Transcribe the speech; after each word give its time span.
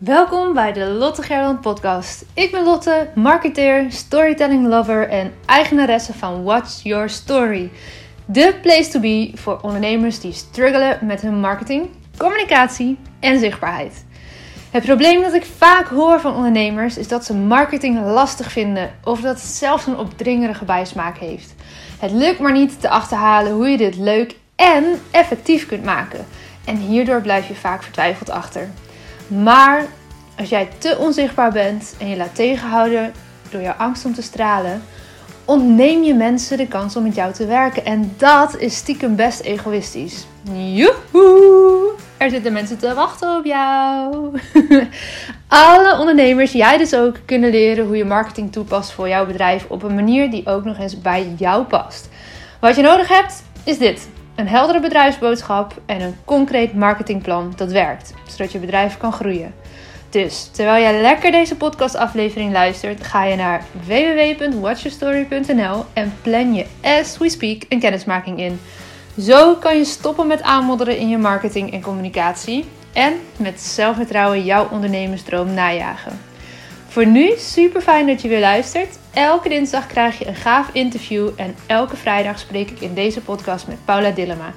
Welkom 0.00 0.52
bij 0.52 0.72
de 0.72 0.84
Lotte 0.84 1.22
Gerland 1.22 1.60
podcast. 1.60 2.24
Ik 2.34 2.50
ben 2.50 2.64
Lotte, 2.64 3.10
marketeer, 3.14 3.92
storytelling 3.92 4.66
lover 4.66 5.08
en 5.08 5.32
eigenaresse 5.46 6.12
van 6.12 6.42
What's 6.42 6.82
Your 6.82 7.08
Story. 7.08 7.70
De 8.24 8.54
place 8.62 8.88
to 8.88 9.00
be 9.00 9.30
voor 9.34 9.58
ondernemers 9.62 10.20
die 10.20 10.32
struggelen 10.32 10.98
met 11.02 11.20
hun 11.20 11.40
marketing, 11.40 11.88
communicatie 12.16 12.98
en 13.18 13.38
zichtbaarheid. 13.38 14.04
Het 14.70 14.84
probleem 14.84 15.22
dat 15.22 15.34
ik 15.34 15.44
vaak 15.56 15.86
hoor 15.86 16.20
van 16.20 16.34
ondernemers 16.34 16.96
is 16.96 17.08
dat 17.08 17.24
ze 17.24 17.34
marketing 17.34 18.04
lastig 18.04 18.52
vinden 18.52 18.90
of 19.04 19.20
dat 19.20 19.34
het 19.34 19.50
zelfs 19.50 19.86
een 19.86 19.98
opdringerige 19.98 20.64
bijsmaak 20.64 21.18
heeft. 21.18 21.54
Het 21.98 22.10
lukt 22.10 22.38
maar 22.38 22.52
niet 22.52 22.80
te 22.80 22.88
achterhalen 22.88 23.52
hoe 23.52 23.68
je 23.68 23.76
dit 23.76 23.96
leuk 23.96 24.36
en 24.56 24.84
effectief 25.10 25.66
kunt 25.66 25.84
maken. 25.84 26.26
En 26.64 26.76
hierdoor 26.76 27.20
blijf 27.20 27.48
je 27.48 27.54
vaak 27.54 27.82
vertwijfeld 27.82 28.30
achter. 28.30 28.70
Maar 29.30 29.86
als 30.38 30.48
jij 30.48 30.68
te 30.78 30.96
onzichtbaar 30.98 31.52
bent 31.52 31.94
en 31.98 32.08
je 32.08 32.16
laat 32.16 32.34
tegenhouden 32.34 33.12
door 33.50 33.60
jouw 33.60 33.74
angst 33.78 34.04
om 34.04 34.14
te 34.14 34.22
stralen, 34.22 34.82
ontneem 35.44 36.02
je 36.02 36.14
mensen 36.14 36.56
de 36.56 36.66
kans 36.66 36.96
om 36.96 37.02
met 37.02 37.14
jou 37.14 37.32
te 37.32 37.46
werken. 37.46 37.84
En 37.84 38.14
dat 38.16 38.56
is 38.56 38.76
stiekem 38.76 39.16
best 39.16 39.40
egoïstisch. 39.40 40.26
Joehoe! 40.52 41.92
Er 42.16 42.30
zitten 42.30 42.52
mensen 42.52 42.78
te 42.78 42.94
wachten 42.94 43.36
op 43.36 43.44
jou. 43.44 44.30
Alle 45.48 45.98
ondernemers, 45.98 46.52
jij 46.52 46.78
dus 46.78 46.94
ook, 46.94 47.16
kunnen 47.24 47.50
leren 47.50 47.86
hoe 47.86 47.96
je 47.96 48.04
marketing 48.04 48.52
toepast 48.52 48.92
voor 48.92 49.08
jouw 49.08 49.26
bedrijf 49.26 49.66
op 49.68 49.82
een 49.82 49.94
manier 49.94 50.30
die 50.30 50.46
ook 50.46 50.64
nog 50.64 50.78
eens 50.78 51.00
bij 51.00 51.32
jou 51.36 51.64
past. 51.64 52.08
Wat 52.60 52.76
je 52.76 52.82
nodig 52.82 53.08
hebt, 53.08 53.42
is 53.64 53.78
dit. 53.78 54.08
Een 54.40 54.48
heldere 54.48 54.80
bedrijfsboodschap 54.80 55.80
en 55.86 56.00
een 56.00 56.16
concreet 56.24 56.74
marketingplan 56.74 57.52
dat 57.56 57.72
werkt, 57.72 58.14
zodat 58.28 58.52
je 58.52 58.58
bedrijf 58.58 58.96
kan 58.96 59.12
groeien. 59.12 59.54
Dus 60.10 60.48
terwijl 60.52 60.82
jij 60.82 61.00
lekker 61.00 61.30
deze 61.30 61.56
podcastaflevering 61.56 62.52
luistert, 62.52 63.06
ga 63.06 63.24
je 63.24 63.36
naar 63.36 63.64
www.watchyourstory.nl 63.86 65.84
en 65.92 66.12
plan 66.22 66.54
je 66.54 66.66
as 66.82 67.18
we 67.18 67.28
speak 67.28 67.62
een 67.68 67.80
kennismaking 67.80 68.38
in. 68.38 68.60
Zo 69.18 69.54
kan 69.54 69.76
je 69.76 69.84
stoppen 69.84 70.26
met 70.26 70.42
aanmodderen 70.42 70.98
in 70.98 71.08
je 71.08 71.18
marketing 71.18 71.72
en 71.72 71.82
communicatie 71.82 72.64
en 72.92 73.12
met 73.36 73.60
zelfvertrouwen 73.60 74.44
jouw 74.44 74.68
ondernemersdroom 74.70 75.54
najagen. 75.54 76.29
Voor 76.90 77.06
nu 77.06 77.32
super 77.36 77.80
fijn 77.80 78.06
dat 78.06 78.22
je 78.22 78.28
weer 78.28 78.40
luistert. 78.40 78.98
Elke 79.14 79.48
dinsdag 79.48 79.86
krijg 79.86 80.18
je 80.18 80.26
een 80.26 80.34
gaaf 80.34 80.68
interview 80.72 81.28
en 81.36 81.54
elke 81.66 81.96
vrijdag 81.96 82.38
spreek 82.38 82.70
ik 82.70 82.80
in 82.80 82.94
deze 82.94 83.20
podcast 83.20 83.66
met 83.66 83.84
Paula 83.84 84.10
Dillema. 84.10 84.52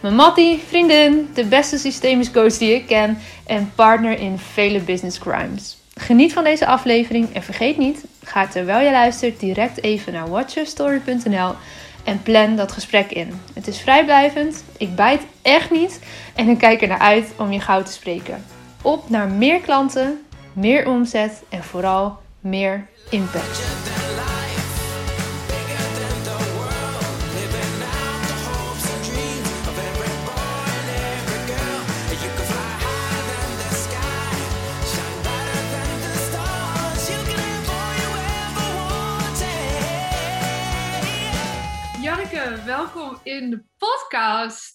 Mijn 0.00 0.14
mattie, 0.14 0.62
vriendin, 0.66 1.28
de 1.34 1.44
beste 1.44 1.78
systemisch 1.78 2.30
coach 2.30 2.56
die 2.56 2.74
ik 2.74 2.86
ken 2.86 3.18
en 3.46 3.72
partner 3.74 4.18
in 4.18 4.38
vele 4.38 4.80
business 4.80 5.18
crimes. 5.18 5.76
Geniet 5.94 6.32
van 6.32 6.44
deze 6.44 6.66
aflevering 6.66 7.34
en 7.34 7.42
vergeet 7.42 7.78
niet, 7.78 8.04
ga 8.24 8.46
terwijl 8.46 8.84
je 8.84 8.92
luistert 8.92 9.40
direct 9.40 9.82
even 9.82 10.12
naar 10.12 10.28
watchyourstory.nl 10.28 11.54
en 12.04 12.22
plan 12.22 12.56
dat 12.56 12.72
gesprek 12.72 13.10
in. 13.10 13.40
Het 13.54 13.66
is 13.66 13.80
vrijblijvend, 13.80 14.64
ik 14.76 14.94
bijt 14.94 15.22
echt 15.42 15.70
niet 15.70 16.00
en 16.34 16.48
ik 16.48 16.58
kijk 16.58 16.82
er 16.82 16.88
naar 16.88 16.98
uit 16.98 17.32
om 17.36 17.52
je 17.52 17.60
gauw 17.60 17.82
te 17.82 17.92
spreken. 17.92 18.44
Op 18.82 19.10
naar 19.10 19.28
meer 19.28 19.60
klanten, 19.60 20.18
meer 20.58 20.86
omzet 20.86 21.42
en 21.48 21.64
vooral 21.64 22.18
meer 22.40 22.88
impact. 23.10 23.58
Janneke, 42.00 42.62
welkom 42.64 43.18
in 43.22 43.50
de 43.50 43.64
podcast. 43.78 44.74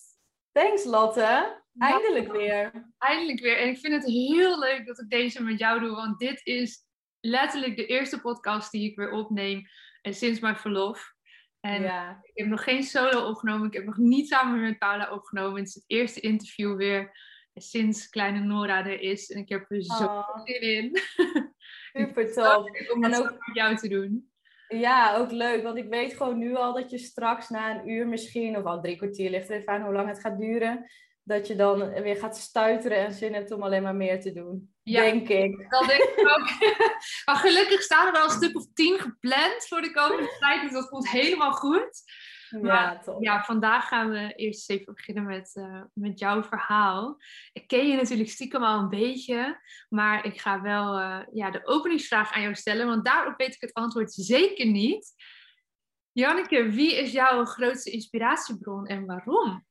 Thanks 0.51 0.85
Lotte. 0.85 1.62
Eindelijk 1.77 2.31
weer. 2.31 2.91
Eindelijk 2.97 3.39
weer. 3.39 3.57
En 3.57 3.67
ik 3.67 3.77
vind 3.77 3.93
het 3.93 4.05
heel 4.05 4.59
leuk 4.59 4.85
dat 4.85 4.99
ik 4.99 5.09
deze 5.09 5.43
met 5.43 5.59
jou 5.59 5.79
doe, 5.79 5.95
want 5.95 6.19
dit 6.19 6.41
is 6.45 6.79
letterlijk 7.19 7.75
de 7.75 7.85
eerste 7.85 8.21
podcast 8.21 8.71
die 8.71 8.89
ik 8.89 8.95
weer 8.95 9.11
opneem 9.11 9.61
en 10.01 10.13
sinds 10.13 10.39
mijn 10.39 10.57
verlof. 10.57 11.13
En 11.59 11.81
Ja. 11.81 12.19
ik 12.23 12.31
heb 12.37 12.47
nog 12.47 12.63
geen 12.63 12.83
solo 12.83 13.27
opgenomen. 13.29 13.67
Ik 13.67 13.73
heb 13.73 13.85
nog 13.85 13.97
niet 13.97 14.27
samen 14.27 14.61
met 14.61 14.77
Paula 14.77 15.11
opgenomen. 15.11 15.57
Het 15.59 15.67
is 15.67 15.73
het 15.73 15.83
eerste 15.87 16.19
interview 16.19 16.75
weer 16.77 17.17
sinds 17.53 18.09
kleine 18.09 18.39
Nora 18.39 18.85
er 18.85 19.01
is. 19.01 19.29
En 19.29 19.39
ik 19.41 19.49
heb 19.49 19.71
er 19.71 19.83
zo 19.83 20.03
Oh, 20.03 20.39
zin 20.45 20.61
in 20.61 20.97
super 21.93 22.33
tof. 22.33 22.65
om 22.93 23.01
dat 23.01 23.19
ook- 23.21 23.29
met 23.45 23.55
jou 23.55 23.75
te 23.75 23.87
doen. 23.87 24.31
Ja, 24.67 25.15
ook 25.15 25.31
leuk. 25.31 25.63
Want 25.63 25.77
ik 25.77 25.89
weet 25.89 26.13
gewoon 26.13 26.37
nu 26.37 26.55
al 26.55 26.73
dat 26.73 26.91
je 26.91 26.97
straks 26.97 27.49
na 27.49 27.75
een 27.79 27.89
uur 27.89 28.07
misschien, 28.07 28.57
of 28.57 28.63
al 28.63 28.81
drie 28.81 28.95
kwartier, 28.97 29.29
ligt 29.29 29.49
er 29.49 29.55
even 29.55 29.73
aan 29.73 29.81
hoe 29.81 29.93
lang 29.93 30.07
het 30.07 30.19
gaat 30.19 30.37
duren, 30.39 30.85
dat 31.23 31.47
je 31.47 31.55
dan 31.55 31.89
weer 31.89 32.15
gaat 32.15 32.37
stuiteren 32.37 32.97
en 32.97 33.13
zin 33.13 33.33
hebt 33.33 33.51
om 33.51 33.63
alleen 33.63 33.83
maar 33.83 33.95
meer 33.95 34.21
te 34.21 34.31
doen. 34.31 34.73
Ja. 34.83 35.01
Denk 35.01 35.29
ik. 35.29 35.69
Dat 35.69 35.87
denk 35.87 36.01
ik 36.01 36.19
ook. 36.19 36.49
maar 37.25 37.35
gelukkig 37.35 37.81
staan 37.81 38.05
er 38.07 38.11
wel 38.11 38.23
een 38.23 38.29
stuk 38.29 38.55
of 38.55 38.65
tien 38.73 38.99
gepland 38.99 39.65
voor 39.67 39.81
de 39.81 39.91
komende 39.91 40.35
tijd. 40.39 40.61
Dus 40.61 40.71
dat 40.71 40.89
komt 40.89 41.09
helemaal 41.09 41.53
goed. 41.53 42.01
Ja. 42.61 43.03
Ja, 43.19 43.43
vandaag 43.43 43.87
gaan 43.87 44.09
we 44.09 44.33
eerst 44.35 44.69
even 44.69 44.93
beginnen 44.93 45.25
met, 45.25 45.51
eh, 45.55 45.81
met 45.93 46.19
jouw 46.19 46.43
verhaal. 46.43 47.17
Ik 47.53 47.67
ken 47.67 47.87
je 47.87 47.95
natuurlijk 47.95 48.29
stiekem 48.29 48.63
al 48.63 48.79
een 48.79 48.89
beetje, 48.89 49.61
maar 49.89 50.25
ik 50.25 50.41
ga 50.41 50.61
wel 50.61 50.99
eh, 50.99 51.19
ja, 51.31 51.51
de 51.51 51.65
openingsvraag 51.65 52.31
aan 52.31 52.41
jou 52.41 52.55
stellen, 52.55 52.87
want 52.87 53.05
daarop 53.05 53.37
weet 53.37 53.55
ik 53.55 53.61
het 53.61 53.73
antwoord 53.73 54.13
zeker 54.13 54.65
niet. 54.65 55.13
Janneke, 56.11 56.69
wie 56.69 56.95
is 56.95 57.11
jouw 57.11 57.45
grootste 57.45 57.91
inspiratiebron 57.91 58.85
en 58.85 59.05
waarom? 59.05 59.65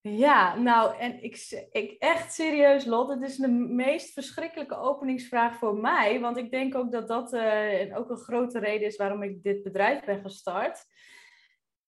Ja, 0.00 0.56
nou, 0.56 0.98
en 0.98 1.22
ik, 1.22 1.66
ik 1.70 1.96
echt 1.98 2.34
serieus, 2.34 2.84
Lot, 2.84 3.08
het 3.08 3.22
is 3.22 3.36
de 3.36 3.48
meest 3.48 4.12
verschrikkelijke 4.12 4.76
openingsvraag 4.76 5.56
voor 5.56 5.76
mij. 5.76 6.20
Want 6.20 6.36
ik 6.36 6.50
denk 6.50 6.74
ook 6.74 6.92
dat 6.92 7.08
dat 7.08 7.32
eh, 7.32 7.98
ook 7.98 8.10
een 8.10 8.16
grote 8.16 8.58
reden 8.58 8.86
is 8.86 8.96
waarom 8.96 9.22
ik 9.22 9.42
dit 9.42 9.62
bedrijf 9.62 10.04
ben 10.04 10.20
gestart. 10.20 10.84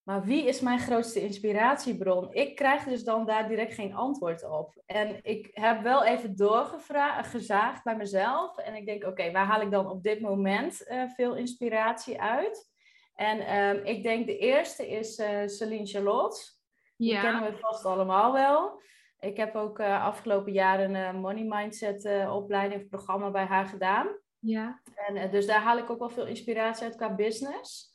Maar 0.02 0.24
wie 0.24 0.46
is 0.46 0.60
mijn 0.60 0.78
grootste 0.78 1.20
inspiratiebron? 1.20 2.32
Ik 2.32 2.56
krijg 2.56 2.84
dus 2.84 3.04
dan 3.04 3.26
daar 3.26 3.48
direct 3.48 3.74
geen 3.74 3.94
antwoord 3.94 4.44
op. 4.44 4.82
En 4.86 5.18
ik 5.22 5.50
heb 5.52 5.82
wel 5.82 6.04
even 6.04 6.36
doorgezaagd 6.36 7.84
bij 7.84 7.96
mezelf. 7.96 8.58
En 8.58 8.74
ik 8.74 8.86
denk, 8.86 9.04
oké, 9.04 9.32
waar 9.32 9.46
haal 9.46 9.60
ik 9.60 9.70
dan 9.70 9.90
op 9.90 10.02
dit 10.02 10.20
moment 10.20 10.86
eh, 10.86 11.02
veel 11.08 11.36
inspiratie 11.36 12.20
uit? 12.20 12.68
En 13.14 13.40
ehm, 13.40 13.86
ik 13.86 14.02
denk 14.02 14.26
de 14.26 14.38
eerste 14.38 14.88
is 14.88 15.16
eh 15.16 15.46
Celine 15.46 15.86
Charlotte. 15.86 16.59
Die 17.00 17.20
kennen 17.20 17.42
we 17.42 17.58
vast 17.58 17.84
allemaal 17.84 18.32
wel. 18.32 18.82
Ik 19.20 19.36
heb 19.36 19.54
ook 19.54 19.78
eh, 19.78 20.04
afgelopen 20.04 20.52
jaar 20.52 20.80
een 20.80 20.94
eh, 20.94 21.12
Money 21.12 21.44
Mindset 21.44 22.04
eh, 22.04 22.34
opleiding 22.36 22.82
of 22.82 22.88
programma 22.88 23.30
bij 23.30 23.44
haar 23.44 23.66
gedaan. 23.66 24.08
ja. 24.38 24.80
En, 24.94 25.30
dus 25.30 25.46
daar 25.46 25.60
haal 25.60 25.78
ik 25.78 25.90
ook 25.90 25.98
wel 25.98 26.10
veel 26.10 26.26
inspiratie 26.26 26.84
uit 26.84 26.96
qua 26.96 27.14
business. 27.14 27.92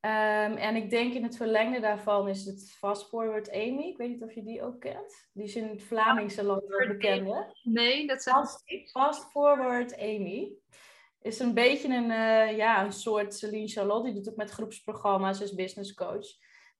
Ehm, 0.00 0.52
en 0.52 0.76
ik 0.76 0.90
denk 0.90 1.14
in 1.14 1.22
het 1.22 1.36
verlengde 1.36 1.80
daarvan 1.80 2.28
is 2.28 2.44
het 2.44 2.72
Fast 2.78 3.08
Forward 3.08 3.50
Amy. 3.50 3.82
Ik 3.82 3.96
weet 3.96 4.08
niet 4.08 4.22
of 4.22 4.34
je 4.34 4.42
die 4.42 4.62
ook 4.62 4.80
kent. 4.80 5.28
Die 5.32 5.44
is 5.44 5.56
in 5.56 5.68
het 5.68 5.82
Vlamingse 5.82 6.44
land 6.44 6.66
wel 6.66 6.88
bekend. 6.88 7.28
hè? 7.28 7.40
Nee, 7.62 8.06
dat 8.06 8.22
zegt 8.22 8.36
Fast, 8.36 8.90
Fast 8.90 9.30
Forward 9.30 9.98
Amy. 9.98 10.52
Is 11.20 11.38
een 11.38 11.54
beetje 11.54 11.94
een, 11.94 12.10
ja, 12.56 12.84
een 12.84 12.92
soort 12.92 13.34
Celine 13.34 13.68
Charlotte. 13.68 14.04
Die 14.04 14.14
doet 14.14 14.28
ook 14.28 14.36
met 14.36 14.50
groepsprogramma's, 14.50 15.40
is 15.40 15.54
business 15.54 15.94
coach. 15.94 16.26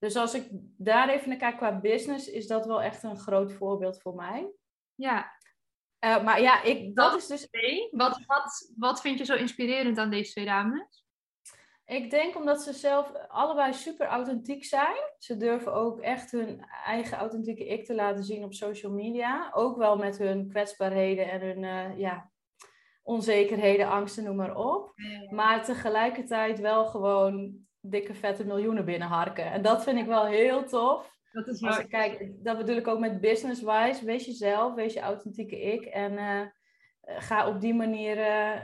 Dus 0.02 0.16
als 0.16 0.34
ik 0.34 0.48
daar 0.76 1.08
even 1.08 1.28
naar 1.28 1.38
kijk 1.38 1.56
qua 1.56 1.80
business, 1.80 2.28
is 2.28 2.46
dat 2.46 2.66
wel 2.66 2.82
echt 2.82 3.02
een 3.02 3.18
groot 3.18 3.52
voorbeeld 3.52 4.00
voor 4.00 4.14
mij. 4.14 4.52
Ja. 4.94 5.32
Eh, 5.98 6.24
maar 6.24 6.40
ja, 6.40 6.62
ik, 6.62 6.94
dat 6.94 7.16
is 7.16 7.26
dus 7.26 7.48
Nee. 7.50 7.88
Wat, 7.90 8.20
wat, 8.26 8.72
wat 8.76 9.00
vind 9.00 9.18
je 9.18 9.24
zo 9.24 9.34
inspirerend 9.34 9.98
aan 9.98 10.10
deze 10.10 10.30
twee 10.30 10.44
dames? 10.44 11.04
Ik 11.84 12.10
denk 12.10 12.36
omdat 12.36 12.62
ze 12.62 12.72
zelf 12.72 13.12
allebei 13.28 13.72
super 13.72 14.06
authentiek 14.06 14.64
zijn. 14.64 14.96
Ze 15.18 15.36
durven 15.36 15.74
ook 15.74 16.00
echt 16.00 16.30
hun 16.30 16.64
eigen 16.84 17.18
authentieke 17.18 17.66
ik 17.66 17.84
te 17.84 17.94
laten 17.94 18.24
zien 18.24 18.44
op 18.44 18.54
social 18.54 18.92
media. 18.92 19.50
Ook 19.54 19.76
wel 19.76 19.96
met 19.96 20.18
hun 20.18 20.48
kwetsbaarheden 20.48 21.30
en 21.30 21.40
hun 21.40 21.64
eh, 21.64 21.98
ja, 21.98 22.30
onzekerheden, 23.02 23.88
angsten, 23.88 24.24
noem 24.24 24.36
maar 24.36 24.56
op. 24.56 24.94
Maar 25.30 25.64
tegelijkertijd 25.64 26.60
wel 26.60 26.86
gewoon 26.86 27.66
dikke 27.82 28.14
vette 28.14 28.44
miljoenen 28.44 28.84
binnenharken. 28.84 29.44
En 29.44 29.62
dat 29.62 29.82
vind 29.82 29.98
ik 29.98 30.06
wel 30.06 30.26
heel 30.26 30.64
tof. 30.64 31.10
Dat 31.32 31.48
is 31.48 31.62
Als 31.62 31.78
ik 31.78 31.88
kijk, 31.88 32.30
dat 32.44 32.56
bedoel 32.56 32.76
ik 32.76 32.86
ook 32.86 32.98
met 32.98 33.20
business-wise. 33.20 34.04
Wees 34.04 34.24
jezelf, 34.24 34.74
wees 34.74 34.92
je 34.92 35.00
authentieke 35.00 35.60
ik. 35.60 35.84
En 35.84 36.18
eh, 36.18 36.46
ga 37.00 37.48
op 37.48 37.60
die 37.60 37.74
manier 37.74 38.18
eh, 38.18 38.62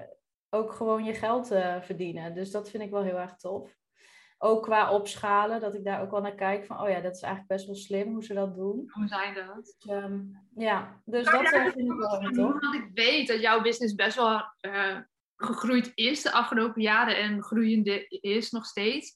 ook 0.50 0.72
gewoon 0.72 1.04
je 1.04 1.14
geld 1.14 1.50
eh, 1.50 1.80
verdienen. 1.80 2.34
Dus 2.34 2.50
dat 2.50 2.70
vind 2.70 2.82
ik 2.82 2.90
wel 2.90 3.02
heel 3.02 3.18
erg 3.18 3.36
tof. 3.36 3.76
Ook 4.38 4.62
qua 4.62 4.92
opschalen, 4.92 5.60
dat 5.60 5.74
ik 5.74 5.84
daar 5.84 6.02
ook 6.02 6.10
wel 6.10 6.20
naar 6.20 6.34
kijk 6.34 6.64
van, 6.64 6.80
oh 6.80 6.88
ja, 6.88 7.00
dat 7.00 7.14
is 7.14 7.22
eigenlijk 7.22 7.52
best 7.52 7.66
wel 7.66 7.74
slim 7.74 8.12
hoe 8.12 8.24
ze 8.24 8.34
dat 8.34 8.54
doen. 8.54 8.90
Hoe 8.92 9.06
zijn 9.06 9.34
dat? 9.34 9.54
Dus, 9.56 9.94
ehm, 9.94 10.20
ja, 10.54 11.00
dus 11.04 11.24
dat 11.24 11.48
vind 11.48 11.78
ik 11.78 11.92
wel 11.92 12.20
tof. 12.20 12.60
Want 12.60 12.74
ik 12.74 12.90
weet 12.94 13.28
dat 13.28 13.40
jouw 13.40 13.60
business 13.60 13.94
best 13.94 14.16
wel 14.16 14.42
gegroeid 15.38 15.92
is 15.94 16.22
de 16.22 16.32
afgelopen 16.32 16.82
jaren 16.82 17.16
en 17.16 17.42
groeiende 17.42 18.06
is 18.08 18.50
nog 18.50 18.66
steeds. 18.66 19.14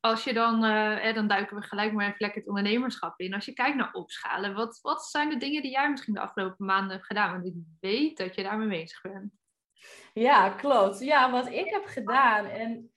Als 0.00 0.24
je 0.24 0.32
dan, 0.32 0.64
uh, 0.64 1.14
dan 1.14 1.28
duiken 1.28 1.56
we 1.56 1.62
gelijk 1.62 1.92
maar 1.92 2.04
even 2.04 2.16
lekker 2.18 2.40
het 2.40 2.48
ondernemerschap 2.48 3.20
in. 3.20 3.34
Als 3.34 3.44
je 3.44 3.52
kijkt 3.52 3.76
naar 3.76 3.92
opschalen, 3.92 4.54
wat, 4.54 4.78
wat 4.82 5.04
zijn 5.04 5.28
de 5.28 5.36
dingen 5.36 5.62
die 5.62 5.70
jij 5.70 5.90
misschien 5.90 6.14
de 6.14 6.20
afgelopen 6.20 6.66
maanden 6.66 6.92
hebt 6.92 7.06
gedaan? 7.06 7.32
Want 7.32 7.46
ik 7.46 7.54
weet 7.80 8.16
dat 8.16 8.34
je 8.34 8.42
daarmee 8.42 8.68
bezig 8.68 9.00
bent. 9.00 9.32
Ja, 10.12 10.50
klopt. 10.50 10.98
Ja, 10.98 11.30
wat 11.30 11.48
ik 11.48 11.70
heb 11.70 11.84
gedaan. 11.84 12.46
En 12.46 12.93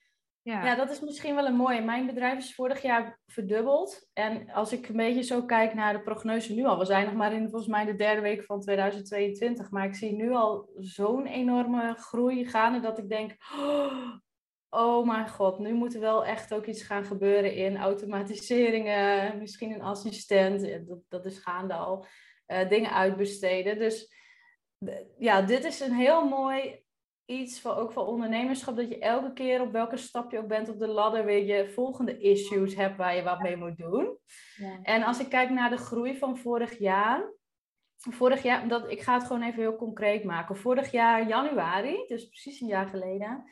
ja. 0.52 0.76
dat 0.76 0.90
is 0.90 1.00
misschien 1.00 1.36
wel 1.36 1.46
een 1.46 1.56
mooie. 1.56 1.82
Mijn 1.82 2.06
bedrijf 2.06 2.38
is 2.38 2.56
vorig 2.56 2.82
jaar 2.82 3.20
verdubbeld. 3.26 4.10
En 4.14 4.52
als 4.52 4.74
ik 4.74 4.88
een 4.88 4.96
beetje 4.96 5.22
zo 5.22 5.46
kijk 5.46 5.74
naar 5.74 5.94
de 5.94 6.02
prognose 6.02 6.54
nu 6.54 6.66
al. 6.66 6.80
We 6.80 6.86
zijn 6.86 7.06
nog 7.06 7.14
maar 7.14 7.34
in 7.34 7.50
volgens 7.50 7.72
mij 7.72 7.86
de 7.86 7.96
derde 7.96 8.22
week 8.22 8.44
van 8.44 8.62
2022. 8.62 9.70
Maar 9.72 9.86
ik 9.86 9.96
zie 9.96 10.14
nu 10.14 10.34
al 10.34 10.70
zo'n 10.76 11.26
enorme 11.26 11.94
groei 11.94 12.46
gaande 12.46 12.80
dat 12.80 12.98
ik 12.98 13.10
denk... 13.10 13.36
Oh 14.70 15.06
mijn 15.06 15.30
god, 15.30 15.60
nu 15.60 15.74
moet 15.74 15.94
er 15.94 16.00
wel 16.00 16.26
echt 16.26 16.54
ook 16.54 16.66
iets 16.66 16.84
gaan 16.84 17.06
gebeuren 17.06 17.56
in 17.56 17.78
automatiseringen. 17.78 19.38
Misschien 19.38 19.74
een 19.74 19.82
assistent, 19.82 20.88
dat, 20.88 21.00
dat 21.08 21.26
is 21.26 21.38
gaande 21.38 21.74
al. 21.74 22.06
Uh, 22.48 22.70
dingen 22.70 22.92
uitbesteden. 22.92 23.80
Dus 23.80 24.14
ja, 25.18 25.42
dit 25.42 25.64
is 25.64 25.80
een 25.80 25.94
heel 25.94 26.28
mooi 26.28 26.86
iets 27.28 27.62
voor, 27.62 27.76
ook 27.76 27.92
voor 27.92 28.06
ondernemerschap, 28.06 28.76
dat 28.76 28.90
je 28.90 29.00
elke 29.00 29.34
keer 29.34 29.62
op 29.62 29.72
welke 29.72 29.98
stap 29.98 30.32
je 30.32 30.38
ook 30.38 30.48
bent 30.48 30.70
op 30.70 30.80
de 30.80 30.88
ladder 30.88 31.26
weer 31.26 31.46
je 31.46 31.70
volgende 31.70 32.18
issues 32.18 32.76
hebt 32.76 32.98
waar 32.98 33.16
je 33.16 33.24
wat 33.24 33.42
mee 33.42 33.58
moet 33.58 33.78
doen. 33.78 34.18
Ja. 34.56 34.80
En 34.82 35.04
als 35.04 35.20
ik 35.20 35.30
kijk 35.30 35.50
naar 35.50 35.70
de 35.70 35.78
groei 35.78 36.18
van 36.18 36.38
vorig 36.38 36.80
jaar, 36.80 37.34
vorig 37.98 38.44
jaar, 38.44 38.68
dat, 38.68 38.92
ik 38.92 39.02
ga 39.02 39.14
het 39.14 39.24
gewoon 39.24 39.42
even 39.42 39.62
heel 39.62 39.76
concreet 39.76 40.24
maken. 40.24 40.58
Vorig 40.58 40.92
jaar 40.92 41.28
januari, 41.28 42.04
dus 42.08 42.28
precies 42.28 42.62
een 42.62 42.68
jaar 42.68 42.88
geleden, 42.88 43.44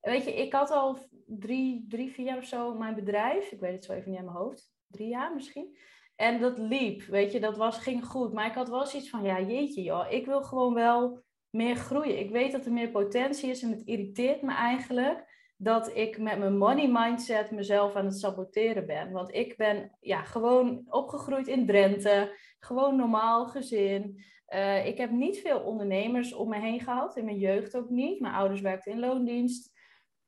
weet 0.00 0.24
je, 0.24 0.34
ik 0.34 0.52
had 0.52 0.70
al 0.70 0.98
drie, 1.26 1.84
drie, 1.88 2.12
vier 2.12 2.26
jaar 2.26 2.38
of 2.38 2.44
zo 2.44 2.74
mijn 2.74 2.94
bedrijf. 2.94 3.50
Ik 3.50 3.60
weet 3.60 3.74
het 3.74 3.84
zo 3.84 3.92
even 3.92 4.10
niet 4.10 4.18
aan 4.18 4.24
mijn 4.24 4.36
hoofd. 4.36 4.72
Drie 4.86 5.08
jaar 5.08 5.34
misschien. 5.34 5.76
En 6.16 6.40
dat 6.40 6.58
liep, 6.58 7.02
weet 7.02 7.32
je, 7.32 7.40
dat 7.40 7.56
was, 7.56 7.78
ging 7.78 8.04
goed. 8.04 8.32
Maar 8.32 8.46
ik 8.46 8.54
had 8.54 8.68
wel 8.68 8.86
zoiets 8.86 9.10
van, 9.10 9.22
ja 9.22 9.40
jeetje 9.40 9.82
joh, 9.82 10.10
ik 10.10 10.26
wil 10.26 10.42
gewoon 10.42 10.74
wel 10.74 11.26
meer 11.50 11.76
groeien. 11.76 12.18
Ik 12.18 12.30
weet 12.30 12.52
dat 12.52 12.66
er 12.66 12.72
meer 12.72 12.90
potentie 12.90 13.50
is 13.50 13.62
en 13.62 13.70
het 13.70 13.82
irriteert 13.84 14.42
me 14.42 14.52
eigenlijk 14.52 15.36
dat 15.56 15.96
ik 15.96 16.18
met 16.18 16.38
mijn 16.38 16.58
money 16.58 16.88
mindset 16.88 17.50
mezelf 17.50 17.94
aan 17.94 18.04
het 18.04 18.18
saboteren 18.18 18.86
ben. 18.86 19.10
Want 19.10 19.34
ik 19.34 19.56
ben 19.56 19.96
ja, 20.00 20.22
gewoon 20.22 20.82
opgegroeid 20.88 21.48
in 21.48 21.66
Drenthe, 21.66 22.36
gewoon 22.58 22.96
normaal 22.96 23.46
gezin. 23.46 24.24
Uh, 24.48 24.86
ik 24.86 24.98
heb 24.98 25.10
niet 25.10 25.38
veel 25.38 25.60
ondernemers 25.60 26.32
om 26.32 26.48
me 26.48 26.58
heen 26.58 26.80
gehad, 26.80 27.16
in 27.16 27.24
mijn 27.24 27.38
jeugd 27.38 27.76
ook 27.76 27.90
niet. 27.90 28.20
Mijn 28.20 28.34
ouders 28.34 28.60
werkten 28.60 28.92
in 28.92 28.98
loondienst. 28.98 29.76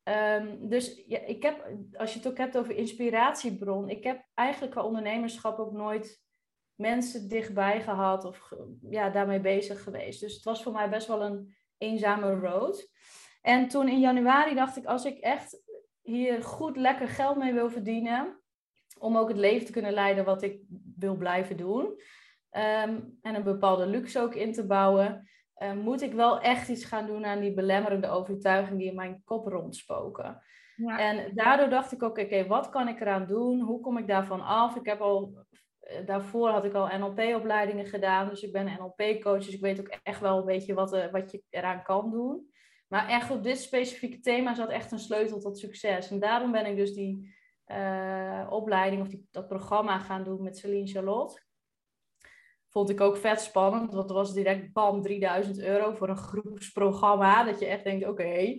Um, 0.04 0.68
dus 0.68 1.02
ja, 1.06 1.18
ik 1.18 1.42
heb, 1.42 1.70
als 1.92 2.12
je 2.12 2.18
het 2.18 2.28
ook 2.28 2.36
hebt 2.38 2.58
over 2.58 2.76
inspiratiebron, 2.76 3.88
ik 3.88 4.04
heb 4.04 4.24
eigenlijk 4.34 4.72
qua 4.72 4.82
ondernemerschap 4.82 5.58
ook 5.58 5.72
nooit 5.72 6.22
mensen 6.80 7.28
dichtbij 7.28 7.80
gehad 7.80 8.24
of 8.24 8.52
ja, 8.90 9.10
daarmee 9.10 9.40
bezig 9.40 9.82
geweest. 9.82 10.20
Dus 10.20 10.34
het 10.34 10.44
was 10.44 10.62
voor 10.62 10.72
mij 10.72 10.90
best 10.90 11.06
wel 11.06 11.22
een 11.22 11.54
eenzame 11.78 12.34
road. 12.34 12.90
En 13.42 13.68
toen 13.68 13.88
in 13.88 14.00
januari 14.00 14.54
dacht 14.54 14.76
ik, 14.76 14.84
als 14.84 15.04
ik 15.04 15.18
echt 15.18 15.62
hier 16.02 16.42
goed 16.42 16.76
lekker 16.76 17.08
geld 17.08 17.36
mee 17.36 17.52
wil 17.52 17.70
verdienen, 17.70 18.40
om 18.98 19.16
ook 19.16 19.28
het 19.28 19.36
leven 19.36 19.66
te 19.66 19.72
kunnen 19.72 19.92
leiden 19.92 20.24
wat 20.24 20.42
ik 20.42 20.60
wil 20.96 21.16
blijven 21.16 21.56
doen, 21.56 21.84
um, 22.50 23.18
en 23.20 23.34
een 23.34 23.42
bepaalde 23.42 23.86
luxe 23.86 24.20
ook 24.20 24.34
in 24.34 24.52
te 24.52 24.66
bouwen, 24.66 25.28
uh, 25.56 25.72
moet 25.72 26.02
ik 26.02 26.12
wel 26.12 26.40
echt 26.40 26.68
iets 26.68 26.84
gaan 26.84 27.06
doen 27.06 27.24
aan 27.24 27.40
die 27.40 27.54
belemmerende 27.54 28.08
overtuigingen 28.08 28.78
die 28.78 28.88
in 28.88 28.94
mijn 28.94 29.22
kop 29.24 29.46
rondspoken. 29.46 30.42
Ja. 30.76 30.98
En 30.98 31.34
daardoor 31.34 31.68
dacht 31.68 31.92
ik 31.92 32.02
ook, 32.02 32.18
oké, 32.18 32.46
wat 32.46 32.68
kan 32.68 32.88
ik 32.88 33.00
eraan 33.00 33.26
doen? 33.26 33.60
Hoe 33.60 33.80
kom 33.80 33.98
ik 33.98 34.06
daarvan 34.06 34.40
af? 34.40 34.76
Ik 34.76 34.86
heb 34.86 35.00
al 35.00 35.46
daarvoor 36.04 36.48
had 36.48 36.64
ik 36.64 36.74
al 36.74 36.98
NLP-opleidingen 36.98 37.86
gedaan. 37.86 38.28
Dus 38.28 38.42
ik 38.42 38.52
ben 38.52 38.78
NLP-coach. 38.78 39.44
Dus 39.44 39.54
ik 39.54 39.60
weet 39.60 39.80
ook 39.80 39.98
echt 40.02 40.20
wel 40.20 40.38
een 40.38 40.44
beetje 40.44 40.74
wat, 40.74 40.94
uh, 40.94 41.10
wat 41.10 41.30
je 41.30 41.42
eraan 41.50 41.82
kan 41.82 42.10
doen. 42.10 42.50
Maar 42.88 43.08
echt 43.08 43.30
op 43.30 43.42
dit 43.42 43.60
specifieke 43.60 44.20
thema 44.20 44.54
zat 44.54 44.68
echt 44.68 44.92
een 44.92 44.98
sleutel 44.98 45.38
tot 45.38 45.58
succes. 45.58 46.10
En 46.10 46.20
daarom 46.20 46.52
ben 46.52 46.66
ik 46.66 46.76
dus 46.76 46.94
die 46.94 47.34
uh, 47.66 48.46
opleiding 48.50 49.02
of 49.02 49.08
die, 49.08 49.28
dat 49.30 49.48
programma 49.48 49.98
gaan 49.98 50.24
doen 50.24 50.42
met 50.42 50.58
Celine 50.58 50.86
Charlotte. 50.86 51.42
Vond 52.68 52.90
ik 52.90 53.00
ook 53.00 53.16
vet 53.16 53.40
spannend, 53.40 53.92
want 53.92 54.10
er 54.10 54.16
was 54.16 54.32
direct 54.32 54.72
bam 54.72 55.02
3000 55.02 55.58
euro 55.58 55.92
voor 55.92 56.08
een 56.08 56.16
groepsprogramma. 56.16 57.44
Dat 57.44 57.58
je 57.58 57.66
echt 57.66 57.84
denkt, 57.84 58.06
oké, 58.06 58.56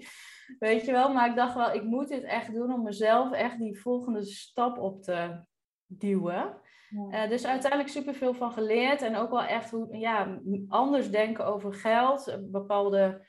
weet 0.59 0.85
je 0.85 0.91
wel. 0.91 1.13
Maar 1.13 1.29
ik 1.29 1.35
dacht 1.35 1.55
wel, 1.55 1.73
ik 1.73 1.83
moet 1.83 2.07
dit 2.07 2.23
echt 2.23 2.53
doen 2.53 2.73
om 2.73 2.83
mezelf 2.83 3.31
echt 3.31 3.59
die 3.59 3.79
volgende 3.81 4.25
stap 4.25 4.77
op 4.77 5.03
te 5.03 5.45
duwen. 5.85 6.59
Uh, 6.91 7.29
dus 7.29 7.45
uiteindelijk 7.45 7.91
superveel 7.91 8.33
van 8.33 8.51
geleerd 8.51 9.01
en 9.01 9.15
ook 9.15 9.29
wel 9.29 9.43
echt 9.43 9.71
hoe, 9.71 9.97
ja, 9.97 10.41
anders 10.67 11.09
denken 11.09 11.45
over 11.45 11.73
geld, 11.73 12.27
eh, 12.27 12.37
bepaalde 12.39 13.25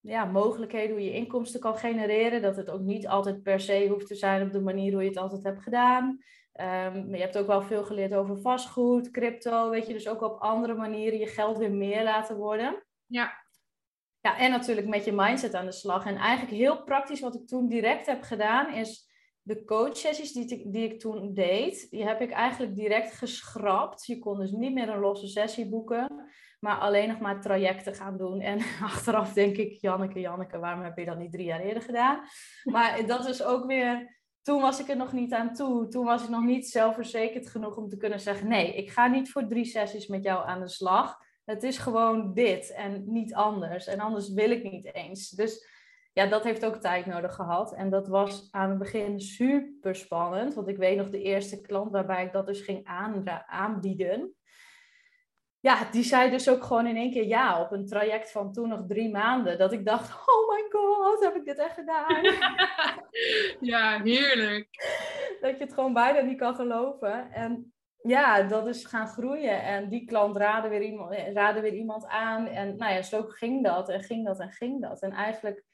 ja, 0.00 0.24
mogelijkheden 0.24 0.90
hoe 0.90 1.04
je 1.04 1.12
inkomsten 1.12 1.60
kan 1.60 1.76
genereren, 1.76 2.42
dat 2.42 2.56
het 2.56 2.70
ook 2.70 2.80
niet 2.80 3.08
altijd 3.08 3.42
per 3.42 3.60
se 3.60 3.86
hoeft 3.88 4.06
te 4.06 4.14
zijn 4.14 4.42
op 4.42 4.52
de 4.52 4.60
manier 4.60 4.92
hoe 4.92 5.02
je 5.02 5.08
het 5.08 5.18
altijd 5.18 5.44
hebt 5.44 5.62
gedaan. 5.62 6.18
Um, 6.60 7.14
je 7.14 7.20
hebt 7.20 7.38
ook 7.38 7.46
wel 7.46 7.62
veel 7.62 7.84
geleerd 7.84 8.14
over 8.14 8.40
vastgoed, 8.40 9.10
crypto, 9.10 9.70
weet 9.70 9.86
je, 9.86 9.92
dus 9.92 10.08
ook 10.08 10.22
op 10.22 10.40
andere 10.40 10.74
manieren 10.74 11.18
je 11.18 11.26
geld 11.26 11.58
weer 11.58 11.72
meer 11.72 12.02
laten 12.02 12.36
worden. 12.36 12.84
Ja. 13.06 13.44
Ja, 14.20 14.38
en 14.38 14.50
natuurlijk 14.50 14.86
met 14.86 15.04
je 15.04 15.12
mindset 15.12 15.54
aan 15.54 15.64
de 15.64 15.72
slag. 15.72 16.06
En 16.06 16.16
eigenlijk 16.16 16.56
heel 16.56 16.82
praktisch 16.82 17.20
wat 17.20 17.34
ik 17.34 17.46
toen 17.46 17.68
direct 17.68 18.06
heb 18.06 18.22
gedaan 18.22 18.72
is 18.74 19.05
de 19.46 19.64
coachsessies 19.64 20.32
die, 20.32 20.70
die 20.70 20.92
ik 20.92 21.00
toen 21.00 21.34
deed, 21.34 21.90
die 21.90 22.06
heb 22.06 22.20
ik 22.20 22.30
eigenlijk 22.30 22.74
direct 22.74 23.12
geschrapt. 23.12 24.06
Je 24.06 24.18
kon 24.18 24.38
dus 24.38 24.50
niet 24.50 24.74
meer 24.74 24.88
een 24.88 25.00
losse 25.00 25.26
sessie 25.26 25.68
boeken, 25.68 26.30
maar 26.60 26.78
alleen 26.78 27.08
nog 27.08 27.18
maar 27.18 27.40
trajecten 27.40 27.94
gaan 27.94 28.16
doen. 28.16 28.40
En 28.40 28.58
achteraf 28.90 29.32
denk 29.32 29.56
ik, 29.56 29.80
Janneke, 29.80 30.20
Janneke, 30.20 30.58
waarom 30.58 30.82
heb 30.82 30.98
je 30.98 31.04
dat 31.04 31.18
niet 31.18 31.32
drie 31.32 31.44
jaar 31.44 31.60
eerder 31.60 31.82
gedaan? 31.82 32.20
Maar 32.64 33.06
dat 33.06 33.28
is 33.28 33.42
ook 33.42 33.66
weer, 33.66 34.18
toen 34.42 34.60
was 34.60 34.80
ik 34.80 34.88
er 34.88 34.96
nog 34.96 35.12
niet 35.12 35.32
aan 35.32 35.54
toe. 35.54 35.88
Toen 35.88 36.04
was 36.04 36.22
ik 36.22 36.28
nog 36.28 36.44
niet 36.44 36.68
zelfverzekerd 36.68 37.48
genoeg 37.48 37.76
om 37.76 37.88
te 37.88 37.96
kunnen 37.96 38.20
zeggen, 38.20 38.48
nee, 38.48 38.74
ik 38.74 38.90
ga 38.90 39.06
niet 39.06 39.30
voor 39.30 39.46
drie 39.46 39.64
sessies 39.64 40.06
met 40.06 40.24
jou 40.24 40.46
aan 40.46 40.60
de 40.60 40.68
slag. 40.68 41.18
Het 41.44 41.62
is 41.62 41.78
gewoon 41.78 42.34
dit 42.34 42.72
en 42.72 43.02
niet 43.06 43.34
anders. 43.34 43.86
En 43.86 44.00
anders 44.00 44.32
wil 44.32 44.50
ik 44.50 44.62
niet 44.62 44.94
eens. 44.94 45.30
Dus 45.30 45.75
ja, 46.16 46.26
dat 46.26 46.44
heeft 46.44 46.64
ook 46.64 46.76
tijd 46.76 47.06
nodig 47.06 47.34
gehad. 47.34 47.74
En 47.74 47.90
dat 47.90 48.08
was 48.08 48.48
aan 48.50 48.68
het 48.68 48.78
begin 48.78 49.20
super 49.20 49.94
spannend. 49.94 50.54
Want 50.54 50.68
ik 50.68 50.76
weet 50.76 50.96
nog 50.96 51.10
de 51.10 51.22
eerste 51.22 51.60
klant 51.60 51.90
waarbij 51.90 52.24
ik 52.24 52.32
dat 52.32 52.46
dus 52.46 52.60
ging 52.60 52.86
aanbieden. 53.46 54.34
Ja, 55.60 55.88
die 55.90 56.02
zei 56.02 56.30
dus 56.30 56.48
ook 56.48 56.64
gewoon 56.64 56.86
in 56.86 56.96
één 56.96 57.10
keer 57.10 57.26
ja 57.26 57.60
op 57.60 57.72
een 57.72 57.86
traject 57.86 58.30
van 58.30 58.52
toen 58.52 58.68
nog 58.68 58.84
drie 58.86 59.10
maanden. 59.10 59.58
Dat 59.58 59.72
ik 59.72 59.84
dacht, 59.84 60.10
oh 60.28 60.54
my 60.54 60.64
god, 60.68 61.24
heb 61.24 61.34
ik 61.34 61.44
dit 61.44 61.58
echt 61.58 61.74
gedaan? 61.74 62.22
ja, 63.72 64.02
heerlijk. 64.02 64.68
Dat 65.40 65.58
je 65.58 65.64
het 65.64 65.74
gewoon 65.74 65.92
bijna 65.92 66.20
niet 66.20 66.38
kan 66.38 66.54
geloven. 66.54 67.32
En 67.32 67.74
ja, 68.02 68.42
dat 68.42 68.66
is 68.66 68.84
gaan 68.84 69.08
groeien. 69.08 69.62
En 69.62 69.88
die 69.88 70.04
klant 70.04 70.36
raadde 70.36 70.68
weer 70.68 70.82
iemand, 70.82 71.14
raadde 71.32 71.60
weer 71.60 71.74
iemand 71.74 72.06
aan. 72.06 72.46
En 72.46 72.76
nou 72.76 72.92
ja, 72.92 73.02
zo 73.02 73.22
ging 73.22 73.64
dat 73.64 73.88
en 73.88 74.02
ging 74.02 74.26
dat 74.26 74.40
en 74.40 74.50
ging 74.50 74.82
dat. 74.82 75.02
En 75.02 75.12
eigenlijk 75.12 75.64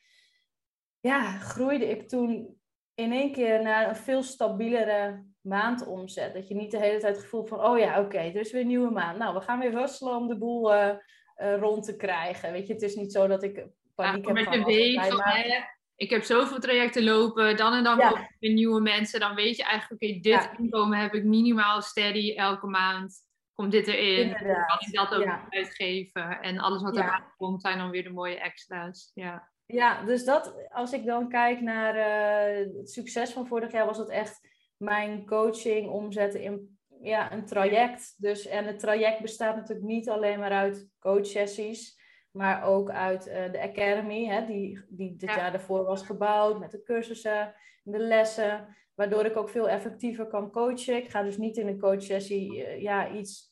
ja, 1.03 1.39
groeide 1.39 1.91
ik 1.91 2.09
toen 2.09 2.61
in 2.95 3.13
één 3.13 3.33
keer 3.33 3.63
naar 3.63 3.89
een 3.89 3.97
veel 3.97 4.23
stabielere 4.23 5.25
maandomzet. 5.41 6.35
Dat 6.35 6.49
je 6.49 6.55
niet 6.55 6.71
de 6.71 6.79
hele 6.79 6.99
tijd 6.99 7.15
het 7.15 7.25
gevoel 7.25 7.47
van, 7.47 7.65
oh 7.65 7.79
ja, 7.79 8.01
oké, 8.01 8.19
er 8.19 8.37
is 8.37 8.53
weer 8.53 8.61
een 8.61 8.67
nieuwe 8.67 8.91
maand. 8.91 9.19
Nou, 9.19 9.35
we 9.35 9.41
gaan 9.41 9.59
weer 9.59 9.71
rustelen 9.71 10.17
om 10.17 10.29
de 10.29 10.39
boel 10.39 10.75
uh, 10.75 10.89
uh, 11.37 11.59
rond 11.59 11.85
te 11.85 11.97
krijgen. 11.97 12.53
Weet 12.53 12.67
je, 12.67 12.73
het 12.73 12.83
is 12.83 12.95
niet 12.95 13.13
zo 13.13 13.27
dat 13.27 13.43
ik 13.43 13.67
paniek 13.95 14.27
ja, 14.27 14.35
heb 14.35 14.45
van... 14.45 14.65
Weet 14.65 15.07
van 15.07 15.17
maar... 15.17 15.79
ik 15.97 16.11
heb 16.11 16.23
zoveel 16.23 16.59
trajecten 16.59 17.05
lopen, 17.05 17.57
dan 17.57 17.73
en 17.73 17.85
dan 17.85 17.99
ja. 17.99 18.29
weer 18.39 18.53
nieuwe 18.53 18.81
mensen. 18.81 19.21
Dan 19.21 19.35
weet 19.35 19.57
je 19.57 19.65
eigenlijk, 19.65 20.03
oké, 20.03 20.13
dit 20.13 20.25
ja. 20.25 20.59
inkomen 20.59 20.99
heb 20.99 21.15
ik 21.15 21.25
minimaal 21.25 21.83
steady 21.83 22.35
elke 22.35 22.67
maand. 22.67 23.31
Komt 23.53 23.73
dit 23.73 23.87
erin? 23.87 24.29
Dan 24.29 24.67
kan 24.67 24.79
ik 24.81 24.93
dat 24.93 25.15
ook 25.15 25.39
uitgeven. 25.49 26.41
En 26.41 26.59
alles 26.59 26.83
wat 26.83 26.97
erbij 26.97 27.25
komt 27.37 27.63
zijn 27.63 27.79
dan 27.79 27.91
weer 27.91 28.03
de 28.03 28.13
mooie 28.13 28.39
extra's. 28.39 29.11
Ja. 29.15 29.51
Ja, 29.73 30.05
dus 30.05 30.25
dat, 30.25 30.55
als 30.69 30.93
ik 30.93 31.05
dan 31.05 31.29
kijk 31.29 31.61
naar 31.61 31.97
uh, 31.97 32.77
het 32.77 32.91
succes 32.91 33.33
van 33.33 33.47
vorig 33.47 33.73
jaar, 33.73 33.87
was 33.87 33.99
het 33.99 34.09
echt 34.09 34.49
mijn 34.77 35.27
coaching 35.27 35.91
omzetten 35.91 36.43
in 36.43 36.79
ja, 37.01 37.33
een 37.33 37.47
traject. 37.47 38.15
Dus, 38.17 38.47
en 38.47 38.65
het 38.65 38.79
traject 38.79 39.21
bestaat 39.21 39.57
natuurlijk 39.57 39.87
niet 39.87 40.09
alleen 40.09 40.39
maar 40.39 40.51
uit 40.51 40.89
coachsessies, 40.99 42.01
maar 42.31 42.65
ook 42.65 42.91
uit 42.91 43.25
de 43.25 43.61
Academy, 43.61 44.27
hè, 44.27 44.47
die, 44.47 44.85
die 44.89 45.17
dit 45.17 45.35
jaar 45.35 45.53
daarvoor 45.53 45.85
was 45.85 46.03
gebouwd 46.03 46.59
met 46.59 46.71
de 46.71 46.83
cursussen, 46.83 47.55
de 47.83 47.99
lessen, 47.99 48.77
waardoor 48.95 49.25
ik 49.25 49.37
ook 49.37 49.49
veel 49.49 49.69
effectiever 49.69 50.27
kan 50.27 50.51
coachen. 50.51 50.97
Ik 50.97 51.11
ga 51.11 51.23
dus 51.23 51.37
niet 51.37 51.57
in 51.57 51.67
een 51.67 51.79
coachsessie 51.79 52.53
ja, 52.81 53.13
iets 53.13 53.52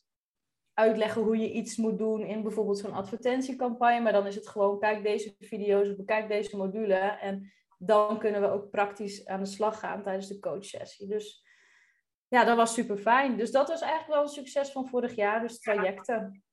uitleggen 0.81 1.21
hoe 1.21 1.37
je 1.37 1.51
iets 1.51 1.75
moet 1.75 1.97
doen 1.97 2.21
in 2.21 2.41
bijvoorbeeld 2.41 2.77
zo'n 2.77 2.93
advertentiecampagne. 2.93 4.01
Maar 4.01 4.11
dan 4.11 4.27
is 4.27 4.35
het 4.35 4.47
gewoon, 4.47 4.79
kijk 4.79 5.03
deze 5.03 5.35
video's 5.39 5.89
of 5.89 5.95
bekijk 5.95 6.27
deze 6.27 6.57
module. 6.57 6.95
En 6.95 7.51
dan 7.77 8.19
kunnen 8.19 8.41
we 8.41 8.47
ook 8.47 8.69
praktisch 8.69 9.25
aan 9.25 9.39
de 9.39 9.45
slag 9.49 9.79
gaan 9.79 10.03
tijdens 10.03 10.27
de 10.27 10.39
coachsessie. 10.39 11.07
Dus 11.07 11.45
ja, 12.27 12.43
dat 12.43 12.57
was 12.57 12.73
super 12.73 12.97
fijn. 12.97 13.37
Dus 13.37 13.51
dat 13.51 13.67
was 13.67 13.81
eigenlijk 13.81 14.13
wel 14.13 14.21
een 14.21 14.43
succes 14.43 14.71
van 14.71 14.87
vorig 14.87 15.15
jaar, 15.15 15.41
dus 15.41 15.59
trajecten. 15.59 16.43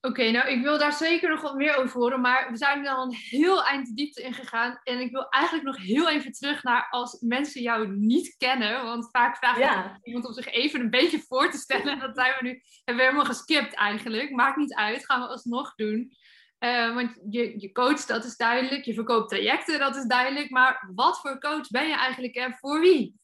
Oké, 0.00 0.30
nou 0.30 0.48
ik 0.48 0.62
wil 0.62 0.78
daar 0.78 0.92
zeker 0.92 1.28
nog 1.28 1.40
wat 1.40 1.54
meer 1.54 1.76
over 1.76 2.00
horen, 2.00 2.20
maar 2.20 2.50
we 2.50 2.56
zijn 2.56 2.78
er 2.78 2.84
dan 2.84 3.08
een 3.08 3.14
heel 3.14 3.64
eind 3.64 3.96
diepte 3.96 4.22
in 4.22 4.34
gegaan. 4.34 4.80
En 4.82 5.00
ik 5.00 5.10
wil 5.10 5.28
eigenlijk 5.28 5.64
nog 5.64 5.76
heel 5.76 6.08
even 6.08 6.32
terug 6.32 6.62
naar 6.62 6.86
als 6.90 7.20
mensen 7.20 7.62
jou 7.62 7.88
niet 7.88 8.36
kennen, 8.36 8.84
want 8.84 9.08
vaak 9.10 9.36
vragen 9.36 9.60
ja. 9.60 9.98
iemand 10.02 10.26
om 10.26 10.32
zich 10.32 10.46
even 10.46 10.80
een 10.80 10.90
beetje 10.90 11.24
voor 11.28 11.50
te 11.50 11.58
stellen. 11.58 11.92
En 11.92 11.98
dat 12.06 12.16
zijn 12.16 12.34
we 12.38 12.44
nu, 12.44 12.62
hebben 12.84 13.04
we 13.04 13.10
helemaal 13.10 13.34
geskipt 13.34 13.74
eigenlijk. 13.74 14.30
Maakt 14.30 14.56
niet 14.56 14.74
uit, 14.74 15.04
gaan 15.04 15.20
we 15.20 15.26
alsnog 15.26 15.74
doen. 15.74 16.12
Uh, 16.58 16.94
want 16.94 17.18
je, 17.30 17.60
je 17.60 17.72
coach, 17.72 18.04
dat 18.04 18.24
is 18.24 18.36
duidelijk. 18.36 18.84
Je 18.84 18.94
verkoopt 18.94 19.28
trajecten, 19.28 19.78
dat 19.78 19.96
is 19.96 20.04
duidelijk. 20.04 20.50
Maar 20.50 20.90
wat 20.94 21.20
voor 21.20 21.38
coach 21.38 21.68
ben 21.68 21.88
je 21.88 21.94
eigenlijk 21.94 22.34
en 22.34 22.54
voor 22.54 22.80
wie? 22.80 23.20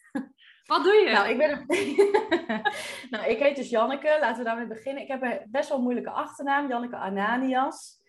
Wat 0.67 0.85
doe 0.85 0.95
je? 0.95 1.11
Nou, 1.11 1.29
ik, 1.29 1.39
ben 1.39 1.67
nou, 3.11 3.31
ik 3.31 3.39
heet 3.39 3.57
dus 3.57 3.71
Janneke. 3.71 4.17
Laten 4.21 4.39
we 4.39 4.45
daarmee 4.45 4.67
beginnen. 4.67 5.03
Ik 5.03 5.09
heb 5.09 5.23
een 5.23 5.41
best 5.51 5.69
wel 5.69 5.83
moeilijke 5.83 6.11
achternaam. 6.11 6.69
Janneke 6.69 6.97
Ananias. 6.97 8.01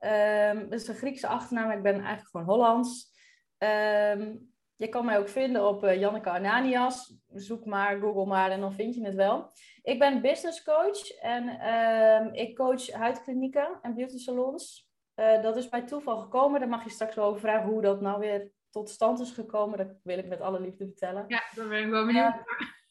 Um, 0.00 0.68
dat 0.68 0.80
is 0.80 0.88
een 0.88 0.94
Griekse 0.94 1.26
achternaam. 1.26 1.70
Ik 1.70 1.82
ben 1.82 1.94
eigenlijk 1.94 2.28
gewoon 2.28 2.46
Hollands. 2.46 3.10
Um, 3.58 4.52
je 4.76 4.88
kan 4.88 5.04
mij 5.04 5.18
ook 5.18 5.28
vinden 5.28 5.68
op 5.68 5.84
uh, 5.84 6.00
Janneke 6.00 6.30
Ananias. 6.30 7.16
Zoek 7.32 7.64
maar, 7.64 8.00
google 8.00 8.26
maar 8.26 8.50
en 8.50 8.60
dan 8.60 8.72
vind 8.72 8.94
je 8.94 9.04
het 9.04 9.14
wel. 9.14 9.52
Ik 9.82 9.98
ben 9.98 10.20
business 10.20 10.62
coach 10.62 11.10
en 11.20 11.68
um, 11.74 12.34
ik 12.34 12.56
coach 12.56 12.90
huidklinieken 12.90 13.78
en 13.82 13.94
beauty 13.94 14.18
salons. 14.18 14.90
Uh, 15.16 15.42
dat 15.42 15.56
is 15.56 15.68
bij 15.68 15.82
toeval 15.82 16.18
gekomen. 16.18 16.60
Daar 16.60 16.68
mag 16.68 16.84
je 16.84 16.90
straks 16.90 17.14
wel 17.14 17.24
over 17.24 17.40
vragen 17.40 17.70
hoe 17.70 17.82
dat 17.82 18.00
nou 18.00 18.18
weer 18.18 18.50
tot 18.72 18.90
stand 18.90 19.20
is 19.20 19.30
gekomen. 19.30 19.78
Dat 19.78 19.94
wil 20.02 20.18
ik 20.18 20.26
met 20.26 20.40
alle 20.40 20.60
liefde 20.60 20.86
vertellen. 20.86 21.24
Ja, 21.28 21.42
daar 21.54 21.68
ben 21.68 21.84
ik 21.84 21.90
wel 21.90 22.06
benieuwd. 22.06 22.34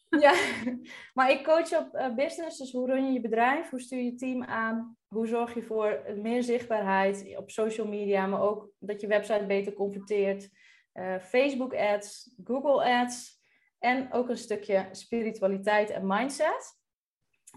ja, 0.25 0.33
maar 1.13 1.31
ik 1.31 1.43
coach 1.43 1.77
op 1.77 1.95
uh, 1.95 2.15
business. 2.15 2.57
Dus 2.57 2.71
hoe 2.71 2.87
run 2.87 3.05
je 3.05 3.11
je 3.11 3.21
bedrijf? 3.21 3.69
Hoe 3.69 3.81
stuur 3.81 3.97
je 3.97 4.05
je 4.05 4.15
team 4.15 4.43
aan? 4.43 4.97
Hoe 5.07 5.27
zorg 5.27 5.53
je 5.53 5.63
voor 5.63 6.01
meer 6.15 6.43
zichtbaarheid 6.43 7.33
op 7.37 7.51
social 7.51 7.87
media, 7.87 8.25
maar 8.25 8.41
ook 8.41 8.69
dat 8.79 9.01
je 9.01 9.07
website 9.07 9.45
beter 9.45 9.73
converteert? 9.73 10.49
Uh, 10.93 11.19
Facebook 11.19 11.73
ads, 11.73 12.35
Google 12.43 12.83
ads 12.83 13.39
en 13.79 14.13
ook 14.13 14.29
een 14.29 14.37
stukje 14.37 14.87
spiritualiteit 14.91 15.89
en 15.89 16.07
mindset. 16.07 16.79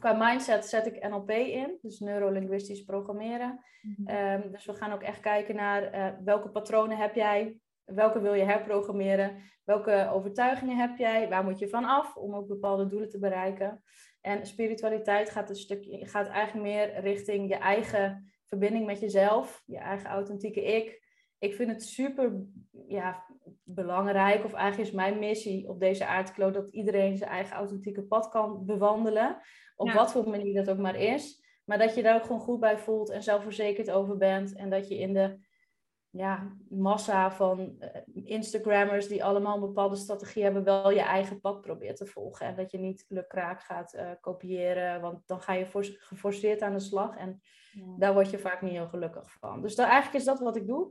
Qua 0.00 0.12
mindset 0.12 0.66
zet 0.66 0.86
ik 0.86 1.08
NLP 1.08 1.30
in, 1.30 1.78
dus 1.82 1.98
neurolinguistisch 1.98 2.84
programmeren. 2.84 3.64
Mm 3.82 4.06
-hmm. 4.06 4.50
dus 4.50 4.64
we 4.64 4.74
gaan 4.74 4.92
ook 4.92 5.02
echt 5.02 5.20
kijken 5.20 5.54
naar 5.54 5.94
uh, 5.94 6.18
welke 6.24 6.48
patronen 6.48 6.96
heb 6.96 7.14
jij, 7.14 7.60
welke 7.84 8.20
wil 8.20 8.34
je 8.34 8.44
herprogrammeren? 8.44 9.42
Welke 9.64 10.10
overtuigingen 10.12 10.76
heb 10.76 10.96
jij? 10.96 11.28
Waar 11.28 11.44
moet 11.44 11.58
je 11.58 11.68
van 11.68 11.84
af 11.84 12.16
om 12.16 12.34
ook 12.34 12.48
bepaalde 12.48 12.86
doelen 12.86 13.08
te 13.08 13.18
bereiken? 13.18 13.82
En 14.20 14.46
spiritualiteit 14.46 15.30
gaat, 15.30 15.48
een 15.48 15.56
stukje, 15.56 16.06
gaat 16.06 16.28
eigenlijk 16.28 16.66
meer 16.66 17.00
richting 17.00 17.48
je 17.48 17.56
eigen 17.56 18.32
verbinding 18.44 18.86
met 18.86 19.00
jezelf, 19.00 19.62
je 19.66 19.78
eigen 19.78 20.10
authentieke 20.10 20.64
ik. 20.64 21.02
Ik 21.38 21.54
vind 21.54 21.70
het 21.70 21.82
super 21.82 22.46
ja, 22.86 23.24
belangrijk, 23.62 24.44
of 24.44 24.52
eigenlijk 24.52 24.90
is 24.90 24.96
mijn 24.96 25.18
missie 25.18 25.68
op 25.68 25.80
deze 25.80 26.06
aardkloot, 26.06 26.54
dat 26.54 26.70
iedereen 26.70 27.16
zijn 27.16 27.30
eigen 27.30 27.56
authentieke 27.56 28.02
pad 28.02 28.28
kan 28.28 28.64
bewandelen. 28.64 29.38
Op 29.76 29.90
wat 29.90 30.12
voor 30.12 30.28
manier 30.28 30.54
dat 30.54 30.70
ook 30.70 30.82
maar 30.82 30.96
is. 30.96 31.42
Maar 31.64 31.78
dat 31.78 31.94
je 31.94 32.02
daar 32.02 32.16
ook 32.16 32.24
gewoon 32.24 32.40
goed 32.40 32.60
bij 32.60 32.78
voelt 32.78 33.10
en 33.10 33.22
zelfverzekerd 33.22 33.90
over 33.90 34.16
bent. 34.16 34.54
En 34.54 34.70
dat 34.70 34.88
je 34.88 34.98
in 34.98 35.12
de 35.12 35.38
ja, 36.16 36.56
massa 36.68 37.30
van 37.30 37.76
uh, 37.80 37.88
Instagrammers 38.24 39.08
die 39.08 39.24
allemaal 39.24 39.54
een 39.54 39.60
bepaalde 39.60 39.96
strategie 39.96 40.42
hebben, 40.42 40.64
wel 40.64 40.90
je 40.90 41.00
eigen 41.00 41.40
pad 41.40 41.60
probeert 41.60 41.96
te 41.96 42.06
volgen. 42.06 42.46
En 42.46 42.56
dat 42.56 42.70
je 42.70 42.78
niet 42.78 43.04
lukraak 43.08 43.62
gaat 43.62 43.94
uh, 43.94 44.10
kopiëren, 44.20 45.00
want 45.00 45.22
dan 45.26 45.40
ga 45.40 45.52
je 45.52 45.94
geforceerd 45.98 46.62
aan 46.62 46.72
de 46.72 46.80
slag 46.80 47.16
en 47.16 47.40
daar 47.98 48.12
word 48.12 48.30
je 48.30 48.38
vaak 48.38 48.62
niet 48.62 48.72
heel 48.72 48.88
gelukkig 48.88 49.32
van. 49.32 49.62
Dus 49.62 49.74
eigenlijk 49.74 50.14
is 50.14 50.24
dat 50.24 50.40
wat 50.40 50.56
ik 50.56 50.66
doe. 50.66 50.90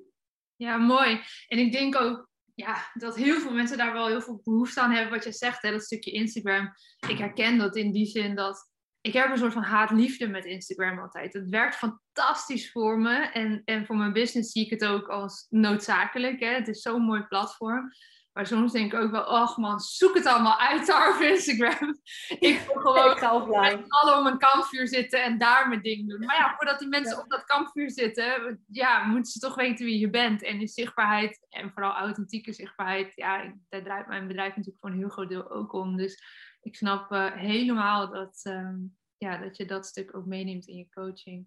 Ja, 0.55 0.77
mooi. 0.77 1.21
En 1.47 1.57
ik 1.57 1.71
denk 1.71 1.95
ook 1.95 2.29
ja, 2.55 2.91
dat 2.93 3.15
heel 3.15 3.39
veel 3.39 3.53
mensen 3.53 3.77
daar 3.77 3.93
wel 3.93 4.07
heel 4.07 4.21
veel 4.21 4.41
behoefte 4.43 4.81
aan 4.81 4.91
hebben, 4.91 5.13
wat 5.13 5.23
je 5.23 5.31
zegt, 5.31 5.61
hè, 5.61 5.71
dat 5.71 5.83
stukje 5.83 6.11
Instagram. 6.11 6.73
Ik 7.07 7.17
herken 7.17 7.57
dat 7.57 7.75
in 7.75 7.91
die 7.91 8.05
zin 8.05 8.35
dat 8.35 8.72
ik 9.03 9.13
heb 9.13 9.31
een 9.31 9.37
soort 9.37 9.53
van 9.53 9.63
haat-liefde 9.63 10.27
met 10.27 10.45
Instagram 10.45 10.99
altijd. 10.99 11.33
Het 11.33 11.49
werkt 11.49 11.75
fantastisch 11.75 12.71
voor 12.71 12.99
me. 12.99 13.15
En, 13.15 13.61
en 13.65 13.85
voor 13.85 13.95
mijn 13.95 14.13
business 14.13 14.51
zie 14.51 14.65
ik 14.65 14.69
het 14.69 14.85
ook 14.85 15.07
als 15.07 15.47
noodzakelijk. 15.49 16.39
Hè? 16.39 16.47
Het 16.47 16.67
is 16.67 16.81
zo'n 16.81 17.01
mooi 17.01 17.23
platform. 17.23 17.91
Maar 18.33 18.47
soms 18.47 18.71
denk 18.71 18.93
ik 18.93 18.99
ook 18.99 19.11
wel, 19.11 19.25
oh 19.25 19.57
man, 19.57 19.79
zoek 19.79 20.15
het 20.15 20.25
allemaal 20.25 20.59
uit 20.59 20.85
daar 20.87 21.15
op 21.15 21.21
Instagram. 21.21 21.99
ik 22.39 22.59
wil 22.59 22.81
gewoon 22.83 23.49
met 23.49 23.83
alle 23.87 24.19
om 24.19 24.25
een 24.25 24.37
kampvuur 24.37 24.87
zitten 24.87 25.23
en 25.23 25.37
daar 25.37 25.69
mijn 25.69 25.81
ding 25.81 26.09
doen. 26.09 26.25
Maar 26.25 26.35
ja, 26.35 26.55
voordat 26.57 26.79
die 26.79 26.87
mensen 26.87 27.19
op 27.19 27.29
dat 27.29 27.43
kampvuur 27.43 27.91
zitten, 27.91 28.63
ja, 28.67 29.03
moeten 29.03 29.31
ze 29.31 29.39
toch 29.39 29.55
weten 29.55 29.85
wie 29.85 29.99
je 29.99 30.09
bent. 30.09 30.43
En 30.43 30.57
die 30.57 30.67
zichtbaarheid, 30.67 31.45
en 31.49 31.71
vooral 31.71 31.93
authentieke 31.93 32.53
zichtbaarheid, 32.53 33.11
ja, 33.15 33.53
daar 33.69 33.83
draait 33.83 34.07
mijn 34.07 34.27
bedrijf 34.27 34.49
natuurlijk 34.49 34.79
voor 34.79 34.89
een 34.89 34.97
heel 34.97 35.09
groot 35.09 35.29
deel 35.29 35.51
ook 35.51 35.73
om. 35.73 35.97
Dus 35.97 36.23
ik 36.63 36.75
snap 36.75 37.11
uh, 37.11 37.31
helemaal 37.31 38.11
dat, 38.11 38.41
um, 38.47 38.97
ja, 39.17 39.37
dat 39.37 39.57
je 39.57 39.65
dat 39.65 39.85
stuk 39.85 40.15
ook 40.17 40.25
meeneemt 40.25 40.67
in 40.67 40.77
je 40.77 40.89
coaching. 40.89 41.45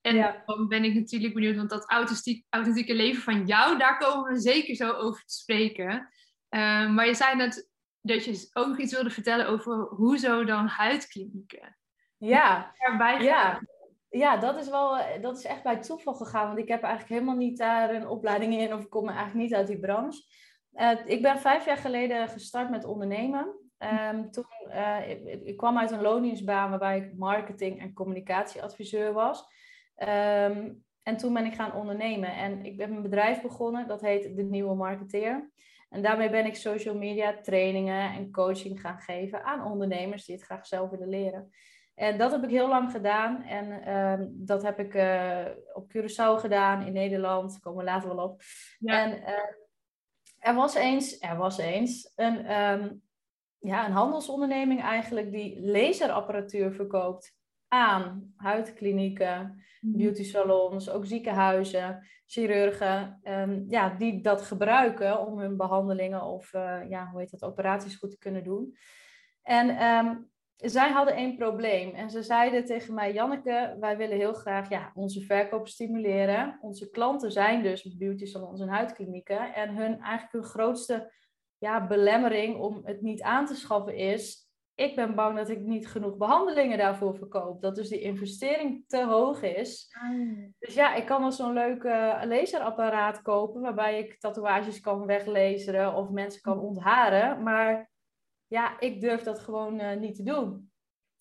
En 0.00 0.42
dan 0.46 0.68
ben 0.68 0.84
ik 0.84 0.94
natuurlijk 0.94 1.34
benieuwd, 1.34 1.56
want 1.56 1.70
dat 1.70 1.90
authentiek, 1.90 2.46
authentieke 2.50 2.94
leven 2.94 3.22
van 3.22 3.46
jou, 3.46 3.78
daar 3.78 3.98
komen 3.98 4.32
we 4.32 4.40
zeker 4.40 4.74
zo 4.74 4.92
over 4.92 5.24
te 5.24 5.34
spreken. 5.34 5.92
Uh, 6.50 6.90
maar 6.90 7.06
je 7.06 7.14
zei 7.14 7.36
net 7.36 7.70
dat 8.00 8.24
je 8.24 8.50
ook 8.52 8.66
nog 8.66 8.78
iets 8.78 8.92
wilde 8.92 9.10
vertellen 9.10 9.48
over 9.48 9.74
hoe 9.76 10.18
zo 10.18 10.44
dan 10.44 10.66
huidklinieken. 10.66 11.76
Ja, 12.16 12.72
ja. 13.22 13.60
ja, 14.08 14.36
dat 14.36 14.56
is 14.56 14.68
wel, 14.68 14.98
dat 15.20 15.38
is 15.38 15.44
echt 15.44 15.62
bij 15.62 15.80
toeval 15.80 16.14
gegaan, 16.14 16.46
want 16.46 16.58
ik 16.58 16.68
heb 16.68 16.82
eigenlijk 16.82 17.12
helemaal 17.12 17.36
niet 17.36 17.58
daar 17.58 17.94
een 17.94 18.08
opleiding 18.08 18.54
in 18.54 18.74
of 18.74 18.82
ik 18.82 18.90
kom 18.90 19.08
eigenlijk 19.08 19.38
niet 19.38 19.54
uit 19.54 19.66
die 19.66 19.80
branche. 19.80 20.22
Uh, 20.74 21.06
ik 21.06 21.22
ben 21.22 21.40
vijf 21.40 21.64
jaar 21.64 21.76
geleden 21.76 22.28
gestart 22.28 22.70
met 22.70 22.84
ondernemen. 22.84 23.63
Um, 23.78 24.30
toen, 24.30 24.44
uh, 24.68 25.10
ik, 25.10 25.42
ik, 25.42 25.56
kwam 25.56 25.78
uit 25.78 25.90
een 25.90 26.02
loningsbaan 26.02 26.70
waarbij 26.70 26.98
ik 26.98 27.16
marketing- 27.16 27.80
en 27.80 27.92
communicatieadviseur 27.92 29.12
was. 29.12 29.44
Um, 29.96 30.84
en 31.02 31.16
toen 31.16 31.34
ben 31.34 31.44
ik 31.44 31.54
gaan 31.54 31.74
ondernemen 31.74 32.36
en 32.36 32.64
ik 32.64 32.76
ben 32.76 32.90
een 32.90 33.02
bedrijf 33.02 33.42
begonnen, 33.42 33.88
dat 33.88 34.00
heet 34.00 34.36
De 34.36 34.42
Nieuwe 34.42 34.74
Marketeer. 34.74 35.50
En 35.88 36.02
daarmee 36.02 36.30
ben 36.30 36.46
ik 36.46 36.56
social 36.56 36.96
media 36.96 37.40
trainingen 37.40 38.12
en 38.12 38.30
coaching 38.30 38.80
gaan 38.80 38.98
geven 38.98 39.44
aan 39.44 39.64
ondernemers 39.64 40.24
die 40.24 40.34
het 40.34 40.44
graag 40.44 40.66
zelf 40.66 40.90
willen 40.90 41.08
leren. 41.08 41.50
En 41.94 42.18
dat 42.18 42.30
heb 42.30 42.42
ik 42.42 42.50
heel 42.50 42.68
lang 42.68 42.90
gedaan. 42.90 43.42
En 43.42 43.96
um, 43.96 44.32
dat 44.32 44.62
heb 44.62 44.78
ik 44.78 44.94
uh, 44.94 45.46
op 45.72 45.92
Curaçao 45.96 46.40
gedaan, 46.40 46.86
in 46.86 46.92
Nederland. 46.92 47.50
Daar 47.50 47.60
komen 47.60 47.84
we 47.84 47.90
later 47.90 48.14
wel 48.14 48.24
op. 48.24 48.42
Ja. 48.78 49.02
En 49.02 49.18
uh, 49.18 49.28
er 50.38 50.54
was 50.54 50.74
eens, 50.74 51.18
er 51.20 51.36
was 51.36 51.58
eens 51.58 52.12
een, 52.14 52.60
um, 52.60 53.02
ja, 53.64 53.86
een 53.86 53.92
handelsonderneming 53.92 54.82
eigenlijk 54.82 55.32
die 55.32 55.60
laserapparatuur 55.60 56.72
verkoopt 56.72 57.36
aan 57.68 58.32
huidklinieken, 58.36 59.64
mhm. 59.80 59.96
beauty 59.96 60.22
salons, 60.22 60.90
ook 60.90 61.06
ziekenhuizen, 61.06 62.06
chirurgen, 62.26 63.20
um, 63.24 63.64
ja, 63.68 63.90
die 63.90 64.20
dat 64.20 64.42
gebruiken 64.42 65.26
om 65.26 65.38
hun 65.38 65.56
behandelingen 65.56 66.22
of 66.22 66.52
uh, 66.52 66.80
ja, 66.88 67.08
hoe 67.10 67.20
heet 67.20 67.30
dat, 67.30 67.42
operaties 67.42 67.96
goed 67.96 68.10
te 68.10 68.18
kunnen 68.18 68.44
doen. 68.44 68.76
En 69.42 69.84
um, 69.84 70.30
zij 70.56 70.90
hadden 70.90 71.14
één 71.14 71.36
probleem 71.36 71.94
en 71.94 72.10
ze 72.10 72.22
zeiden 72.22 72.64
tegen 72.64 72.94
mij, 72.94 73.12
Janneke, 73.12 73.76
wij 73.80 73.96
willen 73.96 74.16
heel 74.16 74.32
graag 74.32 74.68
ja, 74.68 74.90
onze 74.94 75.20
verkoop 75.20 75.68
stimuleren. 75.68 76.58
Onze 76.60 76.90
klanten 76.90 77.32
zijn 77.32 77.62
dus 77.62 77.96
beauty 77.96 78.24
salons 78.24 78.60
en 78.60 78.68
huidklinieken 78.68 79.54
en 79.54 79.76
hun 79.76 80.00
eigenlijk 80.00 80.32
hun 80.32 80.44
grootste 80.44 81.12
ja, 81.64 81.86
belemmering 81.86 82.56
om 82.56 82.80
het 82.84 83.00
niet 83.00 83.22
aan 83.22 83.46
te 83.46 83.54
schaffen 83.54 83.96
is. 83.96 84.42
Ik 84.74 84.96
ben 84.96 85.14
bang 85.14 85.36
dat 85.36 85.48
ik 85.48 85.60
niet 85.60 85.88
genoeg 85.88 86.16
behandelingen 86.16 86.78
daarvoor 86.78 87.16
verkoop. 87.16 87.60
Dat 87.60 87.74
dus 87.74 87.88
die 87.88 88.00
investering 88.00 88.84
te 88.86 89.04
hoog 89.04 89.42
is. 89.42 89.96
Ah. 90.02 90.48
Dus 90.58 90.74
ja, 90.74 90.94
ik 90.94 91.06
kan 91.06 91.20
wel 91.20 91.32
zo'n 91.32 91.52
leuk 91.52 91.84
laserapparaat 92.24 93.22
kopen. 93.22 93.60
Waarbij 93.60 93.98
ik 93.98 94.20
tatoeages 94.20 94.80
kan 94.80 95.06
weglezen 95.06 95.94
of 95.94 96.10
mensen 96.10 96.40
kan 96.40 96.58
ontharen. 96.58 97.42
Maar 97.42 97.90
ja, 98.46 98.80
ik 98.80 99.00
durf 99.00 99.22
dat 99.22 99.38
gewoon 99.38 99.80
uh, 99.80 99.96
niet 99.96 100.16
te 100.16 100.22
doen. 100.22 100.72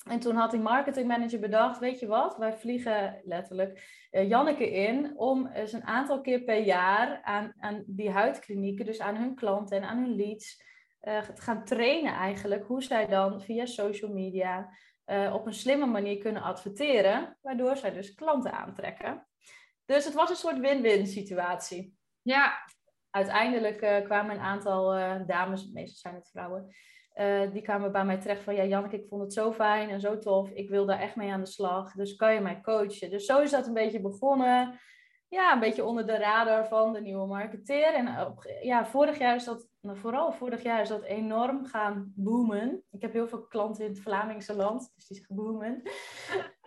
En 0.04 0.20
toen 0.20 0.36
had 0.36 0.52
die 0.52 0.60
marketingmanager 0.60 1.40
bedacht, 1.40 1.80
weet 1.80 2.00
je 2.00 2.08
wat, 2.08 2.38
wij 2.38 2.54
vliegen 2.54 3.22
letterlijk 3.24 4.08
uh, 4.12 4.30
Janneke 4.30 4.72
in 4.72 5.18
om 5.18 5.48
eens 5.48 5.74
een 5.74 5.84
aantal 5.84 6.22
keer 6.22 6.42
per 6.42 6.60
jaar 6.60 7.22
aan, 7.22 7.54
aan 7.58 7.84
die 7.88 8.10
huidklinieken, 8.10 8.86
dus 8.86 9.00
aan 9.00 9.16
hun 9.16 9.36
klanten 9.36 9.78
en 9.78 9.84
aan 9.84 9.98
hun 9.98 10.16
leads, 10.16 10.64
uh, 11.02 11.22
te 11.22 11.42
gaan 11.42 11.66
trainen 11.66 12.14
eigenlijk 12.14 12.66
hoe 12.66 12.84
zij 12.84 13.08
dan 13.08 13.42
via 13.42 13.66
social 13.66 14.12
media 14.12 14.70
uh, 15.06 15.34
op 15.34 15.46
een 15.46 15.54
slimme 15.54 15.86
manier 15.86 16.18
kunnen 16.18 16.42
adverteren, 16.42 17.38
waardoor 17.42 17.78
zij 17.78 17.92
dus 17.92 18.14
klanten 18.14 18.54
aantrekken. 18.54 19.28
Dus 19.86 20.06
het 20.06 20.14
was 20.14 20.30
een 20.30 20.36
soort 20.36 20.60
win-win 20.60 21.08
situatie. 21.08 21.98
Ja. 22.22 22.54
Uiteindelijk 23.10 24.04
kwamen 24.04 24.36
een 24.36 24.42
aantal 24.42 24.92
dames, 25.26 25.70
meestal 25.72 25.98
zijn 25.98 26.16
het 26.16 26.30
vrouwen, 26.30 26.76
uh, 27.16 27.52
die 27.52 27.62
kwamen 27.62 27.92
bij 27.92 28.06
mij 28.06 28.18
terecht 28.18 28.44
van, 28.44 28.56
ja 28.56 28.64
Janneke, 28.64 28.96
ik 28.96 29.08
vond 29.08 29.22
het 29.22 29.34
zo 29.34 29.52
fijn 29.52 29.90
en 29.90 30.00
zo 30.00 30.18
tof. 30.18 30.50
Ik 30.50 30.70
wil 30.70 30.86
daar 30.86 31.00
echt 31.00 31.16
mee 31.16 31.32
aan 31.32 31.40
de 31.40 31.46
slag. 31.46 31.92
Dus 31.92 32.16
kan 32.16 32.34
je 32.34 32.40
mij 32.40 32.62
coachen? 32.62 33.10
Dus 33.10 33.26
zo 33.26 33.42
is 33.42 33.52
dat 33.52 33.68
een 33.68 33.74
beetje 33.74 34.02
begonnen. 34.02 34.80
Ja, 35.28 35.54
een 35.54 35.60
beetje 35.60 35.84
onder 35.84 36.06
de 36.06 36.18
radar 36.18 36.68
van 36.68 36.94
de 36.94 37.02
nieuwe 37.02 37.28
marketeer. 37.28 37.94
En 37.94 38.26
op, 38.28 38.44
ja, 38.62 38.86
vorig 38.86 39.18
jaar 39.18 39.36
is 39.36 39.44
dat, 39.44 39.68
nou, 39.82 39.98
vooral 39.98 40.32
vorig 40.32 40.64
jaar 40.64 40.82
is 40.82 40.90
dat 40.90 41.04
enorm 41.04 41.66
gaan 41.66 42.14
boomen. 42.16 42.84
Ik 42.92 43.02
heb 43.02 43.14
heel 43.14 43.28
veel 43.28 43.48
klanten 43.48 43.86
in 43.86 43.90
het 43.92 44.02
Vlamingse 44.02 44.56
land, 44.56 44.92
dus 44.96 45.08
die 45.08 45.18
zeggen 45.18 45.36
boomen. 45.36 45.82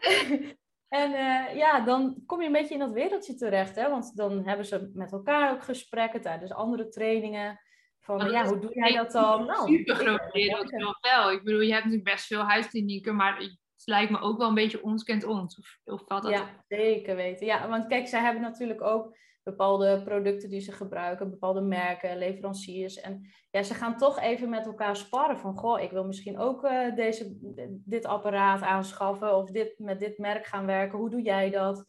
en 1.01 1.11
uh, 1.11 1.57
ja, 1.57 1.81
dan 1.81 2.23
kom 2.27 2.41
je 2.41 2.47
een 2.47 2.53
beetje 2.53 2.75
in 2.75 2.81
dat 2.81 2.93
wereldje 2.93 3.35
terecht, 3.35 3.77
hè? 3.77 3.91
want 3.91 4.17
dan 4.17 4.47
hebben 4.47 4.67
ze 4.67 4.91
met 4.95 5.13
elkaar 5.13 5.53
ook 5.53 5.63
gesprekken 5.63 6.21
tijdens 6.21 6.53
andere 6.53 6.89
trainingen. 6.89 7.61
Van, 8.07 8.31
ja, 8.31 8.47
hoe 8.47 8.59
doe 8.59 8.75
jij 8.75 8.93
dat 8.93 9.13
dan? 9.13 9.47
Nou, 9.47 9.77
super 9.77 9.95
groot 9.95 10.33
wereld 10.33 10.71
wel. 11.01 11.33
Ik 11.33 11.43
bedoel, 11.43 11.61
je 11.61 11.73
hebt 11.73 11.85
natuurlijk 11.85 12.11
best 12.11 12.27
veel 12.27 12.43
huisklinieken, 12.43 13.17
maar 13.17 13.37
het 13.37 13.83
lijkt 13.85 14.11
me 14.11 14.21
ook 14.21 14.39
wel 14.39 14.49
een 14.49 14.55
beetje 14.55 14.83
ons 14.83 15.03
kent 15.03 15.25
ons. 15.25 15.59
Of, 15.59 15.79
of 15.85 16.03
valt 16.07 16.23
dat? 16.23 16.33
Ja, 16.33 16.65
zeker 16.69 17.17
weten. 17.17 17.47
Ja, 17.47 17.69
want 17.69 17.87
kijk, 17.87 18.07
zij 18.07 18.21
hebben 18.21 18.43
natuurlijk 18.43 18.83
ook 18.83 19.17
bepaalde 19.43 20.03
producten 20.05 20.51
die 20.51 20.61
ze 20.61 20.73
gebruiken, 20.73 21.31
bepaalde 21.31 21.61
merken, 21.61 22.19
leveranciers. 22.19 23.01
En 23.01 23.31
ja, 23.51 23.63
ze 23.63 23.75
gaan 23.75 23.97
toch 23.97 24.21
even 24.21 24.49
met 24.49 24.67
elkaar 24.67 24.97
sparren 24.97 25.39
van, 25.39 25.57
goh, 25.57 25.81
ik 25.81 25.91
wil 25.91 26.05
misschien 26.05 26.39
ook 26.39 26.65
uh, 26.65 26.95
deze, 26.95 27.37
dit 27.85 28.07
apparaat 28.07 28.63
aanschaffen 28.63 29.37
of 29.37 29.51
dit, 29.51 29.79
met 29.79 30.01
dit 30.01 30.19
merk 30.19 30.47
gaan 30.47 30.67
werken. 30.67 30.99
Hoe 30.99 31.11
doe 31.11 31.23
jij 31.23 31.51
dat? 31.51 31.85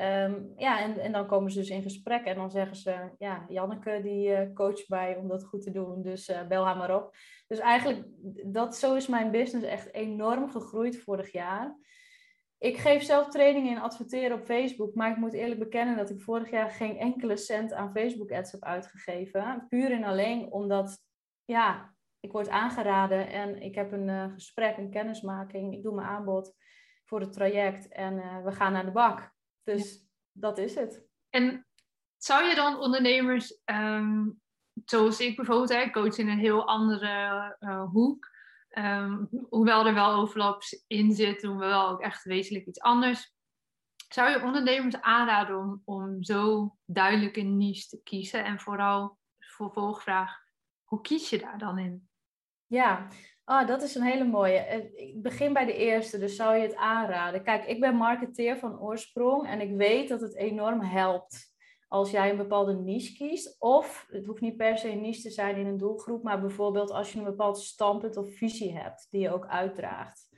Um, 0.00 0.52
ja, 0.56 0.80
en, 0.80 0.98
en 0.98 1.12
dan 1.12 1.26
komen 1.26 1.50
ze 1.50 1.58
dus 1.58 1.70
in 1.70 1.82
gesprek 1.82 2.24
en 2.24 2.34
dan 2.34 2.50
zeggen 2.50 2.76
ze, 2.76 3.10
ja, 3.18 3.44
Janneke 3.48 4.00
die 4.02 4.28
uh, 4.28 4.52
coacht 4.54 4.88
mij 4.88 5.16
om 5.16 5.28
dat 5.28 5.44
goed 5.44 5.62
te 5.62 5.70
doen, 5.70 6.02
dus 6.02 6.28
uh, 6.28 6.46
bel 6.46 6.64
haar 6.64 6.76
maar 6.76 6.96
op. 6.96 7.16
Dus 7.46 7.58
eigenlijk, 7.58 8.04
dat, 8.44 8.76
zo 8.76 8.94
is 8.94 9.06
mijn 9.06 9.30
business 9.30 9.66
echt 9.66 9.94
enorm 9.94 10.50
gegroeid 10.50 11.02
vorig 11.02 11.32
jaar. 11.32 11.76
Ik 12.58 12.76
geef 12.76 13.02
zelf 13.02 13.28
trainingen 13.28 13.70
in 13.70 13.80
adverteren 13.80 14.38
op 14.38 14.44
Facebook, 14.44 14.94
maar 14.94 15.10
ik 15.10 15.16
moet 15.16 15.32
eerlijk 15.32 15.60
bekennen 15.60 15.96
dat 15.96 16.10
ik 16.10 16.20
vorig 16.20 16.50
jaar 16.50 16.70
geen 16.70 16.98
enkele 16.98 17.36
cent 17.36 17.72
aan 17.72 17.92
Facebook 17.92 18.32
ads 18.32 18.52
heb 18.52 18.64
uitgegeven. 18.64 19.66
Puur 19.68 19.92
en 19.92 20.04
alleen 20.04 20.52
omdat, 20.52 20.98
ja, 21.44 21.94
ik 22.20 22.32
word 22.32 22.48
aangeraden 22.48 23.28
en 23.28 23.62
ik 23.62 23.74
heb 23.74 23.92
een 23.92 24.08
uh, 24.08 24.32
gesprek, 24.32 24.76
een 24.76 24.90
kennismaking, 24.90 25.74
ik 25.74 25.82
doe 25.82 25.94
mijn 25.94 26.08
aanbod 26.08 26.54
voor 27.04 27.20
het 27.20 27.32
traject 27.32 27.88
en 27.88 28.42
we 28.44 28.52
gaan 28.52 28.72
naar 28.72 28.84
de 28.84 28.90
bak. 28.90 29.34
Dus 29.66 30.06
dat 30.32 30.58
is 30.58 30.74
het. 30.74 31.06
En 31.30 31.66
zou 32.16 32.44
je 32.44 32.54
dan 32.54 32.78
ondernemers, 32.78 33.60
um, 33.64 34.40
zoals 34.84 35.20
ik 35.20 35.36
bijvoorbeeld, 35.36 35.68
hè, 35.68 35.90
coach 35.90 36.16
in 36.16 36.28
een 36.28 36.38
heel 36.38 36.66
andere 36.66 37.56
uh, 37.60 37.84
hoek, 37.90 38.28
um, 38.70 39.28
hoewel 39.48 39.86
er 39.86 39.94
wel 39.94 40.12
overlap 40.12 40.62
in 40.86 41.12
zit, 41.12 41.40
doen 41.40 41.58
we 41.58 41.66
wel 41.66 41.88
ook 41.88 42.00
echt 42.00 42.24
wezenlijk 42.24 42.66
iets 42.66 42.80
anders. 42.80 43.34
Zou 44.08 44.30
je 44.30 44.42
ondernemers 44.42 45.00
aanraden 45.00 45.58
om, 45.58 45.82
om 45.84 46.22
zo 46.22 46.70
duidelijk 46.84 47.36
een 47.36 47.56
niche 47.56 47.88
te 47.88 48.00
kiezen? 48.02 48.44
En 48.44 48.60
vooral, 48.60 49.18
vervolgvraag, 49.38 50.38
hoe 50.84 51.00
kies 51.00 51.30
je 51.30 51.38
daar 51.38 51.58
dan 51.58 51.78
in? 51.78 52.08
Ja, 52.66 53.08
Ah, 53.46 53.66
dat 53.66 53.82
is 53.82 53.94
een 53.94 54.02
hele 54.02 54.24
mooie. 54.24 54.58
Eh, 54.58 55.08
ik 55.08 55.22
begin 55.22 55.52
bij 55.52 55.64
de 55.64 55.76
eerste, 55.76 56.18
dus 56.18 56.36
zou 56.36 56.56
je 56.56 56.62
het 56.62 56.74
aanraden? 56.74 57.42
Kijk, 57.42 57.66
ik 57.66 57.80
ben 57.80 57.94
marketeer 57.94 58.58
van 58.58 58.80
oorsprong 58.80 59.46
en 59.48 59.60
ik 59.60 59.76
weet 59.76 60.08
dat 60.08 60.20
het 60.20 60.36
enorm 60.36 60.80
helpt 60.80 61.54
als 61.88 62.10
jij 62.10 62.30
een 62.30 62.36
bepaalde 62.36 62.74
niche 62.74 63.12
kiest. 63.12 63.56
Of 63.58 64.06
het 64.10 64.26
hoeft 64.26 64.40
niet 64.40 64.56
per 64.56 64.78
se 64.78 64.88
een 64.88 65.00
niche 65.00 65.22
te 65.22 65.30
zijn 65.30 65.56
in 65.56 65.66
een 65.66 65.76
doelgroep, 65.76 66.22
maar 66.22 66.40
bijvoorbeeld 66.40 66.90
als 66.90 67.12
je 67.12 67.18
een 67.18 67.24
bepaald 67.24 67.58
standpunt 67.58 68.16
of 68.16 68.36
visie 68.36 68.78
hebt 68.78 69.06
die 69.10 69.20
je 69.20 69.32
ook 69.32 69.46
uitdraagt. 69.46 70.28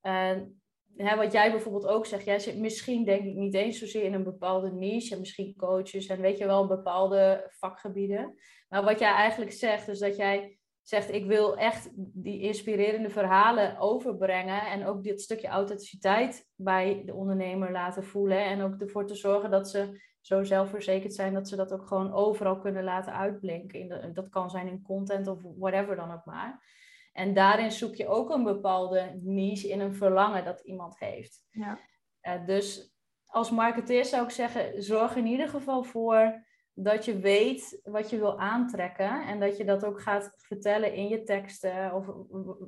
En 0.00 0.62
hè, 0.96 1.16
wat 1.16 1.32
jij 1.32 1.50
bijvoorbeeld 1.50 1.86
ook 1.86 2.06
zegt, 2.06 2.24
jij 2.24 2.38
zit 2.38 2.58
misschien 2.58 3.04
denk 3.04 3.24
ik 3.24 3.34
niet 3.34 3.54
eens 3.54 3.78
zozeer 3.78 4.04
in 4.04 4.14
een 4.14 4.24
bepaalde 4.24 4.72
niche 4.72 5.14
en 5.14 5.20
misschien 5.20 5.56
coaches 5.56 6.06
en 6.06 6.20
weet 6.20 6.38
je 6.38 6.46
wel 6.46 6.66
bepaalde 6.66 7.46
vakgebieden. 7.50 8.34
Maar 8.68 8.84
wat 8.84 8.98
jij 8.98 9.12
eigenlijk 9.12 9.52
zegt, 9.52 9.88
is 9.88 9.98
dat 9.98 10.16
jij 10.16 10.58
zegt, 10.88 11.12
ik 11.12 11.26
wil 11.26 11.56
echt 11.56 11.90
die 11.94 12.40
inspirerende 12.40 13.10
verhalen 13.10 13.78
overbrengen 13.78 14.60
en 14.66 14.86
ook 14.86 15.02
dit 15.02 15.20
stukje 15.20 15.48
authenticiteit 15.48 16.48
bij 16.54 17.02
de 17.06 17.14
ondernemer 17.14 17.72
laten 17.72 18.04
voelen 18.04 18.44
en 18.44 18.62
ook 18.62 18.80
ervoor 18.80 19.06
te 19.06 19.14
zorgen 19.14 19.50
dat 19.50 19.70
ze 19.70 20.00
zo 20.20 20.44
zelfverzekerd 20.44 21.14
zijn 21.14 21.34
dat 21.34 21.48
ze 21.48 21.56
dat 21.56 21.72
ook 21.72 21.86
gewoon 21.86 22.12
overal 22.12 22.58
kunnen 22.58 22.84
laten 22.84 23.12
uitblinken. 23.12 24.02
In 24.02 24.12
dat 24.12 24.28
kan 24.28 24.50
zijn 24.50 24.68
in 24.68 24.82
content 24.82 25.26
of 25.26 25.40
whatever 25.58 25.96
dan 25.96 26.12
ook 26.12 26.24
maar. 26.24 26.64
En 27.12 27.34
daarin 27.34 27.72
zoek 27.72 27.94
je 27.94 28.08
ook 28.08 28.30
een 28.30 28.44
bepaalde 28.44 29.20
niche 29.22 29.68
in 29.68 29.80
een 29.80 29.94
verlangen 29.94 30.44
dat 30.44 30.60
iemand 30.60 30.98
heeft. 30.98 31.42
Ja. 31.50 31.78
Uh, 32.22 32.46
dus 32.46 32.94
als 33.26 33.50
marketeer 33.50 34.04
zou 34.04 34.24
ik 34.24 34.30
zeggen, 34.30 34.82
zorg 34.82 35.16
in 35.16 35.26
ieder 35.26 35.48
geval 35.48 35.82
voor 35.82 36.45
dat 36.78 37.04
je 37.04 37.18
weet 37.18 37.80
wat 37.84 38.10
je 38.10 38.18
wil 38.18 38.38
aantrekken 38.38 39.26
en 39.26 39.40
dat 39.40 39.56
je 39.56 39.64
dat 39.64 39.84
ook 39.84 40.00
gaat 40.00 40.32
vertellen 40.36 40.94
in 40.94 41.08
je 41.08 41.22
teksten 41.22 41.94
of 41.94 42.06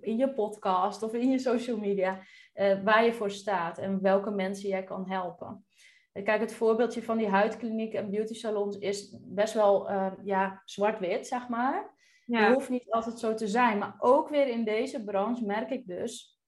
in 0.01 0.16
je 0.16 0.33
podcast 0.33 1.03
of 1.03 1.12
in 1.12 1.31
je 1.31 1.38
social 1.38 1.79
media, 1.79 2.21
uh, 2.55 2.83
waar 2.83 3.05
je 3.05 3.12
voor 3.12 3.31
staat 3.31 3.79
en 3.79 4.03
welke 4.03 4.31
mensen 4.31 4.68
jij 4.68 4.85
kan 4.85 5.11
helpen. 5.11 5.66
Kijk, 6.12 6.40
het 6.40 6.55
voorbeeldje 6.55 7.03
van 7.03 7.16
die 7.16 7.29
huidkliniek 7.29 7.94
en 7.94 8.11
beauty 8.11 8.35
salons 8.35 8.79
is 8.79 9.16
best 9.21 9.55
wel 9.55 9.90
uh, 9.90 10.12
ja, 10.25 10.62
zwart-wit, 10.64 11.27
zeg 11.27 11.49
maar. 11.49 11.94
Ja. 12.25 12.44
Het 12.44 12.55
hoeft 12.55 12.68
niet 12.68 12.90
altijd 12.90 13.18
zo 13.18 13.35
te 13.35 13.49
zijn. 13.49 13.79
Maar 13.79 13.94
ook 13.99 14.29
weer 14.29 14.49
in 14.49 14.64
deze 14.64 15.05
branche 15.05 15.44
merk 15.44 15.71
ik 15.71 15.87
dus 15.87 16.38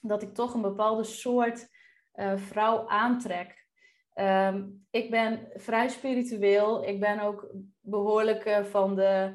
dat 0.00 0.22
ik 0.22 0.34
toch 0.34 0.54
een 0.54 0.62
bepaalde 0.62 1.04
soort 1.04 1.68
uh, 2.14 2.36
vrouw 2.36 2.88
aantrek. 2.88 3.61
Um, 4.14 4.86
ik 4.90 5.10
ben 5.10 5.48
vrij 5.54 5.88
spiritueel. 5.88 6.88
Ik 6.88 7.00
ben 7.00 7.20
ook 7.20 7.50
behoorlijk 7.80 8.46
uh, 8.46 8.64
van 8.64 8.94
de 8.94 9.34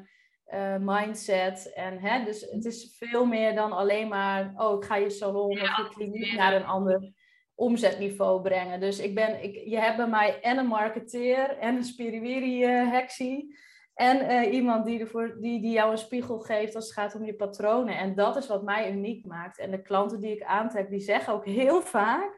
uh, 0.54 0.76
mindset. 0.80 1.72
En, 1.74 1.98
hè, 1.98 2.24
dus 2.24 2.40
het 2.50 2.64
is 2.64 2.96
veel 2.98 3.26
meer 3.26 3.54
dan 3.54 3.72
alleen 3.72 4.08
maar... 4.08 4.52
oh, 4.56 4.76
ik 4.76 4.84
ga 4.84 4.96
je 4.96 5.10
salon 5.10 5.50
ja, 5.50 5.62
of 5.62 5.76
je 5.76 5.94
kliniek 5.94 6.32
naar 6.32 6.54
een 6.54 6.66
ander 6.66 7.12
omzetniveau 7.54 8.42
brengen. 8.42 8.80
Dus 8.80 8.98
ik 8.98 9.14
ben, 9.14 9.42
ik, 9.42 9.54
je 9.68 9.78
hebt 9.78 9.96
bij 9.96 10.08
mij 10.08 10.40
en 10.40 10.58
een 10.58 10.66
marketeer 10.66 11.58
en 11.58 11.76
een 11.76 11.84
spiriwiri-heksie... 11.84 13.66
En 13.94 14.30
uh, 14.30 14.52
iemand 14.52 14.84
die, 14.84 15.00
ervoor, 15.00 15.36
die, 15.40 15.60
die 15.60 15.70
jou 15.70 15.90
een 15.90 15.98
spiegel 15.98 16.38
geeft 16.38 16.74
als 16.74 16.84
het 16.84 16.94
gaat 16.94 17.14
om 17.14 17.24
je 17.24 17.34
patronen. 17.34 17.98
En 17.98 18.14
dat 18.14 18.36
is 18.36 18.46
wat 18.46 18.62
mij 18.62 18.92
uniek 18.92 19.26
maakt. 19.26 19.58
En 19.58 19.70
de 19.70 19.82
klanten 19.82 20.20
die 20.20 20.34
ik 20.34 20.42
aantrek, 20.42 20.90
die 20.90 21.00
zeggen 21.00 21.32
ook 21.32 21.44
heel 21.44 21.82
vaak 21.82 22.37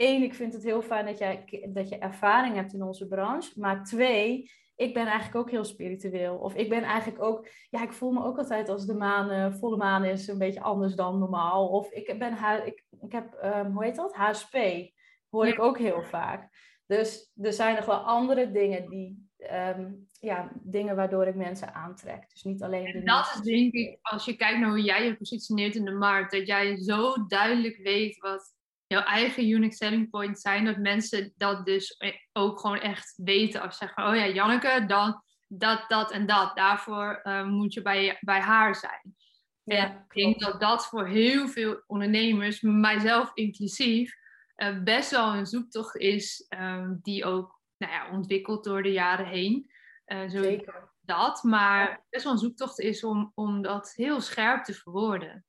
één, 0.00 0.22
ik 0.22 0.34
vind 0.34 0.52
het 0.52 0.62
heel 0.62 0.82
fijn 0.82 1.06
dat, 1.06 1.18
jij, 1.18 1.44
dat 1.68 1.88
je 1.88 1.98
ervaring 1.98 2.54
hebt 2.54 2.72
in 2.72 2.82
onze 2.82 3.06
branche. 3.06 3.60
Maar 3.60 3.84
twee, 3.84 4.50
ik 4.76 4.94
ben 4.94 5.06
eigenlijk 5.06 5.36
ook 5.36 5.50
heel 5.50 5.64
spiritueel. 5.64 6.36
Of 6.36 6.54
ik 6.54 6.68
ben 6.68 6.82
eigenlijk 6.82 7.22
ook, 7.22 7.48
ja, 7.70 7.82
ik 7.82 7.92
voel 7.92 8.12
me 8.12 8.24
ook 8.24 8.38
altijd 8.38 8.68
als 8.68 8.86
de 8.86 8.94
maan, 8.94 9.30
uh, 9.30 9.54
volle 9.58 9.76
maan 9.76 10.04
is 10.04 10.28
een 10.28 10.38
beetje 10.38 10.60
anders 10.60 10.94
dan 10.94 11.18
normaal. 11.18 11.68
Of 11.68 11.90
ik 11.90 12.18
ben 12.18 12.64
ik, 12.66 12.84
ik 13.00 13.12
heb, 13.12 13.40
um, 13.44 13.72
hoe 13.72 13.84
heet 13.84 13.96
dat? 13.96 14.14
HSP. 14.14 14.56
Hoor 15.30 15.46
ik 15.46 15.60
ook 15.60 15.78
heel 15.78 16.02
vaak. 16.02 16.48
Dus 16.86 17.32
er 17.42 17.52
zijn 17.52 17.74
nog 17.74 17.84
wel 17.84 17.98
andere 17.98 18.50
dingen 18.50 18.88
die, 18.88 19.28
um, 19.76 20.06
ja, 20.20 20.52
dingen 20.62 20.96
waardoor 20.96 21.26
ik 21.26 21.34
mensen 21.34 21.74
aantrek. 21.74 22.30
Dus 22.30 22.42
niet 22.42 22.62
alleen 22.62 22.92
de. 22.92 23.02
dat 23.02 23.32
is 23.34 23.40
denk 23.40 23.72
ik, 23.72 23.98
als 24.02 24.24
je 24.24 24.36
kijkt 24.36 24.58
naar 24.58 24.68
hoe 24.68 24.82
jij 24.82 25.04
je 25.04 25.16
positioneert 25.16 25.74
in 25.74 25.84
de 25.84 25.90
markt, 25.90 26.32
dat 26.32 26.46
jij 26.46 26.76
zo 26.76 27.26
duidelijk 27.26 27.76
weet 27.76 28.18
wat 28.18 28.58
jouw 28.90 29.02
eigen 29.02 29.48
unique 29.48 29.74
selling 29.74 30.10
point 30.10 30.40
zijn. 30.40 30.64
Dat 30.64 30.76
mensen 30.76 31.32
dat 31.36 31.66
dus 31.66 32.00
ook 32.32 32.60
gewoon 32.60 32.80
echt 32.80 33.12
weten. 33.16 33.60
Als 33.60 33.76
ze 33.76 33.84
zeggen, 33.84 34.06
oh 34.06 34.16
ja, 34.16 34.26
Janneke, 34.26 34.84
dan 34.86 35.22
dat, 35.46 35.84
dat 35.88 36.12
en 36.12 36.26
dat. 36.26 36.56
Daarvoor 36.56 37.20
uh, 37.24 37.44
moet 37.44 37.74
je 37.74 37.82
bij, 37.82 38.18
bij 38.20 38.40
haar 38.40 38.74
zijn. 38.74 39.16
Ja, 39.62 39.76
en 39.76 40.06
ik 40.08 40.14
denk 40.14 40.40
dat 40.40 40.60
dat 40.60 40.86
voor 40.86 41.06
heel 41.06 41.48
veel 41.48 41.82
ondernemers, 41.86 42.60
mijzelf 42.60 43.30
inclusief, 43.34 44.14
uh, 44.56 44.82
best 44.82 45.10
wel 45.10 45.34
een 45.34 45.46
zoektocht 45.46 45.96
is 45.96 46.46
um, 46.48 46.98
die 47.02 47.24
ook 47.24 47.60
nou 47.76 47.92
ja, 47.92 48.10
ontwikkeld 48.10 48.64
door 48.64 48.82
de 48.82 48.92
jaren 48.92 49.26
heen. 49.26 49.70
Uh, 50.06 50.28
zo 50.28 50.42
Zeker. 50.42 50.92
Dat, 51.00 51.42
maar 51.42 52.06
best 52.08 52.24
wel 52.24 52.32
een 52.32 52.38
zoektocht 52.38 52.78
is 52.78 53.04
om, 53.04 53.32
om 53.34 53.62
dat 53.62 53.92
heel 53.94 54.20
scherp 54.20 54.64
te 54.64 54.74
verwoorden. 54.74 55.44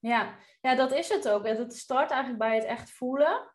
Ja. 0.00 0.36
ja, 0.60 0.74
dat 0.74 0.92
is 0.92 1.08
het 1.08 1.28
ook. 1.28 1.46
Het 1.46 1.76
start 1.76 2.10
eigenlijk 2.10 2.42
bij 2.42 2.54
het 2.54 2.64
echt 2.64 2.90
voelen. 2.90 3.50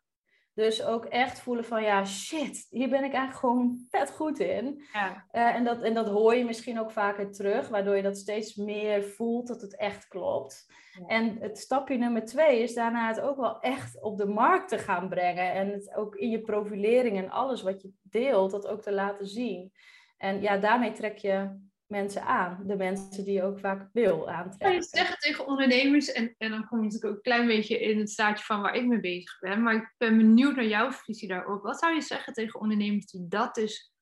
Dus 0.56 0.84
ook 0.84 1.04
echt 1.04 1.40
voelen 1.40 1.64
van 1.64 1.82
ja, 1.82 2.04
shit, 2.04 2.66
hier 2.70 2.88
ben 2.88 3.04
ik 3.04 3.12
eigenlijk 3.12 3.38
gewoon 3.38 3.86
vet 3.88 4.10
goed 4.10 4.38
in. 4.38 4.84
Ja. 4.92 5.26
Uh, 5.32 5.54
en, 5.54 5.64
dat, 5.64 5.82
en 5.82 5.94
dat 5.94 6.08
hoor 6.08 6.34
je 6.34 6.44
misschien 6.44 6.80
ook 6.80 6.90
vaker 6.90 7.32
terug, 7.32 7.68
waardoor 7.68 7.96
je 7.96 8.02
dat 8.02 8.16
steeds 8.16 8.54
meer 8.54 9.04
voelt 9.04 9.46
dat 9.46 9.60
het 9.60 9.76
echt 9.76 10.08
klopt. 10.08 10.66
En 11.06 11.36
het 11.40 11.58
stapje 11.58 11.96
nummer 11.96 12.24
twee 12.24 12.62
is 12.62 12.74
daarna 12.74 13.08
het 13.08 13.20
ook 13.20 13.36
wel 13.36 13.60
echt 13.60 14.02
op 14.02 14.16
de 14.16 14.26
markt 14.26 14.68
te 14.68 14.78
gaan 14.78 15.08
brengen. 15.08 15.52
En 15.52 15.70
het 15.70 15.94
ook 15.94 16.14
in 16.14 16.30
je 16.30 16.40
profilering 16.40 17.16
en 17.18 17.30
alles 17.30 17.62
wat 17.62 17.82
je 17.82 17.92
deelt, 18.02 18.50
dat 18.50 18.66
ook 18.66 18.82
te 18.82 18.92
laten 18.92 19.26
zien. 19.26 19.72
En 20.16 20.40
ja, 20.40 20.56
daarmee 20.56 20.92
trek 20.92 21.18
je 21.18 21.65
mensen 21.86 22.22
aan. 22.22 22.62
De 22.66 22.76
mensen 22.76 23.24
die 23.24 23.32
je 23.32 23.42
ook 23.42 23.58
vaak 23.58 23.88
wil 23.92 24.30
aantrekken. 24.30 24.72
je 24.72 24.82
zeggen 24.82 25.18
tegen 25.18 25.46
ondernemers, 25.46 26.12
en, 26.12 26.34
en 26.38 26.50
dan 26.50 26.66
kom 26.66 26.78
je 26.78 26.84
natuurlijk 26.84 27.10
ook 27.10 27.16
een 27.16 27.32
klein 27.32 27.46
beetje 27.46 27.80
in 27.80 27.98
het 27.98 28.10
staatje 28.10 28.44
van 28.44 28.60
waar 28.60 28.74
ik 28.74 28.86
mee 28.86 29.00
bezig 29.00 29.38
ben, 29.38 29.62
maar 29.62 29.74
ik 29.74 29.94
ben 29.96 30.16
benieuwd 30.16 30.56
naar 30.56 30.66
jouw 30.66 30.92
visie 30.92 31.28
daarop. 31.28 31.62
Wat 31.62 31.78
zou 31.78 31.94
je 31.94 32.00
zeggen 32.00 32.32
tegen 32.32 32.60
ondernemers 32.60 33.06
die 33.06 33.28
dat 33.28 33.54
dus 33.54 33.92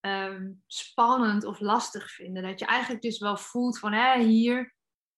ehm, 0.00 0.50
spannend 0.66 1.44
of 1.44 1.60
lastig 1.60 2.10
vinden? 2.10 2.42
Dat 2.42 2.58
je 2.58 2.66
eigenlijk 2.66 3.02
dus 3.02 3.18
wel 3.18 3.36
voelt 3.36 3.78
van, 3.78 3.92
hé, 3.92 4.22
hier, 4.22 4.74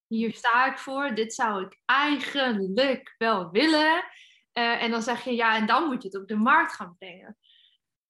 hier 0.06 0.32
sta 0.34 0.70
ik 0.70 0.78
voor, 0.78 1.14
dit 1.14 1.34
zou 1.34 1.64
ik 1.64 1.80
eigenlijk 1.84 3.14
wel 3.18 3.50
willen. 3.50 4.04
Uh, 4.58 4.82
en 4.82 4.90
dan 4.90 5.02
zeg 5.02 5.24
je, 5.24 5.34
ja, 5.34 5.56
en 5.56 5.66
dan 5.66 5.84
moet 5.88 6.02
je 6.02 6.08
het 6.08 6.20
op 6.20 6.28
de 6.28 6.37
markt 6.37 6.72
gaan 6.72 6.96
brengen. 6.98 7.37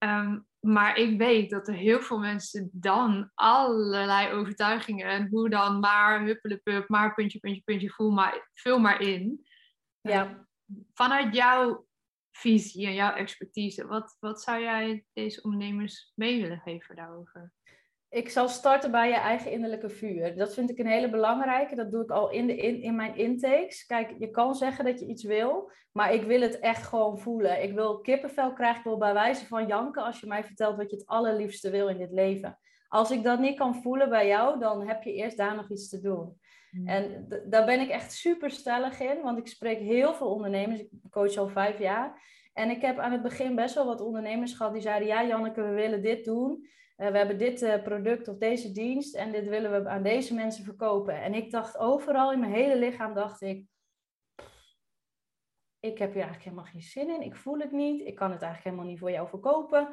Ehm, 0.05 0.39
maar 0.61 0.97
ik 0.97 1.19
weet 1.19 1.51
dat 1.51 1.69
er 1.69 1.75
heel 1.75 2.01
veel 2.01 2.19
mensen 2.19 2.71
dan 2.73 3.31
allerlei 3.35 4.33
overtuigingen 4.33 5.07
en 5.07 5.29
hoe 5.29 5.49
dan 5.49 5.81
maar 5.81 6.25
huppelepup, 6.25 6.89
maar 6.89 7.15
puntje, 7.15 7.39
puntje, 7.39 7.63
puntje, 7.63 7.91
voel 7.91 8.11
maar, 8.11 8.51
vul 8.55 8.79
maar 8.79 9.01
in. 9.01 9.47
Ja. 10.01 10.47
Vanuit 10.93 11.35
jouw 11.35 11.87
visie 12.31 12.87
en 12.87 12.95
jouw 12.95 13.15
expertise, 13.15 13.87
wat, 13.87 14.17
wat 14.21 14.43
zou 14.43 14.61
jij 14.61 15.05
deze 15.13 15.43
ondernemers 15.43 16.13
mee 16.15 16.41
willen 16.41 16.61
geven 16.61 16.97
daarover? 16.97 17.53
Ik 18.15 18.29
zal 18.29 18.49
starten 18.49 18.91
bij 18.91 19.09
je 19.09 19.15
eigen 19.15 19.51
innerlijke 19.51 19.89
vuur. 19.89 20.37
Dat 20.37 20.55
vind 20.55 20.71
ik 20.71 20.79
een 20.79 20.87
hele 20.87 21.11
belangrijke. 21.11 21.75
Dat 21.75 21.91
doe 21.91 22.03
ik 22.03 22.11
al 22.11 22.31
in, 22.31 22.47
de 22.47 22.57
in, 22.57 22.83
in 22.83 22.95
mijn 22.97 23.17
intakes. 23.17 23.87
Kijk, 23.87 24.15
je 24.19 24.31
kan 24.31 24.55
zeggen 24.55 24.85
dat 24.85 25.01
je 25.01 25.07
iets 25.07 25.25
wil, 25.25 25.71
maar 25.93 26.15
ik 26.15 26.23
wil 26.23 26.41
het 26.41 26.59
echt 26.59 26.87
gewoon 26.87 27.19
voelen. 27.19 27.63
Ik 27.63 27.75
wil 27.75 28.01
kippenvel 28.01 28.53
krijgen, 28.53 28.79
ik 28.79 28.85
wil 28.85 28.99
bij 28.99 29.13
wijze 29.13 29.47
van 29.47 29.67
janken 29.67 30.03
als 30.03 30.21
je 30.21 30.27
mij 30.27 30.45
vertelt 30.45 30.77
wat 30.77 30.91
je 30.91 30.97
het 30.97 31.07
allerliefste 31.07 31.71
wil 31.71 31.89
in 31.89 31.99
dit 31.99 32.13
leven. 32.13 32.59
Als 32.89 33.11
ik 33.11 33.23
dat 33.23 33.39
niet 33.39 33.59
kan 33.59 33.83
voelen 33.83 34.09
bij 34.09 34.27
jou, 34.27 34.59
dan 34.59 34.89
heb 34.89 35.03
je 35.03 35.13
eerst 35.13 35.37
daar 35.37 35.55
nog 35.57 35.71
iets 35.71 35.89
te 35.89 36.01
doen. 36.01 36.41
Hmm. 36.71 36.87
En 36.87 37.29
daar 37.49 37.65
ben 37.65 37.81
ik 37.81 37.89
echt 37.89 38.13
super 38.13 38.51
stellig 38.51 39.01
in, 39.01 39.23
want 39.23 39.39
ik 39.39 39.47
spreek 39.47 39.79
heel 39.79 40.15
veel 40.15 40.29
ondernemers. 40.29 40.81
Ik 40.81 40.91
coach 41.11 41.37
al 41.37 41.49
vijf 41.49 41.79
jaar. 41.79 42.23
En 42.53 42.71
ik 42.71 42.81
heb 42.81 42.99
aan 42.99 43.13
het 43.13 43.23
begin 43.23 43.55
best 43.55 43.75
wel 43.75 43.87
wat 43.87 44.01
ondernemers 44.01 44.55
gehad 44.55 44.73
die 44.73 44.83
zeiden: 44.83 45.09
Ja, 45.09 45.25
Janneke, 45.25 45.63
we 45.63 45.75
willen 45.75 46.03
dit 46.03 46.25
doen. 46.25 46.73
Eh, 46.97 47.11
we 47.11 47.17
hebben 47.17 47.39
dit 47.39 47.63
uh, 47.63 47.83
product 47.83 48.29
of 48.29 48.39
deze 48.39 48.73
dienst 48.73 49.15
en 49.15 49.33
dit 49.33 49.49
willen 49.49 49.83
we 49.83 49.89
aan 49.89 50.03
deze 50.03 50.35
mensen 50.35 50.65
verkopen. 50.65 51.23
En 51.23 51.35
ik 51.35 51.51
dacht 51.51 51.79
overal 51.79 52.33
in 52.33 52.41
mijn 52.41 52.53
hele 52.53 52.77
lichaam, 52.77 53.15
dacht 53.15 53.41
ik, 53.41 53.67
ik 55.81 55.99
heb 55.99 56.13
hier 56.13 56.23
eigenlijk 56.23 56.45
helemaal 56.45 56.65
geen 56.65 56.83
zin 56.83 57.11
in. 57.11 57.23
Ik 57.23 57.37
voel 57.37 57.59
het 57.59 57.73
niet. 57.73 58.07
Ik 58.07 58.15
kan 58.15 58.31
het 58.31 58.43
eigenlijk 58.43 58.65
helemaal 58.65 58.91
niet 58.91 58.99
voor 58.99 59.11
jou 59.11 59.29
verkopen. 59.29 59.89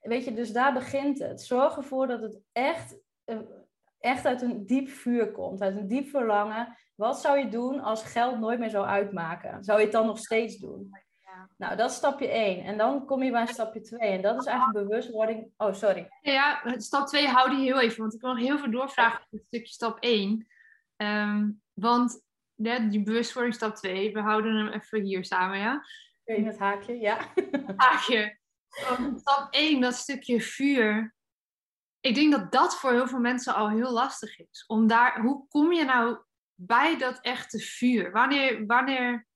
Weet 0.00 0.24
je, 0.24 0.34
dus 0.34 0.52
daar 0.52 0.72
begint 0.72 1.18
het. 1.18 1.42
Zorg 1.42 1.76
ervoor 1.76 2.06
dat 2.06 2.20
het 2.20 2.40
echt, 2.52 3.00
uh, 3.26 3.40
echt 3.98 4.26
uit 4.26 4.42
een 4.42 4.66
diep 4.66 4.88
vuur 4.88 5.32
komt, 5.32 5.60
uit 5.60 5.76
een 5.76 5.88
diep 5.88 6.08
verlangen. 6.08 6.76
Wat 6.94 7.20
zou 7.20 7.38
je 7.38 7.48
doen 7.48 7.80
als 7.80 8.02
geld 8.02 8.38
nooit 8.38 8.58
meer 8.58 8.70
zou 8.70 8.86
uitmaken? 8.86 9.64
Zou 9.64 9.78
je 9.78 9.84
het 9.84 9.94
dan 9.94 10.06
nog 10.06 10.18
steeds 10.18 10.58
doen? 10.58 10.90
Nou, 11.56 11.76
dat 11.76 11.90
is 11.90 11.96
stapje 11.96 12.28
1. 12.28 12.64
En 12.64 12.78
dan 12.78 13.06
kom 13.06 13.22
je 13.22 13.30
bij 13.30 13.46
stapje 13.46 13.80
2. 13.80 14.00
En 14.00 14.22
dat 14.22 14.40
is 14.40 14.46
eigenlijk 14.46 14.88
bewustwording. 14.88 15.52
Oh, 15.56 15.74
sorry. 15.74 16.08
Ja, 16.22 16.62
stap 16.76 17.06
2 17.06 17.26
hou 17.26 17.50
die 17.50 17.64
heel 17.64 17.80
even. 17.80 18.00
Want 18.00 18.14
ik 18.14 18.20
wil 18.20 18.30
nog 18.30 18.42
heel 18.42 18.58
veel 18.58 18.70
doorvragen 18.70 19.20
op 19.20 19.30
het 19.30 19.46
stukje 19.46 19.72
stap 19.72 19.98
1. 20.00 20.30
Um, 20.30 20.46
ehm, 20.96 21.50
want 21.72 22.22
ja, 22.54 22.78
die 22.78 23.02
bewustwording 23.02 23.54
stap 23.54 23.74
2, 23.74 24.12
we 24.12 24.20
houden 24.20 24.56
hem 24.56 24.68
even 24.68 25.02
hier 25.02 25.24
samen, 25.24 25.58
ja? 25.58 25.84
In 26.24 26.46
het 26.46 26.58
haakje, 26.58 26.98
ja. 26.98 27.18
Haakje. 27.76 28.38
stap 29.16 29.48
1, 29.50 29.80
dat 29.80 29.94
stukje 29.94 30.40
vuur. 30.40 31.14
Ik 32.00 32.14
denk 32.14 32.32
dat 32.32 32.52
dat 32.52 32.76
voor 32.76 32.92
heel 32.92 33.08
veel 33.08 33.18
mensen 33.18 33.54
al 33.54 33.70
heel 33.70 33.92
lastig 33.92 34.38
is. 34.38 34.64
Om 34.66 34.86
daar, 34.86 35.20
hoe 35.20 35.46
kom 35.48 35.72
je 35.72 35.84
nou 35.84 36.18
bij 36.54 36.98
dat 36.98 37.20
echte 37.20 37.58
vuur? 37.58 38.12
Wanneer, 38.12 38.66
wanneer 38.66 39.28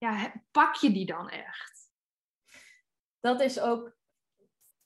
ja, 0.00 0.32
pak 0.50 0.74
je 0.74 0.90
die 0.90 1.06
dan 1.06 1.28
echt? 1.28 1.92
Dat 3.20 3.40
is 3.40 3.60
ook, 3.60 3.96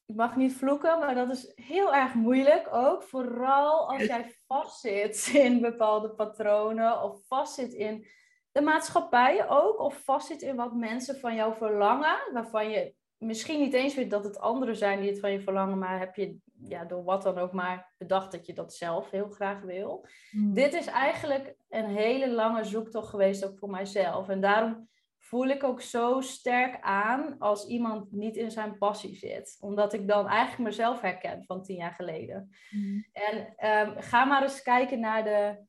ik 0.05 0.17
mag 0.17 0.37
niet 0.37 0.55
vloeken, 0.55 0.99
maar 0.99 1.15
dat 1.15 1.31
is 1.31 1.53
heel 1.55 1.95
erg 1.95 2.15
moeilijk 2.15 2.69
ook. 2.75 3.03
Vooral 3.03 3.91
als 3.91 4.05
jij 4.05 4.35
vastzit 4.47 5.27
in 5.45 5.61
bepaalde 5.61 6.11
patronen 6.11 7.03
of 7.03 7.27
vastzit 7.27 7.73
in 7.73 8.07
de 8.53 8.61
maatschappij 8.61 9.49
ook. 9.49 9.79
Of 9.79 10.05
vastzit 10.05 10.43
in 10.43 10.57
wat 10.57 10.75
mensen 10.75 11.19
van 11.19 11.35
jou 11.35 11.55
verlangen, 11.57 12.17
waarvan 12.33 12.71
je 12.71 12.95
misschien 13.19 13.61
niet 13.61 13.75
eens 13.75 13.95
weet 13.95 14.11
dat 14.11 14.25
het 14.25 14.39
anderen 14.39 14.77
zijn 14.77 15.01
die 15.01 15.11
het 15.11 15.21
van 15.21 15.33
je 15.33 15.41
verlangen, 15.41 15.79
maar 15.79 15.99
heb 15.99 16.15
je 16.15 16.37
ja, 16.69 16.85
door 16.85 17.05
wat 17.05 17.23
dan 17.23 17.39
ook 17.39 17.53
maar 17.53 17.95
bedacht 17.99 18.33
dat 18.33 18.47
je 18.47 18.53
dat 18.53 18.75
zelf 18.75 19.11
heel 19.11 19.29
graag 19.29 19.61
wil. 19.61 20.07
Hmm. 20.31 20.55
Dit 20.55 20.73
is 20.73 20.87
eigenlijk 20.87 21.55
een 21.69 21.89
hele 21.89 22.31
lange 22.31 22.65
zoektocht 22.65 23.09
geweest 23.09 23.45
ook 23.45 23.59
voor 23.59 23.71
mijzelf. 23.71 24.29
En 24.29 24.41
daarom 24.41 24.89
voel 25.25 25.47
ik 25.47 25.65
ook 25.65 25.81
zo 25.81 26.21
sterk 26.21 26.79
aan 26.81 27.39
als 27.39 27.67
iemand 27.67 28.13
niet 28.13 28.37
in 28.37 28.51
zijn 28.51 28.79
passie 28.79 29.17
zit. 29.17 29.57
Omdat 29.61 29.93
ik 29.93 30.09
dan 30.09 30.29
eigenlijk 30.29 30.69
mezelf 30.69 31.01
herken 31.01 31.45
van 31.45 31.63
tien 31.63 31.77
jaar 31.77 31.95
geleden. 31.95 32.51
Mm. 32.71 33.07
En 33.13 33.39
um, 33.39 33.95
ga 34.03 34.25
maar 34.25 34.43
eens 34.43 34.63
kijken 34.63 35.01
naar 35.01 35.25
de. 35.25 35.67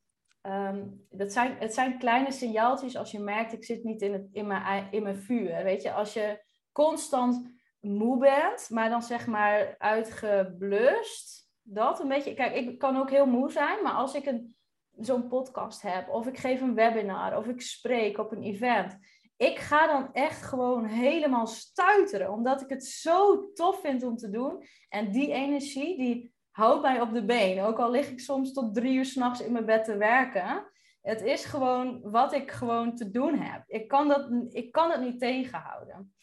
Um, 0.50 1.06
dat 1.10 1.32
zijn, 1.32 1.56
het 1.60 1.74
zijn 1.74 1.98
kleine 1.98 2.32
signaaltjes 2.32 2.98
als 2.98 3.12
je 3.12 3.20
merkt, 3.20 3.54
ik 3.54 3.64
zit 3.64 3.84
niet 3.84 4.02
in, 4.02 4.14
het, 4.14 4.28
in, 4.32 4.48
mijn, 4.48 4.88
in 4.92 5.04
mijn 5.04 5.18
vuur. 5.18 5.64
Weet 5.64 5.82
je, 5.82 5.92
als 5.92 6.14
je 6.14 6.44
constant 6.72 7.54
moe 7.80 8.20
bent, 8.20 8.70
maar 8.70 8.90
dan 8.90 9.04
zeg 9.04 9.28
maar 9.28 9.76
uitgeblust. 9.78 11.50
Dat 11.62 12.00
een 12.00 12.08
beetje. 12.08 12.34
Kijk, 12.34 12.56
ik 12.56 12.78
kan 12.78 12.98
ook 12.98 13.10
heel 13.10 13.26
moe 13.26 13.52
zijn, 13.52 13.84
maar 13.84 13.94
als 13.94 14.16
ik 14.16 14.26
een, 14.26 14.56
zo'n 14.98 15.28
podcast 15.28 15.82
heb, 15.82 16.10
of 16.10 16.28
ik 16.28 16.38
geef 16.38 16.62
een 16.62 16.76
webinar, 16.76 17.38
of 17.38 17.48
ik 17.48 17.62
spreek 17.62 18.18
op 18.18 18.32
een 18.32 18.44
event 18.44 18.98
ik 19.38 19.60
ga 19.60 19.88
dan 19.88 20.14
echt 20.14 20.42
gewoon 20.42 20.86
helemaal 20.86 21.48
stuiteren, 21.48 22.32
omdat 22.32 22.62
ik 22.62 22.70
het 22.70 22.86
zo 22.86 23.52
tof 23.54 23.82
vind 23.82 24.04
om 24.04 24.18
te 24.18 24.30
doen. 24.30 24.64
En 24.90 25.12
die 25.12 25.32
energie, 25.32 25.98
die 25.98 26.34
houdt 26.52 26.82
mij 26.82 27.02
op 27.02 27.14
de 27.14 27.26
been. 27.26 27.62
Ook 27.64 27.80
al 27.80 27.92
lig 27.92 28.10
ik 28.10 28.20
soms 28.20 28.54
tot 28.54 28.76
drie 28.76 28.96
uur 28.96 29.06
s'nachts 29.06 29.42
in 29.42 29.52
mijn 29.52 29.66
bed 29.66 29.84
te 29.84 29.98
werken. 29.98 30.72
Het 31.02 31.22
is 31.22 31.46
gewoon 31.46 32.02
wat 32.02 32.34
ik 32.34 32.52
gewoon 32.52 32.96
te 32.96 33.12
doen 33.12 33.40
heb. 33.40 33.64
Ik 33.68 33.88
kan, 33.88 34.08
dat, 34.08 34.30
ik 34.50 34.72
kan 34.72 34.92
het 34.92 35.02
niet 35.02 35.20
tegenhouden. 35.20 36.14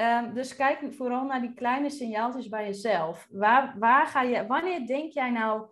Um, 0.00 0.34
dus 0.34 0.56
kijk 0.56 0.94
vooral 0.94 1.24
naar 1.24 1.40
die 1.40 1.54
kleine 1.54 1.90
signaaltjes 1.90 2.48
bij 2.48 2.64
jezelf. 2.64 3.26
Waar, 3.30 3.74
waar 3.78 4.06
ga 4.06 4.22
je, 4.22 4.46
wanneer 4.46 4.86
denk 4.86 5.12
jij 5.12 5.30
nou, 5.30 5.66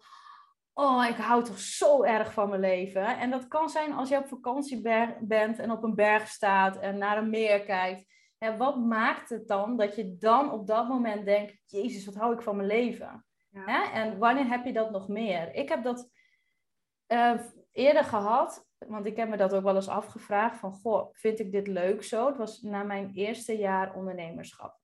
oh, 0.78 1.06
ik 1.08 1.16
hou 1.16 1.44
toch 1.44 1.58
zo 1.58 2.02
erg 2.02 2.32
van 2.32 2.48
mijn 2.48 2.60
leven. 2.60 3.18
En 3.18 3.30
dat 3.30 3.48
kan 3.48 3.68
zijn 3.68 3.92
als 3.92 4.08
je 4.08 4.16
op 4.16 4.28
vakantie 4.28 4.80
bent 5.20 5.58
en 5.58 5.70
op 5.70 5.82
een 5.82 5.94
berg 5.94 6.28
staat 6.28 6.78
en 6.78 6.98
naar 6.98 7.18
een 7.18 7.30
meer 7.30 7.60
kijkt. 7.60 8.04
En 8.38 8.56
wat 8.56 8.78
maakt 8.78 9.28
het 9.28 9.48
dan 9.48 9.76
dat 9.76 9.96
je 9.96 10.16
dan 10.16 10.52
op 10.52 10.66
dat 10.66 10.88
moment 10.88 11.24
denkt, 11.24 11.62
Jezus, 11.64 12.04
wat 12.04 12.14
hou 12.14 12.34
ik 12.34 12.42
van 12.42 12.56
mijn 12.56 12.68
leven? 12.68 13.24
Ja. 13.50 13.92
En 13.92 14.18
wanneer 14.18 14.48
heb 14.48 14.64
je 14.64 14.72
dat 14.72 14.90
nog 14.90 15.08
meer? 15.08 15.54
Ik 15.54 15.68
heb 15.68 15.82
dat 15.82 16.10
uh, 17.08 17.40
eerder 17.72 18.04
gehad, 18.04 18.66
want 18.78 19.06
ik 19.06 19.16
heb 19.16 19.28
me 19.28 19.36
dat 19.36 19.54
ook 19.54 19.62
wel 19.62 19.74
eens 19.74 19.88
afgevraagd 19.88 20.58
van, 20.58 20.72
goh, 20.72 21.08
vind 21.12 21.38
ik 21.38 21.52
dit 21.52 21.66
leuk 21.66 22.02
zo? 22.02 22.26
Het 22.26 22.36
was 22.36 22.62
na 22.62 22.82
mijn 22.82 23.10
eerste 23.14 23.56
jaar 23.56 23.94
ondernemerschap. 23.94 24.78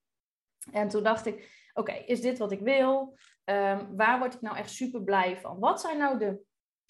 En 0.72 0.88
toen 0.88 1.02
dacht 1.02 1.26
ik, 1.26 1.68
oké, 1.72 1.92
is 1.92 2.20
dit 2.20 2.38
wat 2.38 2.52
ik 2.52 2.60
wil? 2.60 3.16
Um, 3.44 3.96
waar 3.96 4.18
word 4.18 4.34
ik 4.34 4.40
nou 4.40 4.56
echt 4.56 4.70
super 4.70 5.02
blij 5.02 5.36
van? 5.36 5.58
Wat 5.58 5.80
zijn 5.80 5.98
nou 5.98 6.18
de 6.18 6.40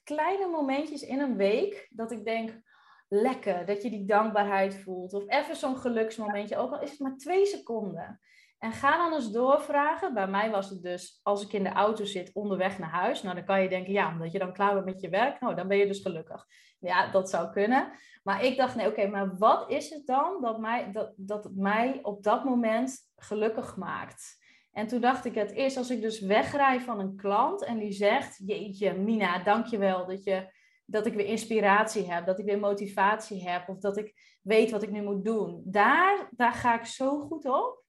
kleine 0.02 0.48
momentjes 0.48 1.02
in 1.02 1.20
een 1.20 1.36
week 1.36 1.88
dat 1.90 2.10
ik 2.10 2.24
denk, 2.24 2.62
lekker, 3.08 3.66
dat 3.66 3.82
je 3.82 3.90
die 3.90 4.04
dankbaarheid 4.04 4.74
voelt. 4.82 5.12
Of 5.12 5.24
even 5.26 5.56
zo'n 5.56 5.76
geluksmomentje, 5.76 6.56
ook 6.56 6.72
al 6.72 6.80
is 6.80 6.90
het 6.90 6.98
maar 6.98 7.16
twee 7.16 7.46
seconden. 7.46 8.20
En 8.58 8.72
ga 8.72 8.96
dan 8.96 9.14
eens 9.14 9.30
doorvragen. 9.30 10.14
Bij 10.14 10.26
mij 10.26 10.50
was 10.50 10.70
het 10.70 10.82
dus, 10.82 11.20
als 11.22 11.42
ik 11.42 11.52
in 11.52 11.62
de 11.62 11.72
auto 11.72 12.04
zit 12.04 12.30
onderweg 12.32 12.78
naar 12.78 12.90
huis. 12.90 13.22
Nou, 13.22 13.34
dan 13.34 13.44
kan 13.44 13.62
je 13.62 13.68
denken, 13.68 13.92
ja, 13.92 14.12
omdat 14.12 14.32
je 14.32 14.38
dan 14.38 14.52
klaar 14.52 14.72
bent 14.74 14.84
met 14.84 15.00
je 15.00 15.08
werk. 15.08 15.40
Nou, 15.40 15.54
dan 15.54 15.68
ben 15.68 15.76
je 15.76 15.86
dus 15.86 16.02
gelukkig. 16.02 16.46
Ja, 16.78 17.10
dat 17.10 17.30
zou 17.30 17.50
kunnen. 17.50 17.92
Maar 18.22 18.44
ik 18.44 18.56
dacht, 18.56 18.74
nee, 18.74 18.88
oké, 18.88 19.06
maar 19.06 19.36
wat 19.36 19.70
is 19.70 19.90
het 19.90 20.06
dan 20.06 20.38
dat, 20.40 20.58
mij, 20.58 20.92
dat, 20.92 21.12
dat 21.16 21.50
mij 21.54 21.98
op 22.02 22.22
dat 22.22 22.44
moment 22.44 22.98
gelukkig 23.16 23.76
maakt? 23.76 24.43
En 24.74 24.86
toen 24.86 25.00
dacht 25.00 25.24
ik, 25.24 25.34
het 25.34 25.52
is 25.52 25.76
als 25.76 25.90
ik 25.90 26.00
dus 26.00 26.20
wegrij 26.20 26.80
van 26.80 27.00
een 27.00 27.16
klant 27.16 27.64
en 27.64 27.78
die 27.78 27.92
zegt, 27.92 28.42
jeetje 28.46 28.94
Mina, 28.94 29.42
dankjewel 29.42 30.06
dat 30.06 30.24
je 30.24 30.52
dat 30.86 31.06
ik 31.06 31.14
weer 31.14 31.26
inspiratie 31.26 32.12
heb, 32.12 32.26
dat 32.26 32.38
ik 32.38 32.44
weer 32.44 32.58
motivatie 32.58 33.48
heb 33.48 33.68
of 33.68 33.78
dat 33.78 33.96
ik 33.96 34.38
weet 34.42 34.70
wat 34.70 34.82
ik 34.82 34.90
nu 34.90 35.02
moet 35.02 35.24
doen. 35.24 35.62
Daar, 35.64 36.28
daar 36.30 36.52
ga 36.52 36.78
ik 36.78 36.84
zo 36.84 37.20
goed 37.20 37.44
op. 37.44 37.84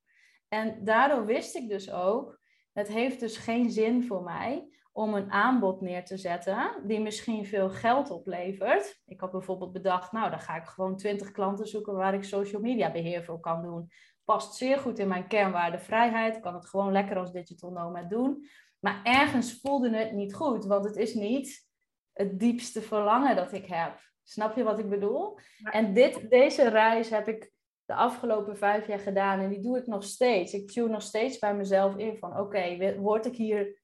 En 0.47 0.83
daardoor 0.83 1.25
wist 1.25 1.55
ik 1.55 1.69
dus 1.69 1.91
ook, 1.91 2.39
het 2.73 2.87
heeft 2.87 3.19
dus 3.19 3.37
geen 3.37 3.71
zin 3.71 4.03
voor 4.03 4.23
mij 4.23 4.69
om 4.91 5.13
een 5.13 5.31
aanbod 5.31 5.81
neer 5.81 6.05
te 6.05 6.17
zetten 6.17 6.81
die 6.87 6.99
misschien 6.99 7.45
veel 7.45 7.69
geld 7.69 8.09
oplevert. 8.09 9.01
Ik 9.05 9.19
had 9.19 9.31
bijvoorbeeld 9.31 9.73
bedacht, 9.73 10.11
nou 10.11 10.29
dan 10.29 10.39
ga 10.39 10.55
ik 10.55 10.65
gewoon 10.65 10.97
20 10.97 11.31
klanten 11.31 11.67
zoeken 11.67 11.93
waar 11.93 12.13
ik 12.13 12.23
social 12.23 12.61
media 12.61 12.91
beheer 12.91 13.23
voor 13.23 13.39
kan 13.39 13.61
doen. 13.61 13.89
Past 14.25 14.55
zeer 14.55 14.77
goed 14.77 14.99
in 14.99 15.07
mijn 15.07 15.27
kernwaarde 15.27 15.79
vrijheid, 15.79 16.39
kan 16.39 16.53
het 16.53 16.67
gewoon 16.67 16.91
lekker 16.91 17.17
als 17.17 17.31
digital 17.31 17.71
nomad 17.71 18.09
doen. 18.09 18.49
Maar 18.79 18.99
ergens 19.03 19.59
voelde 19.61 19.97
het 19.97 20.11
niet 20.11 20.33
goed, 20.33 20.65
want 20.65 20.85
het 20.85 20.95
is 20.95 21.13
niet 21.13 21.67
het 22.13 22.39
diepste 22.39 22.81
verlangen 22.81 23.35
dat 23.35 23.51
ik 23.51 23.65
heb. 23.65 23.99
Snap 24.23 24.55
je 24.55 24.63
wat 24.63 24.79
ik 24.79 24.89
bedoel? 24.89 25.39
En 25.63 25.93
dit, 25.93 26.29
deze 26.29 26.69
reis 26.69 27.09
heb 27.09 27.27
ik 27.27 27.53
de 27.85 27.93
afgelopen 27.93 28.57
vijf 28.57 28.87
jaar 28.87 28.99
gedaan 28.99 29.39
en 29.39 29.49
die 29.49 29.61
doe 29.61 29.77
ik 29.77 29.87
nog 29.87 30.03
steeds. 30.03 30.53
Ik 30.53 30.71
tune 30.71 30.87
nog 30.87 31.01
steeds 31.01 31.39
bij 31.39 31.55
mezelf 31.55 31.95
in 31.95 32.17
van 32.17 32.39
oké, 32.39 32.95
word 32.97 33.25
ik 33.25 33.35
hier 33.35 33.81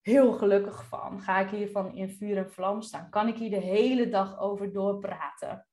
heel 0.00 0.32
gelukkig 0.32 0.84
van? 0.84 1.20
Ga 1.20 1.38
ik 1.38 1.50
hiervan 1.50 1.94
in 1.94 2.10
vuur 2.10 2.36
en 2.36 2.52
vlam 2.52 2.82
staan? 2.82 3.10
Kan 3.10 3.28
ik 3.28 3.36
hier 3.36 3.50
de 3.50 3.56
hele 3.56 4.08
dag 4.08 4.38
over 4.38 4.72
doorpraten? 4.72 5.66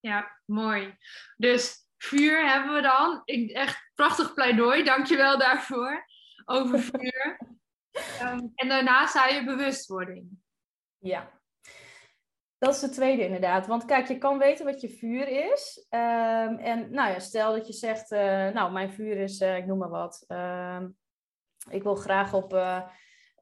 Ja, 0.00 0.40
mooi. 0.44 0.96
Dus 1.36 1.81
vuur 2.02 2.50
hebben 2.50 2.74
we 2.74 2.80
dan. 2.80 3.22
Ik, 3.24 3.50
echt 3.50 3.90
prachtig 3.94 4.34
pleidooi, 4.34 4.84
dankjewel 4.84 5.38
daarvoor. 5.38 6.06
Over 6.44 6.78
vuur. 6.78 7.38
Ehm, 8.18 8.40
en 8.54 8.68
daarna 8.68 9.06
zei 9.06 9.34
je 9.34 9.44
bewustwording. 9.44 10.28
Ja, 10.98 11.30
dat 12.62 12.74
is 12.74 12.80
de 12.80 12.88
tweede 12.88 13.24
inderdaad. 13.24 13.66
Want 13.66 13.84
kijk, 13.84 14.08
je 14.08 14.18
kan 14.18 14.38
weten 14.38 14.64
wat 14.64 14.80
je 14.80 14.88
vuur 14.88 15.28
is. 15.52 15.86
Ehm, 15.88 16.54
en 16.54 16.90
nou 16.90 17.10
ja, 17.10 17.18
stel 17.18 17.52
dat 17.52 17.66
je 17.66 17.72
zegt, 17.72 18.12
uh, 18.12 18.48
nou 18.48 18.72
mijn 18.72 18.92
vuur 18.92 19.16
is, 19.16 19.40
uh, 19.40 19.56
ik 19.56 19.66
noem 19.66 19.78
maar 19.78 19.88
wat. 19.88 20.24
Uh, 20.28 20.82
ik 21.70 21.82
wil 21.82 21.94
graag 21.94 22.34
op, 22.34 22.54
uh, 22.54 22.82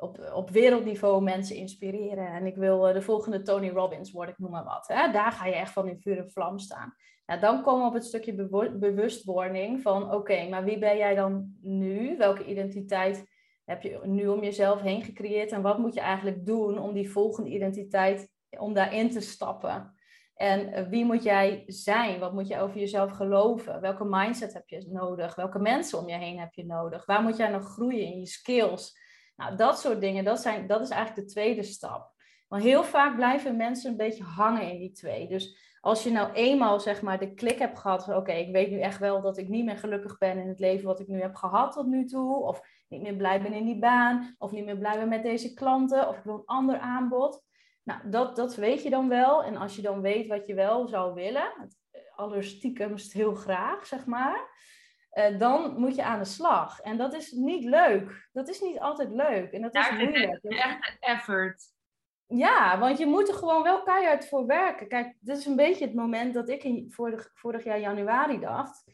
op, 0.00 0.32
op 0.34 0.50
wereldniveau 0.50 1.22
mensen 1.22 1.56
inspireren. 1.56 2.26
En 2.26 2.46
ik 2.46 2.56
wil 2.56 2.80
de 2.80 3.02
volgende 3.02 3.42
Tony 3.42 3.68
Robbins 3.68 4.12
worden, 4.12 4.34
ik 4.34 4.40
noem 4.40 4.50
maar 4.50 4.64
wat. 4.64 4.88
Hè? 4.88 5.12
Daar 5.12 5.32
ga 5.32 5.46
je 5.46 5.54
echt 5.54 5.72
van 5.72 5.88
in 5.88 6.00
vuur 6.00 6.18
en 6.18 6.30
vlam 6.30 6.58
staan. 6.58 6.94
Nou, 7.26 7.40
dan 7.40 7.62
komen 7.62 7.80
we 7.80 7.88
op 7.88 7.94
het 7.94 8.04
stukje 8.04 8.48
bewustwording 8.78 9.82
van, 9.82 10.12
oké, 10.12 10.48
maar 10.48 10.64
wie 10.64 10.78
ben 10.78 10.96
jij 10.96 11.14
dan 11.14 11.56
nu? 11.62 12.16
Welke 12.16 12.44
identiteit 12.44 13.24
heb 13.64 13.82
je 13.82 14.00
nu 14.04 14.28
om 14.28 14.42
jezelf 14.42 14.80
heen 14.80 15.02
gecreëerd? 15.02 15.52
En 15.52 15.62
wat 15.62 15.78
moet 15.78 15.94
je 15.94 16.00
eigenlijk 16.00 16.46
doen 16.46 16.78
om 16.78 16.92
die 16.92 17.10
volgende 17.10 17.50
identiteit 17.50 18.28
om 18.58 18.74
daarin 18.74 19.10
te 19.10 19.20
stappen. 19.20 19.94
En 20.34 20.72
eh, 20.72 20.88
wie 20.88 21.04
moet 21.04 21.22
jij 21.22 21.62
zijn? 21.66 22.20
Wat 22.20 22.32
moet 22.32 22.48
je 22.48 22.58
over 22.58 22.78
jezelf 22.78 23.10
geloven? 23.10 23.80
Welke 23.80 24.04
mindset 24.04 24.52
heb 24.52 24.68
je 24.68 24.86
nodig? 24.88 25.34
Welke 25.34 25.58
mensen 25.58 25.98
om 25.98 26.08
je 26.08 26.16
heen 26.16 26.38
heb 26.38 26.54
je 26.54 26.66
nodig? 26.66 27.06
Waar 27.06 27.22
moet 27.22 27.36
jij 27.36 27.48
nog 27.48 27.64
groeien 27.64 28.04
in 28.04 28.18
je 28.18 28.26
skills? 28.26 28.98
Nou, 29.40 29.56
dat 29.56 29.80
soort 29.80 30.00
dingen, 30.00 30.24
dat, 30.24 30.40
zijn, 30.40 30.66
dat 30.66 30.80
is 30.80 30.88
eigenlijk 30.88 31.26
de 31.26 31.32
tweede 31.32 31.62
stap. 31.62 32.12
Want 32.48 32.62
heel 32.62 32.84
vaak 32.84 33.16
blijven 33.16 33.56
mensen 33.56 33.90
een 33.90 33.96
beetje 33.96 34.24
hangen 34.24 34.70
in 34.70 34.78
die 34.78 34.92
twee. 34.92 35.28
Dus 35.28 35.58
als 35.80 36.02
je 36.02 36.10
nou 36.10 36.32
eenmaal 36.32 36.80
zeg 36.80 37.02
maar 37.02 37.18
de 37.18 37.34
klik 37.34 37.58
hebt 37.58 37.78
gehad 37.78 38.04
van 38.04 38.16
oké, 38.16 38.32
ik 38.32 38.52
weet 38.52 38.70
nu 38.70 38.80
echt 38.80 38.98
wel 38.98 39.20
dat 39.20 39.38
ik 39.38 39.48
niet 39.48 39.64
meer 39.64 39.76
gelukkig 39.76 40.18
ben 40.18 40.38
in 40.38 40.48
het 40.48 40.58
leven 40.58 40.86
wat 40.86 41.00
ik 41.00 41.08
nu 41.08 41.20
heb 41.20 41.34
gehad 41.34 41.72
tot 41.72 41.86
nu 41.86 42.04
toe. 42.04 42.36
Of 42.36 42.60
niet 42.88 43.02
meer 43.02 43.16
blij 43.16 43.42
ben 43.42 43.52
in 43.52 43.64
die 43.64 43.78
baan. 43.78 44.34
Of 44.38 44.50
niet 44.50 44.64
meer 44.64 44.78
blij 44.78 44.98
ben 44.98 45.08
met 45.08 45.22
deze 45.22 45.54
klanten. 45.54 46.08
Of 46.08 46.16
ik 46.16 46.24
wil 46.24 46.34
een 46.34 46.44
ander 46.44 46.78
aanbod. 46.78 47.42
Nou, 47.82 48.10
dat, 48.10 48.36
dat 48.36 48.54
weet 48.54 48.82
je 48.82 48.90
dan 48.90 49.08
wel. 49.08 49.44
En 49.44 49.56
als 49.56 49.76
je 49.76 49.82
dan 49.82 50.00
weet 50.00 50.26
wat 50.26 50.46
je 50.46 50.54
wel 50.54 50.88
zou 50.88 51.14
willen, 51.14 51.52
het, 51.60 51.78
allerstiekemst 52.16 53.12
heel 53.12 53.34
graag, 53.34 53.86
zeg 53.86 54.06
maar, 54.06 54.48
uh, 55.12 55.38
dan 55.38 55.80
moet 55.80 55.94
je 55.94 56.04
aan 56.04 56.18
de 56.18 56.24
slag. 56.24 56.80
En 56.80 56.96
dat 56.96 57.14
is 57.14 57.30
niet 57.30 57.64
leuk. 57.64 58.28
Dat 58.32 58.48
is 58.48 58.60
niet 58.60 58.78
altijd 58.78 59.10
leuk. 59.10 59.52
En 59.52 59.62
dat 59.62 59.74
is 59.74 59.90
moeilijk. 59.90 60.38
Het 60.42 60.52
echt 60.52 60.96
effort. 61.00 61.62
Ja, 62.26 62.78
want 62.78 62.98
je 62.98 63.06
moet 63.06 63.28
er 63.28 63.34
gewoon 63.34 63.62
wel 63.62 63.82
keihard 63.82 64.28
voor 64.28 64.46
werken. 64.46 64.88
Kijk, 64.88 65.16
dit 65.20 65.36
is 65.36 65.46
een 65.46 65.56
beetje 65.56 65.84
het 65.84 65.94
moment 65.94 66.34
dat 66.34 66.48
ik 66.48 66.64
in 66.64 66.92
vorig, 66.92 67.30
vorig 67.34 67.64
jaar 67.64 67.80
januari 67.80 68.40
dacht. 68.40 68.84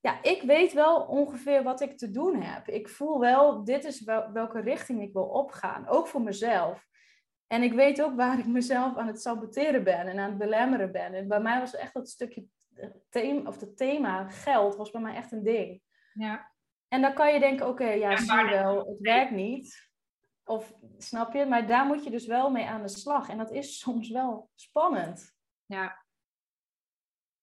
Ja, 0.00 0.22
ik 0.22 0.42
weet 0.42 0.72
wel 0.72 1.00
ongeveer 1.00 1.62
wat 1.62 1.80
ik 1.80 1.98
te 1.98 2.10
doen 2.10 2.42
heb. 2.42 2.68
Ik 2.68 2.88
voel 2.88 3.20
wel, 3.20 3.64
dit 3.64 3.84
is 3.84 4.04
wel, 4.04 4.32
welke 4.32 4.60
richting 4.60 5.02
ik 5.02 5.12
wil 5.12 5.26
opgaan. 5.26 5.88
Ook 5.88 6.08
voor 6.08 6.22
mezelf. 6.22 6.86
En 7.46 7.62
ik 7.62 7.72
weet 7.72 8.02
ook 8.02 8.16
waar 8.16 8.38
ik 8.38 8.46
mezelf 8.46 8.96
aan 8.96 9.06
het 9.06 9.22
saboteren 9.22 9.84
ben 9.84 10.06
en 10.06 10.18
aan 10.18 10.28
het 10.28 10.38
belemmeren 10.38 10.92
ben. 10.92 11.14
En 11.14 11.28
bij 11.28 11.40
mij 11.40 11.58
was 11.58 11.76
echt 11.76 11.94
dat 11.94 12.08
stukje 12.08 12.46
thema, 13.08 13.48
of 13.48 13.60
het 13.60 13.76
thema 13.76 14.28
geld 14.28 14.76
was 14.76 14.90
bij 14.90 15.00
mij 15.00 15.14
echt 15.14 15.32
een 15.32 15.42
ding. 15.42 15.82
Ja. 16.12 16.52
En 16.88 17.00
dan 17.00 17.14
kan 17.14 17.32
je 17.32 17.40
denken, 17.40 17.68
oké, 17.68 17.88
ja, 17.88 18.16
zie 18.16 18.34
je 18.36 18.48
wel, 18.48 18.78
het 18.78 19.00
werkt 19.00 19.30
niet. 19.30 19.90
Of 20.44 20.74
snap 20.98 21.32
je? 21.32 21.46
Maar 21.46 21.66
daar 21.66 21.86
moet 21.86 22.04
je 22.04 22.10
dus 22.10 22.26
wel 22.26 22.50
mee 22.50 22.66
aan 22.66 22.82
de 22.82 22.88
slag. 22.88 23.28
En 23.28 23.38
dat 23.38 23.52
is 23.52 23.78
soms 23.84 24.10
wel 24.10 24.50
spannend. 24.54 25.34
Ja. 25.66 26.02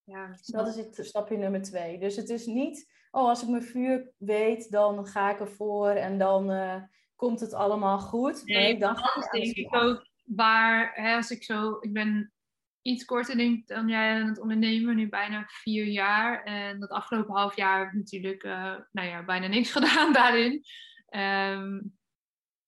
Ja, 0.03 0.35
dat 0.45 0.67
is 0.67 0.75
het 0.75 1.05
stapje 1.05 1.37
nummer 1.37 1.61
twee. 1.61 1.99
Dus 1.99 2.15
het 2.15 2.29
is 2.29 2.45
niet, 2.45 2.91
oh, 3.11 3.27
als 3.27 3.41
ik 3.41 3.49
mijn 3.49 3.63
vuur 3.63 4.11
weet, 4.17 4.71
dan 4.71 5.07
ga 5.07 5.31
ik 5.31 5.39
ervoor 5.39 5.89
en 5.89 6.17
dan 6.17 6.51
uh, 6.51 6.83
komt 7.15 7.39
het 7.39 7.53
allemaal 7.53 7.99
goed. 7.99 8.45
Nee, 8.45 8.79
dan 8.79 8.97
ga 8.97 9.21
ik 9.21 9.31
denk 9.31 9.55
ik 9.55 9.75
ook 9.75 10.07
waar, 10.23 10.91
hè, 10.93 11.15
als 11.15 11.31
ik 11.31 11.43
zo, 11.43 11.77
ik 11.79 11.93
ben 11.93 12.33
iets 12.81 13.05
korter 13.05 13.37
denk 13.37 13.67
dan 13.67 13.87
jij 13.87 14.21
aan 14.21 14.27
het 14.27 14.39
ondernemen, 14.39 14.95
nu 14.95 15.09
bijna 15.09 15.45
vier 15.47 15.85
jaar. 15.85 16.43
En 16.43 16.79
dat 16.79 16.89
afgelopen 16.89 17.35
half 17.35 17.55
jaar 17.55 17.79
heb 17.79 17.87
ik 17.87 17.93
natuurlijk, 17.93 18.43
uh, 18.43 18.75
nou 18.91 19.07
ja, 19.07 19.23
bijna 19.23 19.47
niks 19.47 19.71
gedaan 19.77 20.13
daarin. 20.13 20.63
Um, 21.09 21.99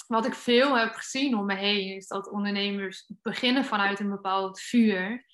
wat 0.08 0.26
ik 0.26 0.34
veel 0.34 0.78
heb 0.78 0.94
gezien 0.94 1.38
om 1.38 1.46
me 1.46 1.56
heen, 1.56 1.96
is 1.96 2.08
dat 2.08 2.32
ondernemers 2.32 3.12
beginnen 3.22 3.66
vanuit 3.66 4.00
een 4.00 4.10
bepaald 4.10 4.60
vuur. 4.60 5.26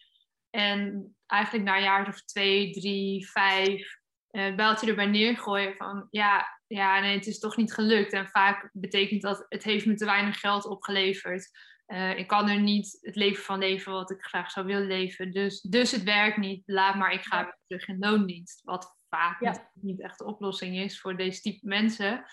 En 0.49 1.15
eigenlijk 1.25 1.65
na 1.65 1.75
een 1.75 1.83
jaar 1.83 2.07
of 2.07 2.23
twee, 2.23 2.71
drie, 2.71 3.29
vijf, 3.29 3.99
uh, 4.31 4.47
eh, 4.47 4.55
bijltje 4.55 4.87
erbij 4.87 5.05
neergooien 5.05 5.75
van 5.75 6.07
ja, 6.09 6.59
ja, 6.67 6.99
nee, 6.99 7.15
het 7.15 7.27
is 7.27 7.39
toch 7.39 7.57
niet 7.57 7.73
gelukt. 7.73 8.13
En 8.13 8.27
vaak 8.27 8.69
betekent 8.73 9.21
dat 9.21 9.45
het 9.49 9.63
heeft 9.63 9.85
me 9.85 9.95
te 9.95 10.05
weinig 10.05 10.39
geld 10.39 10.65
opgeleverd. 10.65 11.49
Uh, 11.91 12.17
ik 12.17 12.27
kan 12.27 12.49
er 12.49 12.59
niet 12.59 12.97
het 13.01 13.15
leven 13.15 13.43
van 13.43 13.59
leven 13.59 13.91
wat 13.91 14.11
ik 14.11 14.21
graag 14.21 14.51
zou 14.51 14.65
willen 14.65 14.87
leven. 14.87 15.31
Dus, 15.31 15.61
dus 15.61 15.91
het 15.91 16.03
werkt 16.03 16.37
niet. 16.37 16.63
Laat 16.65 16.95
maar, 16.95 17.13
ik 17.13 17.21
ga 17.21 17.43
weer 17.43 17.57
terug 17.67 17.87
in 17.87 17.97
loondienst. 17.99 18.61
Wat 18.63 18.97
vaak 19.09 19.39
niet, 19.39 19.69
niet, 19.73 20.01
echt 20.01 20.17
de 20.17 20.25
oplossing 20.25 20.77
is 20.77 20.99
voor 20.99 21.17
deze 21.17 21.41
type 21.41 21.67
mensen. 21.67 22.25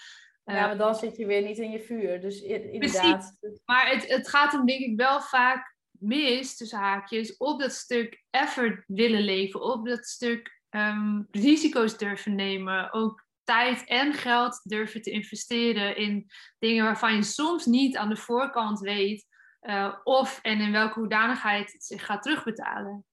Uh, 0.45 0.55
ja, 0.55 0.67
maar 0.67 0.79
dan 0.79 0.95
zit 0.95 1.17
je 1.17 1.27
weer 1.27 1.43
niet 1.43 1.59
in 1.59 1.71
je 1.71 1.81
vuur. 1.81 2.21
Dus 2.21 2.41
inderdaad. 2.43 3.37
Precies. 3.41 3.61
Maar 3.65 3.91
het, 3.91 4.09
het 4.09 4.29
gaat 4.29 4.53
hem 4.53 4.67
denk 4.67 4.81
ik 4.81 4.97
wel 4.97 5.21
vaak 5.21 5.77
mis, 5.91 6.57
tussen 6.57 6.79
haakjes, 6.79 7.37
op 7.37 7.61
dat 7.61 7.73
stuk 7.73 8.25
effort 8.31 8.85
willen 8.87 9.23
leven. 9.23 9.63
Op 9.63 9.87
dat 9.87 10.07
stuk 10.07 10.63
um, 10.71 11.29
risico's 11.31 11.99
durven 11.99 12.35
nemen. 12.35 12.93
Ook 12.93 13.27
tijd 13.45 13.85
en 13.85 14.13
geld 14.13 14.61
durven 14.63 15.03
te 15.03 15.11
investeren 15.11 15.97
in 15.97 16.31
dingen 16.59 16.85
waarvan 16.85 17.15
je 17.15 17.23
soms 17.23 17.67
niet 17.67 17.97
aan 17.97 18.09
de 18.09 18.17
voorkant 18.17 18.81
weet 18.81 19.27
uh, 19.67 19.95
of 20.05 20.39
en 20.43 20.61
in 20.61 20.73
welke 20.73 20.99
hoedanigheid 20.99 21.73
het 21.73 21.85
zich 21.85 22.07
gaat 22.07 22.23
terugbetalen. 22.23 23.05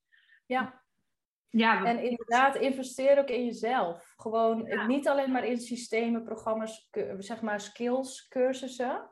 Ja. 0.45 0.81
Ja, 1.49 1.85
en 1.85 2.03
inderdaad, 2.03 2.55
investeer 2.55 3.19
ook 3.19 3.29
in 3.29 3.45
jezelf. 3.45 4.13
Gewoon 4.17 4.87
niet 4.87 5.07
alleen 5.07 5.31
maar 5.31 5.45
in 5.45 5.59
systemen, 5.59 6.23
programma's, 6.23 6.89
zeg 7.17 7.41
maar 7.41 7.59
skills 7.59 8.27
cursussen. 8.27 9.09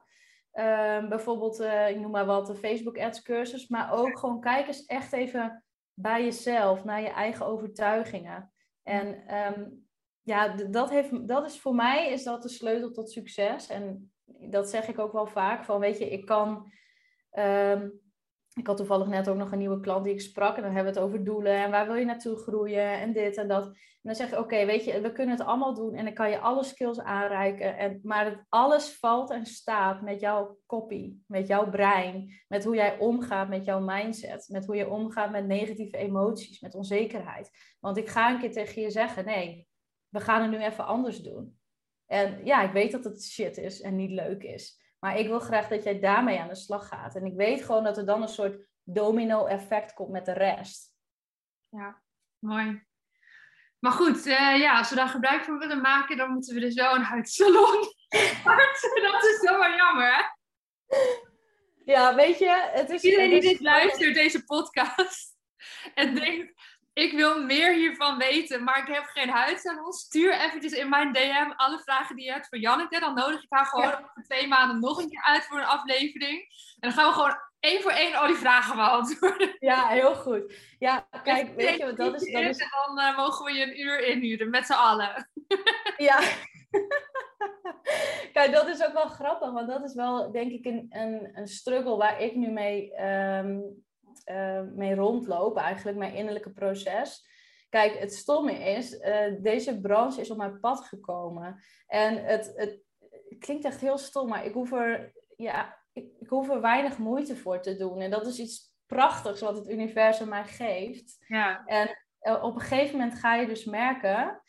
Uh, 0.53 1.07
bijvoorbeeld, 1.07 1.59
uh, 1.59 1.89
ik 1.89 1.99
noem 1.99 2.11
maar 2.11 2.25
wat, 2.25 2.47
de 2.47 2.55
Facebook 2.55 2.97
ads 2.97 3.21
cursus. 3.21 3.67
Maar 3.67 3.93
ook 3.93 4.19
gewoon 4.19 4.39
kijk 4.39 4.67
eens 4.67 4.85
echt 4.85 5.13
even 5.13 5.63
bij 5.93 6.23
jezelf, 6.23 6.83
naar 6.83 7.01
je 7.01 7.09
eigen 7.09 7.45
overtuigingen. 7.45 8.51
En 8.83 9.35
um, 9.35 9.87
ja, 10.21 10.47
dat, 10.47 10.89
heeft, 10.89 11.27
dat 11.27 11.45
is 11.45 11.59
voor 11.59 11.75
mij 11.75 12.11
is 12.11 12.23
dat 12.23 12.41
de 12.41 12.49
sleutel 12.49 12.91
tot 12.91 13.11
succes. 13.11 13.67
En 13.67 14.11
dat 14.25 14.69
zeg 14.69 14.87
ik 14.87 14.99
ook 14.99 15.11
wel 15.11 15.27
vaak. 15.27 15.65
Van 15.65 15.79
weet 15.79 15.97
je, 15.97 16.09
ik 16.09 16.25
kan. 16.25 16.71
Ehm, 17.31 17.89
ik 18.53 18.67
had 18.67 18.77
toevallig 18.77 19.07
net 19.07 19.29
ook 19.29 19.37
nog 19.37 19.51
een 19.51 19.57
nieuwe 19.57 19.79
klant 19.79 20.03
die 20.03 20.13
ik 20.13 20.21
sprak. 20.21 20.55
En 20.55 20.61
dan 20.61 20.71
hebben 20.71 20.93
we 20.93 20.99
het 20.99 21.07
over 21.07 21.23
doelen. 21.23 21.53
En 21.53 21.71
waar 21.71 21.85
wil 21.85 21.95
je 21.95 22.05
naartoe 22.05 22.37
groeien? 22.37 22.99
En 22.99 23.13
dit 23.13 23.37
en 23.37 23.47
dat. 23.47 23.65
En 23.65 24.09
dan 24.09 24.15
zeg 24.15 24.31
ik, 24.31 24.39
oké, 24.39 24.65
weet 24.65 24.85
je, 24.85 25.01
we 25.01 25.11
kunnen 25.11 25.37
het 25.37 25.47
allemaal 25.47 25.73
doen. 25.73 25.95
En 25.95 26.03
dan 26.05 26.13
kan 26.13 26.29
je 26.29 26.39
alle 26.39 26.63
skills 26.63 26.99
aanreiken. 26.99 27.77
En, 27.77 27.99
maar 28.03 28.25
het, 28.25 28.45
alles 28.49 28.97
valt 28.97 29.31
en 29.31 29.45
staat 29.45 30.01
met 30.01 30.19
jouw 30.19 30.57
copy. 30.65 31.15
Met 31.27 31.47
jouw 31.47 31.69
brein. 31.69 32.41
Met 32.47 32.63
hoe 32.63 32.75
jij 32.75 32.97
omgaat 32.97 33.49
met 33.49 33.65
jouw 33.65 33.79
mindset. 33.79 34.47
Met 34.49 34.65
hoe 34.65 34.75
je 34.75 34.89
omgaat 34.89 35.31
met 35.31 35.47
negatieve 35.47 35.97
emoties. 35.97 36.59
Met 36.59 36.75
onzekerheid. 36.75 37.49
Want 37.79 37.97
ik 37.97 38.07
ga 38.07 38.31
een 38.31 38.39
keer 38.39 38.51
tegen 38.51 38.81
je 38.81 38.89
zeggen, 38.89 39.25
nee, 39.25 39.67
we 40.09 40.19
gaan 40.19 40.41
het 40.41 40.51
nu 40.51 40.57
even 40.57 40.85
anders 40.85 41.21
doen. 41.21 41.59
En 42.05 42.45
ja, 42.45 42.63
ik 42.63 42.71
weet 42.71 42.91
dat 42.91 43.03
het 43.03 43.23
shit 43.23 43.57
is 43.57 43.81
en 43.81 43.95
niet 43.95 44.11
leuk 44.11 44.43
is. 44.43 44.80
Maar 45.03 45.17
ik 45.17 45.27
wil 45.27 45.39
graag 45.39 45.67
dat 45.67 45.83
jij 45.83 45.99
daarmee 45.99 46.39
aan 46.39 46.47
de 46.47 46.55
slag 46.55 46.87
gaat. 46.87 47.15
En 47.15 47.25
ik 47.25 47.35
weet 47.35 47.65
gewoon 47.65 47.83
dat 47.83 47.97
er 47.97 48.05
dan 48.05 48.21
een 48.21 48.27
soort 48.27 48.67
domino 48.83 49.45
effect 49.45 49.93
komt 49.93 50.09
met 50.09 50.25
de 50.25 50.33
rest. 50.33 50.93
Ja, 51.69 52.01
mooi. 52.39 52.83
Maar 53.79 53.91
goed, 53.91 54.25
uh, 54.25 54.57
ja, 54.59 54.77
als 54.77 54.89
we 54.89 54.95
daar 54.95 55.07
gebruik 55.07 55.43
van 55.43 55.57
willen 55.57 55.81
maken, 55.81 56.17
dan 56.17 56.31
moeten 56.31 56.53
we 56.53 56.59
dus 56.59 56.73
wel 56.73 56.95
een 56.95 57.01
huidsalon. 57.01 57.79
dat 59.11 59.23
is 59.23 59.39
zo 59.39 59.57
maar 59.57 59.75
jammer, 59.75 60.15
hè? 60.15 60.23
Ja, 61.85 62.15
weet 62.15 62.39
je, 62.39 62.69
het 62.71 62.89
is... 62.89 63.03
Iedereen 63.03 63.29
die 63.29 63.41
dit 63.41 63.59
luistert, 63.59 64.13
deze 64.13 64.43
podcast, 64.43 65.37
en 65.93 66.15
denkt, 66.15 66.60
ik 67.01 67.13
wil 67.13 67.43
meer 67.43 67.73
hiervan 67.73 68.17
weten, 68.17 68.63
maar 68.63 68.87
ik 68.87 68.95
heb 68.95 69.03
geen 69.03 69.29
huidsalon. 69.29 69.93
Stuur 69.93 70.33
eventjes 70.33 70.71
in 70.71 70.89
mijn 70.89 71.13
DM 71.13 71.51
alle 71.55 71.79
vragen 71.79 72.15
die 72.15 72.25
je 72.25 72.31
hebt 72.31 72.47
voor 72.47 72.57
Janneke. 72.57 72.99
Dan 72.99 73.13
nodig 73.13 73.43
ik 73.43 73.49
haar 73.49 73.65
gewoon 73.65 73.87
ja. 73.87 73.97
over 73.97 74.23
twee 74.23 74.47
maanden 74.47 74.79
nog 74.79 75.01
een 75.01 75.09
keer 75.09 75.23
uit 75.23 75.45
voor 75.45 75.57
een 75.57 75.65
aflevering. 75.65 76.39
En 76.79 76.89
dan 76.89 76.91
gaan 76.91 77.07
we 77.07 77.13
gewoon 77.13 77.37
één 77.59 77.81
voor 77.81 77.91
één 77.91 78.15
al 78.15 78.27
die 78.27 78.35
vragen 78.35 78.75
beantwoorden. 78.75 79.55
Ja, 79.59 79.87
heel 79.87 80.15
goed. 80.15 80.53
Ja, 80.79 81.07
kijk, 81.23 81.55
weet 81.55 81.77
je 81.77 81.85
wat 81.85 81.97
dat 81.97 82.21
is? 82.21 82.31
Dat 82.31 82.41
is... 82.41 82.57
En 82.57 82.69
dan 82.85 82.99
uh, 82.99 83.17
mogen 83.17 83.45
we 83.45 83.51
je 83.51 83.63
een 83.63 83.79
uur 83.79 83.99
inhuren 84.07 84.49
met 84.49 84.65
z'n 84.65 84.73
allen. 84.73 85.29
Ja. 85.97 86.19
Kijk, 88.33 88.51
dat 88.51 88.67
is 88.67 88.85
ook 88.85 88.93
wel 88.93 89.07
grappig, 89.07 89.51
want 89.51 89.67
dat 89.67 89.83
is 89.83 89.93
wel, 89.93 90.31
denk 90.31 90.51
ik, 90.51 90.65
een, 90.65 90.85
een, 90.89 91.29
een 91.33 91.47
struggle 91.47 91.97
waar 91.97 92.21
ik 92.21 92.35
nu 92.35 92.51
mee, 92.51 93.03
um, 93.05 93.83
uh, 94.25 94.61
mee 94.75 94.95
rondloop, 94.95 95.57
eigenlijk, 95.57 95.97
mijn 95.97 96.13
innerlijke 96.13 96.51
proces. 96.51 97.29
Kijk, 97.69 97.99
het 97.99 98.13
stomme 98.13 98.53
is, 98.53 98.93
uh, 98.93 99.41
deze 99.41 99.79
branche 99.79 100.21
is 100.21 100.31
op 100.31 100.37
mijn 100.37 100.59
pad 100.59 100.85
gekomen. 100.85 101.63
En 101.87 102.23
het, 102.25 102.53
het, 102.55 102.79
het, 103.29 103.39
klinkt 103.39 103.65
echt 103.65 103.81
heel 103.81 103.97
stom, 103.97 104.29
maar 104.29 104.45
ik 104.45 104.53
hoef, 104.53 104.71
er, 104.71 105.13
ja, 105.37 105.77
ik, 105.93 106.11
ik 106.19 106.27
hoef 106.27 106.49
er 106.49 106.61
weinig 106.61 106.97
moeite 106.97 107.35
voor 107.35 107.61
te 107.61 107.75
doen. 107.75 108.01
En 108.01 108.11
dat 108.11 108.27
is 108.27 108.39
iets 108.39 108.73
prachtigs 108.85 109.41
wat 109.41 109.57
het 109.57 109.69
universum 109.69 110.29
mij 110.29 110.45
geeft. 110.45 111.25
Ja. 111.27 111.65
En 111.65 111.97
uh, 112.21 112.43
op 112.43 112.55
een 112.55 112.61
gegeven 112.61 112.97
moment 112.97 113.19
ga 113.19 113.35
je 113.35 113.47
dus 113.47 113.65
merken 113.65 114.41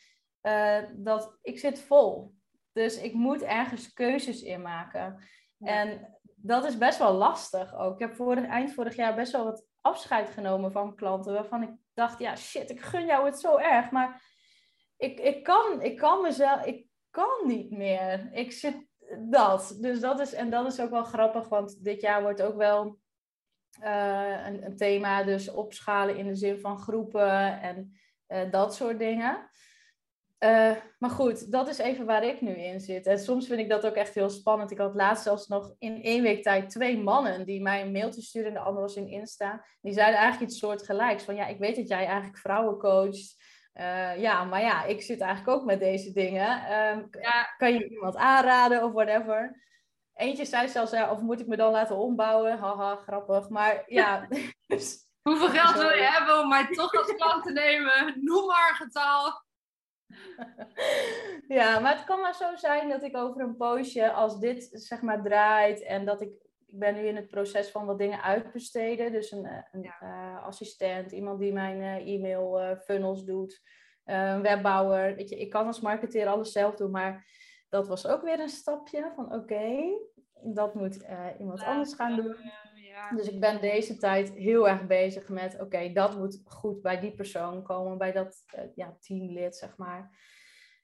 dat 0.92 1.38
ik 1.42 1.58
zit 1.58 1.80
vol. 1.80 2.34
Dus 2.72 3.00
ik 3.00 3.12
moet 3.12 3.42
ergens 3.42 3.92
keuzes 3.92 4.42
in 4.42 4.62
maken. 4.62 5.24
En 5.58 6.18
dat 6.42 6.64
is 6.64 6.78
best 6.78 6.98
wel 6.98 7.12
lastig 7.12 7.74
ook. 7.74 7.92
Ik 7.92 7.98
heb 7.98 8.14
vorig, 8.14 8.46
eind 8.46 8.72
vorig 8.72 8.96
jaar 8.96 9.14
best 9.14 9.32
wel 9.32 9.44
wat 9.44 9.66
afscheid 9.80 10.30
genomen 10.30 10.72
van 10.72 10.94
klanten. 10.94 11.32
Waarvan 11.32 11.62
ik 11.62 11.70
dacht, 11.94 12.18
ja 12.18 12.36
shit, 12.36 12.70
ik 12.70 12.80
gun 12.80 13.06
jou 13.06 13.26
het 13.26 13.40
zo 13.40 13.56
erg. 13.56 13.90
Maar 13.90 14.22
ik, 14.96 15.20
ik, 15.20 15.44
kan, 15.44 15.82
ik 15.82 15.96
kan 15.96 16.22
mezelf, 16.22 16.64
ik 16.64 16.86
kan 17.10 17.46
niet 17.46 17.70
meer. 17.70 18.28
Ik 18.32 18.52
zit 18.52 18.86
dat. 19.30 19.76
Dus 19.80 20.00
dat 20.00 20.20
is, 20.20 20.32
en 20.32 20.50
dat 20.50 20.66
is 20.66 20.80
ook 20.80 20.90
wel 20.90 21.04
grappig, 21.04 21.48
want 21.48 21.84
dit 21.84 22.00
jaar 22.00 22.22
wordt 22.22 22.42
ook 22.42 22.56
wel 22.56 22.98
uh, 23.82 24.46
een, 24.46 24.64
een, 24.64 24.76
thema. 24.76 25.22
Dus 25.22 25.50
opschalen 25.50 26.16
in 26.16 26.26
de 26.26 26.34
zin 26.34 26.60
van 26.60 26.78
groepen 26.78 27.60
en 27.60 27.92
uh, 28.28 28.50
dat 28.50 28.74
soort 28.74 28.98
dingen. 28.98 29.50
Uh, 30.44 30.72
maar 30.98 31.10
goed, 31.10 31.52
dat 31.52 31.68
is 31.68 31.78
even 31.78 32.06
waar 32.06 32.24
ik 32.24 32.40
nu 32.40 32.50
in 32.50 32.80
zit. 32.80 33.06
En 33.06 33.18
soms 33.18 33.46
vind 33.46 33.60
ik 33.60 33.68
dat 33.68 33.86
ook 33.86 33.94
echt 33.94 34.14
heel 34.14 34.30
spannend. 34.30 34.70
Ik 34.70 34.78
had 34.78 34.94
laatst 34.94 35.22
zelfs 35.22 35.46
nog 35.46 35.74
in 35.78 36.02
één 36.02 36.22
week 36.22 36.42
tijd 36.42 36.70
twee 36.70 36.98
mannen 36.98 37.46
die 37.46 37.62
mij 37.62 37.82
een 37.82 37.92
mailtje 37.92 38.22
stuurden. 38.22 38.52
En 38.52 38.58
de 38.58 38.64
andere 38.64 38.86
was 38.86 38.96
in 38.96 39.08
Insta. 39.08 39.64
Die 39.80 39.92
zeiden 39.92 40.20
eigenlijk 40.20 40.50
iets 40.50 40.60
soortgelijks. 40.60 41.24
Van 41.24 41.34
ja, 41.34 41.46
ik 41.46 41.58
weet 41.58 41.76
dat 41.76 41.88
jij 41.88 42.06
eigenlijk 42.06 42.38
vrouwen 42.38 42.78
coacht. 42.78 43.36
Uh, 43.74 44.18
ja, 44.18 44.44
maar 44.44 44.60
ja, 44.60 44.84
ik 44.84 45.02
zit 45.02 45.20
eigenlijk 45.20 45.58
ook 45.58 45.64
met 45.64 45.80
deze 45.80 46.12
dingen. 46.12 46.50
Um, 46.56 47.08
ja. 47.10 47.54
Kan 47.56 47.72
je 47.72 47.88
iemand 47.88 48.16
aanraden 48.16 48.84
of 48.84 48.92
whatever? 48.92 49.62
Eentje 50.14 50.44
zei 50.44 50.68
zelfs, 50.68 50.90
ja, 50.90 51.10
of 51.10 51.20
moet 51.20 51.40
ik 51.40 51.46
me 51.46 51.56
dan 51.56 51.72
laten 51.72 51.96
ombouwen? 51.96 52.58
Haha, 52.58 52.96
grappig. 52.96 53.48
Maar 53.48 53.82
ja. 53.86 54.28
dus, 54.66 55.10
Hoeveel 55.22 55.48
geld 55.48 55.74
wil 55.74 55.96
je 55.96 56.08
hebben 56.10 56.40
om 56.40 56.48
mij 56.48 56.66
toch 56.66 56.94
als 56.94 57.14
klant 57.14 57.44
te 57.44 57.52
nemen? 57.52 58.14
Noem 58.20 58.46
maar 58.46 58.68
een 58.68 58.86
getal. 58.86 59.42
ja, 61.58 61.78
maar 61.78 61.96
het 61.96 62.04
kan 62.04 62.20
maar 62.20 62.34
zo 62.34 62.56
zijn 62.56 62.88
dat 62.88 63.02
ik 63.02 63.16
over 63.16 63.42
een 63.42 63.56
poosje, 63.56 64.12
als 64.12 64.40
dit 64.40 64.68
zeg 64.72 65.02
maar 65.02 65.22
draait 65.22 65.82
en 65.82 66.04
dat 66.04 66.20
ik, 66.20 66.32
ik 66.66 66.78
ben 66.78 66.94
nu 66.94 67.00
in 67.00 67.16
het 67.16 67.28
proces 67.28 67.70
van 67.70 67.86
wat 67.86 67.98
dingen 67.98 68.22
uitbesteden. 68.22 69.12
Dus 69.12 69.30
een, 69.30 69.44
eh, 69.44 69.62
een 69.72 69.84
uh, 69.84 70.44
assistent, 70.44 71.12
iemand 71.12 71.40
die 71.40 71.52
mijn 71.52 71.80
uh, 71.80 72.14
e-mail 72.14 72.62
uh, 72.62 72.78
funnels 72.78 73.24
doet, 73.24 73.62
een 74.04 74.42
webbouwer. 74.42 75.14
Weet 75.16 75.28
je, 75.28 75.36
ik 75.36 75.50
kan 75.50 75.66
als 75.66 75.80
marketeer 75.80 76.26
alles 76.26 76.52
zelf 76.52 76.74
doen, 76.74 76.90
maar 76.90 77.26
dat 77.68 77.88
was 77.88 78.06
ook 78.06 78.22
weer 78.22 78.40
een 78.40 78.48
stapje 78.48 79.12
van 79.14 79.34
oké, 79.34 79.98
dat 80.42 80.74
moet 80.74 81.06
iemand 81.38 81.62
anders 81.62 81.94
gaan 81.94 82.16
doen. 82.16 82.36
Dus 83.16 83.28
ik 83.28 83.40
ben 83.40 83.60
deze 83.60 83.96
tijd 83.96 84.32
heel 84.32 84.68
erg 84.68 84.86
bezig 84.86 85.28
met, 85.28 85.60
oké, 85.60 85.92
dat 85.92 86.18
moet 86.18 86.42
goed 86.44 86.82
bij 86.82 87.00
die 87.00 87.14
persoon 87.14 87.62
komen, 87.62 87.98
bij 87.98 88.12
dat 88.12 88.44
uh, 88.56 88.64
ja, 88.74 88.96
teamlid, 89.00 89.56
zeg 89.56 89.76
maar. 89.76 90.30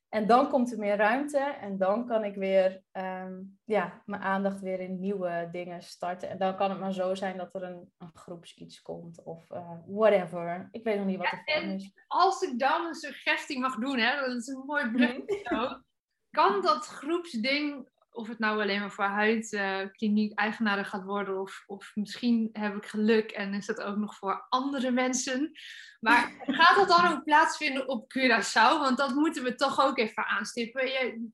En 0.08 0.26
dan 0.26 0.48
komt 0.48 0.72
er 0.72 0.78
meer 0.78 0.96
ruimte 0.96 1.38
en 1.38 1.78
dan 1.78 2.06
kan 2.06 2.24
ik 2.24 2.34
weer 2.34 2.82
um, 2.92 3.58
ja, 3.64 4.02
mijn 4.04 4.22
aandacht 4.22 4.60
weer 4.60 4.80
in 4.80 5.00
nieuwe 5.00 5.48
dingen 5.52 5.82
starten. 5.82 6.28
En 6.28 6.38
dan 6.38 6.56
kan 6.56 6.70
het 6.70 6.80
maar 6.80 6.92
zo 6.92 7.14
zijn 7.14 7.36
dat 7.36 7.54
er 7.54 7.62
een, 7.62 7.92
een 7.98 8.10
groeps 8.14 8.54
iets 8.54 8.82
komt 8.82 9.22
of 9.22 9.50
uh, 9.50 9.70
whatever. 9.86 10.68
Ik 10.70 10.84
weet 10.84 10.96
nog 10.96 11.06
niet 11.06 11.18
wat 11.18 11.42
ja, 11.44 11.54
er 11.54 11.74
is. 11.74 11.92
Als 12.06 12.42
ik 12.42 12.58
dan 12.58 12.86
een 12.86 12.94
suggestie 12.94 13.58
mag 13.58 13.76
doen, 13.76 13.98
hè, 13.98 14.20
dat 14.20 14.36
is 14.36 14.46
een 14.46 14.62
mooi 14.66 14.90
brugje. 14.90 15.56
Mm 15.56 15.86
Kan 16.30 16.62
dat 16.62 16.86
groepsding 16.86 17.88
of 18.18 18.28
het 18.28 18.38
nou 18.38 18.60
alleen 18.60 18.80
maar 18.80 18.90
voor 18.90 19.04
huidkliniek-eigenaren 19.04 20.84
gaat 20.84 21.04
worden, 21.04 21.40
of, 21.40 21.64
of 21.66 21.90
misschien 21.94 22.48
heb 22.52 22.76
ik 22.76 22.86
geluk 22.86 23.30
en 23.30 23.54
is 23.54 23.66
dat 23.66 23.80
ook 23.80 23.96
nog 23.96 24.16
voor 24.16 24.46
andere 24.48 24.90
mensen. 24.90 25.52
Maar 26.00 26.32
gaat 26.40 26.76
dat 26.76 26.88
dan 26.88 27.12
ook 27.12 27.24
plaatsvinden 27.24 27.88
op 27.88 28.12
Curaçao? 28.18 28.78
Want 28.78 28.96
dat 28.96 29.14
moeten 29.14 29.42
we 29.42 29.54
toch 29.54 29.80
ook 29.80 29.98
even 29.98 30.26
aanstippen. 30.26 30.82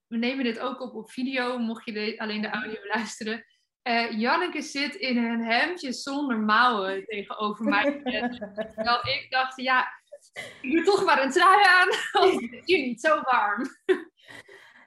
we 0.06 0.16
nemen 0.16 0.44
dit 0.44 0.58
ook 0.58 0.80
op 0.80 0.94
op 0.94 1.10
video, 1.10 1.58
mocht 1.58 1.84
je 1.84 2.14
alleen 2.18 2.42
de 2.42 2.50
audio 2.50 2.86
luisteren. 2.86 3.44
Uh, 3.88 4.10
Janneke 4.10 4.62
zit 4.62 4.94
in 4.94 5.16
een 5.16 5.44
hemdje 5.44 5.92
zonder 5.92 6.38
mouwen 6.38 7.04
tegenover 7.04 7.64
mij. 7.64 8.00
Terwijl 8.74 9.08
ik 9.08 9.26
dacht, 9.30 9.56
ja, 9.56 9.86
ik 10.60 10.72
doe 10.72 10.84
toch 10.84 11.04
maar 11.04 11.22
een 11.22 11.30
trui 11.30 11.64
aan, 11.64 11.88
het 12.32 12.42
is 12.42 12.60
hier 12.64 12.78
niet 12.78 13.00
zo 13.00 13.20
warm. 13.20 13.66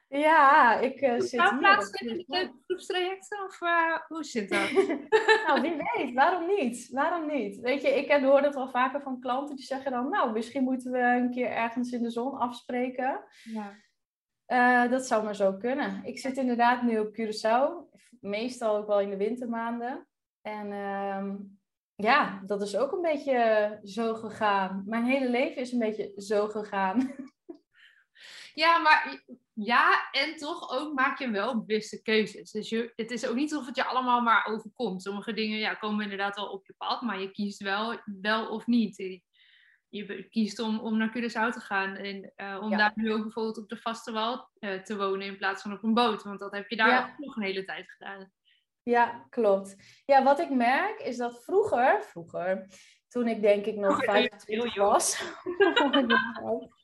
Ja, 0.10 0.80
ik 0.80 1.02
uh, 1.02 1.20
zit 1.20 1.40
nou, 1.40 1.58
plaatsvinden 1.58 2.18
in 2.18 2.26
de 2.28 2.52
groepstrajecten 2.66 3.44
of 3.44 3.62
uh, 3.62 3.98
hoe 4.08 4.24
zit 4.24 4.50
dat? 4.50 4.72
nou, 5.48 5.62
wie 5.62 5.76
weet. 5.76 6.14
Waarom 6.14 6.48
niet? 6.48 6.90
Waarom 6.92 7.28
niet? 7.28 7.60
Weet 7.60 7.82
je, 7.82 7.88
ik 7.88 8.12
hoor 8.12 8.42
het 8.42 8.56
wel 8.56 8.70
vaker 8.70 9.02
van 9.02 9.20
klanten 9.20 9.56
die 9.56 9.66
zeggen 9.66 9.92
dan... 9.92 10.10
Nou, 10.10 10.32
misschien 10.32 10.64
moeten 10.64 10.92
we 10.92 11.00
een 11.00 11.32
keer 11.32 11.50
ergens 11.50 11.92
in 11.92 12.04
de 12.04 12.10
zon 12.10 12.38
afspreken. 12.38 13.24
Ja. 13.44 13.76
Uh, 14.48 14.92
dat 14.92 15.08
zou 15.08 15.24
maar 15.24 15.36
zo 15.36 15.54
kunnen. 15.54 16.04
Ik 16.04 16.20
zit 16.20 16.38
inderdaad 16.38 16.82
nu 16.82 17.00
op 17.00 17.18
Curaçao. 17.20 17.96
Meestal 18.20 18.78
ook 18.78 18.88
wel 18.88 19.00
in 19.00 19.10
de 19.10 19.18
wintermaanden. 19.18 20.08
En 20.42 20.68
uh, 20.72 21.34
ja, 21.96 22.42
dat 22.46 22.62
is 22.62 22.78
ook 22.78 22.92
een 22.92 23.02
beetje 23.02 23.80
zo 23.84 24.14
gegaan. 24.14 24.84
Mijn 24.86 25.06
hele 25.06 25.30
leven 25.30 25.62
is 25.62 25.72
een 25.72 25.80
beetje 25.80 26.14
zo 26.16 26.48
gegaan. 26.48 26.98
Ja, 28.54 28.78
maar 28.78 29.24
ja, 29.60 30.10
en 30.12 30.36
toch 30.36 30.72
ook 30.72 30.94
maak 30.94 31.20
je 31.20 31.30
wel 31.30 31.60
bewuste 31.60 32.02
keuzes. 32.02 32.52
Dus 32.52 32.70
je, 32.70 32.92
het 32.96 33.12
is 33.12 33.28
ook 33.28 33.36
niet 33.36 33.52
alsof 33.52 33.68
het 33.68 33.76
je 33.76 33.86
allemaal 33.86 34.22
maar 34.22 34.46
overkomt. 34.46 35.02
Sommige 35.02 35.34
dingen 35.34 35.58
ja, 35.58 35.74
komen 35.74 36.04
inderdaad 36.04 36.36
wel 36.36 36.50
op 36.50 36.66
je 36.66 36.74
pad, 36.78 37.02
maar 37.02 37.22
je 37.22 37.32
kiest 37.32 37.62
wel, 37.62 38.00
wel 38.22 38.48
of 38.48 38.68
niet. 38.68 38.96
Je 39.90 40.28
kiest 40.30 40.60
om, 40.60 40.80
om 40.80 40.98
naar 40.98 41.18
Curaçao 41.18 41.54
te 41.54 41.60
gaan 41.60 41.96
en 41.96 42.34
uh, 42.36 42.58
om 42.62 42.70
daar 42.70 42.92
nu 42.96 43.14
ook 43.14 43.22
bijvoorbeeld 43.22 43.58
op 43.58 43.70
de 43.70 43.78
vaste 43.78 44.12
wal 44.12 44.50
uh, 44.60 44.82
te 44.82 44.98
wonen 44.98 45.28
in 45.28 45.38
plaats 45.38 45.62
van 45.62 45.74
op 45.74 45.84
een 45.84 45.94
boot. 45.94 46.24
Want 46.24 46.40
dat 46.40 46.52
heb 46.52 46.70
je 46.70 46.76
daar 46.76 47.10
ook 47.10 47.18
nog 47.18 47.36
een 47.36 47.44
hele 47.44 47.64
tijd 47.64 47.92
gedaan. 47.92 48.32
Ja, 48.84 49.26
klopt. 49.30 49.76
Ja, 50.06 50.24
wat 50.24 50.40
ik 50.40 50.50
merk 50.50 51.00
is 51.00 51.18
dat 51.18 51.44
vroeger, 51.44 52.04
vroeger, 52.04 52.68
toen 53.08 53.28
ik 53.28 53.42
denk 53.42 53.66
ik 53.66 53.76
nog 53.76 54.04
25 54.04 54.76
was, 54.76 55.24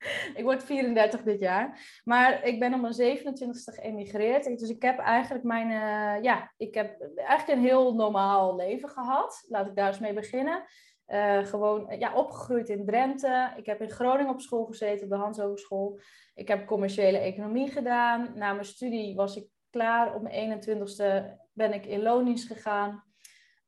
ik 0.38 0.42
word 0.42 0.64
34 0.64 1.22
dit 1.22 1.40
jaar. 1.40 2.00
Maar 2.04 2.44
ik 2.44 2.60
ben 2.60 2.74
op 2.74 2.80
mijn 2.80 3.18
27ste 3.18 3.74
geëmigreerd. 3.74 4.58
Dus 4.58 4.70
ik 4.70 4.82
heb 4.82 4.98
eigenlijk 4.98 5.44
mijn, 5.44 5.70
uh, 5.70 6.22
ja, 6.22 6.52
ik 6.56 6.74
heb 6.74 7.00
eigenlijk 7.16 7.58
een 7.58 7.64
heel 7.64 7.94
normaal 7.94 8.56
leven 8.56 8.88
gehad. 8.88 9.44
Laat 9.48 9.66
ik 9.66 9.76
daar 9.76 9.88
eens 9.88 9.98
mee 9.98 10.12
beginnen. 10.12 10.64
Uh, 11.06 11.46
gewoon 11.46 11.98
ja, 11.98 12.14
opgegroeid 12.14 12.68
in 12.68 12.86
Drenthe. 12.86 13.52
Ik 13.56 13.66
heb 13.66 13.80
in 13.80 13.90
Groningen 13.90 14.32
op 14.32 14.40
school 14.40 14.64
gezeten, 14.64 15.04
op 15.04 15.10
de 15.10 15.16
Hans 15.16 15.38
Hogeschool. 15.38 16.00
Ik 16.34 16.48
heb 16.48 16.66
commerciële 16.66 17.18
economie 17.18 17.70
gedaan. 17.70 18.32
Na 18.34 18.52
mijn 18.52 18.64
studie 18.64 19.14
was 19.14 19.36
ik 19.36 19.46
klaar. 19.70 20.14
Op 20.14 20.22
mijn 20.22 20.62
21ste 20.62 21.38
ben 21.52 21.72
ik 21.72 21.86
in 21.86 22.02
loondienst 22.02 22.46
gegaan. 22.46 22.90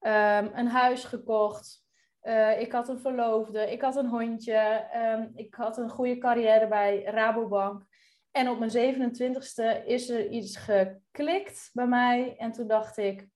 Um, 0.00 0.50
een 0.54 0.68
huis 0.68 1.04
gekocht. 1.04 1.81
Uh, 2.22 2.60
ik 2.60 2.72
had 2.72 2.88
een 2.88 2.98
verloofde, 2.98 3.72
ik 3.72 3.80
had 3.80 3.96
een 3.96 4.08
hondje, 4.08 4.88
um, 4.94 5.32
ik 5.34 5.54
had 5.54 5.76
een 5.76 5.90
goede 5.90 6.18
carrière 6.18 6.68
bij 6.68 7.02
Rabobank. 7.02 7.84
En 8.30 8.48
op 8.48 8.58
mijn 8.58 8.70
27ste 8.70 9.86
is 9.86 10.08
er 10.08 10.28
iets 10.28 10.56
geklikt 10.56 11.70
bij 11.72 11.86
mij. 11.86 12.36
En 12.36 12.52
toen 12.52 12.66
dacht 12.66 12.96
ik, 12.96 13.28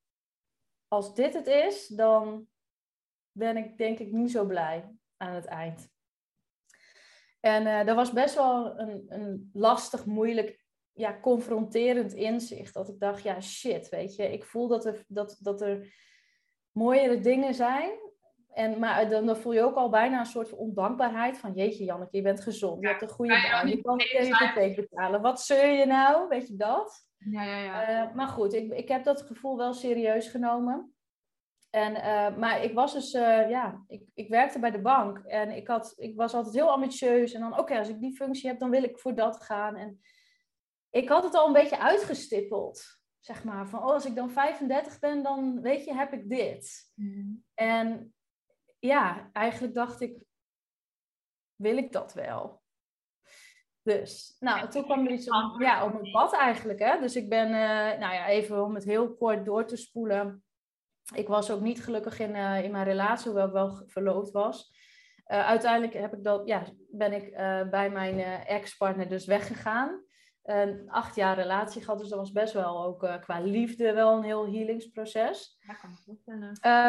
als 0.88 1.14
dit 1.14 1.34
het 1.34 1.46
is, 1.46 1.86
dan 1.86 2.46
ben 3.32 3.56
ik 3.56 3.78
denk 3.78 3.98
ik 3.98 4.12
niet 4.12 4.30
zo 4.30 4.44
blij 4.44 4.96
aan 5.16 5.34
het 5.34 5.44
eind. 5.44 5.88
En 7.40 7.86
dat 7.86 7.96
was 7.96 8.12
best 8.12 8.34
wel 8.34 8.78
een, 8.78 9.04
een 9.08 9.50
lastig, 9.52 10.04
moeilijk, 10.04 10.64
ja, 10.92 11.20
confronterend 11.20 12.12
inzicht. 12.12 12.74
Dat 12.74 12.88
ik 12.88 13.00
dacht, 13.00 13.22
ja, 13.22 13.40
shit, 13.40 13.88
weet 13.88 14.14
je. 14.14 14.32
Ik 14.32 14.44
voel 14.44 14.68
dat 14.68 14.84
er, 14.84 15.04
dat, 15.08 15.36
dat 15.40 15.60
er 15.60 15.94
mooiere 16.70 17.20
dingen 17.20 17.54
zijn. 17.54 18.05
En, 18.56 18.78
maar 18.78 19.08
dan, 19.08 19.26
dan 19.26 19.36
voel 19.36 19.52
je 19.52 19.62
ook 19.62 19.76
al 19.76 19.88
bijna 19.88 20.18
een 20.18 20.26
soort 20.26 20.48
van 20.48 20.58
ondankbaarheid. 20.58 21.38
Van, 21.38 21.52
jeetje 21.52 21.84
Janneke, 21.84 22.16
je 22.16 22.22
bent 22.22 22.40
gezond. 22.40 22.80
Je 22.80 22.88
hebt 22.88 23.02
een 23.02 23.08
goede 23.08 23.48
baan. 23.50 23.68
Je 23.68 23.80
kan 23.80 23.98
je 23.98 24.18
hypotheek 24.20 24.76
betalen. 24.76 25.20
Wat 25.20 25.40
zeur 25.40 25.72
je 25.72 25.86
nou? 25.86 26.28
Weet 26.28 26.48
je 26.48 26.56
dat? 26.56 27.08
Ja, 27.16 27.42
ja, 27.42 27.60
ja. 27.62 28.06
Uh, 28.06 28.14
maar 28.14 28.28
goed, 28.28 28.54
ik, 28.54 28.72
ik 28.72 28.88
heb 28.88 29.04
dat 29.04 29.22
gevoel 29.22 29.56
wel 29.56 29.72
serieus 29.72 30.28
genomen. 30.28 30.94
En, 31.70 31.96
uh, 31.96 32.36
maar 32.36 32.64
ik 32.64 32.74
was 32.74 32.92
dus, 32.92 33.14
uh, 33.14 33.50
ja, 33.50 33.84
ik, 33.88 34.02
ik 34.14 34.28
werkte 34.28 34.58
bij 34.58 34.70
de 34.70 34.80
bank 34.80 35.18
en 35.18 35.50
ik, 35.50 35.66
had, 35.68 35.94
ik 35.96 36.16
was 36.16 36.34
altijd 36.34 36.54
heel 36.54 36.70
ambitieus. 36.70 37.32
En 37.32 37.40
dan, 37.40 37.58
oké, 37.58 37.78
als 37.78 37.88
ik 37.88 38.00
die 38.00 38.16
functie 38.16 38.48
heb, 38.48 38.58
dan 38.58 38.70
wil 38.70 38.82
ik 38.82 38.98
voor 38.98 39.14
dat 39.14 39.42
gaan. 39.42 39.76
En 39.76 40.00
ik 40.90 41.08
had 41.08 41.24
het 41.24 41.34
al 41.34 41.46
een 41.46 41.52
beetje 41.52 41.78
uitgestippeld, 41.78 43.00
zeg 43.18 43.44
maar. 43.44 43.68
Van, 43.68 43.78
oh, 43.78 43.92
als 43.92 44.06
ik 44.06 44.14
dan 44.14 44.30
35 44.30 44.98
ben, 44.98 45.22
dan, 45.22 45.60
weet 45.60 45.84
je, 45.84 45.94
heb 45.94 46.12
ik 46.12 46.28
dit. 46.28 46.92
Mm. 46.94 47.44
En 47.54 48.14
ja, 48.86 49.30
eigenlijk 49.32 49.74
dacht 49.74 50.00
ik, 50.00 50.22
wil 51.54 51.76
ik 51.76 51.92
dat 51.92 52.14
wel? 52.14 52.62
Dus, 53.82 54.36
nou, 54.38 54.68
toen 54.68 54.84
kwam 54.84 55.06
er 55.06 55.12
iets 55.12 55.30
op, 55.30 55.60
ja, 55.60 55.84
op 55.84 55.92
mijn 55.92 56.10
pad 56.10 56.34
eigenlijk. 56.34 56.78
Hè? 56.78 57.00
Dus 57.00 57.16
ik 57.16 57.28
ben, 57.28 57.48
uh, 57.48 57.98
nou 58.00 58.14
ja, 58.14 58.26
even 58.26 58.64
om 58.64 58.74
het 58.74 58.84
heel 58.84 59.14
kort 59.14 59.44
door 59.44 59.66
te 59.66 59.76
spoelen 59.76 60.44
ik 61.14 61.28
was 61.28 61.50
ook 61.50 61.60
niet 61.60 61.84
gelukkig 61.84 62.18
in, 62.18 62.34
uh, 62.34 62.64
in 62.64 62.70
mijn 62.70 62.84
relatie, 62.84 63.26
hoewel 63.26 63.46
ik 63.46 63.52
wel 63.52 63.82
verloofd 63.86 64.30
was. 64.30 64.74
Uh, 65.26 65.46
uiteindelijk 65.46 65.92
heb 65.92 66.12
ik 66.14 66.24
dat, 66.24 66.48
ja, 66.48 66.64
ben 66.90 67.12
ik 67.12 67.34
bij 67.70 67.90
mijn 67.90 68.18
ex-partner 68.46 69.08
dus 69.08 69.26
weggegaan. 69.26 70.04
Een 70.46 70.90
acht 70.90 71.14
jaar 71.14 71.34
relatie 71.34 71.84
gehad, 71.84 71.98
dus 71.98 72.08
dat 72.08 72.18
was 72.18 72.32
best 72.32 72.52
wel 72.52 72.84
ook 72.84 73.18
qua 73.20 73.40
liefde 73.40 73.92
wel 73.92 74.16
een 74.16 74.22
heel 74.22 74.46
healingsproces. 74.46 75.56
Ja, 75.60 75.74
kan 75.74 75.90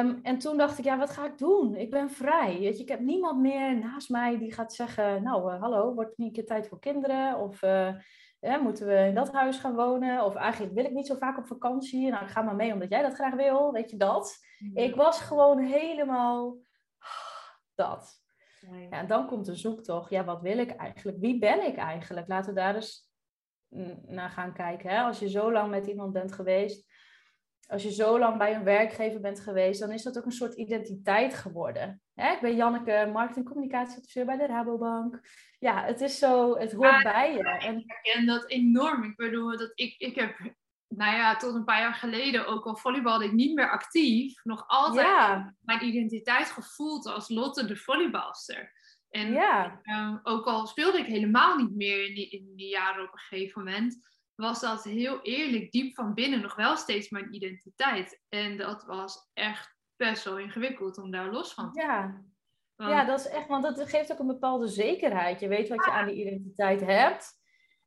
um, 0.05 0.19
en 0.23 0.37
toen 0.37 0.57
dacht 0.57 0.77
ik, 0.77 0.85
ja, 0.85 0.97
wat 0.97 1.09
ga 1.09 1.25
ik 1.25 1.37
doen? 1.37 1.75
Ik 1.75 1.91
ben 1.91 2.09
vrij. 2.09 2.59
Weet 2.59 2.77
je, 2.77 2.83
ik 2.83 2.89
heb 2.89 2.99
niemand 2.99 3.39
meer 3.39 3.77
naast 3.77 4.09
mij 4.09 4.37
die 4.37 4.53
gaat 4.53 4.73
zeggen, 4.73 5.23
nou, 5.23 5.51
hallo, 5.51 5.93
wordt 5.93 6.09
het 6.09 6.17
niet 6.17 6.27
een 6.27 6.33
keer 6.33 6.45
tijd 6.45 6.67
voor 6.67 6.79
kinderen? 6.79 7.37
Of 7.37 7.61
moeten 8.61 8.87
we 8.87 8.93
in 8.93 9.15
dat 9.15 9.31
huis 9.31 9.57
gaan 9.57 9.75
wonen? 9.75 10.23
Of 10.23 10.35
eigenlijk 10.35 10.73
wil 10.73 10.85
ik 10.85 10.93
niet 10.93 11.07
zo 11.07 11.15
vaak 11.15 11.37
op 11.37 11.47
vakantie. 11.47 12.09
Nou, 12.09 12.23
ik 12.23 12.31
ga 12.31 12.41
maar 12.41 12.55
mee 12.55 12.73
omdat 12.73 12.89
jij 12.89 13.01
dat 13.01 13.13
graag 13.13 13.33
wil. 13.33 13.71
Weet 13.71 13.89
je 13.89 13.97
dat? 13.97 14.37
Ik 14.73 14.95
was 14.95 15.21
gewoon 15.21 15.59
helemaal 15.59 16.57
dat. 17.75 18.25
Ja, 18.89 18.97
en 18.99 19.07
dan 19.07 19.27
komt 19.27 19.45
de 19.45 19.55
zoektocht. 19.55 20.09
Ja, 20.09 20.23
wat 20.23 20.41
wil 20.41 20.57
ik 20.57 20.71
eigenlijk? 20.71 21.17
Wie 21.19 21.39
ben 21.39 21.67
ik 21.67 21.77
eigenlijk? 21.77 22.27
Laten 22.27 22.53
we 22.53 22.59
daar 22.59 22.75
eens 22.75 23.06
naar 24.07 24.29
gaan 24.29 24.53
kijken. 24.53 24.89
Hè? 24.89 25.01
Als 25.01 25.19
je 25.19 25.29
zo 25.29 25.51
lang 25.51 25.69
met 25.69 25.87
iemand 25.87 26.13
bent 26.13 26.31
geweest, 26.31 26.85
als 27.67 27.83
je 27.83 27.91
zo 27.91 28.19
lang 28.19 28.37
bij 28.37 28.55
een 28.55 28.63
werkgever 28.63 29.21
bent 29.21 29.39
geweest, 29.39 29.79
dan 29.79 29.91
is 29.91 30.03
dat 30.03 30.17
ook 30.17 30.25
een 30.25 30.31
soort 30.31 30.53
identiteit 30.53 31.33
geworden. 31.33 32.01
Hè? 32.13 32.31
Ik 32.31 32.41
ben 32.41 32.55
Janneke, 32.55 33.09
marketing 33.13 33.45
communicatieadviseur 33.45 34.25
bij 34.25 34.37
de 34.37 34.45
Rabobank. 34.45 35.19
Ja, 35.59 35.83
het 35.83 36.01
is 36.01 36.19
zo, 36.19 36.57
het 36.57 36.73
hoort 36.73 37.03
bij 37.03 37.33
je. 37.33 37.43
En... 37.43 37.77
Ik 37.77 37.83
herken 37.87 38.25
dat 38.25 38.49
enorm. 38.49 39.03
Ik 39.03 39.15
bedoel, 39.15 39.57
dat 39.57 39.71
ik, 39.75 39.95
ik 39.97 40.15
heb, 40.15 40.37
nou 40.87 41.15
ja, 41.15 41.35
tot 41.35 41.55
een 41.55 41.63
paar 41.63 41.79
jaar 41.79 41.93
geleden, 41.93 42.47
ook 42.47 42.65
al 42.65 42.77
volleybalde 42.77 43.25
ik 43.25 43.33
niet 43.33 43.55
meer 43.55 43.69
actief, 43.69 44.43
nog 44.43 44.63
altijd 44.67 45.53
mijn 45.61 45.85
identiteit 45.85 46.47
gevoeld 46.47 47.05
als 47.05 47.29
Lotte 47.29 47.65
de 47.65 47.75
volleybalster. 47.75 48.71
En 49.09 49.31
ja. 49.31 49.79
Ehm, 49.81 50.17
ook 50.23 50.45
al 50.45 50.67
speelde 50.67 50.97
ik 50.97 51.05
helemaal 51.05 51.57
niet 51.57 51.75
meer 51.75 52.07
in 52.07 52.15
die, 52.15 52.29
in 52.29 52.53
die 52.55 52.69
jaren 52.69 53.03
op 53.03 53.13
een 53.13 53.19
gegeven 53.19 53.63
moment, 53.63 53.97
was 54.35 54.59
dat 54.59 54.83
heel 54.83 55.21
eerlijk, 55.21 55.71
diep 55.71 55.95
van 55.95 56.13
binnen 56.13 56.41
nog 56.41 56.55
wel 56.55 56.77
steeds 56.77 57.09
mijn 57.09 57.35
identiteit. 57.35 58.21
En 58.29 58.57
dat 58.57 58.83
was 58.83 59.29
echt 59.33 59.75
best 59.95 60.23
wel 60.23 60.39
ingewikkeld 60.39 60.97
om 60.97 61.11
daar 61.11 61.31
los 61.31 61.53
van 61.53 61.71
te 61.71 61.81
Ja. 61.81 62.23
ja, 62.75 63.05
dat 63.05 63.19
is 63.19 63.27
echt, 63.27 63.47
want 63.47 63.63
dat 63.63 63.89
geeft 63.89 64.11
ook 64.11 64.19
een 64.19 64.27
bepaalde 64.27 64.67
zekerheid. 64.67 65.39
Je 65.39 65.47
weet 65.47 65.69
wat 65.69 65.85
je 65.85 65.91
aan 65.91 66.07
die 66.07 66.25
identiteit 66.25 66.81
hebt. 66.81 67.33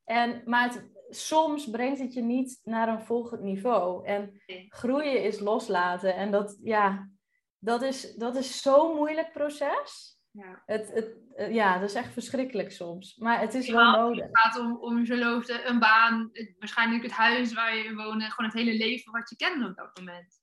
En, 0.05 0.43
maar 0.45 0.63
het, 0.63 0.91
soms 1.09 1.71
brengt 1.71 2.01
het 2.01 2.15
je 2.15 2.23
niet 2.23 2.61
naar 2.63 2.89
een 2.89 3.01
volgend 3.01 3.41
niveau. 3.41 4.07
En 4.07 4.43
groeien 4.69 5.23
is 5.23 5.41
loslaten. 5.41 6.15
En 6.15 6.31
dat, 6.31 6.59
ja, 6.63 7.11
dat 7.59 7.83
is, 7.83 8.15
dat 8.15 8.37
is 8.37 8.63
zo'n 8.63 8.95
moeilijk 8.95 9.33
proces. 9.33 10.20
Ja. 10.31 10.63
Het, 10.67 10.93
het, 10.93 11.17
eh, 11.37 11.55
ja, 11.55 11.79
dat 11.79 11.89
is 11.89 11.95
echt 11.95 12.13
verschrikkelijk 12.13 12.73
soms. 12.73 13.17
Maar 13.17 13.41
het 13.41 13.55
is 13.55 13.71
wel 13.71 13.91
nodig. 13.91 14.25
Het 14.25 14.39
gaat 14.39 14.59
om, 14.59 14.77
om 14.77 14.99
je 14.99 15.07
verloofde, 15.07 15.65
een 15.65 15.79
baan, 15.79 16.31
waarschijnlijk 16.59 17.03
het 17.03 17.13
huis 17.13 17.55
waar 17.55 17.77
je 17.77 17.95
woont, 17.95 18.23
gewoon 18.23 18.51
het 18.51 18.61
hele 18.61 18.77
leven 18.77 19.13
wat 19.13 19.31
je 19.31 19.37
kende 19.37 19.67
op 19.67 19.77
dat 19.77 19.99
moment. 19.99 20.41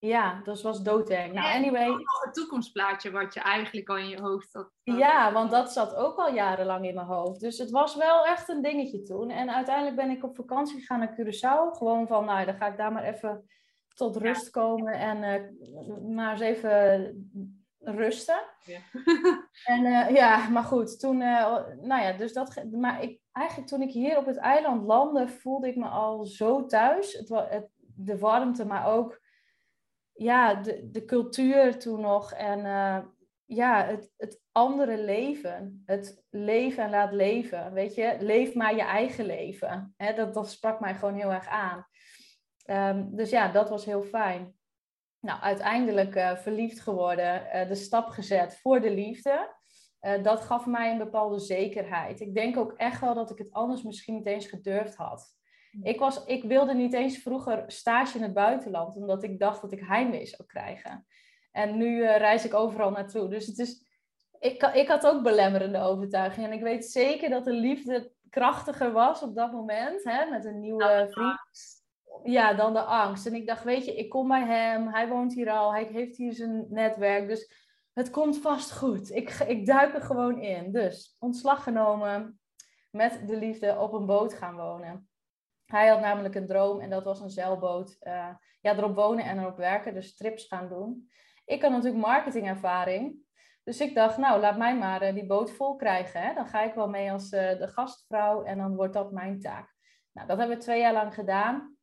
Ja, 0.00 0.40
dat 0.44 0.62
was 0.62 0.82
doodeng. 0.82 1.32
Nou, 1.32 1.54
anyway. 1.54 1.88
Het 2.24 2.34
toekomstplaatje 2.34 3.10
wat 3.10 3.34
je 3.34 3.40
eigenlijk 3.40 3.88
al 3.88 3.96
in 3.96 4.08
je 4.08 4.20
hoofd 4.20 4.52
had. 4.52 4.70
Ja, 4.82 5.32
want 5.32 5.50
dat 5.50 5.72
zat 5.72 5.94
ook 5.94 6.16
al 6.18 6.34
jarenlang 6.34 6.86
in 6.86 6.94
mijn 6.94 7.06
hoofd. 7.06 7.40
Dus 7.40 7.58
het 7.58 7.70
was 7.70 7.96
wel 7.96 8.26
echt 8.26 8.48
een 8.48 8.62
dingetje 8.62 9.02
toen. 9.02 9.30
En 9.30 9.54
uiteindelijk 9.54 9.96
ben 9.96 10.10
ik 10.10 10.24
op 10.24 10.36
vakantie 10.36 10.78
gegaan 10.78 10.98
naar 10.98 11.16
Curaçao. 11.20 11.76
Gewoon 11.76 12.06
van, 12.06 12.24
nou, 12.24 12.44
dan 12.44 12.56
ga 12.56 12.66
ik 12.66 12.76
daar 12.76 12.92
maar 12.92 13.02
even 13.02 13.44
tot 13.94 14.16
rust 14.16 14.50
komen. 14.50 14.92
En 14.92 15.16
uh, 15.16 16.14
maar 16.14 16.32
eens 16.32 16.40
even 16.40 17.57
rusten. 17.80 18.40
Ja. 18.64 18.80
en 19.74 19.84
uh, 19.84 20.10
ja, 20.10 20.48
maar 20.48 20.64
goed, 20.64 21.00
toen, 21.00 21.20
uh, 21.20 21.66
nou 21.80 22.02
ja, 22.02 22.12
dus 22.12 22.32
dat, 22.32 22.64
maar 22.70 23.02
ik, 23.02 23.20
eigenlijk 23.32 23.68
toen 23.68 23.82
ik 23.82 23.90
hier 23.90 24.16
op 24.16 24.26
het 24.26 24.36
eiland 24.36 24.82
landde, 24.82 25.28
voelde 25.28 25.68
ik 25.68 25.76
me 25.76 25.86
al 25.86 26.24
zo 26.24 26.66
thuis. 26.66 27.12
Het, 27.12 27.28
het, 27.28 27.68
de 27.78 28.18
warmte, 28.18 28.64
maar 28.66 28.86
ook, 28.86 29.20
ja, 30.12 30.54
de, 30.54 30.90
de 30.90 31.04
cultuur 31.04 31.78
toen 31.78 32.00
nog 32.00 32.32
en 32.32 32.58
uh, 32.58 32.98
ja, 33.44 33.84
het, 33.84 34.12
het 34.16 34.40
andere 34.52 35.04
leven. 35.04 35.82
Het 35.86 36.24
leven 36.30 36.84
en 36.84 36.90
laat 36.90 37.12
leven, 37.12 37.72
weet 37.72 37.94
je. 37.94 38.16
Leef 38.20 38.54
maar 38.54 38.74
je 38.74 38.82
eigen 38.82 39.24
leven. 39.24 39.94
Hè, 39.96 40.14
dat, 40.14 40.34
dat 40.34 40.50
sprak 40.50 40.80
mij 40.80 40.94
gewoon 40.94 41.14
heel 41.14 41.32
erg 41.32 41.48
aan. 41.48 41.86
Um, 42.70 43.16
dus 43.16 43.30
ja, 43.30 43.48
dat 43.48 43.68
was 43.68 43.84
heel 43.84 44.02
fijn 44.02 44.57
nou, 45.20 45.40
uiteindelijk 45.40 46.14
uh, 46.14 46.36
verliefd 46.36 46.80
geworden, 46.80 47.46
uh, 47.54 47.68
de 47.68 47.74
stap 47.74 48.08
gezet 48.08 48.58
voor 48.60 48.80
de 48.80 48.90
liefde. 48.90 49.56
Uh, 50.00 50.22
dat 50.22 50.40
gaf 50.40 50.66
mij 50.66 50.90
een 50.90 50.98
bepaalde 50.98 51.38
zekerheid. 51.38 52.20
Ik 52.20 52.34
denk 52.34 52.56
ook 52.56 52.72
echt 52.72 53.00
wel 53.00 53.14
dat 53.14 53.30
ik 53.30 53.38
het 53.38 53.52
anders 53.52 53.82
misschien 53.82 54.14
niet 54.14 54.26
eens 54.26 54.46
gedurfd 54.46 54.94
had. 54.94 55.36
Hmm. 55.70 55.84
Ik, 55.84 55.98
was, 55.98 56.24
ik 56.24 56.44
wilde 56.44 56.74
niet 56.74 56.94
eens 56.94 57.18
vroeger 57.18 57.64
stage 57.66 58.16
in 58.16 58.22
het 58.22 58.34
buitenland, 58.34 58.96
omdat 58.96 59.22
ik 59.22 59.38
dacht 59.38 59.60
dat 59.60 59.72
ik 59.72 59.80
heimwee 59.80 60.26
zou 60.26 60.44
krijgen. 60.46 61.06
En 61.52 61.76
nu 61.76 62.06
reis 62.06 62.44
ik 62.44 62.54
overal 62.54 62.90
naartoe. 62.90 63.28
Dus 63.28 63.46
het 63.46 63.58
is, 63.58 63.86
ik, 64.38 64.62
ik 64.62 64.88
had 64.88 65.06
ook 65.06 65.22
belemmerende 65.22 65.78
overtuigingen. 65.78 66.50
En 66.50 66.56
ik 66.56 66.62
weet 66.62 66.84
zeker 66.84 67.30
dat 67.30 67.44
de 67.44 67.52
liefde 67.52 68.12
krachtiger 68.30 68.92
was 68.92 69.22
op 69.22 69.34
dat 69.34 69.52
moment, 69.52 70.04
hè, 70.04 70.30
met 70.30 70.44
een 70.44 70.60
nieuwe 70.60 71.06
vriend 71.10 71.40
ja, 72.24 72.54
dan 72.54 72.72
de 72.72 72.82
angst. 72.82 73.26
En 73.26 73.34
ik 73.34 73.46
dacht, 73.46 73.64
weet 73.64 73.84
je, 73.84 73.94
ik 73.94 74.08
kom 74.10 74.28
bij 74.28 74.44
hem, 74.44 74.88
hij 74.88 75.08
woont 75.08 75.34
hier 75.34 75.50
al, 75.50 75.72
hij 75.72 75.84
heeft 75.84 76.16
hier 76.16 76.32
zijn 76.32 76.66
netwerk, 76.68 77.28
dus 77.28 77.66
het 77.92 78.10
komt 78.10 78.38
vast 78.38 78.72
goed. 78.72 79.10
Ik, 79.10 79.30
ik 79.30 79.66
duik 79.66 79.94
er 79.94 80.02
gewoon 80.02 80.40
in. 80.40 80.72
Dus 80.72 81.16
ontslag 81.18 81.62
genomen, 81.62 82.40
met 82.90 83.22
de 83.26 83.36
liefde 83.36 83.78
op 83.78 83.92
een 83.92 84.06
boot 84.06 84.34
gaan 84.34 84.56
wonen. 84.56 85.08
Hij 85.64 85.88
had 85.88 86.00
namelijk 86.00 86.34
een 86.34 86.46
droom 86.46 86.80
en 86.80 86.90
dat 86.90 87.04
was 87.04 87.20
een 87.20 87.30
zeilboot. 87.30 87.96
Uh, 88.00 88.28
ja, 88.60 88.76
erop 88.76 88.94
wonen 88.94 89.24
en 89.24 89.38
erop 89.38 89.56
werken, 89.56 89.94
dus 89.94 90.16
trips 90.16 90.46
gaan 90.46 90.68
doen. 90.68 91.10
Ik 91.44 91.62
had 91.62 91.70
natuurlijk 91.70 92.06
marketingervaring. 92.06 93.16
Dus 93.64 93.80
ik 93.80 93.94
dacht, 93.94 94.16
nou, 94.16 94.40
laat 94.40 94.58
mij 94.58 94.76
maar 94.76 95.02
uh, 95.02 95.14
die 95.14 95.26
boot 95.26 95.50
vol 95.50 95.76
krijgen. 95.76 96.22
Hè? 96.22 96.34
Dan 96.34 96.46
ga 96.46 96.62
ik 96.62 96.74
wel 96.74 96.88
mee 96.88 97.12
als 97.12 97.32
uh, 97.32 97.58
de 97.58 97.68
gastvrouw 97.68 98.42
en 98.42 98.58
dan 98.58 98.76
wordt 98.76 98.94
dat 98.94 99.12
mijn 99.12 99.40
taak. 99.40 99.74
Nou, 100.12 100.28
dat 100.28 100.38
hebben 100.38 100.56
we 100.56 100.62
twee 100.62 100.80
jaar 100.80 100.92
lang 100.92 101.14
gedaan. 101.14 101.77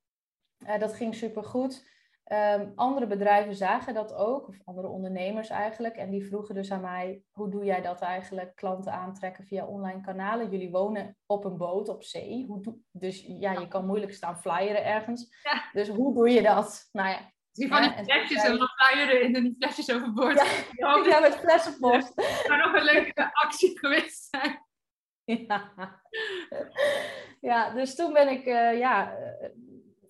Uh, 0.68 0.80
dat 0.80 0.94
ging 0.94 1.16
supergoed. 1.16 1.94
Um, 2.32 2.72
andere 2.76 3.08
bedrijven 3.08 3.56
zagen 3.56 3.94
dat 3.94 4.14
ook, 4.14 4.48
of 4.48 4.58
andere 4.64 4.88
ondernemers 4.88 5.50
eigenlijk. 5.50 5.96
En 5.96 6.10
die 6.10 6.26
vroegen 6.26 6.56
dus 6.56 6.72
aan 6.72 6.82
mij, 6.82 7.22
hoe 7.32 7.50
doe 7.50 7.64
jij 7.64 7.82
dat 7.82 8.02
eigenlijk? 8.02 8.56
Klanten 8.56 8.94
aantrekken 8.94 9.46
via 9.46 9.66
online 9.66 10.02
kanalen. 10.02 10.50
Jullie 10.50 10.72
wonen 10.72 11.18
op 11.26 11.46
een 11.46 11.58
boot 11.58 11.90
op 11.90 12.04
zee. 12.04 12.46
Hoe 12.48 12.62
doe... 12.62 12.78
Dus 12.92 13.26
ja, 13.28 13.52
je 13.52 13.68
kan 13.68 13.86
moeilijk 13.86 14.14
staan 14.14 14.40
flyeren 14.40 14.86
ergens. 14.86 15.30
Dus 15.72 15.88
hoe 15.88 16.14
doe 16.14 16.30
je 16.30 16.42
dat? 16.42 16.90
Nou 16.92 17.10
ja, 17.10 17.32
die 17.52 17.68
van 17.68 17.82
die 17.82 18.04
flesjes 18.04 18.44
en 18.44 18.58
dan 18.58 18.68
flyeren 18.68 19.22
en 19.22 19.34
dan 19.34 19.44
die 19.44 19.56
flesjes 19.60 19.92
overboord. 19.92 20.68
Ja, 20.72 20.98
ja 21.12 21.20
met 21.20 21.36
flessenpost. 21.36 22.16
Dat 22.16 22.26
zou 22.46 22.58
nog 22.58 22.74
een 22.74 22.84
leuke 22.84 23.34
actie 23.34 23.80
geweest 23.80 24.28
zijn. 24.30 24.64
Ja. 25.24 25.74
ja, 27.42 27.74
dus 27.74 27.96
toen 27.96 28.14
ben 28.14 28.30
ik 28.30 28.46
uh, 28.46 28.78
ja, 28.78 29.18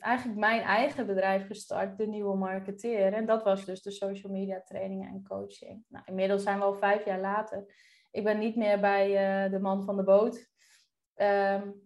eigenlijk 0.05 0.39
mijn 0.39 0.61
eigen 0.61 1.05
bedrijf 1.05 1.47
gestart, 1.47 1.97
de 1.97 2.07
nieuwe 2.07 2.37
marketeer. 2.37 3.13
En 3.13 3.25
dat 3.25 3.43
was 3.43 3.65
dus 3.65 3.81
de 3.81 3.91
social 3.91 4.31
media 4.31 4.61
trainingen 4.61 5.09
en 5.09 5.23
coaching. 5.27 5.85
Nou, 5.87 6.03
inmiddels 6.07 6.43
zijn 6.43 6.57
we 6.57 6.63
al 6.63 6.75
vijf 6.75 7.05
jaar 7.05 7.19
later. 7.19 7.73
Ik 8.11 8.23
ben 8.23 8.39
niet 8.39 8.55
meer 8.55 8.79
bij 8.79 9.07
uh, 9.45 9.51
de 9.51 9.59
man 9.59 9.83
van 9.83 9.95
de 9.95 10.03
boot. 10.03 10.53
Um, 11.15 11.83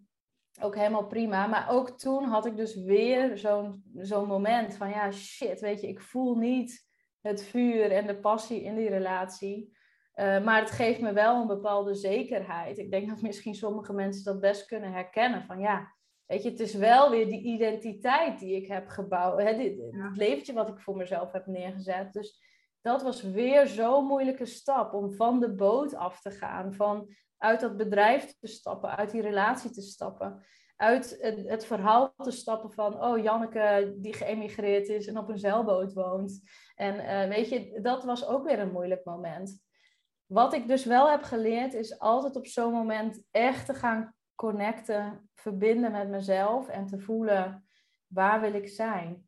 ook 0.61 0.75
helemaal 0.75 1.07
prima. 1.07 1.47
Maar 1.47 1.69
ook 1.69 1.99
toen 1.99 2.23
had 2.23 2.45
ik 2.45 2.55
dus 2.55 2.75
weer 2.75 3.37
zo'n 3.37 3.83
zo'n 3.95 4.27
moment 4.27 4.75
van 4.75 4.89
ja, 4.89 5.11
shit, 5.11 5.59
weet 5.59 5.81
je, 5.81 5.87
ik 5.87 6.01
voel 6.01 6.35
niet 6.35 6.87
het 7.21 7.43
vuur 7.43 7.91
en 7.91 8.07
de 8.07 8.19
passie 8.19 8.63
in 8.63 8.75
die 8.75 8.89
relatie. 8.89 9.77
Uh, 10.15 10.43
maar 10.43 10.59
het 10.59 10.71
geeft 10.71 11.01
me 11.01 11.13
wel 11.13 11.41
een 11.41 11.47
bepaalde 11.47 11.93
zekerheid. 11.93 12.77
Ik 12.77 12.91
denk 12.91 13.09
dat 13.09 13.21
misschien 13.21 13.55
sommige 13.55 13.93
mensen 13.93 14.23
dat 14.23 14.39
best 14.39 14.65
kunnen 14.65 14.91
herkennen. 14.91 15.43
Van 15.43 15.59
ja, 15.59 15.93
weet 16.29 16.43
je, 16.43 16.49
het 16.49 16.59
is 16.59 16.73
wel 16.73 17.09
weer 17.09 17.25
die 17.25 17.41
identiteit 17.41 18.39
die 18.39 18.55
ik 18.55 18.67
heb 18.67 18.87
gebouwd. 18.87 19.41
Hè, 19.41 19.57
dit, 19.57 19.81
het 19.91 20.17
leventje 20.17 20.53
wat 20.53 20.69
ik 20.69 20.79
voor 20.79 20.97
mezelf 20.97 21.31
heb 21.31 21.45
neergezet. 21.45 22.13
Dus 22.13 22.41
dat 22.81 23.01
was 23.01 23.21
weer 23.21 23.67
zo'n 23.67 24.05
moeilijke 24.05 24.45
stap 24.45 24.93
om 24.93 25.13
van 25.13 25.39
de 25.39 25.55
boot 25.55 25.95
af 25.95 26.21
te 26.21 26.31
gaan. 26.31 26.73
Van 26.73 27.09
uit 27.37 27.59
dat 27.59 27.77
bedrijf 27.77 28.37
te 28.39 28.47
stappen, 28.47 28.97
uit 28.97 29.11
die 29.11 29.21
relatie 29.21 29.71
te 29.71 29.81
stappen. 29.81 30.43
Uit 30.75 31.17
het, 31.21 31.47
het 31.47 31.65
verhaal 31.65 32.13
te 32.15 32.31
stappen 32.31 32.71
van, 32.71 33.03
oh, 33.03 33.23
Janneke 33.23 33.93
die 33.97 34.13
geëmigreerd 34.13 34.87
is 34.87 35.07
en 35.07 35.17
op 35.17 35.29
een 35.29 35.39
zeilboot 35.39 35.93
woont. 35.93 36.41
En 36.75 36.95
uh, 36.95 37.35
weet 37.35 37.49
je, 37.49 37.79
dat 37.81 38.03
was 38.03 38.25
ook 38.25 38.43
weer 38.43 38.59
een 38.59 38.71
moeilijk 38.71 39.05
moment. 39.05 39.61
Wat 40.25 40.53
ik 40.53 40.67
dus 40.67 40.85
wel 40.85 41.09
heb 41.09 41.23
geleerd, 41.23 41.73
is 41.73 41.99
altijd 41.99 42.35
op 42.35 42.47
zo'n 42.47 42.73
moment 42.73 43.23
echt 43.31 43.65
te 43.65 43.73
gaan 43.73 44.13
connecten, 44.39 45.29
verbinden 45.33 45.91
met 45.91 46.09
mezelf 46.09 46.67
en 46.67 46.85
te 46.85 46.99
voelen, 46.99 47.67
waar 48.07 48.41
wil 48.41 48.53
ik 48.53 48.67
zijn? 48.67 49.27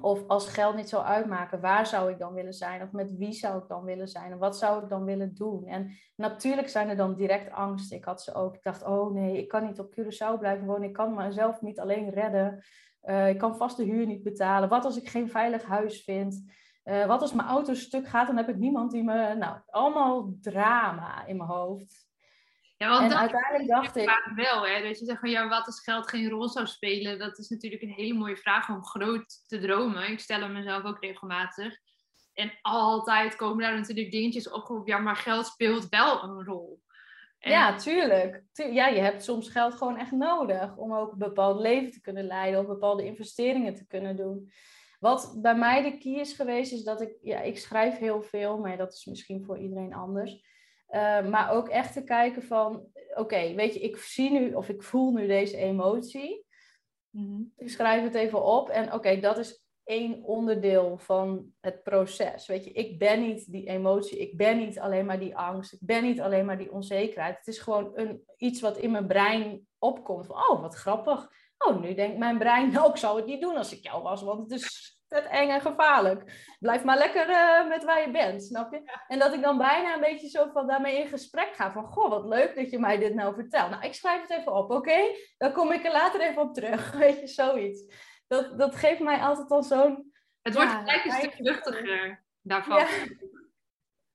Of 0.00 0.28
als 0.28 0.48
geld 0.48 0.76
niet 0.76 0.88
zou 0.88 1.04
uitmaken, 1.04 1.60
waar 1.60 1.86
zou 1.86 2.10
ik 2.10 2.18
dan 2.18 2.34
willen 2.34 2.52
zijn? 2.52 2.82
Of 2.82 2.92
met 2.92 3.16
wie 3.16 3.32
zou 3.32 3.62
ik 3.62 3.68
dan 3.68 3.84
willen 3.84 4.08
zijn? 4.08 4.32
En 4.32 4.38
wat 4.38 4.58
zou 4.58 4.82
ik 4.82 4.88
dan 4.88 5.04
willen 5.04 5.34
doen? 5.34 5.66
En 5.66 5.90
natuurlijk 6.16 6.68
zijn 6.68 6.88
er 6.88 6.96
dan 6.96 7.14
direct 7.14 7.50
angst. 7.50 7.92
Ik 7.92 8.04
had 8.04 8.22
ze 8.22 8.34
ook. 8.34 8.54
Ik 8.54 8.62
dacht, 8.62 8.84
oh 8.84 9.12
nee, 9.12 9.38
ik 9.38 9.48
kan 9.48 9.66
niet 9.66 9.80
op 9.80 9.94
Curaçao 10.00 10.38
blijven 10.38 10.66
wonen. 10.66 10.88
Ik 10.88 10.92
kan 10.92 11.14
mezelf 11.14 11.60
niet 11.60 11.80
alleen 11.80 12.10
redden. 12.10 12.64
Uh, 13.02 13.28
ik 13.28 13.38
kan 13.38 13.56
vast 13.56 13.76
de 13.76 13.84
huur 13.84 14.06
niet 14.06 14.22
betalen. 14.22 14.68
Wat 14.68 14.84
als 14.84 14.96
ik 14.96 15.08
geen 15.08 15.30
veilig 15.30 15.64
huis 15.64 16.04
vind? 16.04 16.52
Uh, 16.84 17.06
wat 17.06 17.20
als 17.20 17.32
mijn 17.32 17.48
auto 17.48 17.74
stuk 17.74 18.06
gaat, 18.06 18.26
dan 18.26 18.36
heb 18.36 18.48
ik 18.48 18.56
niemand 18.56 18.90
die 18.90 19.02
me... 19.02 19.34
Nou, 19.34 19.58
allemaal 19.66 20.34
drama 20.40 21.26
in 21.26 21.36
mijn 21.36 21.48
hoofd. 21.48 22.06
Ja, 22.76 22.88
want 22.88 23.12
en 23.12 23.18
uiteindelijk 23.18 23.68
dacht 23.68 23.96
ik... 23.96 24.32
wel, 24.34 24.66
hè? 24.66 24.82
Dat 24.82 24.98
je 24.98 25.04
zegt 25.04 25.20
van, 25.20 25.30
ja, 25.30 25.48
wat 25.48 25.66
als 25.66 25.80
geld 25.80 26.08
geen 26.08 26.28
rol 26.28 26.48
zou 26.48 26.66
spelen? 26.66 27.18
Dat 27.18 27.38
is 27.38 27.48
natuurlijk 27.48 27.82
een 27.82 27.92
hele 27.92 28.14
mooie 28.14 28.36
vraag 28.36 28.68
om 28.68 28.84
groot 28.84 29.48
te 29.48 29.58
dromen. 29.58 30.10
Ik 30.10 30.20
stel 30.20 30.40
hem 30.40 30.52
mezelf 30.52 30.84
ook 30.84 31.00
regelmatig. 31.00 31.78
En 32.34 32.52
altijd 32.62 33.36
komen 33.36 33.62
daar 33.62 33.74
natuurlijk 33.74 34.10
dingetjes 34.10 34.50
op. 34.50 34.82
Ja, 34.88 34.98
maar 34.98 35.16
geld 35.16 35.46
speelt 35.46 35.88
wel 35.88 36.22
een 36.22 36.44
rol. 36.44 36.80
Ja, 37.38 37.76
tuurlijk. 37.76 38.42
Ja, 38.52 38.86
je 38.86 39.00
hebt 39.00 39.24
soms 39.24 39.48
geld 39.48 39.74
gewoon 39.74 39.98
echt 39.98 40.10
nodig 40.10 40.76
om 40.76 40.94
ook 40.94 41.12
een 41.12 41.18
bepaald 41.18 41.60
leven 41.60 41.90
te 41.90 42.00
kunnen 42.00 42.24
leiden 42.24 42.60
of 42.60 42.66
bepaalde 42.66 43.04
investeringen 43.04 43.74
te 43.74 43.86
kunnen 43.86 44.16
doen. 44.16 44.52
Wat 45.00 45.38
bij 45.42 45.56
mij 45.56 45.82
de 45.82 45.98
key 45.98 46.12
is 46.12 46.32
geweest, 46.32 46.72
is 46.72 46.84
dat 46.84 47.00
ik, 47.00 47.18
ja, 47.22 47.40
ik 47.40 47.58
schrijf 47.58 47.98
heel 47.98 48.22
veel, 48.22 48.58
maar 48.58 48.76
dat 48.76 48.92
is 48.92 49.04
misschien 49.04 49.44
voor 49.44 49.58
iedereen 49.58 49.94
anders. 49.94 50.44
Uh, 50.90 51.28
maar 51.28 51.50
ook 51.50 51.68
echt 51.68 51.92
te 51.92 52.04
kijken 52.04 52.42
van, 52.42 52.86
oké, 53.14 53.54
weet 53.54 53.74
je, 53.74 53.80
ik 53.80 53.96
zie 53.96 54.30
nu 54.30 54.54
of 54.54 54.68
ik 54.68 54.82
voel 54.82 55.12
nu 55.12 55.26
deze 55.26 55.56
emotie. 55.56 56.44
Mm 57.10 57.52
Ik 57.56 57.70
schrijf 57.70 58.02
het 58.02 58.14
even 58.14 58.44
op 58.44 58.68
en 58.68 58.92
oké, 58.92 59.20
dat 59.20 59.38
is 59.38 59.64
één 59.84 60.22
onderdeel 60.22 60.98
van 60.98 61.52
het 61.60 61.82
proces. 61.82 62.46
Weet 62.46 62.64
je, 62.64 62.72
ik 62.72 62.98
ben 62.98 63.20
niet 63.20 63.52
die 63.52 63.68
emotie, 63.68 64.18
ik 64.18 64.36
ben 64.36 64.58
niet 64.58 64.78
alleen 64.78 65.06
maar 65.06 65.18
die 65.18 65.36
angst, 65.36 65.72
ik 65.72 65.78
ben 65.82 66.02
niet 66.02 66.20
alleen 66.20 66.44
maar 66.44 66.58
die 66.58 66.72
onzekerheid. 66.72 67.36
Het 67.36 67.46
is 67.46 67.58
gewoon 67.58 67.90
een, 67.94 68.24
iets 68.36 68.60
wat 68.60 68.78
in 68.78 68.90
mijn 68.90 69.06
brein 69.06 69.66
opkomt 69.78 70.26
van, 70.26 70.36
oh, 70.36 70.60
wat 70.60 70.74
grappig. 70.74 71.30
Oh, 71.58 71.80
nu 71.80 71.94
denkt 71.94 72.18
mijn 72.18 72.38
brein, 72.38 72.72
nou, 72.72 72.90
ik 72.90 72.96
zou 72.96 73.16
het 73.16 73.26
niet 73.26 73.40
doen 73.40 73.56
als 73.56 73.72
ik 73.72 73.82
jou 73.82 74.02
was, 74.02 74.22
want 74.22 74.50
het 74.50 74.60
is 74.60 74.95
vet 75.08 75.24
eng 75.24 75.48
en 75.48 75.60
gevaarlijk. 75.60 76.54
Blijf 76.58 76.84
maar 76.84 76.98
lekker 76.98 77.28
uh, 77.28 77.68
met 77.68 77.84
waar 77.84 78.00
je 78.00 78.10
bent, 78.10 78.44
snap 78.44 78.72
je? 78.72 79.02
En 79.06 79.18
dat 79.18 79.32
ik 79.32 79.42
dan 79.42 79.58
bijna 79.58 79.94
een 79.94 80.00
beetje 80.00 80.28
zo 80.28 80.50
van 80.52 80.66
daarmee 80.66 80.98
in 80.98 81.08
gesprek 81.08 81.54
ga. 81.54 81.72
Van, 81.72 81.84
goh, 81.84 82.10
wat 82.10 82.24
leuk 82.24 82.54
dat 82.54 82.70
je 82.70 82.78
mij 82.78 82.98
dit 82.98 83.14
nou 83.14 83.34
vertelt. 83.34 83.70
Nou, 83.70 83.84
ik 83.84 83.94
schrijf 83.94 84.20
het 84.20 84.30
even 84.30 84.54
op, 84.54 84.70
oké? 84.70 84.98
Dan 85.38 85.52
kom 85.52 85.72
ik 85.72 85.84
er 85.84 85.92
later 85.92 86.20
even 86.20 86.42
op 86.42 86.54
terug. 86.54 86.92
Weet 86.98 87.20
je, 87.20 87.26
zoiets. 87.26 87.94
Dat, 88.26 88.58
dat 88.58 88.76
geeft 88.76 89.00
mij 89.00 89.18
altijd 89.18 89.50
al 89.50 89.62
zo'n... 89.62 90.12
Het 90.42 90.54
wordt 90.54 90.70
gelijk 90.70 91.04
een 91.04 91.12
stuk 91.12 91.38
luchtiger 91.38 92.24
daarvan. 92.42 92.78
Ja. 92.78 92.86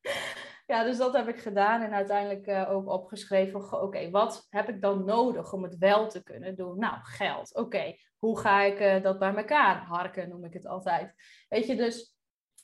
ja, 0.71 0.83
dus 0.83 0.97
dat 0.97 1.13
heb 1.13 1.27
ik 1.27 1.39
gedaan 1.39 1.81
en 1.81 1.93
uiteindelijk 1.93 2.47
uh, 2.47 2.71
ook 2.71 2.89
opgeschreven. 2.89 3.81
Oké, 3.81 4.09
wat 4.09 4.47
heb 4.49 4.69
ik 4.69 4.81
dan 4.81 5.05
nodig 5.05 5.53
om 5.53 5.63
het 5.63 5.77
wel 5.77 6.09
te 6.09 6.23
kunnen 6.23 6.55
doen? 6.55 6.79
Nou, 6.79 6.97
geld. 7.01 7.55
Oké, 7.55 7.95
hoe 8.17 8.39
ga 8.39 8.61
ik 8.61 8.79
uh, 8.79 9.03
dat 9.03 9.19
bij 9.19 9.35
elkaar 9.35 9.85
harken, 9.85 10.29
noem 10.29 10.45
ik 10.45 10.53
het 10.53 10.65
altijd. 10.65 11.13
Weet 11.49 11.67
je, 11.67 11.75
dus 11.75 12.15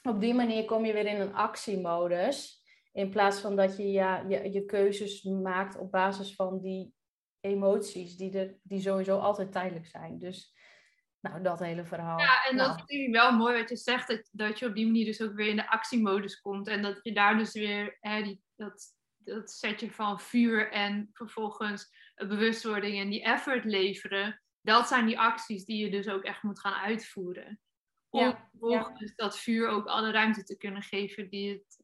op 0.01 0.19
die 0.19 0.33
manier 0.33 0.65
kom 0.65 0.85
je 0.85 0.93
weer 0.93 1.05
in 1.05 1.21
een 1.21 1.33
actiemodus. 1.33 2.65
In 2.91 3.09
plaats 3.09 3.39
van 3.39 3.55
dat 3.55 3.77
je 3.77 3.91
ja, 3.91 4.25
je, 4.27 4.51
je 4.51 4.65
keuzes 4.65 5.23
maakt 5.23 5.77
op 5.77 5.91
basis 5.91 6.35
van 6.35 6.59
die 6.59 6.93
emoties, 7.39 8.17
die, 8.17 8.39
er, 8.39 8.57
die 8.61 8.81
sowieso 8.81 9.17
altijd 9.19 9.51
tijdelijk 9.51 9.85
zijn. 9.85 10.19
Dus 10.19 10.56
nou, 11.29 11.43
dat 11.43 11.59
hele 11.59 11.85
verhaal. 11.85 12.19
Ja, 12.19 12.45
en 12.45 12.57
dat 12.57 12.67
nou. 12.67 12.81
vind 12.85 13.07
ik 13.07 13.13
wel 13.13 13.31
mooi 13.31 13.59
wat 13.59 13.69
je 13.69 13.75
zegt, 13.75 14.07
dat, 14.07 14.29
dat 14.31 14.59
je 14.59 14.65
op 14.65 14.75
die 14.75 14.85
manier 14.85 15.05
dus 15.05 15.21
ook 15.21 15.33
weer 15.33 15.47
in 15.47 15.55
de 15.55 15.69
actiemodus 15.69 16.41
komt. 16.41 16.67
En 16.67 16.81
dat 16.81 16.99
je 17.01 17.13
daar 17.13 17.37
dus 17.37 17.53
weer 17.53 17.97
hè, 17.99 18.23
die, 18.23 18.41
dat, 18.55 18.95
dat 19.17 19.51
setje 19.51 19.91
van 19.91 20.19
vuur 20.19 20.71
en 20.71 21.09
vervolgens 21.13 21.95
bewustwording 22.15 22.99
en 22.99 23.09
die 23.09 23.23
effort 23.23 23.65
leveren. 23.65 24.41
Dat 24.61 24.87
zijn 24.87 25.05
die 25.05 25.19
acties 25.19 25.65
die 25.65 25.83
je 25.83 25.91
dus 25.91 26.07
ook 26.07 26.23
echt 26.23 26.43
moet 26.43 26.59
gaan 26.59 26.73
uitvoeren. 26.73 27.59
Om 28.09 28.21
ja, 28.21 28.49
vervolgens 28.51 29.15
dat 29.15 29.39
vuur 29.39 29.67
ook 29.67 29.85
alle 29.85 30.11
ruimte 30.11 30.43
te 30.43 30.57
kunnen 30.57 30.81
geven 30.81 31.29
die 31.29 31.51
het 31.51 31.83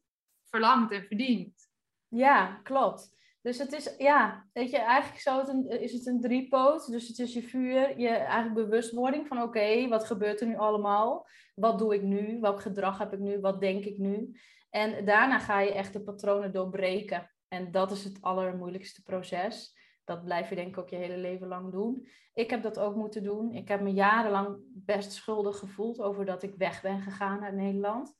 verlangt 0.50 0.92
en 0.92 1.04
verdient. 1.06 1.68
Ja, 2.08 2.60
klopt. 2.62 3.12
Dus 3.44 3.58
het 3.58 3.72
is, 3.72 3.94
ja, 3.98 4.46
weet 4.52 4.70
je, 4.70 4.78
eigenlijk 4.78 5.24
het 5.24 5.48
een, 5.48 5.80
is 5.80 5.92
het 5.92 6.06
een 6.06 6.20
driepoot. 6.20 6.90
Dus 6.90 7.08
het 7.08 7.18
is 7.18 7.32
je 7.32 7.42
vuur, 7.42 8.00
je 8.00 8.08
eigenlijk 8.08 8.54
bewustwording 8.54 9.26
van 9.26 9.42
oké, 9.42 9.88
wat 9.88 10.04
gebeurt 10.04 10.40
er 10.40 10.46
nu 10.46 10.56
allemaal? 10.56 11.26
Wat 11.54 11.78
doe 11.78 11.94
ik 11.94 12.02
nu? 12.02 12.40
Welk 12.40 12.60
gedrag 12.60 12.98
heb 12.98 13.12
ik 13.12 13.18
nu? 13.18 13.40
Wat 13.40 13.60
denk 13.60 13.84
ik 13.84 13.98
nu? 13.98 14.36
En 14.70 15.04
daarna 15.04 15.38
ga 15.38 15.60
je 15.60 15.72
echt 15.72 15.92
de 15.92 16.02
patronen 16.02 16.52
doorbreken. 16.52 17.30
En 17.48 17.70
dat 17.70 17.90
is 17.90 18.04
het 18.04 18.18
allermoeilijkste 18.20 19.02
proces. 19.02 19.76
Dat 20.04 20.24
blijf 20.24 20.48
je 20.48 20.54
denk 20.54 20.68
ik 20.68 20.78
ook 20.78 20.88
je 20.88 20.96
hele 20.96 21.18
leven 21.18 21.48
lang 21.48 21.72
doen. 21.72 22.08
Ik 22.34 22.50
heb 22.50 22.62
dat 22.62 22.78
ook 22.78 22.94
moeten 22.94 23.22
doen. 23.22 23.52
Ik 23.52 23.68
heb 23.68 23.80
me 23.80 23.92
jarenlang 23.92 24.56
best 24.72 25.12
schuldig 25.12 25.58
gevoeld 25.58 26.00
over 26.00 26.24
dat 26.24 26.42
ik 26.42 26.54
weg 26.54 26.82
ben 26.82 27.00
gegaan 27.00 27.44
uit 27.44 27.54
Nederland. 27.54 28.14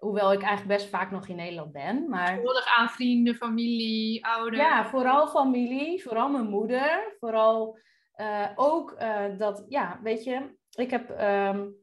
Hoewel 0.00 0.32
ik 0.32 0.42
eigenlijk 0.42 0.78
best 0.78 0.90
vaak 0.90 1.10
nog 1.10 1.28
in 1.28 1.36
Nederland 1.36 1.72
ben. 1.72 2.08
Maar... 2.08 2.28
Schuldig 2.28 2.76
aan 2.76 2.88
vrienden, 2.88 3.34
familie, 3.34 4.26
ouders. 4.26 4.62
Ja, 4.62 4.84
vooral 4.84 5.28
familie. 5.28 6.02
Vooral 6.02 6.28
mijn 6.28 6.48
moeder. 6.48 7.16
Vooral 7.18 7.78
uh, 8.16 8.46
ook 8.54 8.96
uh, 9.00 9.24
dat, 9.38 9.64
ja, 9.68 10.00
weet 10.02 10.24
je, 10.24 10.56
ik 10.70 10.90
heb 10.90 11.10
um, 11.20 11.74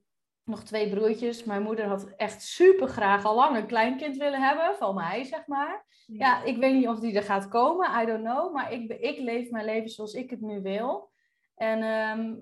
nog 0.44 0.64
twee 0.64 0.90
broertjes. 0.90 1.44
Mijn 1.44 1.62
moeder 1.62 1.86
had 1.86 2.14
echt 2.16 2.42
super 2.42 2.88
graag 2.88 3.26
al 3.26 3.36
lang 3.36 3.58
een 3.58 3.68
kleinkind 3.68 4.18
willen 4.18 4.42
hebben, 4.42 4.76
van 4.76 4.96
mij 4.96 5.24
zeg 5.24 5.48
maar. 5.48 5.86
Ja. 6.06 6.16
ja, 6.18 6.44
ik 6.44 6.58
weet 6.58 6.74
niet 6.74 6.88
of 6.88 7.00
die 7.00 7.16
er 7.16 7.24
gaat 7.24 7.48
komen, 7.48 8.02
I 8.02 8.06
don't 8.06 8.24
know. 8.24 8.54
Maar 8.54 8.72
ik, 8.72 8.92
ik 8.92 9.20
leef 9.20 9.50
mijn 9.50 9.66
leven 9.66 9.90
zoals 9.90 10.14
ik 10.14 10.30
het 10.30 10.42
nu 10.42 10.62
wil. 10.62 11.12
En 11.56 11.84
um, 11.84 12.40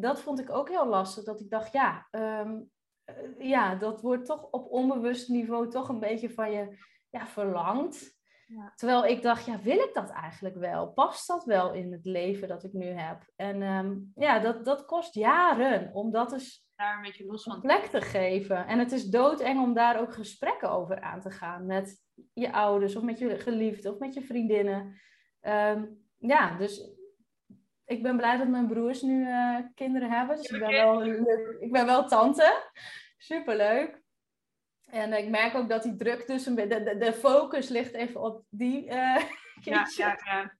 dat 0.00 0.20
vond 0.20 0.40
ik 0.40 0.50
ook 0.50 0.68
heel 0.68 0.86
lastig. 0.86 1.24
Dat 1.24 1.40
ik 1.40 1.50
dacht, 1.50 1.72
ja, 1.72 2.06
um, 2.10 2.70
ja, 3.38 3.74
dat 3.74 4.00
wordt 4.00 4.26
toch 4.26 4.50
op 4.50 4.70
onbewust 4.70 5.28
niveau 5.28 5.68
toch 5.68 5.88
een 5.88 6.00
beetje 6.00 6.30
van 6.30 6.52
je 6.52 6.76
ja, 7.10 7.26
verlangd. 7.26 8.14
Ja. 8.46 8.72
Terwijl 8.74 9.06
ik 9.06 9.22
dacht, 9.22 9.46
ja, 9.46 9.60
wil 9.60 9.78
ik 9.78 9.90
dat 9.92 10.10
eigenlijk 10.10 10.56
wel? 10.56 10.92
Past 10.92 11.26
dat 11.26 11.44
wel 11.44 11.72
in 11.72 11.92
het 11.92 12.04
leven 12.04 12.48
dat 12.48 12.64
ik 12.64 12.72
nu 12.72 12.86
heb? 12.86 13.32
En 13.36 13.62
um, 13.62 14.12
ja, 14.14 14.38
dat, 14.38 14.64
dat 14.64 14.84
kost 14.84 15.14
jaren 15.14 15.94
om 15.94 16.10
dat 16.10 16.32
eens 16.32 16.66
daar 16.76 16.96
een 16.96 17.02
beetje 17.02 17.26
los 17.26 17.42
van 17.42 17.60
plek 17.60 17.84
te 17.84 18.00
geven. 18.00 18.66
En 18.66 18.78
het 18.78 18.92
is 18.92 19.04
doodeng 19.04 19.62
om 19.62 19.74
daar 19.74 20.00
ook 20.00 20.14
gesprekken 20.14 20.70
over 20.70 21.00
aan 21.00 21.20
te 21.20 21.30
gaan 21.30 21.66
met 21.66 22.02
je 22.32 22.52
ouders 22.52 22.96
of 22.96 23.02
met 23.02 23.18
je 23.18 23.38
geliefden 23.38 23.92
of 23.92 23.98
met 23.98 24.14
je 24.14 24.22
vriendinnen. 24.22 25.00
Um, 25.40 26.04
ja, 26.18 26.56
dus 26.56 26.95
ik 27.86 28.02
ben 28.02 28.16
blij 28.16 28.36
dat 28.36 28.48
mijn 28.48 28.66
broers 28.66 29.02
nu 29.02 29.26
uh, 29.26 29.58
kinderen 29.74 30.10
hebben. 30.10 30.36
Dus 30.36 30.50
ik 30.50 30.58
ben, 30.60 30.70
wel, 30.70 31.04
ik 31.60 31.72
ben 31.72 31.86
wel 31.86 32.08
tante. 32.08 32.70
Superleuk. 33.16 34.04
En 34.84 35.12
ik 35.12 35.28
merk 35.28 35.54
ook 35.54 35.68
dat 35.68 35.82
die 35.82 35.96
druk 35.96 36.26
de, 36.26 36.66
de, 36.66 36.96
de 36.98 37.12
focus 37.12 37.68
ligt 37.68 37.94
even 37.94 38.20
op 38.20 38.44
die 38.48 38.84
uh, 38.84 38.92
ja, 39.60 39.86
ja, 39.96 40.18
ja. 40.24 40.54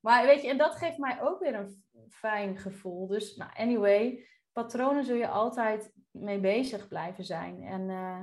Maar 0.00 0.26
weet 0.26 0.42
je, 0.42 0.48
en 0.48 0.58
dat 0.58 0.76
geeft 0.76 0.98
mij 0.98 1.22
ook 1.22 1.40
weer 1.40 1.54
een 1.54 1.84
fijn 2.08 2.58
gevoel. 2.58 3.06
Dus, 3.06 3.36
nou, 3.36 3.50
anyway, 3.54 4.26
patronen 4.52 5.04
zul 5.04 5.16
je 5.16 5.28
altijd 5.28 5.92
mee 6.10 6.40
bezig 6.40 6.88
blijven 6.88 7.24
zijn. 7.24 7.62
En 7.62 7.88
uh, 7.88 8.20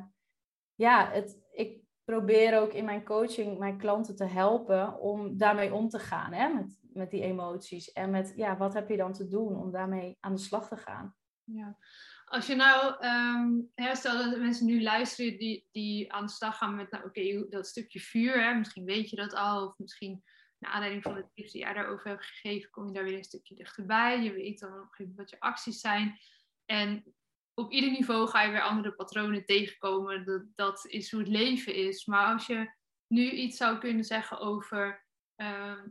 ja, 0.75 1.11
het, 1.11 1.39
ik 1.51 1.81
probeer 2.03 2.59
ook 2.59 2.73
in 2.73 2.85
mijn 2.85 3.03
coaching 3.03 3.57
mijn 3.57 3.77
klanten 3.77 4.15
te 4.15 4.25
helpen 4.25 4.99
om 4.99 5.37
daarmee 5.37 5.73
om 5.73 5.89
te 5.89 5.99
gaan, 5.99 6.33
hè, 6.33 6.47
met, 6.47 6.79
met 6.97 7.11
die 7.11 7.21
emoties. 7.21 7.91
En 7.91 8.09
met, 8.09 8.33
ja, 8.35 8.57
wat 8.57 8.73
heb 8.73 8.89
je 8.89 8.97
dan 8.97 9.13
te 9.13 9.27
doen 9.27 9.55
om 9.55 9.71
daarmee 9.71 10.17
aan 10.19 10.35
de 10.35 10.41
slag 10.41 10.67
te 10.67 10.77
gaan? 10.77 11.15
Ja. 11.43 11.77
Als 12.25 12.47
je 12.47 12.55
nou, 12.55 13.05
um, 13.05 13.71
dat 13.75 14.39
mensen 14.39 14.65
nu 14.65 14.81
luisteren 14.81 15.37
die, 15.37 15.67
die 15.71 16.13
aan 16.13 16.25
de 16.25 16.31
slag 16.31 16.57
gaan 16.57 16.75
met, 16.75 16.91
nou 16.91 17.05
oké, 17.05 17.49
dat 17.49 17.67
stukje 17.67 17.99
vuur, 17.99 18.43
hè, 18.43 18.53
misschien 18.53 18.85
weet 18.85 19.09
je 19.09 19.15
dat 19.15 19.33
al, 19.33 19.67
of 19.67 19.77
misschien 19.77 20.23
naar 20.59 20.71
aanleiding 20.71 21.03
van 21.03 21.13
de 21.13 21.29
tips 21.33 21.51
die 21.51 21.61
jij 21.61 21.73
daarover 21.73 22.07
hebt 22.07 22.25
gegeven, 22.25 22.69
kom 22.69 22.87
je 22.87 22.93
daar 22.93 23.03
weer 23.03 23.17
een 23.17 23.23
stukje 23.23 23.55
dichterbij. 23.55 24.23
Je 24.23 24.33
weet 24.33 24.59
dan 24.59 24.69
op 24.69 24.75
een 24.75 24.81
gegeven 24.81 25.05
moment 25.05 25.17
wat 25.17 25.29
je 25.29 25.39
acties 25.39 25.79
zijn. 25.79 26.19
En 26.65 27.15
op 27.53 27.71
ieder 27.71 27.91
niveau 27.91 28.27
ga 28.27 28.41
je 28.41 28.51
weer 28.51 28.61
andere 28.61 28.95
patronen 28.95 29.45
tegenkomen. 29.45 30.25
Dat, 30.25 30.43
dat 30.55 30.85
is 30.85 31.11
hoe 31.11 31.19
het 31.19 31.29
leven 31.29 31.75
is. 31.75 32.05
Maar 32.05 32.33
als 32.33 32.45
je 32.45 32.71
nu 33.07 33.31
iets 33.31 33.57
zou 33.57 33.77
kunnen 33.77 34.03
zeggen 34.03 34.39
over 34.39 35.05
ehm, 35.35 35.87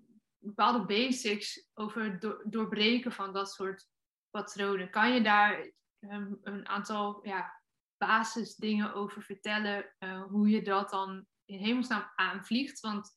bepaalde 0.47 0.84
basics, 0.84 1.68
over 1.74 2.03
het 2.03 2.36
doorbreken 2.44 3.12
van 3.12 3.32
dat 3.32 3.53
soort 3.53 3.88
patronen, 4.30 4.90
kan 4.90 5.14
je 5.14 5.22
daar 5.22 5.72
ehm, 5.99 6.34
een 6.42 6.68
aantal 6.68 7.26
ja, 7.26 7.62
basisdingen 7.97 8.94
over 8.94 9.22
vertellen, 9.22 9.94
uh, 9.99 10.22
hoe 10.22 10.49
je 10.49 10.62
dat 10.62 10.90
dan 10.90 11.26
in 11.44 11.59
hemelsnaam 11.59 12.12
aanvliegt? 12.14 12.80
Want 12.80 13.14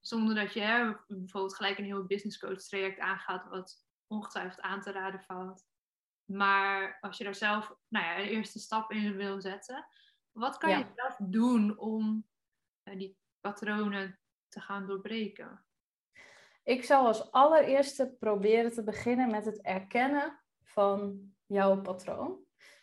zonder 0.00 0.34
dat 0.34 0.52
je 0.52 0.60
hè, 0.60 0.94
bijvoorbeeld 1.06 1.56
gelijk 1.56 1.78
een 1.78 1.84
heel 1.84 2.06
business 2.06 2.38
coach 2.38 2.60
traject 2.60 2.98
aangaat, 2.98 3.48
wat 3.48 3.86
ongetwijfeld 4.06 4.60
aan 4.60 4.80
te 4.80 4.92
raden 4.92 5.22
valt. 5.22 5.66
Maar 6.24 6.98
als 7.00 7.18
je 7.18 7.24
daar 7.24 7.34
zelf 7.34 7.74
nou 7.88 8.04
ja, 8.04 8.16
de 8.16 8.30
eerste 8.30 8.58
stap 8.58 8.90
in 8.90 9.16
wil 9.16 9.40
zetten, 9.40 9.86
wat 10.32 10.58
kan 10.58 10.78
je 10.78 10.92
zelf 10.94 11.16
doen 11.18 11.78
om 11.78 12.28
uh, 12.84 12.98
die 12.98 13.18
patronen 13.40 14.20
te 14.48 14.60
gaan 14.60 14.86
doorbreken? 14.86 15.67
Ik 16.68 16.84
zou 16.84 17.06
als 17.06 17.32
allereerste 17.32 18.16
proberen 18.18 18.72
te 18.72 18.84
beginnen 18.84 19.30
met 19.30 19.44
het 19.44 19.62
erkennen 19.62 20.40
van 20.62 21.18
jouw 21.46 21.80
patroon. 21.80 22.38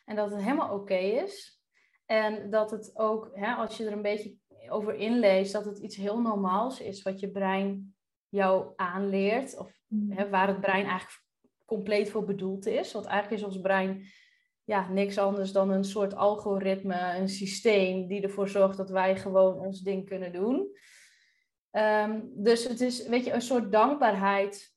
En 0.06 0.16
dat 0.16 0.32
het 0.32 0.42
helemaal 0.42 0.74
oké 0.74 0.98
is. 0.98 1.62
En 2.06 2.50
dat 2.50 2.72
het 2.72 2.92
ook, 2.94 3.30
hè, 3.34 3.54
als 3.54 3.78
je 3.78 3.86
er 3.86 3.92
een 3.92 4.02
beetje 4.02 4.36
over 4.70 4.96
inleest, 4.96 5.54
dat 5.54 5.66
het 5.66 5.78
iets 5.78 5.96
heel 5.96 6.22
normaals 6.22 6.80
is 6.80 7.02
wat 7.02 7.20
je 7.20 7.32
brein 7.32 7.96
jou 8.30 8.74
aanleert. 8.76 9.58
Of 9.58 9.80
mm. 9.88 10.12
hè, 10.12 10.30
waar 10.30 10.48
het 10.48 10.62
brein 10.62 10.86
eigenlijk 10.86 11.24
compleet 11.66 12.10
voor 12.10 12.26
bedoeld 12.26 12.66
is. 12.66 12.92
Want 12.92 13.06
eigenlijk 13.06 13.42
is 13.42 13.48
ons 13.48 13.62
brein 13.62 14.06
ja, 14.64 14.90
niks 14.90 15.18
anders 15.18 15.52
dan 15.52 15.70
een 15.70 15.84
soort 15.84 16.16
algoritme, 16.16 17.16
een 17.18 17.30
systeem 17.30 18.08
die 18.08 18.22
ervoor 18.22 18.50
zorgt 18.50 18.78
dat 18.78 18.90
wij 18.90 19.18
gewoon 19.18 19.60
ons 19.60 19.82
ding 19.82 20.06
kunnen 20.06 20.34
doen. 20.34 20.78
Ehm, 21.76 22.20
dus 22.24 22.68
het 22.68 22.82
is, 22.82 23.08
weet 23.08 23.26
je, 23.26 23.34
een 23.34 23.42
soort 23.42 23.72
dankbaarheid 23.72 24.74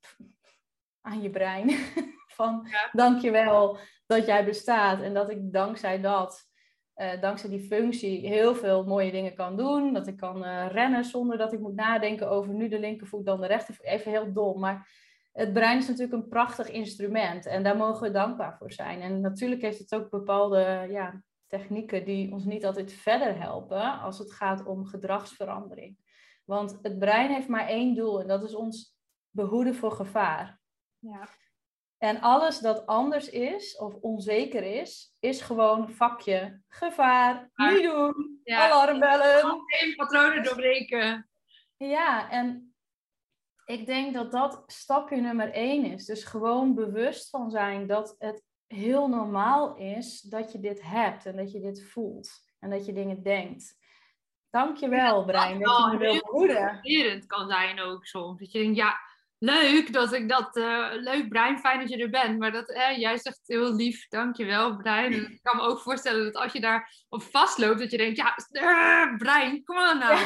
aan 1.01 1.23
je 1.23 1.31
brein. 1.31 1.71
Van 2.39 2.67
ja. 2.71 2.89
dankjewel 2.93 3.79
dat 4.07 4.27
jij 4.27 4.45
bestaat 4.45 5.01
en 5.01 5.15
dat 5.15 5.31
ik 5.31 5.53
dankzij 5.53 6.01
dat, 6.01 6.49
uh, 6.97 7.21
dankzij 7.21 7.51
die 7.51 7.67
functie, 7.67 8.27
heel 8.29 8.55
veel 8.55 8.85
mooie 8.85 9.11
dingen 9.11 9.35
kan 9.35 9.57
doen. 9.57 9.93
Dat 9.93 10.07
ik 10.07 10.17
kan 10.17 10.45
uh, 10.45 10.67
rennen 10.71 11.05
zonder 11.05 11.39
dat 11.39 11.53
ik 11.53 11.61
moet 11.61 11.75
nadenken 11.75 12.31
over 12.31 12.55
nu 12.55 12.69
de 12.69 12.79
linkervoet, 12.79 13.27
dan 13.27 13.41
de 13.41 13.47
rechtervoet. 13.47 13.87
Even 13.87 14.11
heel 14.11 14.33
dom, 14.33 14.61
maar 14.61 14.89
het 15.33 15.53
brein 15.53 15.79
is 15.79 15.89
natuurlijk 15.89 16.23
een 16.23 16.29
prachtig 16.29 16.71
instrument 16.71 17.47
en 17.47 17.63
daar 17.63 17.77
mogen 17.77 18.03
we 18.03 18.11
dankbaar 18.11 18.57
voor 18.57 18.73
zijn. 18.73 19.01
En 19.01 19.21
natuurlijk 19.21 19.63
heeft 19.63 19.79
het 19.79 19.95
ook 19.95 20.11
bepaalde 20.11 20.87
ja, 20.89 21.23
technieken 21.47 22.05
die 22.05 22.33
ons 22.33 22.45
niet 22.45 22.65
altijd 22.65 22.93
verder 22.93 23.39
helpen 23.39 24.01
als 24.01 24.19
het 24.19 24.33
gaat 24.33 24.65
om 24.65 24.87
gedragsverandering. 24.87 26.07
Want 26.49 26.79
het 26.83 26.99
brein 26.99 27.31
heeft 27.31 27.49
maar 27.49 27.67
één 27.67 27.95
doel 27.95 28.21
en 28.21 28.27
dat 28.27 28.43
is 28.43 28.55
ons 28.55 28.97
behoeden 29.31 29.75
voor 29.75 29.93
gevaar. 29.93 30.61
Ja. 30.99 31.29
En 31.99 32.21
alles 32.21 32.59
dat 32.59 32.87
anders 32.87 33.31
is 33.31 33.77
of 33.77 33.95
onzeker 33.95 34.63
is, 34.63 35.15
is 35.19 35.41
gewoon 35.41 35.91
vakje 35.91 36.63
gevaar, 36.69 37.51
niet 37.55 37.83
doen, 37.83 38.41
ja. 38.45 38.71
alarmbellen. 38.71 39.63
Geen 39.67 39.97
patronen 39.97 40.43
doorbreken. 40.43 41.31
Ja, 41.77 42.31
en 42.31 42.75
ik 43.65 43.87
denk 43.87 44.15
dat 44.15 44.33
dat 44.33 44.63
stapje 44.67 45.17
nummer 45.17 45.53
één 45.53 45.85
is. 45.85 46.05
Dus 46.05 46.25
gewoon 46.25 46.75
bewust 46.75 47.31
van 47.31 47.51
zijn 47.51 47.87
dat 47.87 48.15
het 48.19 48.43
heel 48.67 49.09
normaal 49.09 49.77
is 49.77 50.21
dat 50.21 50.53
je 50.53 50.61
dit 50.61 50.83
hebt 50.83 51.27
en 51.27 51.37
dat 51.37 51.53
je 51.53 51.61
dit 51.61 51.85
voelt 51.85 52.31
en 52.59 52.71
dat 52.71 52.87
je 52.87 52.93
dingen 52.93 53.23
denkt. 53.23 53.78
Dankjewel, 54.65 55.19
ja, 55.19 55.25
Brein, 55.25 55.61
dat, 55.61 55.91
je 55.93 55.99
me 55.99 56.23
behoeden. 56.25 56.81
Het 57.13 57.27
kan 57.27 57.49
zijn 57.49 57.81
ook 57.81 58.07
soms. 58.07 58.39
Dat 58.39 58.53
je 58.53 58.59
denkt, 58.59 58.77
ja, 58.77 58.99
leuk 59.39 59.93
dat 59.93 60.13
ik 60.13 60.29
dat... 60.29 60.57
Uh, 60.57 60.89
leuk, 60.93 61.29
Brein, 61.29 61.59
fijn 61.59 61.81
dat 61.81 61.89
je 61.89 61.97
er 61.97 62.11
bent. 62.11 62.39
Maar 62.39 62.53
dat, 62.53 62.71
eh, 62.71 62.99
jij 62.99 63.19
zegt 63.19 63.41
heel 63.47 63.75
lief, 63.75 64.09
dankjewel, 64.09 64.77
Brein. 64.77 65.13
ik 65.33 65.39
kan 65.43 65.57
me 65.57 65.63
ook 65.63 65.81
voorstellen 65.81 66.25
dat 66.25 66.43
als 66.43 66.53
je 66.53 66.61
daar 66.61 67.05
op 67.09 67.23
vastloopt, 67.23 67.79
dat 67.79 67.91
je 67.91 67.97
denkt, 67.97 68.17
ja, 68.17 68.37
uh, 68.53 69.17
Brein, 69.17 69.65
kom 69.65 69.77
aan 69.77 69.99
nou. 69.99 70.19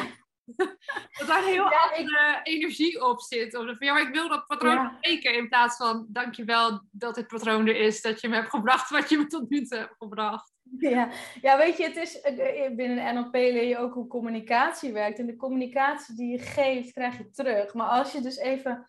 dat 1.17 1.27
daar 1.27 1.43
heel 1.43 1.69
ja, 1.69 1.91
andere 1.97 2.39
energie 2.43 3.05
op 3.05 3.21
zit. 3.21 3.55
Of 3.55 3.65
van, 3.65 3.75
ja, 3.79 3.93
maar 3.93 4.07
ik 4.07 4.13
wil 4.13 4.29
dat 4.29 4.47
patroon 4.47 4.75
ja. 4.75 4.97
breken. 5.01 5.33
In 5.33 5.49
plaats 5.49 5.77
van, 5.77 6.05
dankjewel 6.09 6.87
dat 6.91 7.15
dit 7.15 7.27
patroon 7.27 7.67
er 7.67 7.75
is. 7.75 8.01
Dat 8.01 8.21
je 8.21 8.29
me 8.29 8.35
hebt 8.35 8.49
gebracht 8.49 8.89
wat 8.89 9.09
je 9.09 9.17
me 9.17 9.25
tot 9.25 9.49
nu 9.49 9.65
toe 9.65 9.77
hebt 9.77 9.95
gebracht. 9.97 10.52
Ja. 10.89 11.09
ja, 11.41 11.57
weet 11.57 11.77
je, 11.77 11.83
het 11.83 11.95
is, 11.95 12.21
eh, 12.21 12.75
binnen 12.75 13.15
NLP 13.15 13.33
leer 13.33 13.67
je 13.67 13.77
ook 13.77 13.93
hoe 13.93 14.07
communicatie 14.07 14.93
werkt. 14.93 15.19
En 15.19 15.25
de 15.25 15.35
communicatie 15.35 16.15
die 16.15 16.31
je 16.31 16.39
geeft, 16.39 16.91
krijg 16.91 17.17
je 17.17 17.29
terug. 17.29 17.73
Maar 17.73 17.87
als 17.87 18.11
je 18.11 18.21
dus 18.21 18.37
even 18.37 18.87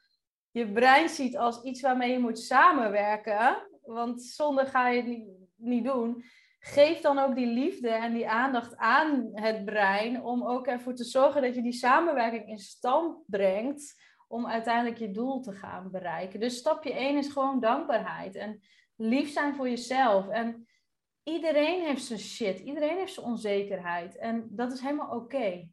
je 0.51 0.72
brein 0.72 1.09
ziet 1.09 1.37
als 1.37 1.62
iets 1.62 1.80
waarmee 1.80 2.12
je 2.12 2.18
moet 2.18 2.39
samenwerken. 2.39 3.66
Want 3.82 4.22
zonder 4.22 4.66
ga 4.66 4.89
je 4.89 4.97
het 4.97 5.07
niet, 5.07 5.28
niet 5.57 5.85
doen 5.85 6.24
geef 6.66 7.01
dan 7.01 7.18
ook 7.18 7.35
die 7.35 7.47
liefde 7.47 7.89
en 7.89 8.14
die 8.14 8.28
aandacht 8.28 8.76
aan 8.76 9.30
het 9.32 9.64
brein 9.64 10.22
om 10.22 10.47
ook 10.47 10.66
ervoor 10.66 10.95
te 10.95 11.05
zorgen 11.05 11.43
dat 11.43 11.55
je 11.55 11.62
die 11.62 11.72
samenwerking 11.72 12.49
in 12.49 12.59
stand 12.59 13.18
brengt 13.26 14.03
om 14.28 14.47
uiteindelijk 14.47 14.99
je 14.99 15.11
doel 15.11 15.41
te 15.41 15.53
gaan 15.53 15.91
bereiken. 15.91 16.41
Dus 16.41 16.57
stapje 16.57 16.93
1 16.93 17.16
is 17.16 17.28
gewoon 17.28 17.61
dankbaarheid 17.61 18.35
en 18.35 18.61
lief 18.97 19.32
zijn 19.32 19.55
voor 19.55 19.68
jezelf. 19.68 20.28
En 20.28 20.66
iedereen 21.25 21.85
heeft 21.85 22.05
zijn 22.05 22.18
shit, 22.18 22.59
iedereen 22.59 22.97
heeft 22.97 23.12
zijn 23.12 23.27
onzekerheid 23.27 24.16
en 24.16 24.49
dat 24.51 24.72
is 24.72 24.81
helemaal 24.81 25.16
oké. 25.16 25.68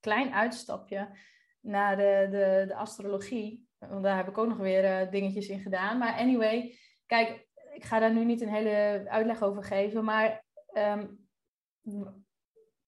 Klein 0.00 0.32
uitstapje 0.32 1.18
naar 1.60 1.96
de, 1.96 2.26
de, 2.30 2.64
de 2.66 2.74
astrologie, 2.74 3.68
want 3.78 4.02
daar 4.02 4.16
heb 4.16 4.28
ik 4.28 4.38
ook 4.38 4.48
nog 4.48 4.58
weer 4.58 4.84
uh, 4.84 5.10
dingetjes 5.10 5.48
in 5.48 5.60
gedaan. 5.60 5.98
Maar 5.98 6.14
anyway, 6.14 6.78
kijk, 7.06 7.46
ik 7.72 7.84
ga 7.84 7.98
daar 7.98 8.14
nu 8.14 8.24
niet 8.24 8.40
een 8.40 8.54
hele 8.54 9.04
uitleg 9.08 9.42
over 9.42 9.64
geven, 9.64 10.04
maar 10.04 10.44
um, 10.72 11.28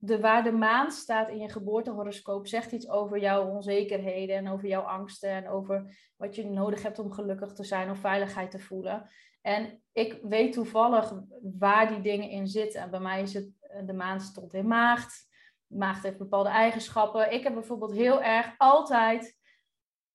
de, 0.06 0.20
waar 0.20 0.44
de 0.44 0.52
maan 0.52 0.90
staat 0.90 1.28
in 1.28 1.38
je 1.38 1.48
geboortehoroscoop 1.48 2.46
zegt 2.46 2.72
iets 2.72 2.88
over 2.88 3.18
jouw 3.18 3.46
onzekerheden 3.46 4.36
en 4.36 4.48
over 4.48 4.68
jouw 4.68 4.82
angsten 4.82 5.30
en 5.30 5.48
over 5.48 5.96
wat 6.16 6.34
je 6.34 6.44
nodig 6.44 6.82
hebt 6.82 6.98
om 6.98 7.12
gelukkig 7.12 7.52
te 7.52 7.64
zijn 7.64 7.90
of 7.90 7.98
veiligheid 7.98 8.50
te 8.50 8.58
voelen. 8.58 9.10
En 9.42 9.82
ik 9.92 10.18
weet 10.22 10.52
toevallig 10.52 11.14
waar 11.58 11.88
die 11.88 12.00
dingen 12.00 12.30
in 12.30 12.46
zitten. 12.46 12.80
En 12.80 12.90
bij 12.90 13.00
mij 13.00 13.22
is 13.22 13.34
het, 13.34 13.50
de 13.86 13.92
maan 13.92 14.20
stond 14.20 14.54
in 14.54 14.66
maagd. 14.66 15.28
Maagd 15.66 16.02
heeft 16.02 16.18
bepaalde 16.18 16.48
eigenschappen. 16.48 17.32
Ik 17.32 17.42
heb 17.42 17.54
bijvoorbeeld 17.54 17.92
heel 17.92 18.22
erg 18.22 18.54
altijd 18.58 19.36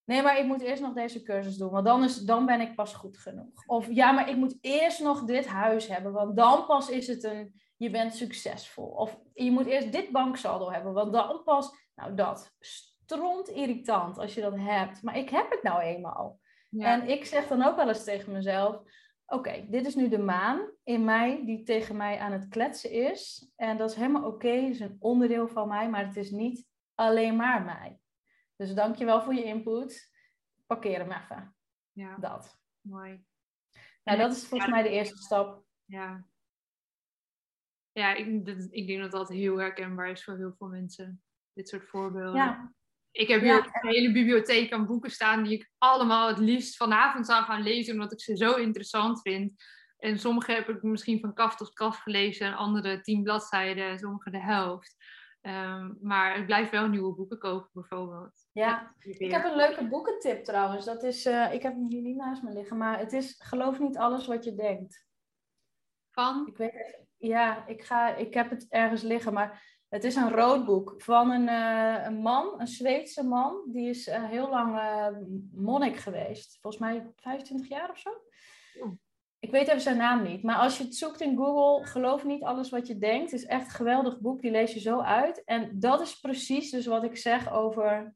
Nee, 0.06 0.22
maar 0.22 0.40
ik 0.40 0.46
moet 0.46 0.62
eerst 0.62 0.82
nog 0.82 0.94
deze 0.94 1.22
cursus 1.22 1.58
doen, 1.58 1.70
want 1.70 1.86
dan, 1.86 2.04
is, 2.04 2.18
dan 2.18 2.46
ben 2.46 2.62
ik 2.62 2.76
pas 2.76 2.94
goed 2.94 3.18
genoeg. 3.18 3.66
Of 3.66 3.88
ja, 3.90 4.12
maar 4.12 4.30
ik 4.30 4.36
moet 4.36 4.58
eerst 4.62 5.00
nog 5.00 5.24
dit 5.24 5.48
huis 5.48 5.88
hebben, 5.88 6.12
want 6.12 6.36
dan 6.36 6.66
pas 6.66 6.90
is 6.90 7.08
het 7.08 7.24
een, 7.24 7.54
je 7.82 7.90
bent 7.90 8.16
succesvol. 8.16 8.88
Of 8.88 9.20
je 9.34 9.52
moet 9.52 9.66
eerst 9.66 9.92
dit 9.92 10.12
banksaldo 10.12 10.72
hebben, 10.72 10.94
want 10.94 11.14
dan 11.14 11.44
pas, 11.44 11.72
nou 11.96 12.16
dat, 12.16 12.56
stront 12.60 13.50
irritant 13.50 14.18
als 14.18 14.34
je 14.34 14.42
dat 14.42 14.58
hebt. 14.58 15.02
Maar 15.02 15.18
ik 15.18 15.30
heb 15.30 15.52
het 15.52 15.64
nou 15.64 15.82
eenmaal. 15.82 16.40
En 16.78 17.10
ik 17.10 17.26
zeg 17.26 17.48
dan 17.48 17.64
ook 17.64 17.76
wel 17.76 17.88
eens 17.88 18.04
tegen 18.04 18.32
mezelf, 18.32 18.82
oké, 19.26 19.66
dit 19.70 19.86
is 19.86 19.96
nu 19.96 20.10
de 20.10 20.18
maan 20.18 20.72
in 20.84 21.04
mij 21.04 21.46
die 21.46 21.64
tegen 21.64 21.98
mij 21.98 22.20
aan 22.20 22.32
het 22.32 22.48
kletsen 22.48 22.92
is. 22.92 23.52
En 23.56 23.78
dat 23.78 23.90
is 23.90 23.96
helemaal 23.96 24.26
oké, 24.26 24.48
okay, 24.48 24.64
het 24.64 24.74
is 24.74 24.80
een 24.80 24.98
onderdeel 25.00 25.48
van 25.48 25.68
mij, 25.68 25.90
maar 25.90 26.06
het 26.06 26.18
is 26.18 26.32
niet 26.32 26.68
alleen 26.96 27.36
maar 27.36 27.64
mij. 27.64 28.00
Dus 28.56 28.74
dankjewel 28.74 29.22
voor 29.22 29.34
je 29.34 29.44
input. 29.44 30.12
Parkeer 30.68 31.00
hem 31.00 31.12
even. 31.12 31.56
Ja. 31.92 32.18
Dat. 32.18 32.60
Mooi. 32.82 33.26
Nou, 34.04 34.18
dat 34.18 34.32
is 34.32 34.48
volgens 34.48 34.72
mij 34.72 34.84
de 34.84 34.90
eerste 34.90 35.18
stap. 35.18 35.64
Ja. 35.86 36.30
Ja, 37.92 38.14
ik, 38.14 38.48
ik 38.70 38.88
denk 38.88 39.02
dat 39.02 39.12
dat 39.12 39.30
heel 39.30 39.58
herkenbaar 39.58 40.10
is 40.10 40.24
voor 40.24 40.38
heel 40.38 40.54
veel 40.58 40.68
mensen. 40.68 41.22
Dit 41.54 41.70
soort 41.70 41.88
voorbeelden. 41.88 42.36
Ja. 42.36 42.74
Ik 43.12 43.28
heb 43.28 43.42
hier 43.42 43.70
een 43.72 43.90
hele 43.90 44.12
bibliotheek 44.12 44.72
aan 44.72 44.86
boeken 44.86 45.12
staan 45.12 45.44
die 45.44 45.54
ik 45.54 45.72
allemaal 45.78 46.28
het 46.28 46.38
liefst 46.38 46.78
vanavond 46.78 47.26
zou 47.26 47.44
gaan 47.44 47.62
lezen, 47.62 47.94
omdat 47.94 48.12
ik 48.12 48.22
ze 48.22 48.38
zo 48.38 48.56
interessant 48.56 49.22
vind. 49.22 49.54
En 49.98 50.20
sommige 50.20 50.52
heb 50.52 50.70
ik 50.70 50.84
misschien 50.84 51.20
van 51.20 51.34
kaf 51.34 51.56
tot 51.56 51.74
kaf 51.74 51.98
gelezen 51.98 52.48
en 52.48 52.56
andere 52.56 53.02
tien 53.02 53.24
bladzijden 53.24 53.90
en 53.90 54.00
sommige 54.00 54.30
de 54.30 54.42
helft. 54.42 54.96
Ehm, 55.42 55.94
maar 56.02 56.38
ik 56.38 56.46
blijf 56.46 56.70
wel 56.70 56.88
nieuwe 56.88 57.16
boeken 57.16 57.40
kopen, 57.40 57.70
bijvoorbeeld. 57.74 58.48
Ja, 58.52 58.96
ik 59.00 59.32
heb 59.32 59.44
een 59.44 59.56
leuke 59.56 59.88
boekentip 59.88 60.44
trouwens. 60.44 60.86
Dat 60.86 61.04
is, 61.04 61.26
uh, 61.26 61.54
ik 61.54 61.62
heb 61.62 61.74
hem 61.74 61.90
hier 61.90 62.02
niet 62.02 62.16
naast 62.16 62.44
me 62.44 62.52
liggen, 62.54 62.78
maar 62.78 63.00
het 63.00 63.14
is 63.14 63.36
Geloof 63.38 63.80
niet 63.80 63.98
alles 63.98 64.28
wat 64.28 64.44
je 64.44 64.56
denkt. 64.56 65.06
Van? 66.12 66.48
Ik 66.48 66.58
weet, 66.58 67.06
ja, 67.22 67.68
ik, 67.68 67.84
ga, 67.84 68.16
ik 68.16 68.34
heb 68.34 68.50
het 68.50 68.66
ergens 68.70 69.02
liggen, 69.02 69.34
maar 69.34 69.80
het 69.90 70.04
is 70.04 70.16
een 70.16 70.30
rood 70.30 70.66
boek 70.66 70.94
van 70.98 71.32
een, 71.32 71.48
uh, 71.48 72.06
een 72.06 72.22
man, 72.22 72.60
een 72.60 72.68
Zweedse 72.68 73.24
man. 73.24 73.62
Die 73.66 73.90
is 73.90 74.08
uh, 74.08 74.30
heel 74.30 74.50
lang 74.50 74.80
monnik 75.52 75.96
geweest. 75.96 76.58
Volgens 76.62 76.84
mij 76.84 77.12
25 77.16 77.68
jaar 77.70 77.90
of 77.90 77.98
zo. 78.00 78.10
Ik 79.40 79.52
weet 79.52 79.68
even 79.68 79.82
zijn 79.82 79.98
naam 79.98 80.24
niet. 80.24 80.44
Maar 80.44 80.56
als 80.56 80.78
je 80.78 80.84
het 80.84 80.96
zoekt 80.96 81.22
in 81.22 81.38
Google, 81.38 81.86
geloof 81.86 82.24
niet 82.24 82.44
alles 82.44 82.70
wat 82.70 82.88
je 82.88 82.98
denkt. 82.98 83.32
Het 83.32 83.40
is 83.40 83.48
echt 83.48 83.66
een 83.66 83.72
geweldig 83.72 84.20
boek. 84.20 84.42
Die 84.42 84.52
lees 84.52 84.74
je 84.74 84.80
zo 84.80 85.00
uit. 85.00 85.44
En 85.44 85.80
dat 85.80 86.02
is 86.02 86.20
precies 86.20 86.72
dus 86.72 86.86
wat 86.86 87.04
ik 87.04 87.18
zeg 87.18 87.52
over... 87.52 88.16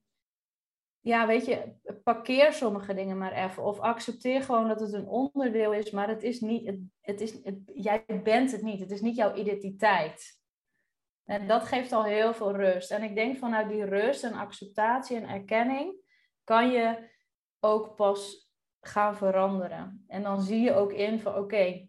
Ja, 1.05 1.27
weet 1.27 1.45
je, 1.45 1.73
parkeer 2.03 2.53
sommige 2.53 2.93
dingen 2.93 3.17
maar 3.17 3.31
even. 3.31 3.63
Of 3.63 3.79
accepteer 3.79 4.41
gewoon 4.41 4.67
dat 4.67 4.79
het 4.79 4.93
een 4.93 5.07
onderdeel 5.07 5.73
is. 5.73 5.91
Maar 5.91 6.07
het 6.07 6.23
is 6.23 6.39
niet... 6.39 6.77
Het, 7.01 7.21
is, 7.21 7.43
het, 7.43 7.57
jij 7.73 8.05
bent 8.23 8.51
het 8.51 8.61
niet. 8.61 8.79
Het 8.79 8.91
is 8.91 9.01
niet 9.01 9.15
jouw 9.15 9.35
identiteit. 9.35 10.39
En 11.25 11.47
dat 11.47 11.63
geeft 11.63 11.91
al 11.91 12.03
heel 12.03 12.33
veel 12.33 12.55
rust. 12.55 12.91
En 12.91 13.03
ik 13.03 13.15
denk 13.15 13.37
vanuit 13.37 13.69
die 13.69 13.85
rust 13.85 14.23
en 14.23 14.33
acceptatie 14.33 15.17
en 15.17 15.29
erkenning... 15.29 15.95
kan 16.43 16.71
je 16.71 17.09
ook 17.59 17.95
pas 17.95 18.51
gaan 18.79 19.15
veranderen. 19.15 20.05
En 20.07 20.23
dan 20.23 20.41
zie 20.41 20.61
je 20.61 20.73
ook 20.73 20.91
in 20.91 21.19
van 21.19 21.35
oké, 21.35 21.87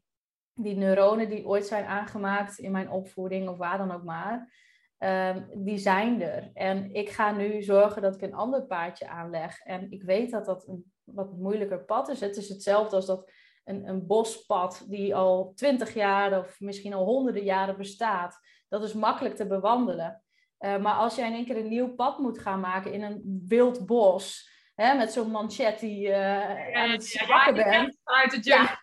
die 0.54 0.76
neuronen 0.76 1.28
die 1.28 1.46
ooit 1.46 1.66
zijn 1.66 1.84
aangemaakt 1.84 2.58
in 2.58 2.70
mijn 2.70 2.90
opvoeding 2.90 3.48
of 3.48 3.56
waar 3.56 3.78
dan 3.78 3.90
ook 3.90 4.04
maar, 4.04 4.52
ehm, 4.98 5.42
die 5.54 5.78
zijn 5.78 6.22
er. 6.22 6.50
En 6.54 6.94
ik 6.94 7.10
ga 7.10 7.30
nu 7.30 7.62
zorgen 7.62 8.02
dat 8.02 8.14
ik 8.14 8.22
een 8.22 8.34
ander 8.34 8.66
paardje 8.66 9.08
aanleg. 9.08 9.60
En 9.60 9.90
ik 9.90 10.02
weet 10.02 10.30
dat 10.30 10.44
dat 10.44 10.68
een 10.68 10.92
wat 11.04 11.36
moeilijker 11.36 11.84
pad 11.84 12.08
is. 12.08 12.20
Het 12.20 12.36
is 12.36 12.48
hetzelfde 12.48 12.96
als 12.96 13.06
dat 13.06 13.30
een, 13.64 13.88
een 13.88 14.06
bospad 14.06 14.84
die 14.88 15.14
al 15.14 15.52
twintig 15.54 15.94
jaar 15.94 16.38
of 16.38 16.60
misschien 16.60 16.94
al 16.94 17.04
honderden 17.04 17.44
jaren 17.44 17.76
bestaat. 17.76 18.38
Dat 18.68 18.82
is 18.82 18.92
makkelijk 18.92 19.36
te 19.36 19.46
bewandelen. 19.46 20.22
Uh, 20.60 20.78
maar 20.78 20.94
als 20.94 21.14
jij 21.14 21.26
in 21.26 21.34
één 21.34 21.44
keer 21.44 21.56
een 21.56 21.68
nieuw 21.68 21.94
pad 21.94 22.18
moet 22.18 22.38
gaan 22.38 22.60
maken 22.60 22.92
in 22.92 23.02
een 23.02 23.44
wild 23.48 23.86
bos, 23.86 24.50
hè, 24.74 24.94
met 24.94 25.12
zo'n 25.12 25.30
manchetti 25.30 26.08
uh, 26.08 26.74
aan 26.76 26.90
het 26.90 27.04
zwakken 27.04 27.54
bent. 27.54 27.98
Uit 28.04 28.32
het 28.32 28.44
ja. 28.44 28.80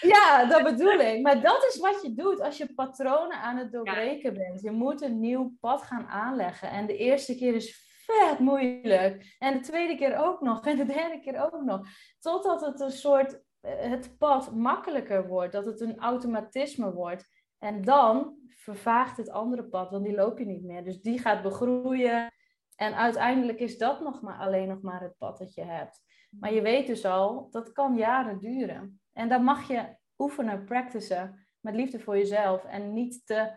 Ja, 0.00 0.44
dat 0.44 0.62
bedoel 0.62 0.98
ik. 0.98 1.22
Maar 1.22 1.40
dat 1.40 1.64
is 1.64 1.78
wat 1.78 2.02
je 2.02 2.14
doet 2.14 2.40
als 2.40 2.56
je 2.56 2.74
patronen 2.74 3.36
aan 3.36 3.56
het 3.56 3.72
doorbreken 3.72 4.34
bent. 4.34 4.60
Je 4.60 4.70
moet 4.70 5.02
een 5.02 5.20
nieuw 5.20 5.56
pad 5.60 5.82
gaan 5.82 6.06
aanleggen. 6.06 6.70
En 6.70 6.86
de 6.86 6.96
eerste 6.96 7.36
keer 7.36 7.54
is 7.54 7.88
vet 8.06 8.38
moeilijk. 8.38 9.36
En 9.38 9.54
de 9.54 9.60
tweede 9.60 9.96
keer 9.96 10.16
ook 10.16 10.40
nog. 10.40 10.66
En 10.66 10.76
de 10.76 10.84
derde 10.84 11.20
keer 11.20 11.44
ook 11.44 11.62
nog. 11.62 11.86
Totdat 12.18 12.60
het 12.60 12.80
een 12.80 12.90
soort, 12.90 13.42
eh, 13.60 13.90
het 13.90 14.18
pad 14.18 14.54
makkelijker 14.54 15.26
wordt. 15.28 15.52
Dat 15.52 15.64
het 15.64 15.80
een 15.80 15.98
automatisme 15.98 16.92
wordt. 16.92 17.24
En 17.58 17.82
dan 17.84 18.38
vervaagt 18.48 19.16
het 19.16 19.30
andere 19.30 19.64
pad, 19.64 19.90
want 19.90 20.04
die 20.04 20.14
loop 20.14 20.38
je 20.38 20.46
niet 20.46 20.64
meer. 20.64 20.84
Dus 20.84 21.00
die 21.00 21.18
gaat 21.18 21.42
begroeien. 21.42 22.32
En 22.76 22.94
uiteindelijk 22.94 23.58
is 23.58 23.78
dat 23.78 24.00
nog 24.00 24.20
maar 24.20 24.38
alleen 24.38 24.68
nog 24.68 24.82
maar 24.82 25.00
het 25.00 25.16
pad 25.18 25.38
dat 25.38 25.54
je 25.54 25.64
hebt. 25.64 26.00
Maar 26.30 26.52
je 26.52 26.62
weet 26.62 26.86
dus 26.86 27.04
al, 27.04 27.48
dat 27.50 27.72
kan 27.72 27.96
jaren 27.96 28.38
duren. 28.38 29.00
En 29.20 29.28
dan 29.28 29.44
mag 29.44 29.68
je 29.68 29.96
oefenen, 30.18 30.64
practicen 30.64 31.46
met 31.60 31.74
liefde 31.74 32.00
voor 32.00 32.16
jezelf. 32.16 32.64
En 32.64 32.92
niet 32.92 33.26
te 33.26 33.50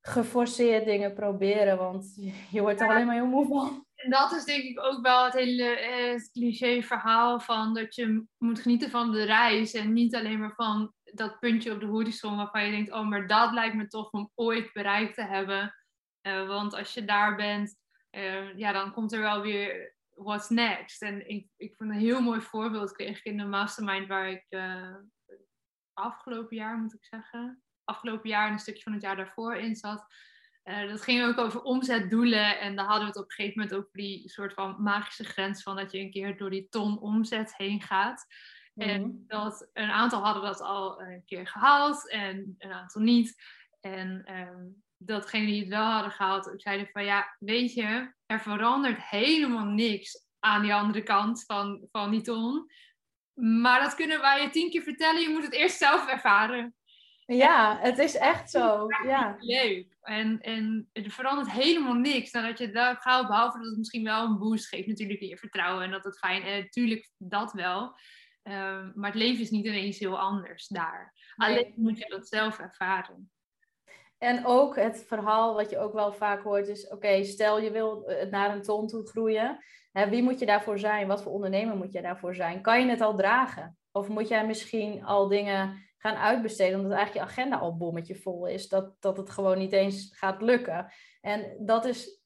geforceerd 0.00 0.84
dingen 0.84 1.14
proberen, 1.14 1.76
want 1.76 2.14
je 2.50 2.60
wordt 2.60 2.80
er 2.80 2.88
alleen 2.88 3.06
maar 3.06 3.14
heel 3.14 3.26
moe 3.26 3.46
van. 3.46 3.86
En 3.94 4.10
dat 4.10 4.32
is 4.32 4.44
denk 4.44 4.62
ik 4.62 4.80
ook 4.80 5.02
wel 5.02 5.24
het 5.24 5.34
hele 5.34 5.78
eh, 5.78 6.14
cliché 6.32 6.82
verhaal 6.82 7.40
van 7.40 7.74
dat 7.74 7.94
je 7.94 8.24
moet 8.38 8.60
genieten 8.60 8.90
van 8.90 9.12
de 9.12 9.24
reis 9.24 9.72
en 9.72 9.92
niet 9.92 10.14
alleen 10.14 10.38
maar 10.38 10.54
van 10.54 10.92
dat 11.04 11.38
puntje 11.38 11.72
op 11.72 11.80
de 11.80 11.86
horizon 11.86 12.36
waarvan 12.36 12.64
je 12.64 12.70
denkt, 12.70 12.92
oh, 12.92 13.08
maar 13.08 13.26
dat 13.26 13.52
lijkt 13.52 13.74
me 13.74 13.86
toch 13.86 14.10
om 14.10 14.30
ooit 14.34 14.72
bereikt 14.72 15.14
te 15.14 15.24
hebben. 15.24 15.74
Uh, 16.22 16.46
want 16.46 16.74
als 16.74 16.94
je 16.94 17.04
daar 17.04 17.36
bent, 17.36 17.76
uh, 18.10 18.56
ja, 18.56 18.72
dan 18.72 18.92
komt 18.92 19.12
er 19.12 19.20
wel 19.20 19.40
weer 19.40 19.95
what's 20.16 20.48
next. 20.48 21.02
En 21.02 21.28
ik, 21.28 21.48
ik 21.56 21.74
vond 21.76 21.90
een 21.90 21.96
heel 21.96 22.20
mooi 22.20 22.40
voorbeeld 22.40 22.92
kreeg 22.92 23.18
ik 23.18 23.24
in 23.24 23.36
de 23.36 23.44
mastermind 23.44 24.08
waar 24.08 24.30
ik 24.30 24.46
uh, 24.50 24.96
afgelopen 25.92 26.56
jaar, 26.56 26.78
moet 26.78 26.94
ik 26.94 27.04
zeggen, 27.04 27.62
afgelopen 27.84 28.28
jaar 28.28 28.46
en 28.46 28.52
een 28.52 28.58
stukje 28.58 28.82
van 28.82 28.92
het 28.92 29.02
jaar 29.02 29.16
daarvoor 29.16 29.56
in 29.56 29.76
zat. 29.76 30.06
Uh, 30.64 30.88
dat 30.88 31.02
ging 31.02 31.24
ook 31.24 31.38
over 31.38 31.62
omzetdoelen. 31.62 32.60
En 32.60 32.76
daar 32.76 32.84
hadden 32.86 33.02
we 33.02 33.08
het 33.08 33.16
op 33.16 33.24
een 33.24 33.30
gegeven 33.30 33.60
moment 33.60 33.78
over 33.78 33.90
die 33.92 34.28
soort 34.28 34.52
van 34.52 34.82
magische 34.82 35.24
grens 35.24 35.62
van 35.62 35.76
dat 35.76 35.92
je 35.92 35.98
een 35.98 36.10
keer 36.10 36.36
door 36.36 36.50
die 36.50 36.68
ton 36.68 37.00
omzet 37.00 37.56
heen 37.56 37.82
gaat. 37.82 38.26
En 38.74 39.00
mhm. 39.00 39.10
dat 39.26 39.70
een 39.72 39.90
aantal 39.90 40.24
hadden 40.24 40.42
dat 40.42 40.60
al 40.60 41.00
een 41.00 41.24
keer 41.24 41.46
gehaald 41.46 42.10
en 42.10 42.54
een 42.58 42.72
aantal 42.72 43.02
niet. 43.02 43.42
En 43.80 44.38
um, 44.38 44.84
datgene 44.96 45.46
die 45.46 45.60
het 45.60 45.68
wel 45.68 45.84
hadden 45.84 46.12
gehaald, 46.12 46.52
zeiden 46.56 46.88
van 46.92 47.04
ja, 47.04 47.36
weet 47.38 47.74
je, 47.74 48.12
er 48.26 48.40
verandert 48.40 49.02
helemaal 49.02 49.64
niks 49.64 50.26
aan 50.38 50.62
die 50.62 50.74
andere 50.74 51.02
kant 51.02 51.44
van, 51.44 51.86
van 51.90 52.10
die 52.10 52.20
ton. 52.20 52.70
Maar 53.34 53.80
dat 53.80 53.94
kunnen 53.94 54.20
wij 54.20 54.42
je 54.42 54.50
tien 54.50 54.70
keer 54.70 54.82
vertellen, 54.82 55.20
je 55.20 55.28
moet 55.28 55.44
het 55.44 55.52
eerst 55.52 55.78
zelf 55.78 56.08
ervaren. 56.08 56.74
Ja, 57.26 57.78
het 57.80 57.98
is 57.98 58.16
echt 58.16 58.50
zo. 58.50 58.86
Ja. 59.06 59.36
Leuk. 59.38 59.96
En, 60.00 60.40
en 60.40 60.88
er 60.92 61.10
verandert 61.10 61.50
helemaal 61.50 61.94
niks 61.94 62.30
nadat 62.30 62.58
je 62.58 62.70
daar 62.70 62.96
gaat, 62.96 63.26
behalve 63.26 63.58
dat 63.58 63.66
het 63.66 63.78
misschien 63.78 64.04
wel 64.04 64.24
een 64.24 64.38
boost 64.38 64.68
geeft 64.68 64.86
natuurlijk 64.86 65.20
in 65.20 65.28
je 65.28 65.38
vertrouwen 65.38 65.84
en 65.84 65.90
dat 65.90 66.04
het 66.04 66.18
fijn 66.18 66.42
is. 66.42 66.62
Natuurlijk 66.62 67.10
dat 67.18 67.52
wel. 67.52 67.98
Ehm, 68.42 68.90
maar 68.94 69.10
het 69.10 69.20
leven 69.20 69.42
is 69.42 69.50
niet 69.50 69.66
ineens 69.66 69.98
heel 69.98 70.18
anders 70.18 70.66
daar. 70.66 71.14
Alleen 71.36 71.72
moet 71.76 71.98
je 71.98 72.08
dat 72.08 72.28
zelf 72.28 72.58
ervaren. 72.58 73.30
En 74.18 74.46
ook 74.46 74.76
het 74.76 75.04
verhaal 75.06 75.54
wat 75.54 75.70
je 75.70 75.78
ook 75.78 75.92
wel 75.92 76.12
vaak 76.12 76.42
hoort 76.42 76.68
is, 76.68 76.88
oké, 76.88 77.24
stel 77.24 77.60
je 77.60 77.70
wil 77.70 78.02
het 78.06 78.30
naar 78.30 78.54
een 78.54 78.62
ton 78.62 78.86
toe 78.86 79.06
groeien. 79.06 79.58
Hè, 79.92 80.08
wie 80.08 80.22
moet 80.22 80.38
je 80.38 80.46
daarvoor 80.46 80.78
zijn? 80.78 81.06
Wat 81.06 81.22
voor 81.22 81.32
ondernemer 81.32 81.76
moet 81.76 81.92
je 81.92 82.02
daarvoor 82.02 82.34
zijn? 82.34 82.62
Kan 82.62 82.80
je 82.80 82.90
het 82.90 83.00
al 83.00 83.16
dragen? 83.16 83.78
Of 83.92 84.08
moet 84.08 84.28
jij 84.28 84.46
misschien 84.46 85.04
al 85.04 85.28
dingen 85.28 85.84
gaan 85.98 86.14
uitbesteden 86.14 86.80
omdat 86.80 86.96
eigenlijk 86.96 87.26
je 87.26 87.32
agenda 87.32 87.56
al 87.56 87.76
bommetje 87.76 88.16
vol 88.16 88.46
is? 88.46 88.68
Dat, 88.68 88.96
dat 89.00 89.16
het 89.16 89.30
gewoon 89.30 89.58
niet 89.58 89.72
eens 89.72 90.16
gaat 90.16 90.42
lukken. 90.42 90.92
En 91.20 91.56
dat 91.58 91.84
is, 91.84 92.22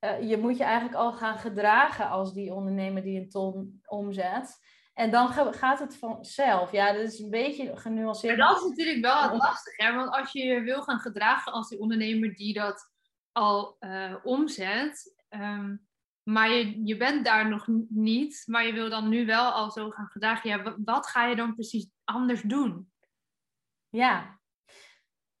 uh, 0.00 0.28
je 0.28 0.36
moet 0.36 0.56
je 0.56 0.64
eigenlijk 0.64 0.96
al 0.96 1.12
gaan 1.12 1.38
gedragen 1.38 2.08
als 2.08 2.34
die 2.34 2.54
ondernemer 2.54 3.02
die 3.02 3.20
een 3.20 3.28
ton 3.28 3.80
omzet. 3.86 4.58
En 4.96 5.10
dan 5.10 5.32
gaat 5.54 5.78
het 5.78 5.96
vanzelf. 5.96 6.72
Ja, 6.72 6.92
dat 6.92 7.02
is 7.02 7.18
een 7.18 7.30
beetje 7.30 7.76
genuanceerd. 7.76 8.36
Maar 8.36 8.48
dat 8.48 8.56
is 8.56 8.68
natuurlijk 8.68 9.00
wel 9.00 9.36
lastig, 9.36 9.76
hè? 9.76 9.94
Want 9.94 10.10
als 10.10 10.32
je 10.32 10.44
je 10.44 10.60
wil 10.60 10.82
gaan 10.82 10.98
gedragen 10.98 11.52
als 11.52 11.68
die 11.68 11.78
ondernemer 11.78 12.34
die 12.34 12.54
dat 12.54 12.92
al 13.32 13.76
uh, 13.80 14.14
omzet, 14.22 15.14
um, 15.28 15.86
maar 16.22 16.50
je, 16.50 16.84
je 16.84 16.96
bent 16.96 17.24
daar 17.24 17.48
nog 17.48 17.66
niet, 17.88 18.42
maar 18.46 18.66
je 18.66 18.72
wil 18.72 18.90
dan 18.90 19.08
nu 19.08 19.26
wel 19.26 19.50
al 19.50 19.70
zo 19.70 19.90
gaan 19.90 20.06
gedragen. 20.06 20.50
Ja, 20.50 20.76
wat 20.84 21.06
ga 21.06 21.26
je 21.26 21.36
dan 21.36 21.54
precies 21.54 21.90
anders 22.04 22.42
doen? 22.42 22.92
Ja, 23.88 24.40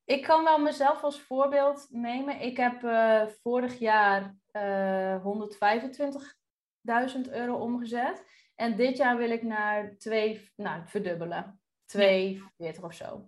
ik 0.04 0.22
kan 0.22 0.44
wel 0.44 0.58
mezelf 0.58 1.02
als 1.02 1.20
voorbeeld 1.20 1.86
nemen. 1.90 2.40
Ik 2.40 2.56
heb 2.56 2.82
uh, 2.82 3.26
vorig 3.26 3.78
jaar 3.78 4.36
uh, 4.52 5.14
eh, 5.14 5.24
125.000 5.24 5.30
euro 7.30 7.54
omgezet. 7.54 8.24
En 8.56 8.76
dit 8.76 8.96
jaar 8.96 9.16
wil 9.16 9.30
ik 9.30 9.42
naar 9.42 9.96
twee, 9.98 10.50
nou, 10.56 10.82
verdubbelen. 10.86 11.60
42 11.86 12.84
of 12.84 12.94
zo. 12.94 13.26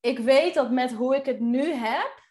Ik 0.00 0.18
weet 0.18 0.54
dat 0.54 0.70
met 0.70 0.92
hoe 0.92 1.16
ik 1.16 1.26
het 1.26 1.40
nu 1.40 1.72
heb, 1.72 2.26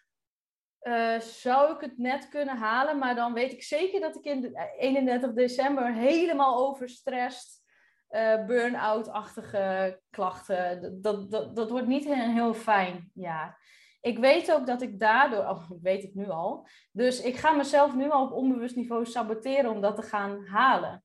uh, 0.82 1.20
zou 1.20 1.76
ik 1.76 1.82
het 1.82 1.98
net 1.98 2.30
kunnen 2.30 2.58
halen. 2.58 2.98
Maar 2.98 3.16
dan 3.16 3.34
weet 3.34 3.52
ik 3.52 3.64
zeker 3.64 4.00
dat 4.00 4.16
ik 4.16 4.24
in 4.24 4.58
31 4.78 5.34
december 5.34 5.94
helemaal 5.94 6.68
overstrest, 6.68 7.62
uh, 8.10 8.46
burn-out-achtige 8.46 10.00
klachten. 10.10 11.02
Dat, 11.02 11.32
dat, 11.32 11.56
dat 11.56 11.70
wordt 11.70 11.88
niet 11.88 12.06
een 12.06 12.34
heel 12.34 12.54
fijn 12.54 13.12
jaar. 13.14 13.66
Ik 14.02 14.18
weet 14.18 14.54
ook 14.54 14.66
dat 14.68 14.82
ik 14.82 15.00
daardoor, 15.00 15.46
oh, 15.48 15.72
ik 15.72 15.82
weet 15.82 16.02
het 16.02 16.16
nu 16.16 16.30
al, 16.30 16.68
dus 16.92 17.22
ik 17.22 17.36
ga 17.36 17.52
mezelf 17.52 17.96
nu 17.96 18.10
al 18.10 18.26
op 18.26 18.32
onbewust 18.32 18.76
niveau 18.76 19.06
saboteren 19.06 19.72
om 19.72 19.82
dat 19.82 19.96
te 19.96 20.02
gaan 20.02 20.46
halen. 20.46 21.04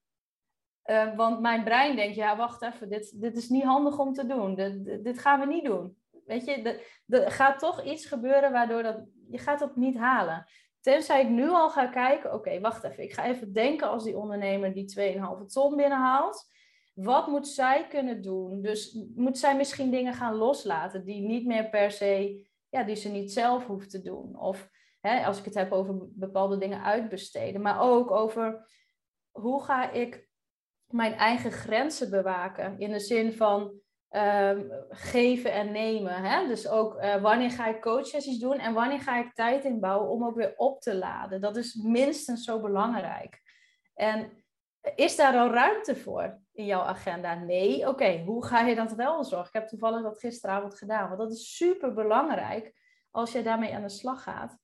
Uh, 0.87 1.17
want 1.17 1.41
mijn 1.41 1.65
brein 1.65 1.97
denkt, 1.97 2.17
ja, 2.17 2.37
wacht 2.37 2.63
even, 2.63 2.89
dit, 2.89 3.21
dit 3.21 3.37
is 3.37 3.49
niet 3.49 3.63
handig 3.63 3.99
om 3.99 4.13
te 4.13 4.27
doen. 4.27 4.55
Dit, 4.55 5.05
dit 5.05 5.19
gaan 5.19 5.41
we 5.41 5.47
niet 5.47 5.65
doen. 5.65 5.97
Weet 6.25 6.45
je, 6.45 6.81
er 7.07 7.31
gaat 7.31 7.59
toch 7.59 7.85
iets 7.85 8.07
gebeuren 8.07 8.53
waardoor 8.53 8.83
dat, 8.83 9.05
je 9.29 9.39
gaat 9.39 9.61
het 9.61 9.77
niet 9.77 9.99
halen. 9.99 10.47
Tenzij 10.81 11.23
ik 11.23 11.29
nu 11.29 11.49
al 11.49 11.71
ga 11.71 11.87
kijken, 11.87 12.35
oké, 12.35 12.61
wacht 12.61 12.85
even. 12.85 13.03
Ik 13.03 13.13
ga 13.13 13.25
even 13.25 13.53
denken 13.53 13.89
als 13.89 14.05
die 14.05 14.17
ondernemer 14.17 14.73
die 14.73 15.17
2,5 15.17 15.47
ton 15.47 15.77
binnenhaalt. 15.77 16.51
Wat 16.95 17.27
moet 17.27 17.49
zij 17.49 17.87
kunnen 17.89 18.23
doen? 18.23 18.63
Dus 18.63 18.99
moet 19.15 19.39
zij 19.39 19.57
misschien 19.57 19.91
dingen 19.91 20.15
gaan 20.15 20.35
loslaten 20.35 21.05
die 21.05 21.21
niet 21.21 21.47
meer 21.47 21.69
per 21.69 21.91
se, 21.91 22.47
ja, 22.69 22.85
die 22.85 22.97
ze 22.97 23.09
niet 23.09 23.33
zelf 23.33 23.67
hoeft 23.67 23.91
te 23.91 24.03
doen? 24.03 24.39
Of 24.39 24.69
hè, 25.01 25.25
als 25.27 25.39
ik 25.39 25.45
het 25.45 25.55
heb 25.55 25.73
over 25.73 25.95
bepaalde 26.01 26.59
dingen 26.59 26.83
uitbesteden, 26.83 27.61
maar 27.61 27.81
ook 27.81 28.11
over 28.11 28.67
hoe 29.31 29.63
ga 29.63 29.91
ik 29.91 30.31
mijn 30.93 31.15
eigen 31.15 31.53
grenzen 31.53 32.11
bewaken? 32.11 32.79
In 32.79 32.91
de 32.91 33.01
zin 33.01 33.33
van 33.33 33.83
Ehm, 34.13 34.69
geven 34.89 35.53
en 35.53 35.73
nemen. 35.73 36.23
Hè? 36.23 36.47
Dus 36.47 36.69
ook 36.69 36.95
uh, 36.95 37.23
wanneer 37.23 37.51
ga 37.51 37.67
ik 37.67 37.81
coachsessies 37.81 38.39
doen 38.39 38.59
en 38.59 38.75
wanneer 38.75 39.01
ga 39.01 39.19
ik 39.19 39.35
tijd 39.35 39.65
inbouwen 39.65 40.11
om 40.11 40.25
ook 40.25 40.35
weer 40.35 40.53
op 40.57 40.81
te 40.81 40.95
laden. 40.95 41.41
Dat 41.41 41.57
is 41.57 41.75
minstens 41.75 42.45
zo 42.45 42.61
belangrijk. 42.61 43.41
En 43.95 44.45
is 44.95 45.17
daar 45.17 45.37
al 45.37 45.51
ruimte 45.51 45.97
voor 45.97 46.41
in 46.53 46.65
jouw 46.65 46.81
agenda? 46.81 47.35
Nee. 47.35 47.89
Oké, 47.89 48.23
hoe 48.27 48.47
ga 48.47 48.61
je 48.61 48.75
dat 48.75 48.93
wel 48.93 49.25
zorgen? 49.25 49.49
Ik 49.49 49.61
heb 49.61 49.69
toevallig 49.69 50.03
dat 50.03 50.19
gisteravond 50.19 50.79
gedaan, 50.79 51.07
want 51.09 51.21
dat 51.21 51.33
is 51.33 51.57
super 51.57 51.95
belangrijk 51.95 52.73
als 53.11 53.33
je 53.33 53.43
daarmee 53.43 53.75
aan 53.75 53.83
de 53.83 53.89
slag 53.89 54.23
gaat. 54.23 54.59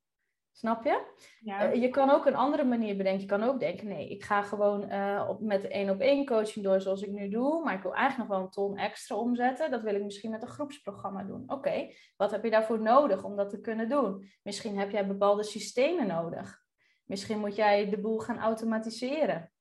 Snap 0.58 0.84
je? 0.84 1.06
Ja. 1.40 1.70
Eh, 1.70 1.80
je 1.82 1.88
kan 1.88 2.10
ook 2.10 2.26
een 2.26 2.34
andere 2.34 2.64
manier 2.64 2.96
bedenken. 2.96 3.20
Je 3.20 3.26
kan 3.26 3.42
ook 3.42 3.60
denken, 3.60 3.88
nee, 3.88 4.08
ik 4.08 4.24
ga 4.24 4.42
gewoon 4.42 4.92
uh, 4.92 5.26
op, 5.28 5.40
met 5.40 5.68
één 5.68 5.90
op 5.90 6.00
één 6.00 6.26
coaching 6.26 6.64
door 6.64 6.80
zoals 6.80 7.02
ik 7.02 7.10
nu 7.10 7.28
doe. 7.28 7.62
Maar 7.64 7.74
ik 7.74 7.82
wil 7.82 7.94
eigenlijk 7.94 8.28
nog 8.28 8.38
wel 8.38 8.46
een 8.46 8.52
ton 8.52 8.76
extra 8.76 9.16
omzetten. 9.16 9.70
Dat 9.70 9.82
wil 9.82 9.94
ik 9.94 10.02
misschien 10.02 10.30
met 10.30 10.42
een 10.42 10.48
groepsprogramma 10.48 11.22
doen. 11.22 11.42
Oké, 11.46 11.92
wat 12.16 12.30
heb 12.30 12.44
je 12.44 12.50
daarvoor 12.50 12.82
nodig 12.82 13.24
om 13.24 13.36
dat 13.36 13.50
te 13.50 13.60
kunnen 13.60 13.88
doen? 13.88 14.30
Misschien 14.42 14.78
heb 14.78 14.90
jij 14.90 15.06
bepaalde 15.06 15.42
systemen 15.42 16.06
nodig. 16.06 16.62
Misschien 17.04 17.38
moet 17.38 17.56
jij 17.56 17.90
de 17.90 18.00
boel 18.00 18.18
gaan 18.18 18.38
automatiseren. 18.38 19.52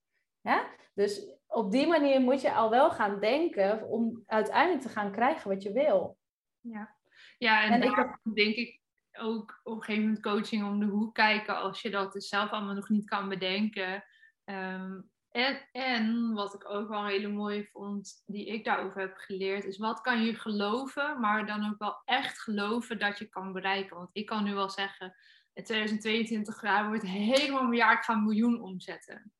Ja? 0.41 0.67
Dus 0.93 1.37
op 1.47 1.71
die 1.71 1.87
manier 1.87 2.21
moet 2.21 2.41
je 2.41 2.53
al 2.53 2.69
wel 2.69 2.91
gaan 2.91 3.19
denken 3.19 3.87
om 3.87 4.23
uiteindelijk 4.25 4.81
te 4.81 4.89
gaan 4.89 5.11
krijgen 5.11 5.49
wat 5.49 5.63
je 5.63 5.71
wil. 5.71 6.17
Ja, 6.59 6.95
ja 7.37 7.63
en, 7.63 7.71
en 7.71 7.81
daar 7.81 8.19
ik, 8.23 8.35
denk 8.35 8.55
ik 8.55 8.85
ook 9.19 9.59
op 9.63 9.75
een 9.75 9.83
gegeven 9.83 10.03
moment 10.03 10.23
coaching 10.23 10.63
om 10.63 10.79
de 10.79 10.85
hoek 10.85 11.13
kijken 11.13 11.57
als 11.57 11.81
je 11.81 11.89
dat 11.89 12.13
dus 12.13 12.27
zelf 12.27 12.49
allemaal 12.49 12.73
nog 12.73 12.89
niet 12.89 13.09
kan 13.09 13.29
bedenken. 13.29 14.03
Ehm, 14.43 14.99
en, 15.29 15.67
en 15.71 16.33
wat 16.33 16.53
ik 16.53 16.69
ook 16.69 16.89
wel 16.89 17.05
hele 17.05 17.27
mooi 17.27 17.67
vond, 17.71 18.23
die 18.25 18.45
ik 18.45 18.65
daarover 18.65 19.01
heb 19.01 19.17
geleerd, 19.17 19.65
is 19.65 19.77
wat 19.77 20.01
kan 20.01 20.23
je 20.23 20.35
geloven, 20.35 21.19
maar 21.19 21.45
dan 21.45 21.69
ook 21.69 21.77
wel 21.77 22.01
echt 22.05 22.39
geloven 22.39 22.99
dat 22.99 23.19
je 23.19 23.25
kan 23.25 23.53
bereiken. 23.53 23.97
Want 23.97 24.09
ik 24.11 24.25
kan 24.25 24.43
nu 24.43 24.53
wel 24.53 24.69
zeggen, 24.69 25.15
in 25.53 25.63
2022 25.63 26.61
jaar 26.61 26.87
wordt 26.87 27.03
helemaal 27.03 27.61
een 27.61 27.75
jaar, 27.75 27.93
ik 27.93 28.03
ga 28.03 28.13
een 28.13 28.23
miljoen 28.23 28.61
omzetten. 28.61 29.31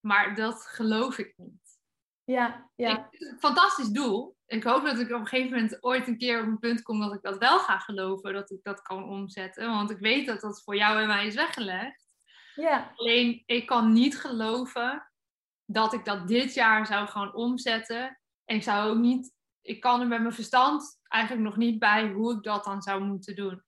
Maar 0.00 0.34
dat 0.34 0.66
geloof 0.66 1.18
ik 1.18 1.32
niet. 1.36 1.67
Ja, 2.32 2.70
ja. 2.76 3.08
fantastisch 3.38 3.88
doel. 3.88 4.36
Ik 4.46 4.64
hoop 4.64 4.84
dat 4.84 4.98
ik 4.98 5.10
op 5.10 5.20
een 5.20 5.26
gegeven 5.26 5.52
moment 5.52 5.82
ooit 5.82 6.06
een 6.06 6.18
keer 6.18 6.40
op 6.40 6.46
een 6.46 6.58
punt 6.58 6.82
kom 6.82 7.00
dat 7.00 7.14
ik 7.14 7.22
dat 7.22 7.38
wel 7.38 7.58
ga 7.58 7.78
geloven, 7.78 8.32
dat 8.32 8.50
ik 8.50 8.62
dat 8.62 8.82
kan 8.82 9.04
omzetten. 9.04 9.68
Want 9.68 9.90
ik 9.90 9.98
weet 9.98 10.26
dat 10.26 10.40
dat 10.40 10.62
voor 10.62 10.76
jou 10.76 11.00
en 11.00 11.06
mij 11.06 11.26
is 11.26 11.34
weggelegd. 11.34 12.04
Ja. 12.54 12.92
Alleen 12.96 13.42
ik 13.46 13.66
kan 13.66 13.92
niet 13.92 14.20
geloven 14.20 15.10
dat 15.64 15.92
ik 15.92 16.04
dat 16.04 16.28
dit 16.28 16.54
jaar 16.54 16.86
zou 16.86 17.06
gaan 17.06 17.34
omzetten. 17.34 18.20
En 18.44 18.56
ik 18.56 18.62
zou 18.62 18.90
ook 18.90 18.98
niet, 18.98 19.32
ik 19.62 19.80
kan 19.80 20.00
er 20.00 20.06
met 20.06 20.20
mijn 20.20 20.34
verstand 20.34 21.00
eigenlijk 21.02 21.44
nog 21.44 21.56
niet 21.56 21.78
bij 21.78 22.08
hoe 22.08 22.36
ik 22.36 22.42
dat 22.42 22.64
dan 22.64 22.82
zou 22.82 23.04
moeten 23.04 23.36
doen. 23.36 23.62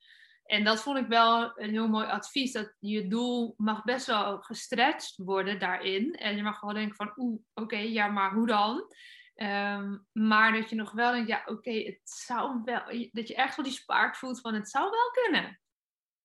En 0.51 0.65
dat 0.65 0.83
vond 0.83 0.99
ik 0.99 1.07
wel 1.07 1.53
een 1.59 1.71
heel 1.71 1.89
mooi 1.89 2.07
advies. 2.07 2.53
Dat 2.53 2.75
je 2.79 3.09
doel 3.09 3.55
mag 3.57 3.85
best 3.85 4.07
wel 4.07 4.39
gestretched 4.39 5.13
worden 5.17 5.59
daarin. 5.59 6.15
En 6.15 6.37
je 6.37 6.43
mag 6.43 6.61
wel 6.61 6.75
denken 6.75 6.97
van, 6.97 7.13
oeh, 7.17 7.41
oké, 7.55 7.77
ja, 7.77 8.07
maar 8.07 8.33
hoe 8.33 8.47
dan? 8.47 8.95
Ehm, 9.35 9.99
maar 10.13 10.53
dat 10.53 10.71
je 10.71 10.77
nog 10.77 10.93
wel 10.93 11.13
denkt, 11.13 11.29
ja, 11.29 11.43
oké, 11.47 11.71
het 11.71 12.01
zou 12.03 12.61
wel... 12.65 12.83
Dat 13.13 13.29
je 13.29 13.35
echt 13.35 13.57
wel 13.57 13.65
die 13.65 13.75
spark 13.75 14.17
voelt 14.17 14.41
van, 14.41 14.55
het 14.55 14.69
zou 14.69 14.91
wel 14.91 15.25
kunnen. 15.25 15.61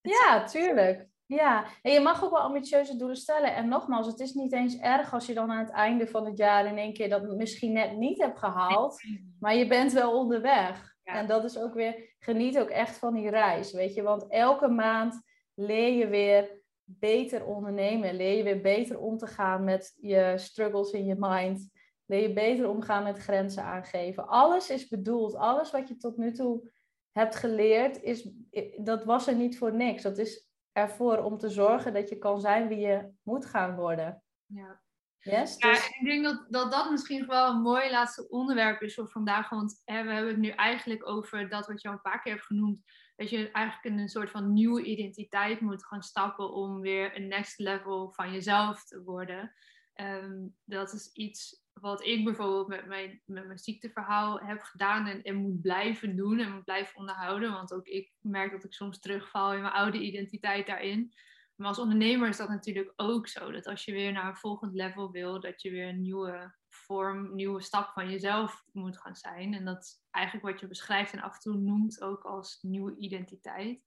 ja, 0.01 0.43
tuurlijk. 0.43 1.07
Ja, 1.25 1.65
en 1.81 1.91
je 1.91 1.99
mag 1.99 2.23
ook 2.23 2.31
wel 2.31 2.39
ambitieuze 2.39 2.95
doelen 2.97 3.17
stellen. 3.17 3.55
En 3.55 3.67
nogmaals, 3.67 4.07
het 4.07 4.19
is 4.19 4.33
niet 4.33 4.53
eens 4.53 4.77
erg 4.77 5.13
als 5.13 5.25
je 5.25 5.33
dan 5.33 5.51
aan 5.51 5.65
het 5.65 5.71
einde 5.71 6.07
van 6.07 6.25
het 6.25 6.37
jaar 6.37 6.65
in 6.65 6.77
één 6.77 6.93
keer 6.93 7.09
dat 7.09 7.35
misschien 7.35 7.73
net 7.73 7.97
niet 7.97 8.21
hebt 8.21 8.39
gehaald. 8.39 9.01
Maar 9.39 9.55
je 9.55 9.67
bent 9.67 9.91
wel 9.91 10.17
onderweg. 10.17 10.93
En 11.03 11.27
dat 11.27 11.43
is 11.43 11.57
ook 11.57 11.73
weer, 11.73 12.14
geniet 12.25 12.59
ook 12.59 12.69
echt 12.69 12.97
van 12.97 13.13
die 13.13 13.29
reis, 13.29 13.71
weet 13.71 13.93
je. 13.93 14.01
Want 14.01 14.27
elke 14.27 14.67
maand 14.67 15.21
leer 15.53 15.97
je 15.97 16.07
weer 16.07 16.61
beter 16.83 17.45
ondernemen. 17.45 18.15
Leer 18.15 18.37
je 18.37 18.43
weer 18.43 18.61
beter 18.61 18.99
om 18.99 19.17
te 19.17 19.27
gaan 19.27 19.63
met 19.63 19.97
je 20.01 20.33
struggles 20.35 20.91
in 20.91 21.05
je 21.05 21.15
mind. 21.17 21.69
Leer 22.05 22.21
je 22.21 22.33
beter 22.33 22.69
omgaan 22.69 23.03
met 23.03 23.17
grenzen 23.17 23.63
aangeven. 23.63 24.27
Alles 24.27 24.69
is 24.69 24.87
bedoeld. 24.87 25.35
Alles 25.35 25.71
wat 25.71 25.87
je 25.87 25.97
tot 25.97 26.17
nu 26.17 26.31
toe 26.31 26.71
hebt 27.11 27.35
geleerd, 27.35 28.01
is, 28.01 28.29
dat 28.77 29.03
was 29.03 29.27
er 29.27 29.35
niet 29.35 29.57
voor 29.57 29.73
niks. 29.73 30.01
Dat 30.01 30.17
is 30.17 30.49
ervoor 30.71 31.17
om 31.17 31.37
te 31.37 31.49
zorgen 31.49 31.93
dat 31.93 32.09
je 32.09 32.17
kan 32.17 32.41
zijn 32.41 32.67
wie 32.67 32.79
je 32.79 33.09
moet 33.23 33.45
gaan 33.45 33.75
worden. 33.75 34.23
Ja. 34.45 34.83
Yes, 35.31 35.55
ja, 35.57 35.71
dus- 35.71 35.87
ik 35.87 36.05
denk 36.05 36.23
dat, 36.23 36.45
dat 36.49 36.71
dat 36.71 36.91
misschien 36.91 37.25
wel 37.25 37.49
een 37.49 37.61
mooi 37.61 37.89
laatste 37.89 38.29
onderwerp 38.29 38.81
is 38.81 38.93
voor 38.93 39.09
vandaag. 39.09 39.49
Want 39.49 39.81
hè, 39.85 40.03
we 40.03 40.11
hebben 40.11 40.31
het 40.31 40.41
nu 40.41 40.49
eigenlijk 40.49 41.07
over 41.07 41.49
dat 41.49 41.67
wat 41.67 41.81
je 41.81 41.87
al 41.87 41.93
een 41.93 42.01
paar 42.01 42.21
keer 42.21 42.33
hebt 42.33 42.45
genoemd. 42.45 42.83
Dat 43.15 43.29
je 43.29 43.51
eigenlijk 43.51 43.95
in 43.95 44.01
een 44.01 44.09
soort 44.09 44.29
van 44.29 44.53
nieuwe 44.53 44.83
identiteit 44.83 45.61
moet 45.61 45.85
gaan 45.85 46.03
stappen 46.03 46.53
om 46.53 46.81
weer 46.81 47.15
een 47.15 47.27
next 47.27 47.59
level 47.59 48.11
van 48.11 48.31
jezelf 48.31 48.83
te 48.83 49.03
worden. 49.03 49.53
Ehm, 49.93 50.47
dat 50.63 50.93
is 50.93 51.11
iets 51.13 51.63
wat 51.73 52.05
ik 52.05 52.23
bijvoorbeeld 52.23 52.67
met 52.67 52.85
mijn, 52.85 53.21
met 53.25 53.45
mijn 53.45 53.59
ziekteverhaal 53.59 54.39
heb 54.39 54.61
gedaan 54.61 55.07
en, 55.07 55.23
en 55.23 55.35
moet 55.35 55.61
blijven 55.61 56.15
doen 56.15 56.39
en 56.39 56.53
moet 56.53 56.63
blijven 56.63 56.95
onderhouden. 56.95 57.51
Want 57.51 57.73
ook 57.73 57.87
ik 57.87 58.13
merk 58.19 58.51
dat 58.51 58.63
ik 58.63 58.73
soms 58.73 58.99
terugval 58.99 59.53
in 59.53 59.61
mijn 59.61 59.73
oude 59.73 59.99
identiteit 59.99 60.67
daarin. 60.67 61.13
Maar 61.55 61.67
als 61.67 61.79
ondernemer 61.79 62.27
is 62.27 62.37
dat 62.37 62.49
natuurlijk 62.49 62.93
ook 62.95 63.27
zo. 63.27 63.51
Dat 63.51 63.67
als 63.67 63.85
je 63.85 63.91
weer 63.91 64.11
naar 64.11 64.27
een 64.27 64.35
volgend 64.35 64.73
level 64.73 65.11
wil, 65.11 65.39
dat 65.39 65.61
je 65.61 65.69
weer 65.69 65.87
een 65.87 66.01
nieuwe 66.01 66.55
vorm, 66.69 67.35
nieuwe 67.35 67.61
stap 67.61 67.91
van 67.93 68.09
jezelf 68.09 68.63
moet 68.71 68.97
gaan 68.97 69.15
zijn. 69.15 69.53
En 69.53 69.65
dat 69.65 69.83
is 69.83 70.01
eigenlijk 70.11 70.45
wat 70.45 70.59
je 70.59 70.67
beschrijft 70.67 71.13
en 71.13 71.21
af 71.21 71.33
en 71.33 71.39
toe 71.39 71.55
noemt 71.55 72.01
ook 72.01 72.23
als 72.23 72.61
nieuwe 72.61 72.95
identiteit. 72.97 73.83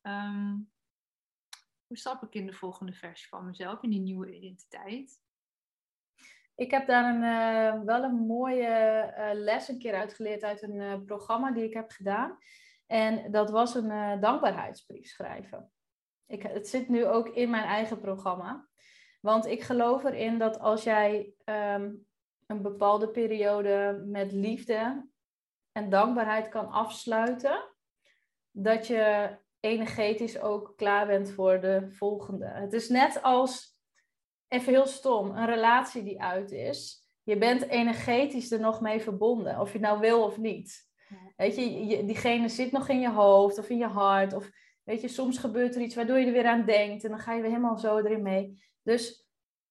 Ehm, 0.00 0.56
hoe 1.86 1.98
stap 1.98 2.22
ik 2.22 2.34
in 2.34 2.46
de 2.46 2.52
volgende 2.52 2.92
versie 2.92 3.28
van 3.28 3.46
mezelf, 3.46 3.82
in 3.82 3.90
die 3.90 4.00
nieuwe 4.00 4.34
identiteit? 4.34 5.22
Ik 6.54 6.70
heb 6.70 6.86
daar 6.86 7.14
een, 7.14 7.22
uh, 7.22 7.84
wel 7.84 8.02
een 8.02 8.26
mooie 8.26 9.14
uh, 9.18 9.30
les 9.32 9.68
een 9.68 9.78
keer 9.78 9.94
uitgeleerd 9.94 10.42
uit 10.42 10.62
een 10.62 10.74
uh, 10.74 11.04
programma 11.04 11.52
die 11.52 11.64
ik 11.64 11.74
heb 11.74 11.90
gedaan. 11.90 12.38
En 12.86 13.30
dat 13.30 13.50
was 13.50 13.74
een 13.74 14.20
dankbaarheidsbrief 14.20 15.06
schrijven. 15.06 15.73
Ik, 16.26 16.42
het 16.42 16.68
zit 16.68 16.88
nu 16.88 17.06
ook 17.06 17.28
in 17.28 17.50
mijn 17.50 17.64
eigen 17.64 18.00
programma. 18.00 18.68
Want 19.20 19.46
ik 19.46 19.62
geloof 19.62 20.04
erin 20.04 20.38
dat 20.38 20.58
als 20.58 20.82
jij 20.82 21.34
ehm, 21.44 21.92
een 22.46 22.62
bepaalde 22.62 23.08
periode 23.08 24.02
met 24.06 24.32
liefde 24.32 25.08
en 25.72 25.88
dankbaarheid 25.90 26.48
kan 26.48 26.68
afsluiten, 26.68 27.68
dat 28.50 28.86
je 28.86 29.36
energetisch 29.60 30.40
ook 30.40 30.72
klaar 30.76 31.06
bent 31.06 31.30
voor 31.30 31.60
de 31.60 31.90
volgende. 31.90 32.46
Het 32.46 32.72
is 32.72 32.88
net 32.88 33.22
als, 33.22 33.78
even 34.48 34.72
heel 34.72 34.86
stom, 34.86 35.30
een 35.30 35.46
relatie 35.46 36.02
die 36.02 36.22
uit 36.22 36.50
is. 36.50 37.08
Je 37.22 37.38
bent 37.38 37.68
energetisch 37.68 38.50
er 38.50 38.60
nog 38.60 38.80
mee 38.80 39.00
verbonden, 39.00 39.60
of 39.60 39.72
je 39.72 39.78
nou 39.78 40.00
wil 40.00 40.24
of 40.24 40.38
niet. 40.38 40.92
Weet 41.36 41.56
je, 41.56 42.04
diegene 42.04 42.48
zit 42.48 42.72
nog 42.72 42.88
in 42.88 43.00
je 43.00 43.10
hoofd 43.10 43.58
of 43.58 43.68
in 43.68 43.78
je 43.78 43.86
hart. 43.86 44.32
Of 44.32 44.50
Weet 44.84 45.00
je, 45.00 45.08
soms 45.08 45.38
gebeurt 45.38 45.74
er 45.74 45.80
iets 45.80 45.94
waardoor 45.94 46.18
je 46.18 46.26
er 46.26 46.32
weer 46.32 46.46
aan 46.46 46.64
denkt 46.64 47.04
en 47.04 47.10
dan 47.10 47.18
ga 47.18 47.32
je 47.32 47.40
weer 47.40 47.50
helemaal 47.50 47.78
zo 47.78 47.98
erin 47.98 48.22
mee. 48.22 48.62
Dus 48.82 49.28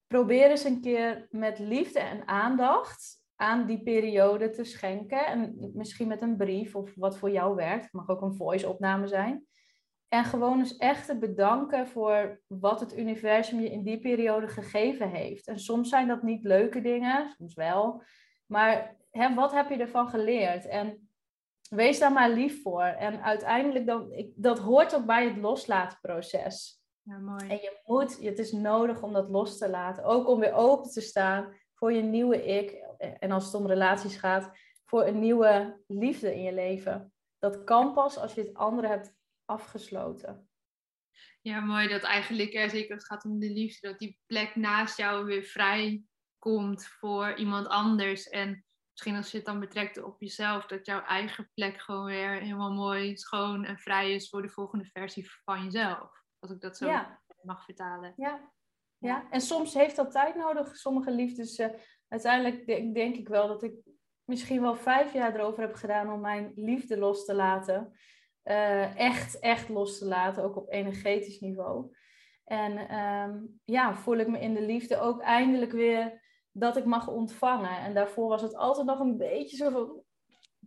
probeer 0.07 0.49
eens 0.49 0.63
een 0.63 0.81
keer 0.81 1.27
met 1.29 1.59
liefde 1.59 1.99
en 1.99 2.27
aandacht 2.27 3.21
aan 3.35 3.65
die 3.65 3.83
periode 3.83 4.49
te 4.49 4.63
schenken. 4.63 5.25
En 5.25 5.71
misschien 5.73 6.07
met 6.07 6.21
een 6.21 6.37
brief 6.37 6.75
of 6.75 6.95
wat 6.95 7.17
voor 7.17 7.31
jou 7.31 7.55
werkt. 7.55 7.83
Het 7.83 7.93
mag 7.93 8.09
ook 8.09 8.21
een 8.21 8.35
voice-opname 8.35 9.07
zijn. 9.07 9.45
En 10.07 10.23
gewoon 10.23 10.59
eens 10.59 10.77
echt 10.77 11.05
te 11.05 11.17
bedanken 11.17 11.87
voor 11.87 12.41
wat 12.47 12.79
het 12.79 12.97
universum 12.97 13.59
je 13.59 13.71
in 13.71 13.83
die 13.83 13.99
periode 13.99 14.47
gegeven 14.47 15.09
heeft. 15.09 15.47
En 15.47 15.59
soms 15.59 15.89
zijn 15.89 16.07
dat 16.07 16.23
niet 16.23 16.43
leuke 16.43 16.81
dingen, 16.81 17.29
soms 17.37 17.53
wel. 17.53 18.03
Maar 18.45 18.95
hè, 19.11 19.33
wat 19.33 19.51
heb 19.51 19.69
je 19.69 19.77
ervan 19.77 20.07
geleerd? 20.07 20.67
En 20.67 21.09
wees 21.75 21.99
daar 21.99 22.11
maar 22.11 22.29
lief 22.29 22.61
voor. 22.61 22.83
En 22.83 23.23
uiteindelijk, 23.23 23.85
dan, 23.85 24.11
ik, 24.11 24.31
dat 24.35 24.59
hoort 24.59 24.95
ook 24.95 25.05
bij 25.05 25.25
het 25.25 25.37
loslaatproces. 25.37 26.81
Ja, 27.01 27.17
mooi. 27.17 27.47
En 27.47 27.55
je 27.55 27.79
moet, 27.85 28.21
het 28.21 28.39
is 28.39 28.51
nodig 28.51 29.01
om 29.01 29.13
dat 29.13 29.29
los 29.29 29.57
te 29.57 29.69
laten. 29.69 30.03
Ook 30.03 30.27
om 30.27 30.39
weer 30.39 30.53
open 30.53 30.89
te 30.89 31.01
staan 31.01 31.53
voor 31.73 31.93
je 31.93 32.01
nieuwe 32.01 32.45
ik. 32.45 32.71
En 32.97 33.31
als 33.31 33.45
het 33.45 33.53
om 33.53 33.67
relaties 33.67 34.15
gaat, 34.15 34.51
voor 34.85 35.05
een 35.05 35.19
nieuwe 35.19 35.81
liefde 35.87 36.35
in 36.35 36.41
je 36.41 36.53
leven. 36.53 37.13
Dat 37.39 37.63
kan 37.63 37.93
pas 37.93 38.17
als 38.17 38.33
je 38.33 38.41
het 38.41 38.53
andere 38.53 38.87
hebt 38.87 39.15
afgesloten. 39.45 40.47
Ja, 41.41 41.59
mooi 41.59 41.87
dat 41.87 42.01
eigenlijk, 42.01 42.51
zeker 42.51 42.93
als 42.93 43.03
het 43.03 43.05
gaat 43.05 43.25
om 43.25 43.39
de 43.39 43.51
liefde, 43.51 43.87
dat 43.87 43.99
die 43.99 44.19
plek 44.25 44.55
naast 44.55 44.97
jou 44.97 45.25
weer 45.25 45.43
vrij 45.43 46.03
komt 46.39 46.85
voor 46.85 47.35
iemand 47.35 47.67
anders. 47.67 48.29
En 48.29 48.65
misschien 48.93 49.15
als 49.15 49.31
je 49.31 49.37
het 49.37 49.45
dan 49.45 49.59
betrekt 49.59 50.03
op 50.03 50.21
jezelf, 50.21 50.65
dat 50.65 50.85
jouw 50.85 51.01
eigen 51.01 51.49
plek 51.53 51.81
gewoon 51.81 52.05
weer 52.05 52.31
helemaal 52.31 52.73
mooi, 52.73 53.17
schoon 53.17 53.65
en 53.65 53.77
vrij 53.77 54.13
is 54.13 54.29
voor 54.29 54.41
de 54.41 54.49
volgende 54.49 54.85
versie 54.85 55.31
van 55.43 55.63
jezelf. 55.63 56.21
Als 56.39 56.51
ik 56.51 56.61
dat 56.61 56.77
zo 56.77 56.91
mag 57.41 57.63
vertalen. 57.63 58.13
Ja. 58.15 58.51
ja, 58.97 59.27
en 59.29 59.41
soms 59.41 59.73
heeft 59.73 59.95
dat 59.95 60.11
tijd 60.11 60.35
nodig. 60.35 60.77
Sommige 60.77 61.11
liefdes, 61.11 61.59
uh, 61.59 61.67
uiteindelijk 62.07 62.65
denk, 62.65 62.95
denk 62.95 63.15
ik 63.15 63.27
wel 63.27 63.47
dat 63.47 63.63
ik 63.63 63.73
misschien 64.23 64.61
wel 64.61 64.75
vijf 64.75 65.13
jaar 65.13 65.35
erover 65.35 65.61
heb 65.61 65.75
gedaan 65.75 66.11
om 66.11 66.21
mijn 66.21 66.51
liefde 66.55 66.97
los 66.97 67.25
te 67.25 67.33
laten. 67.33 67.97
Uh, 68.43 68.97
echt, 68.99 69.39
echt 69.39 69.69
los 69.69 69.97
te 69.97 70.05
laten, 70.05 70.43
ook 70.43 70.55
op 70.55 70.71
energetisch 70.71 71.39
niveau. 71.39 71.95
En 72.43 72.97
um, 72.99 73.59
ja, 73.65 73.95
voel 73.95 74.17
ik 74.17 74.27
me 74.27 74.39
in 74.39 74.53
de 74.53 74.61
liefde 74.61 74.99
ook 74.99 75.21
eindelijk 75.21 75.71
weer 75.71 76.22
dat 76.53 76.77
ik 76.77 76.85
mag 76.85 77.07
ontvangen. 77.07 77.79
En 77.79 77.93
daarvoor 77.93 78.27
was 78.27 78.41
het 78.41 78.55
altijd 78.55 78.85
nog 78.85 78.99
een 78.99 79.17
beetje 79.17 79.57
zo 79.57 79.69
van 79.69 80.03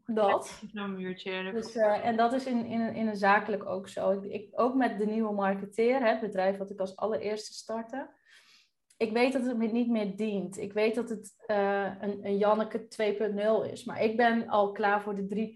dat. 0.05 0.63
Muurtje. 0.73 1.53
Dus, 1.53 1.77
uh, 1.77 2.07
en 2.07 2.17
dat 2.17 2.33
is 2.33 2.47
in, 2.47 2.65
in, 2.65 2.95
in 2.95 3.07
een 3.07 3.17
zakelijk 3.17 3.67
ook 3.67 3.89
zo. 3.89 4.11
Ik, 4.11 4.25
ik, 4.25 4.49
ook 4.61 4.75
met 4.75 4.99
de 4.99 5.07
nieuwe 5.07 5.35
marketeer, 5.35 6.07
het 6.07 6.21
bedrijf 6.21 6.57
wat 6.57 6.71
ik 6.71 6.81
als 6.81 6.97
allereerste 6.97 7.53
startte. 7.53 8.15
Ik 8.97 9.13
weet 9.13 9.33
dat 9.33 9.47
het 9.47 9.57
me 9.57 9.67
niet 9.67 9.89
meer 9.89 10.17
dient. 10.17 10.59
Ik 10.59 10.73
weet 10.73 10.95
dat 10.95 11.09
het 11.09 11.35
uh, 11.47 11.91
een, 12.01 12.27
een 12.27 12.39
Janneke 12.39 12.87
2.0 13.67 13.73
is. 13.73 13.85
Maar 13.85 14.03
ik 14.03 14.17
ben 14.17 14.49
al 14.49 14.73
klaar 14.73 15.03
voor 15.03 15.15
de 15.15 15.51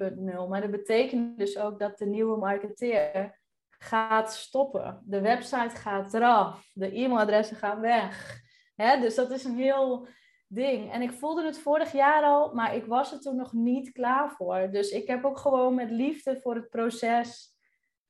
3.0. 0.44 0.48
Maar 0.48 0.60
dat 0.60 0.70
betekent 0.70 1.38
dus 1.38 1.58
ook 1.58 1.78
dat 1.78 1.98
de 1.98 2.06
nieuwe 2.06 2.36
marketeer 2.38 3.38
gaat 3.68 4.32
stoppen. 4.32 5.02
De 5.04 5.20
website 5.20 5.76
gaat 5.76 6.14
eraf. 6.14 6.70
De 6.72 6.98
e-mailadressen 6.98 7.56
gaan 7.56 7.80
weg. 7.80 8.40
Hè? 8.74 9.00
Dus 9.00 9.14
dat 9.14 9.30
is 9.30 9.44
een 9.44 9.56
heel 9.56 10.08
ding. 10.52 10.92
En 10.92 11.02
ik 11.02 11.12
voelde 11.12 11.44
het 11.44 11.58
vorig 11.58 11.92
jaar 11.92 12.22
al, 12.22 12.54
maar 12.54 12.74
ik 12.74 12.84
was 12.84 13.12
er 13.12 13.20
toen 13.20 13.36
nog 13.36 13.52
niet 13.52 13.92
klaar 13.92 14.30
voor. 14.30 14.68
Dus 14.70 14.90
ik 14.90 15.06
heb 15.06 15.24
ook 15.24 15.38
gewoon 15.38 15.74
met 15.74 15.90
liefde 15.90 16.40
voor 16.40 16.54
het 16.54 16.68
proces 16.70 17.54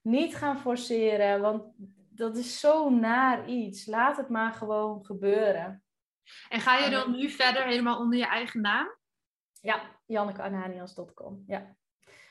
niet 0.00 0.36
gaan 0.36 0.58
forceren. 0.58 1.40
Want 1.40 1.64
dat 2.10 2.36
is 2.36 2.60
zo 2.60 2.90
naar 2.90 3.48
iets. 3.48 3.86
Laat 3.86 4.16
het 4.16 4.28
maar 4.28 4.52
gewoon 4.52 5.04
gebeuren. 5.04 5.84
En 6.48 6.60
ga 6.60 6.78
je 6.78 6.90
dan 6.90 7.10
nu 7.10 7.30
verder 7.30 7.64
helemaal 7.64 7.98
onder 7.98 8.18
je 8.18 8.26
eigen 8.26 8.60
naam? 8.60 8.96
Ja, 9.60 9.80
jannekeananias.com. 10.06 11.44
Ja. 11.46 11.76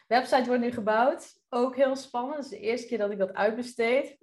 Website 0.07 0.45
wordt 0.45 0.61
nu 0.61 0.71
gebouwd. 0.71 1.41
Ook 1.49 1.75
heel 1.75 1.95
spannend. 1.95 2.35
Het 2.35 2.43
is 2.43 2.49
de 2.49 2.59
eerste 2.59 2.87
keer 2.87 2.97
dat 2.97 3.11
ik 3.11 3.17
dat 3.17 3.33
uitbesteed. 3.33 4.17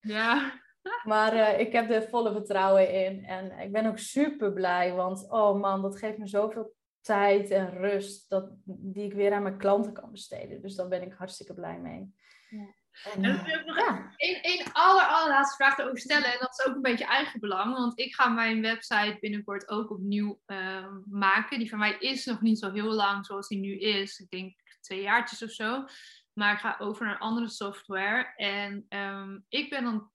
Ja. 0.00 0.62
Maar 1.04 1.34
uh, 1.34 1.60
ik 1.60 1.72
heb 1.72 1.90
er 1.90 2.08
volle 2.08 2.32
vertrouwen 2.32 2.92
in. 2.92 3.24
En 3.24 3.58
ik 3.58 3.72
ben 3.72 3.86
ook 3.86 3.98
super 3.98 4.52
blij. 4.52 4.92
Want 4.92 5.30
oh 5.30 5.60
man, 5.60 5.82
dat 5.82 5.98
geeft 5.98 6.18
me 6.18 6.26
zoveel 6.26 6.74
tijd 7.00 7.50
en 7.50 7.70
rust. 7.70 8.30
Dat, 8.30 8.50
die 8.64 9.04
ik 9.04 9.12
weer 9.12 9.32
aan 9.32 9.42
mijn 9.42 9.58
klanten 9.58 9.92
kan 9.92 10.10
besteden. 10.10 10.62
Dus 10.62 10.74
daar 10.74 10.88
ben 10.88 11.02
ik 11.02 11.12
hartstikke 11.12 11.54
blij 11.54 11.78
mee. 11.78 12.14
Ja. 12.48 12.74
En, 13.12 13.24
en 13.24 13.34
ik 13.34 13.46
wil 13.46 13.64
nog 13.64 13.76
ja. 13.76 14.12
één 14.16 14.72
aller, 14.72 15.04
allerlaatste 15.04 15.56
vraag 15.56 15.78
erover 15.78 15.98
stellen. 15.98 16.32
En 16.32 16.38
dat 16.40 16.58
is 16.58 16.66
ook 16.66 16.74
een 16.74 16.82
beetje 16.82 17.06
eigen 17.06 17.40
belang. 17.40 17.76
Want 17.76 17.98
ik 17.98 18.14
ga 18.14 18.28
mijn 18.28 18.62
website 18.62 19.16
binnenkort 19.20 19.68
ook 19.68 19.90
opnieuw 19.90 20.40
uh, 20.46 20.86
maken. 21.04 21.58
Die 21.58 21.68
van 21.68 21.78
mij 21.78 21.96
is 21.98 22.24
nog 22.24 22.40
niet 22.40 22.58
zo 22.58 22.72
heel 22.72 22.92
lang 22.92 23.26
zoals 23.26 23.48
die 23.48 23.58
nu 23.58 23.78
is. 23.78 24.18
Ik 24.18 24.30
denk 24.30 24.54
twee 24.80 25.02
jaartjes 25.02 25.42
of 25.42 25.50
zo. 25.50 25.84
Maar 26.32 26.52
ik 26.52 26.58
ga 26.58 26.76
over 26.78 27.06
naar 27.06 27.18
andere 27.18 27.48
software. 27.48 28.32
En 28.36 28.86
um, 28.88 29.44
ik 29.48 29.70
ben 29.70 29.84
dan 29.84 30.10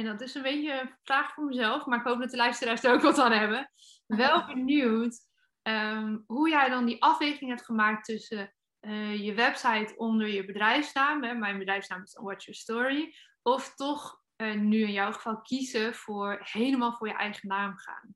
en 0.00 0.06
dat 0.06 0.20
is 0.20 0.34
een 0.34 0.42
beetje 0.42 0.80
een 0.80 0.94
vraag 1.02 1.34
voor 1.34 1.44
mezelf, 1.44 1.86
maar 1.86 1.98
ik 1.98 2.06
hoop 2.06 2.20
dat 2.20 2.30
de 2.30 2.36
luisteraars 2.36 2.84
er 2.84 2.92
ook 2.92 3.02
wat 3.02 3.18
aan 3.18 3.32
hebben. 3.32 3.70
Wel 4.06 4.46
benieuwd 4.54 5.18
um, 5.62 6.24
hoe 6.26 6.48
jij 6.48 6.68
dan 6.68 6.84
die 6.84 7.02
afweging 7.02 7.50
hebt 7.50 7.64
gemaakt 7.64 8.04
tussen 8.04 8.54
uh, 8.80 9.24
je 9.24 9.34
website 9.34 9.94
onder 9.96 10.28
je 10.28 10.44
bedrijfsnaam, 10.44 11.22
hè, 11.24 11.34
mijn 11.34 11.58
bedrijfsnaam 11.58 12.02
is 12.02 12.18
Watch 12.20 12.44
Your 12.44 12.60
Story, 12.60 13.14
of 13.42 13.74
toch 13.74 14.22
uh, 14.36 14.54
nu 14.54 14.82
in 14.82 14.92
jouw 14.92 15.12
geval 15.12 15.40
kiezen 15.40 15.94
voor 15.94 16.38
helemaal 16.40 16.92
voor 16.92 17.08
je 17.08 17.14
eigen 17.14 17.48
naam 17.48 17.76
gaan. 17.76 18.14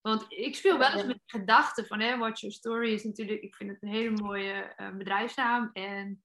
Want 0.00 0.24
ik 0.28 0.56
speel 0.56 0.78
wel 0.78 0.92
eens 0.92 1.04
met 1.04 1.20
de 1.24 1.38
gedachte 1.38 1.86
van, 1.86 2.00
hè, 2.00 2.18
Watch 2.18 2.40
Your 2.40 2.54
Story 2.54 2.92
is 2.92 3.04
natuurlijk, 3.04 3.42
ik 3.42 3.54
vind 3.54 3.70
het 3.70 3.82
een 3.82 3.88
hele 3.88 4.10
mooie 4.10 4.74
uh, 4.76 4.90
bedrijfsnaam 4.96 5.70
en 5.72 6.24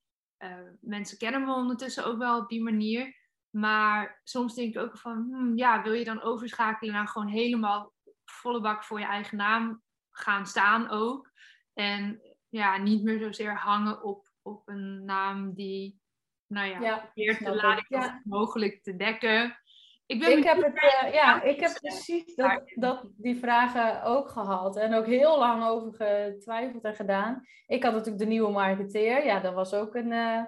mensen 0.79 1.17
kennen 1.17 1.45
me 1.45 1.53
ondertussen 1.53 2.05
ook 2.05 2.17
wel 2.17 2.39
op 2.39 2.49
die 2.49 2.63
manier. 2.63 3.18
Maar 3.49 4.21
soms 4.23 4.55
denk 4.55 4.75
ik 4.75 4.81
ook 4.81 4.97
van, 4.97 5.27
hmm, 5.31 5.57
ja, 5.57 5.83
wil 5.83 5.93
je 5.93 6.03
dan 6.03 6.21
overschakelen 6.21 6.93
naar 6.93 7.07
gewoon 7.07 7.27
helemaal 7.27 7.93
volle 8.25 8.61
bak 8.61 8.83
voor 8.83 8.99
je 8.99 9.05
eigen 9.05 9.37
naam 9.37 9.81
gaan 10.11 10.45
staan 10.45 10.89
ook. 10.89 11.31
En 11.73 12.21
ja, 12.49 12.77
niet 12.77 13.03
meer 13.03 13.19
zozeer 13.19 13.55
hangen 13.55 14.03
op, 14.03 14.27
op 14.41 14.67
een 14.67 15.05
naam 15.05 15.53
die, 15.53 15.99
nou 16.47 16.67
ja, 16.67 16.79
ja 16.79 17.11
de 17.13 17.55
lading 17.55 17.85
ja. 17.89 18.21
mogelijk 18.23 18.83
te 18.83 18.95
dekken. 18.95 19.57
Ik, 20.05 20.19
ben 20.19 20.37
ik 20.37 20.43
heb, 20.43 20.63
het, 20.63 21.03
uh, 21.03 21.13
ja, 21.13 21.41
ik 21.41 21.59
heb 21.59 21.77
precies 21.81 22.35
dat, 22.35 22.71
dat, 22.75 23.09
die 23.17 23.35
vragen 23.35 24.03
ook 24.03 24.29
gehad. 24.29 24.77
En 24.77 24.93
ook 24.93 25.05
heel 25.05 25.37
lang 25.37 25.63
over 25.63 25.93
getwijfeld 25.93 26.83
en 26.83 26.95
gedaan. 26.95 27.47
Ik 27.67 27.83
had 27.83 27.93
natuurlijk 27.93 28.23
de 28.23 28.29
nieuwe 28.29 28.51
marketeer. 28.51 29.25
Ja, 29.25 29.39
dat 29.39 29.53
was 29.53 29.73
ook 29.73 29.95
een... 29.95 30.11
Uh, 30.11 30.43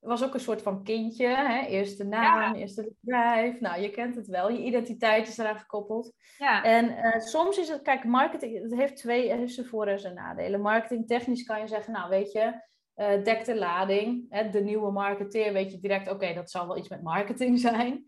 was 0.00 0.24
ook 0.24 0.34
een 0.34 0.40
soort 0.40 0.62
van 0.62 0.82
kindje. 0.82 1.26
Hè? 1.26 1.66
Eerste 1.66 2.04
naam, 2.04 2.54
eerste 2.54 2.92
bedrijf. 3.00 3.60
Nou, 3.60 3.80
je 3.80 3.90
kent 3.90 4.14
het 4.14 4.26
wel. 4.26 4.50
Je 4.50 4.64
identiteit 4.64 5.28
is 5.28 5.38
eraan 5.38 5.58
gekoppeld. 5.58 6.12
Ja. 6.38 6.62
En 6.64 6.90
uh, 6.90 7.20
soms 7.20 7.58
is 7.58 7.68
het, 7.68 7.82
kijk, 7.82 8.04
marketing, 8.04 8.62
het 8.62 8.74
heeft 8.74 8.96
twee, 8.96 9.32
heeft 9.32 9.54
zijn 9.54 9.66
voor- 9.66 9.86
en 9.86 10.00
zijn 10.00 10.14
nadelen. 10.14 10.60
Marketing 10.60 11.06
technisch 11.06 11.42
kan 11.42 11.60
je 11.60 11.66
zeggen, 11.66 11.92
nou 11.92 12.08
weet 12.10 12.32
je, 12.32 12.62
uh, 12.96 13.24
dek 13.24 13.44
de 13.44 13.56
lading. 13.56 14.26
Hè? 14.28 14.48
De 14.50 14.60
nieuwe 14.60 14.92
marketeer 14.92 15.52
weet 15.52 15.72
je 15.72 15.78
direct, 15.78 16.10
oké, 16.10 16.34
dat 16.34 16.50
zal 16.50 16.66
wel 16.66 16.76
iets 16.78 16.88
met 16.88 17.02
marketing 17.02 17.58
zijn. 17.68 18.04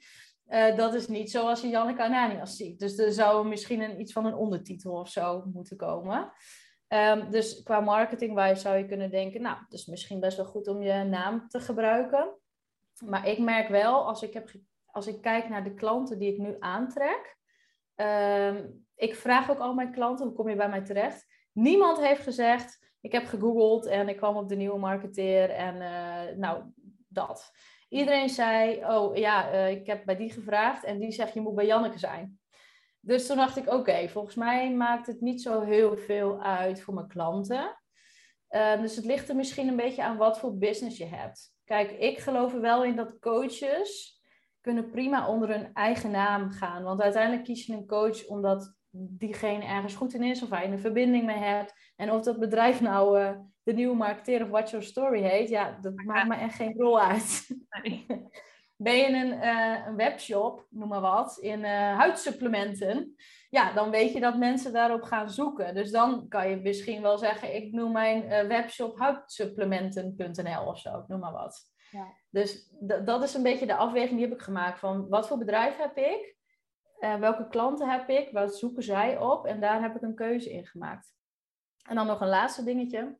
Uh, 0.48 0.76
dat 0.76 0.94
is 0.94 1.08
niet 1.08 1.30
zoals 1.30 1.60
je 1.60 1.68
Janneke 1.68 2.02
Ananias 2.02 2.56
ziet. 2.56 2.78
Dus 2.78 2.98
er 2.98 3.12
zou 3.12 3.48
misschien 3.48 3.80
een, 3.80 4.00
iets 4.00 4.12
van 4.12 4.26
een 4.26 4.34
ondertitel 4.34 4.92
of 4.92 5.08
zo 5.08 5.44
moeten 5.52 5.76
komen. 5.76 6.32
Um, 6.94 7.30
dus 7.30 7.62
qua 7.62 7.80
marketingwijs 7.80 8.60
zou 8.60 8.76
je 8.76 8.86
kunnen 8.86 9.10
denken, 9.10 9.42
nou, 9.42 9.56
het 9.64 9.72
is 9.72 9.86
misschien 9.86 10.20
best 10.20 10.36
wel 10.36 10.46
goed 10.46 10.68
om 10.68 10.82
je 10.82 11.04
naam 11.04 11.48
te 11.48 11.60
gebruiken. 11.60 12.34
Maar 13.04 13.28
ik 13.28 13.38
merk 13.38 13.68
wel, 13.68 14.06
als 14.06 14.22
ik, 14.22 14.32
heb, 14.32 14.50
als 14.86 15.06
ik 15.06 15.20
kijk 15.20 15.48
naar 15.48 15.64
de 15.64 15.74
klanten 15.74 16.18
die 16.18 16.32
ik 16.32 16.38
nu 16.38 16.56
aantrek, 16.58 17.36
um, 17.96 18.86
ik 18.94 19.14
vraag 19.14 19.50
ook 19.50 19.58
al 19.58 19.74
mijn 19.74 19.92
klanten, 19.92 20.26
hoe 20.26 20.34
kom 20.34 20.48
je 20.48 20.56
bij 20.56 20.68
mij 20.68 20.84
terecht? 20.84 21.26
Niemand 21.52 22.00
heeft 22.00 22.22
gezegd, 22.22 22.92
ik 23.00 23.12
heb 23.12 23.26
gegoogeld 23.26 23.86
en 23.86 24.08
ik 24.08 24.16
kwam 24.16 24.36
op 24.36 24.48
de 24.48 24.56
nieuwe 24.56 24.78
marketeer 24.78 25.50
en 25.50 25.74
uh, 25.74 26.36
nou, 26.38 26.62
dat. 27.08 27.50
Iedereen 27.88 28.28
zei, 28.28 28.84
oh 28.86 29.16
ja, 29.16 29.52
uh, 29.52 29.70
ik 29.70 29.86
heb 29.86 30.04
bij 30.04 30.16
die 30.16 30.32
gevraagd 30.32 30.84
en 30.84 30.98
die 30.98 31.12
zegt, 31.12 31.34
je 31.34 31.40
moet 31.40 31.54
bij 31.54 31.66
Janneke 31.66 31.98
zijn. 31.98 32.40
Dus 33.04 33.26
toen 33.26 33.36
dacht 33.36 33.56
ik, 33.56 33.72
oké, 33.72 34.08
volgens 34.08 34.34
mij 34.34 34.72
maakt 34.72 35.06
het 35.06 35.20
niet 35.20 35.42
zo 35.42 35.60
heel 35.60 35.96
veel 35.96 36.42
uit 36.42 36.80
voor 36.80 36.94
mijn 36.94 37.08
klanten. 37.08 37.76
Uh, 38.50 38.80
dus 38.80 38.96
het 38.96 39.04
ligt 39.04 39.28
er 39.28 39.36
misschien 39.36 39.68
een 39.68 39.76
beetje 39.76 40.02
aan 40.02 40.16
wat 40.16 40.38
voor 40.38 40.58
business 40.58 40.98
je 40.98 41.06
hebt. 41.06 41.54
Kijk, 41.64 41.90
ik 41.90 42.18
geloof 42.18 42.54
er 42.54 42.60
wel 42.60 42.84
in 42.84 42.96
dat 42.96 43.18
coaches 43.18 44.20
kunnen 44.60 44.90
prima 44.90 45.28
onder 45.28 45.48
hun 45.48 45.70
eigen 45.72 46.10
naam 46.10 46.50
gaan. 46.50 46.82
Want 46.82 47.00
uiteindelijk 47.00 47.44
kies 47.44 47.66
je 47.66 47.72
een 47.72 47.86
coach 47.86 48.26
omdat 48.26 48.74
diegene 48.90 49.64
ergens 49.64 49.94
goed 49.94 50.14
in 50.14 50.22
is 50.22 50.42
of 50.42 50.48
je 50.48 50.64
een 50.64 50.78
verbinding 50.78 51.24
mee 51.24 51.36
hebt. 51.36 51.74
En 51.96 52.10
of 52.10 52.22
dat 52.22 52.38
bedrijf 52.38 52.80
nou 52.80 53.20
uh, 53.20 53.30
de 53.62 53.72
nieuwe 53.72 53.96
marketeer 53.96 54.42
of 54.42 54.48
Watch 54.48 54.70
Your 54.70 54.84
Story 54.84 55.22
heet, 55.22 55.48
ja, 55.48 55.78
dat 55.80 55.94
maakt 55.94 56.28
me 56.28 56.34
echt 56.34 56.54
geen 56.54 56.74
rol 56.76 57.00
uit. 57.00 57.46
Nee. 57.82 58.06
Ben 58.82 58.96
je 58.96 59.06
een, 59.06 59.32
uh, 59.32 59.86
een 59.86 59.96
webshop, 59.96 60.66
noem 60.70 60.88
maar 60.88 61.00
wat, 61.00 61.38
in 61.38 61.60
uh, 61.60 61.98
huidsupplementen, 61.98 63.16
ja, 63.50 63.72
dan 63.72 63.90
weet 63.90 64.12
je 64.12 64.20
dat 64.20 64.38
mensen 64.38 64.72
daarop 64.72 65.02
gaan 65.02 65.30
zoeken. 65.30 65.74
Dus 65.74 65.90
dan 65.90 66.28
kan 66.28 66.48
je 66.48 66.56
misschien 66.56 67.02
wel 67.02 67.18
zeggen, 67.18 67.54
ik 67.54 67.72
noem 67.72 67.92
mijn 67.92 68.24
uh, 68.24 68.40
webshop 68.40 68.98
huidsupplementen.nl 68.98 70.66
of 70.66 70.78
zo, 70.78 71.04
noem 71.06 71.20
maar 71.20 71.32
wat. 71.32 71.60
Ja. 71.90 72.06
Dus 72.30 72.70
dat 73.04 73.22
is 73.22 73.34
een 73.34 73.42
beetje 73.42 73.66
de 73.66 73.76
afweging 73.76 74.18
die 74.18 74.28
heb 74.28 74.38
ik 74.38 74.42
gemaakt 74.42 74.78
van 74.78 75.08
wat 75.08 75.28
voor 75.28 75.38
bedrijf 75.38 75.76
heb 75.76 75.96
ik, 75.96 76.36
welke 77.20 77.48
klanten 77.48 77.90
heb 77.90 78.08
ik, 78.08 78.28
wat 78.32 78.56
zoeken 78.56 78.82
zij 78.82 79.18
op 79.18 79.46
en 79.46 79.60
daar 79.60 79.82
heb 79.82 79.96
ik 79.96 80.02
een 80.02 80.14
keuze 80.14 80.52
in 80.52 80.66
gemaakt. 80.66 81.14
En 81.88 81.94
dan 81.94 82.06
nog 82.06 82.20
een 82.20 82.28
laatste 82.28 82.64
dingetje. 82.64 83.18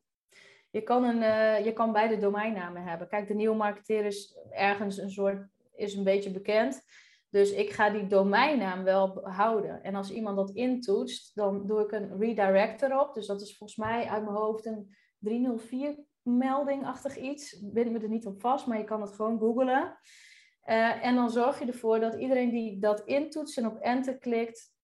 Je 0.71 0.83
kan, 0.83 1.05
een, 1.05 1.23
uh, 1.23 1.65
je 1.65 1.73
kan 1.73 1.93
beide 1.93 2.19
domeinnamen 2.19 2.83
hebben. 2.83 3.09
Kijk, 3.09 3.29
de 3.29 3.35
nieuwe 3.35 3.57
marketeer 3.57 4.05
is 4.05 4.39
ergens 4.51 4.99
een 4.99 5.11
soort, 5.11 5.49
is 5.75 5.95
een 5.95 6.05
beetje 6.05 6.31
bekend. 6.31 6.83
Dus 7.31 7.53
ik 7.53 7.70
ga 7.70 7.91
die 7.91 8.07
domeinnaam 8.07 8.85
wel 8.85 9.29
houden. 9.29 9.83
En 9.83 9.95
als 9.95 10.11
iemand 10.11 10.37
dat 10.37 10.51
intoetst, 10.51 11.35
dan 11.35 11.66
doe 11.66 11.81
ik 11.81 11.93
een 11.93 12.18
redirect 12.18 12.83
erop. 12.83 13.14
Dus 13.14 13.27
dat 13.27 13.41
is 13.41 13.57
volgens 13.57 13.79
mij 13.79 14.09
uit 14.09 14.25
mijn 14.25 14.37
hoofd 14.37 14.66
een 14.66 14.97
304 15.18 16.05
meldingachtig 16.23 17.16
iets. 17.16 17.53
Ik 17.53 17.73
me 17.73 17.99
er 17.99 18.09
niet 18.09 18.27
op 18.27 18.41
vast, 18.41 18.66
maar 18.66 18.79
je 18.79 18.85
kan 18.85 19.01
het 19.01 19.12
gewoon 19.12 19.39
googlen. 19.39 19.99
Uh, 20.66 21.05
en 21.05 21.14
dan 21.14 21.31
zorg 21.31 21.59
je 21.59 21.66
ervoor 21.66 22.01
dat 22.01 22.14
iedereen 22.14 22.51
die 22.51 22.79
dat 22.79 23.03
intoetst 23.05 23.59
en 23.59 23.66
op 23.66 23.79
enter 23.79 24.18
klikt, 24.18 24.75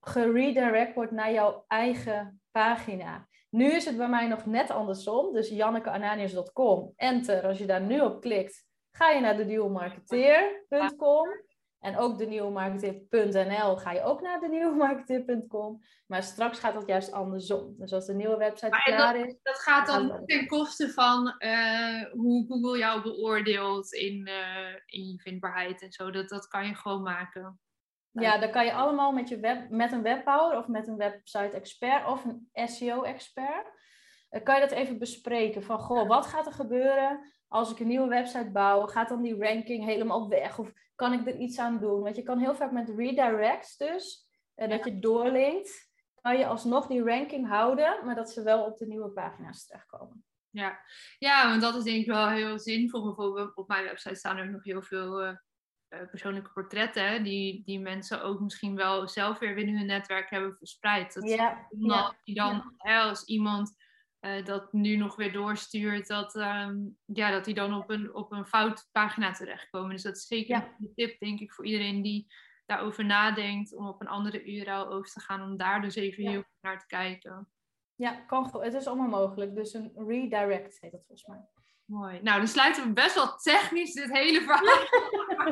geredirect 0.00 0.94
wordt 0.94 1.12
naar 1.12 1.32
jouw 1.32 1.64
eigen 1.66 2.40
pagina. 2.50 3.28
Nu 3.50 3.72
is 3.72 3.84
het 3.84 3.96
bij 3.96 4.08
mij 4.08 4.28
nog 4.28 4.46
net 4.46 4.70
andersom. 4.70 5.32
Dus 5.32 5.48
jannekeananias.com, 5.48 6.92
enter. 6.96 7.46
Als 7.46 7.58
je 7.58 7.66
daar 7.66 7.82
nu 7.82 8.00
op 8.00 8.20
klikt, 8.20 8.69
ga 8.90 9.10
je 9.10 9.20
naar 9.20 9.36
de 9.36 9.44
nieuwmarketeer.com. 9.44 11.28
En 11.80 11.98
ook 11.98 12.18
de 12.18 12.26
nieuwmarketeer.nl 12.26 13.76
ga 13.76 13.92
je 13.92 14.02
ook 14.02 14.20
naar 14.20 14.40
de 14.40 14.48
nieuwmarketeer.com. 14.48 15.82
Maar 16.06 16.22
straks 16.22 16.58
gaat 16.58 16.74
dat 16.74 16.86
juist 16.86 17.12
andersom. 17.12 17.74
Dus 17.78 17.92
als 17.92 18.06
de 18.06 18.14
nieuwe 18.14 18.36
website 18.36 18.82
klaar 18.84 19.14
dat, 19.14 19.26
is. 19.26 19.36
Dat 19.42 19.58
gaat 19.58 19.86
dan 19.86 20.22
ten 20.24 20.46
koste 20.46 20.92
van 20.92 21.34
uh, 21.38 22.04
hoe 22.12 22.46
Google 22.48 22.78
jou 22.78 23.02
beoordeelt 23.02 23.92
in, 23.92 24.28
uh, 24.28 24.74
in 24.86 25.08
je 25.08 25.18
vindbaarheid 25.18 25.82
en 25.82 25.92
zo. 25.92 26.10
Dat, 26.10 26.28
dat 26.28 26.48
kan 26.48 26.66
je 26.66 26.74
gewoon 26.74 27.02
maken. 27.02 27.60
Ja, 28.12 28.38
dan 28.38 28.50
kan 28.50 28.64
je 28.64 28.72
allemaal 28.72 29.12
met, 29.12 29.28
je 29.28 29.40
web, 29.40 29.70
met 29.70 29.92
een 29.92 30.02
webbouwer 30.02 30.58
of 30.58 30.66
met 30.66 30.88
een 30.88 30.96
website 30.96 31.56
expert 31.56 32.06
of 32.06 32.24
een 32.24 32.68
SEO 32.68 33.02
expert. 33.02 33.70
Uh, 34.30 34.42
kan 34.42 34.54
je 34.54 34.60
dat 34.60 34.70
even 34.70 34.98
bespreken 34.98 35.62
van, 35.62 35.78
goh, 35.78 36.08
wat 36.08 36.26
gaat 36.26 36.46
er 36.46 36.52
gebeuren 36.52 37.32
als 37.50 37.70
ik 37.70 37.78
een 37.78 37.86
nieuwe 37.86 38.08
website 38.08 38.50
bouw? 38.50 38.86
Gaat 38.86 39.08
dan 39.08 39.22
die 39.22 39.44
ranking 39.44 39.84
helemaal 39.84 40.28
weg? 40.28 40.58
Of 40.58 40.72
kan 40.94 41.12
ik 41.12 41.26
er 41.26 41.36
iets 41.36 41.58
aan 41.58 41.78
doen? 41.78 42.02
Want 42.02 42.16
je 42.16 42.22
kan 42.22 42.38
heel 42.38 42.54
vaak 42.54 42.72
met 42.72 42.92
redirects 42.96 43.76
dus, 43.76 44.28
uh, 44.56 44.68
dat 44.68 44.84
je 44.84 44.98
doorlinkt, 44.98 45.90
kan 46.20 46.38
je 46.38 46.46
alsnog 46.46 46.86
die 46.86 47.02
ranking 47.02 47.48
houden, 47.48 48.04
maar 48.04 48.14
dat 48.14 48.30
ze 48.30 48.42
wel 48.42 48.64
op 48.64 48.76
de 48.76 48.86
nieuwe 48.86 49.10
pagina's 49.10 49.66
terechtkomen. 49.66 50.24
Ja, 50.50 50.80
ja 51.18 51.48
want 51.48 51.60
dat 51.60 51.74
is 51.74 51.84
denk 51.84 52.00
ik 52.00 52.06
wel 52.06 52.28
heel 52.28 52.58
zinvol. 52.58 53.04
Bijvoorbeeld 53.04 53.56
op 53.56 53.68
mijn 53.68 53.84
website 53.84 54.14
staan 54.14 54.36
er 54.36 54.50
nog 54.50 54.64
heel 54.64 54.82
veel 54.82 55.24
uh, 55.24 55.32
persoonlijke 56.10 56.50
portretten, 56.52 57.22
die, 57.22 57.62
die 57.64 57.80
mensen 57.80 58.22
ook 58.22 58.40
misschien 58.40 58.76
wel 58.76 59.08
zelf 59.08 59.38
weer 59.38 59.54
binnen 59.54 59.76
hun 59.76 59.86
netwerk 59.86 60.30
hebben 60.30 60.56
verspreid. 60.56 61.14
Dat 61.14 61.28
ja, 61.28 61.68
ja, 61.78 62.16
die 62.24 62.34
dan, 62.34 62.52
ja. 62.54 62.72
hè, 62.76 63.00
als 63.00 63.24
iemand 63.24 63.76
uh, 64.20 64.44
dat 64.44 64.72
nu 64.72 64.96
nog 64.96 65.16
weer 65.16 65.32
doorstuurt, 65.32 66.06
dat, 66.06 66.34
um, 66.34 66.98
ja, 67.04 67.30
dat 67.30 67.44
die 67.44 67.54
dan 67.54 67.74
op 67.74 67.90
een, 67.90 68.14
op 68.14 68.32
een 68.32 68.46
fout 68.46 68.88
pagina 68.92 69.32
terechtkomen. 69.32 69.90
Dus 69.90 70.02
dat 70.02 70.16
is 70.16 70.26
zeker 70.26 70.56
Ja. 70.56 70.74
een 70.80 70.92
tip, 70.94 71.18
denk 71.18 71.40
ik, 71.40 71.52
voor 71.52 71.66
iedereen 71.66 72.02
die 72.02 72.32
daarover 72.66 73.04
nadenkt 73.04 73.74
om 73.74 73.86
op 73.88 74.00
een 74.00 74.08
andere 74.08 74.44
URL 74.44 74.86
over 74.92 75.10
te 75.10 75.20
gaan, 75.20 75.42
om 75.42 75.56
daar 75.56 75.80
dus 75.80 75.94
even 75.94 76.22
Ja. 76.22 76.30
heel 76.30 76.42
goed 76.42 76.58
naar 76.60 76.78
te 76.78 76.86
kijken. 76.86 77.48
Ja, 77.94 78.12
kan, 78.12 78.60
het 78.60 78.74
is 78.74 78.86
allemaal 78.86 79.08
mogelijk. 79.08 79.54
Dus 79.54 79.74
een 79.74 79.92
redirect 79.94 80.80
heet 80.80 80.92
dat 80.92 81.04
volgens 81.06 81.26
mij. 81.26 81.48
Mooi. 81.90 82.20
Nou, 82.22 82.38
dan 82.38 82.48
sluiten 82.48 82.82
we 82.82 82.92
best 82.92 83.14
wel 83.14 83.36
technisch 83.36 83.92
dit 83.92 84.12
hele 84.12 84.40
verhaal. 84.40 84.86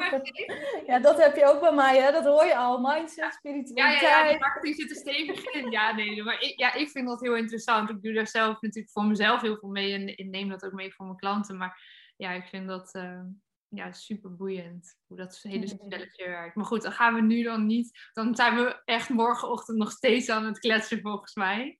ja, 0.86 0.98
dat 0.98 1.18
heb 1.22 1.36
je 1.36 1.46
ook 1.46 1.60
bij 1.60 1.72
mij, 1.72 2.00
hè? 2.02 2.12
Dat 2.12 2.24
hoor 2.24 2.44
je 2.44 2.56
al. 2.56 2.80
Mindset, 2.80 3.16
Ja, 3.16 3.30
spiritualiteit. 3.30 4.00
ja, 4.00 4.24
ja, 4.24 4.30
die 4.30 4.38
marketing 4.38 4.74
zit 4.74 4.90
er 4.90 4.96
stevig 4.96 5.44
in. 5.44 5.70
Ja, 5.70 5.94
nee, 5.94 6.22
maar 6.22 6.40
ik, 6.42 6.58
ja, 6.58 6.74
ik 6.74 6.88
vind 6.88 7.08
dat 7.08 7.20
heel 7.20 7.36
interessant. 7.36 7.90
Ik 7.90 8.02
doe 8.02 8.12
daar 8.12 8.26
zelf 8.26 8.60
natuurlijk 8.60 8.92
voor 8.92 9.04
mezelf 9.04 9.40
heel 9.40 9.56
veel 9.56 9.68
mee 9.68 10.14
en 10.16 10.30
neem 10.30 10.48
dat 10.48 10.64
ook 10.64 10.72
mee 10.72 10.94
voor 10.94 11.06
mijn 11.06 11.18
klanten. 11.18 11.56
Maar 11.56 11.82
ja, 12.16 12.30
ik 12.30 12.46
vind 12.48 12.68
dat 12.68 12.94
eh, 12.94 13.20
ja, 13.68 13.92
super 13.92 14.36
boeiend, 14.36 14.96
hoe 15.06 15.16
dat 15.16 15.38
hele 15.42 15.68
spelletje 15.68 16.28
werkt. 16.28 16.54
Maar 16.56 16.66
goed, 16.66 16.82
dan 16.82 16.92
gaan 16.92 17.14
we 17.14 17.20
nu 17.20 17.42
dan 17.42 17.66
niet. 17.66 18.08
Dan 18.12 18.34
zijn 18.34 18.54
we 18.56 18.82
echt 18.84 19.08
morgenochtend 19.08 19.78
nog 19.78 19.90
steeds 19.90 20.28
aan 20.28 20.44
het 20.44 20.58
kletsen, 20.58 21.00
volgens 21.00 21.34
mij. 21.34 21.78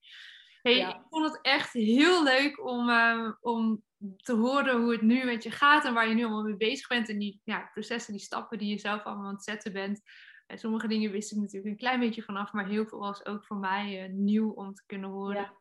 Hey, 0.63 0.77
Ja. 0.77 0.89
Ik 0.95 1.01
vond 1.11 1.25
het 1.33 1.39
echt 1.43 1.73
heel 1.73 2.23
leuk 2.23 2.67
om, 2.67 2.89
eh, 2.91 3.33
om 3.41 3.83
te 4.17 4.33
horen 4.33 4.81
hoe 4.81 4.93
het 4.93 5.03
nu 5.03 5.25
met 5.25 5.43
je 5.43 5.51
gaat 5.51 5.85
en 5.85 5.95
waar 5.95 6.09
je 6.09 6.15
nu 6.15 6.23
allemaal 6.23 6.43
mee 6.43 6.57
bezig 6.57 6.89
bent. 6.89 7.09
En 7.09 7.19
die 7.19 7.41
ja, 7.45 7.71
processen, 7.73 8.13
die 8.13 8.23
stappen 8.23 8.59
die 8.59 8.69
je 8.69 8.79
zelf 8.79 9.03
allemaal 9.03 9.27
aan 9.27 9.35
het 9.35 9.45
zetten 9.45 9.73
bent. 9.73 10.03
En 10.47 10.59
sommige 10.59 10.89
dingen 10.89 11.11
wist 11.11 11.33
ik 11.33 11.39
natuurlijk 11.39 11.67
een 11.67 11.77
klein 11.77 12.01
beetje 12.01 12.23
vanaf, 12.23 12.53
maar 12.53 12.67
heel 12.67 12.87
veel 12.87 12.99
was 12.99 13.27
ook 13.27 13.45
voor 13.45 13.57
mij 13.57 14.05
eh, 14.05 14.11
nieuw 14.11 14.51
om 14.51 14.75
te 14.75 14.83
kunnen 14.87 15.11
horen. 15.11 15.37
Ja. 15.37 15.53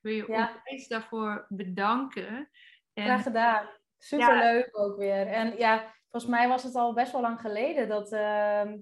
Wil 0.00 0.12
je 0.12 0.24
Ja. 0.28 0.54
onwijs 0.54 0.88
daarvoor 0.88 1.46
bedanken. 1.48 2.50
En, 2.92 3.04
Graag 3.04 3.22
gedaan. 3.22 3.68
Superleuk 3.98 4.68
ook 4.72 4.96
weer. 4.96 5.26
En 5.26 5.56
ja, 5.56 5.94
volgens 6.10 6.32
mij 6.32 6.48
was 6.48 6.62
het 6.62 6.74
al 6.74 6.94
best 6.94 7.12
wel 7.12 7.20
lang 7.20 7.40
geleden 7.40 7.88
dat 7.88 8.12
ehm, 8.12 8.78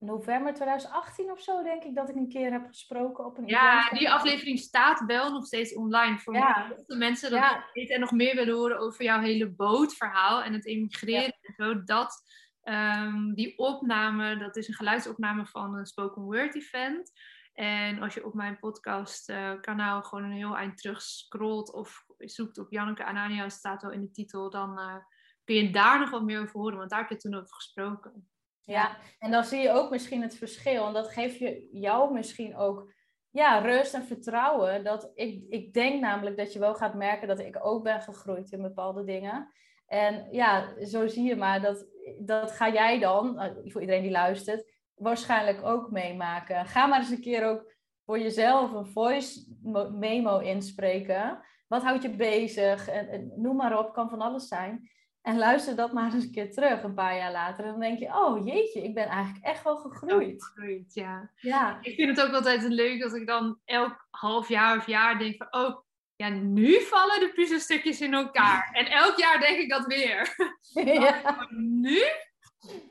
november 0.00 0.54
2018 0.54 1.30
of 1.30 1.40
zo, 1.40 1.62
denk 1.62 1.82
ik, 1.84 1.94
dat 1.94 2.08
ik 2.08 2.16
een 2.16 2.28
keer 2.28 2.52
heb 2.52 2.66
gesproken 2.66 3.24
op 3.24 3.38
een 3.38 3.46
ja, 3.46 3.78
event. 3.78 3.98
die 3.98 4.10
aflevering 4.10 4.58
staat 4.58 5.04
wel 5.06 5.32
nog 5.32 5.46
steeds 5.46 5.74
online 5.74 6.18
voor 6.18 6.34
Ja. 6.34 6.74
de 6.86 6.96
mensen 6.96 7.30
dat 7.30 7.40
Ja. 7.40 7.64
weten 7.72 7.94
en 7.94 8.00
nog 8.00 8.10
meer 8.10 8.34
willen 8.34 8.54
horen 8.54 8.78
over 8.78 9.04
jouw 9.04 9.20
hele 9.20 9.50
bootverhaal 9.50 10.42
en 10.42 10.52
het 10.52 10.66
emigreren 10.66 11.36
en 11.42 11.54
zo. 11.56 11.84
Dat, 11.84 12.22
ehm, 12.62 13.32
die 13.32 13.58
opname, 13.58 14.36
dat 14.38 14.56
is 14.56 14.68
een 14.68 14.74
geluidsopname 14.74 15.46
van 15.46 15.74
een 15.74 15.86
spoken 15.86 16.22
word 16.22 16.54
event. 16.54 17.12
En 17.54 17.98
als 18.02 18.14
je 18.14 18.24
op 18.26 18.34
mijn 18.34 18.58
podcast 18.58 19.28
eh, 19.28 19.52
kanaal 19.60 20.02
gewoon 20.02 20.24
een 20.24 20.32
heel 20.36 20.56
eind 20.56 20.76
terug 20.78 21.02
scrolt 21.02 21.72
of 21.72 22.04
zoekt 22.18 22.58
op 22.58 22.70
Janneke 22.70 23.04
Anania, 23.04 23.48
staat 23.48 23.82
wel 23.82 23.90
in 23.90 24.00
de 24.00 24.10
titel, 24.10 24.50
dan 24.50 24.78
eh, 24.78 24.96
kun 25.44 25.54
je 25.54 25.70
daar 25.70 25.98
nog 25.98 26.10
wat 26.10 26.22
meer 26.22 26.40
over 26.40 26.60
horen, 26.60 26.78
want 26.78 26.90
daar 26.90 27.00
heb 27.00 27.08
je 27.10 27.16
toen 27.16 27.34
over 27.34 27.54
gesproken. 27.54 28.28
Ja, 28.70 28.96
en 29.18 29.30
dan 29.30 29.44
zie 29.44 29.60
je 29.60 29.70
ook 29.70 29.90
misschien 29.90 30.22
het 30.22 30.34
verschil. 30.36 30.86
En 30.86 30.92
dat 30.92 31.08
geeft 31.08 31.38
je 31.38 31.68
jou 31.72 32.12
misschien 32.12 32.56
ook 32.56 32.92
ja, 33.30 33.58
rust 33.58 33.94
en 33.94 34.04
vertrouwen. 34.04 34.84
Dat 34.84 35.10
ik, 35.14 35.44
ik 35.48 35.72
denk 35.72 36.00
namelijk 36.00 36.36
dat 36.36 36.52
je 36.52 36.58
wel 36.58 36.74
gaat 36.74 36.94
merken 36.94 37.28
dat 37.28 37.38
ik 37.38 37.58
ook 37.64 37.82
ben 37.82 38.02
gegroeid 38.02 38.52
in 38.52 38.62
bepaalde 38.62 39.04
dingen. 39.04 39.52
En 39.86 40.28
ja, 40.30 40.84
zo 40.84 41.06
zie 41.06 41.24
je 41.24 41.36
maar 41.36 41.60
dat, 41.60 41.86
dat 42.18 42.52
ga 42.52 42.72
jij 42.72 42.98
dan, 42.98 43.38
eh, 43.38 43.50
voor 43.64 43.80
iedereen 43.80 44.02
die 44.02 44.10
luistert, 44.10 44.72
waarschijnlijk 44.94 45.62
ook 45.64 45.90
meemaken. 45.90 46.66
Ga 46.66 46.86
maar 46.86 46.98
eens 46.98 47.10
een 47.10 47.20
keer 47.20 47.46
ook 47.46 47.74
voor 48.04 48.18
jezelf 48.18 48.72
een 48.72 48.86
voice 48.86 49.56
mo- 49.62 49.90
memo 49.90 50.38
inspreken. 50.38 51.40
Wat 51.68 51.82
houdt 51.82 52.02
je 52.02 52.10
bezig? 52.10 52.88
En 52.88 53.32
noem 53.36 53.56
maar 53.56 53.78
op, 53.78 53.92
kan 53.92 54.10
van 54.10 54.20
alles 54.20 54.48
zijn. 54.48 54.90
En 55.30 55.38
luister 55.38 55.76
dat 55.76 55.92
maar 55.92 56.14
eens 56.14 56.24
een 56.24 56.32
keer 56.32 56.52
terug, 56.52 56.82
een 56.82 56.94
paar 56.94 57.16
jaar 57.16 57.32
later. 57.32 57.64
En 57.64 57.70
dan 57.70 57.80
denk 57.80 57.98
je, 57.98 58.06
oh 58.06 58.46
jeetje, 58.46 58.82
ik 58.82 58.94
ben 58.94 59.06
eigenlijk 59.06 59.44
echt 59.44 59.64
wel 59.64 59.76
gegroeid. 59.76 60.44
Gegroeid, 60.44 60.94
ja. 60.94 61.30
Ja, 61.36 61.78
Ik 61.82 61.94
vind 61.94 62.16
het 62.16 62.26
ook 62.26 62.34
altijd 62.34 62.62
leuk 62.62 63.00
dat 63.00 63.14
ik 63.14 63.26
dan 63.26 63.58
elk 63.64 64.06
half 64.10 64.48
jaar 64.48 64.76
of 64.76 64.86
jaar 64.86 65.18
denk 65.18 65.36
van, 65.36 65.62
oh, 65.62 65.80
ja, 66.16 66.28
nu 66.28 66.80
vallen 66.80 67.20
de 67.20 67.32
puzzelstukjes 67.34 68.00
in 68.00 68.14
elkaar. 68.14 68.70
En 68.72 68.86
elk 68.86 69.18
jaar 69.18 69.40
denk 69.40 69.58
ik 69.58 69.70
dat 69.70 69.86
weer. 69.86 70.34
ja. 71.02 71.46
Nu? 71.50 72.02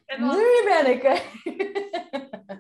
En 0.06 0.22
dan, 0.22 0.36
nu 0.36 0.64
ben 0.66 0.92
ik 0.92 1.04
er. 1.04 1.22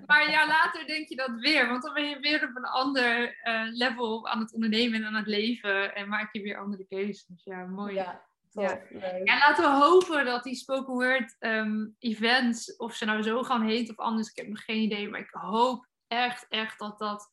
maar 0.05 0.25
een 0.25 0.31
jaar 0.31 0.47
later 0.47 0.87
denk 0.87 1.09
je 1.09 1.15
dat 1.15 1.31
weer. 1.35 1.67
Want 1.67 1.83
dan 1.83 1.93
ben 1.93 2.09
je 2.09 2.19
weer 2.19 2.43
op 2.43 2.55
een 2.55 2.65
ander 2.65 3.37
eh, 3.41 3.63
level 3.69 4.27
aan 4.27 4.39
het 4.39 4.53
ondernemen 4.53 4.99
en 4.99 5.05
aan 5.05 5.15
het 5.15 5.27
leven. 5.27 5.95
En 5.95 6.09
maak 6.09 6.33
je 6.33 6.41
weer 6.41 6.57
andere 6.57 6.85
keuzes. 6.87 7.25
Dus 7.25 7.43
ja, 7.43 7.65
mooi. 7.65 7.93
Ja, 7.93 8.28
leuk. 8.59 9.21
Ja, 9.23 9.37
laten 9.37 9.63
we 9.63 9.85
hopen 9.85 10.25
dat 10.25 10.43
die 10.43 10.55
spoken 10.55 10.93
word 10.93 11.35
ehm, 11.39 11.85
events, 11.99 12.75
of 12.75 12.95
ze 12.95 13.05
nou 13.05 13.21
zo 13.21 13.43
gaan 13.43 13.67
heten 13.67 13.97
of 13.97 14.05
anders, 14.05 14.29
ik 14.29 14.35
heb 14.35 14.47
nog 14.47 14.63
geen 14.63 14.81
idee. 14.81 15.09
Maar 15.09 15.19
ik 15.19 15.29
hoop 15.31 15.87
echt, 16.07 16.45
echt 16.49 16.79
dat 16.79 16.99
dat 16.99 17.29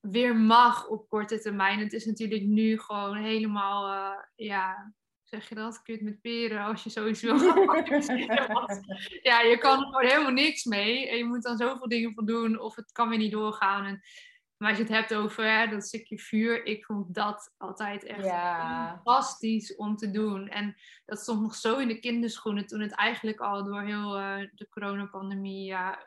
weer 0.00 0.36
mag 0.36 0.88
op 0.88 1.08
korte 1.08 1.40
termijn. 1.40 1.78
Het 1.78 1.92
is 1.92 2.04
natuurlijk 2.04 2.42
nu 2.42 2.78
gewoon 2.78 3.16
helemaal, 3.16 3.92
eh, 3.92 4.46
ja, 4.46 4.92
zeg 5.22 5.48
je 5.48 5.54
dat? 5.54 5.82
Kut 5.82 6.00
met 6.00 6.20
peren 6.20 6.64
als 6.64 6.84
je 6.84 6.90
zoiets 6.90 7.22
wil 7.26 7.38
ja, 9.22 9.40
je 9.40 9.56
kan 9.58 9.78
er 9.78 9.84
gewoon 9.84 10.06
helemaal 10.06 10.32
niks 10.32 10.64
mee. 10.64 11.08
En 11.08 11.16
je 11.16 11.24
moet 11.24 11.42
dan 11.42 11.56
zoveel 11.56 11.88
dingen 11.88 12.12
voor 12.14 12.26
doen 12.26 12.60
of 12.60 12.76
het 12.76 12.92
kan 12.92 13.08
weer 13.08 13.18
niet 13.18 13.32
doorgaan. 13.32 13.84
En, 13.84 14.00
maar 14.60 14.68
als 14.68 14.78
je 14.78 14.84
het 14.84 14.92
hebt 14.92 15.14
over 15.14 15.44
hè, 15.58 15.66
dat 15.68 15.84
stukje 15.86 16.18
vuur, 16.18 16.66
ik 16.66 16.84
vond 16.84 17.14
dat 17.14 17.54
altijd 17.56 18.04
echt 18.04 18.24
Ja. 18.24 18.88
fantastisch 18.94 19.76
om 19.76 19.96
te 19.96 20.10
doen. 20.10 20.48
En 20.48 20.76
dat 21.06 21.18
stond 21.20 21.40
nog 21.40 21.54
zo 21.54 21.76
in 21.78 21.88
de 21.88 21.98
kinderschoenen 21.98 22.66
toen 22.66 22.80
het 22.80 22.92
eigenlijk 22.94 23.38
al 23.40 23.64
door 23.64 23.82
heel 23.82 24.16
eh, 24.18 24.48
de 24.54 24.68
coronapandemie 24.68 25.64
ja, 25.64 25.98
eh, 25.98 26.06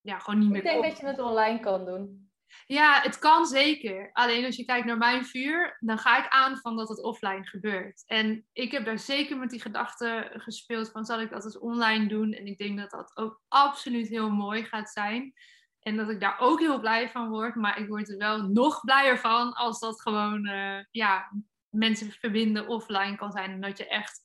ja, 0.00 0.18
gewoon 0.18 0.40
niet 0.40 0.48
meer 0.48 0.56
Ik 0.58 0.64
denk 0.64 0.80
kon. 0.80 0.88
dat 0.88 0.98
je 0.98 1.06
het 1.06 1.18
online 1.20 1.60
kan 1.60 1.84
doen. 1.84 2.30
Ja, 2.66 3.00
het 3.02 3.18
kan 3.18 3.46
zeker. 3.46 4.10
Alleen 4.12 4.44
als 4.44 4.56
je 4.56 4.64
kijkt 4.64 4.86
naar 4.86 4.98
mijn 4.98 5.24
vuur, 5.24 5.76
dan 5.80 5.98
ga 5.98 6.18
ik 6.24 6.28
aan 6.28 6.56
van 6.56 6.76
dat 6.76 6.88
het 6.88 7.02
offline 7.02 7.44
gebeurt. 7.46 8.02
En 8.06 8.46
ik 8.52 8.70
heb 8.72 8.84
daar 8.84 8.98
zeker 8.98 9.38
met 9.38 9.50
die 9.50 9.60
gedachte 9.60 10.30
gespeeld 10.34 10.90
van 10.90 11.04
zal 11.04 11.20
ik 11.20 11.30
dat 11.30 11.44
eens 11.44 11.58
online 11.58 12.06
doen? 12.06 12.32
En 12.32 12.46
ik 12.46 12.58
denk 12.58 12.78
dat 12.78 12.90
dat 12.90 13.16
ook 13.16 13.42
absoluut 13.48 14.08
heel 14.08 14.30
mooi 14.30 14.64
gaat 14.64 14.90
zijn. 14.90 15.32
En 15.80 15.96
dat 15.96 16.08
ik 16.08 16.20
daar 16.20 16.38
ook 16.38 16.60
heel 16.60 16.80
blij 16.80 17.10
van 17.10 17.28
word. 17.28 17.54
Maar 17.54 17.78
ik 17.78 17.88
word 17.88 18.10
er 18.10 18.16
wel 18.16 18.42
nog 18.42 18.80
blijer 18.80 19.18
van 19.18 19.52
als 19.52 19.80
dat 19.80 20.00
gewoon 20.00 20.46
eh, 20.46 20.84
ja, 20.90 21.32
mensen 21.68 22.10
verbinden 22.10 22.66
offline 22.66 23.16
kan 23.16 23.32
zijn. 23.32 23.50
En 23.50 23.60
dat 23.60 23.78
je 23.78 23.88
echt 23.88 24.20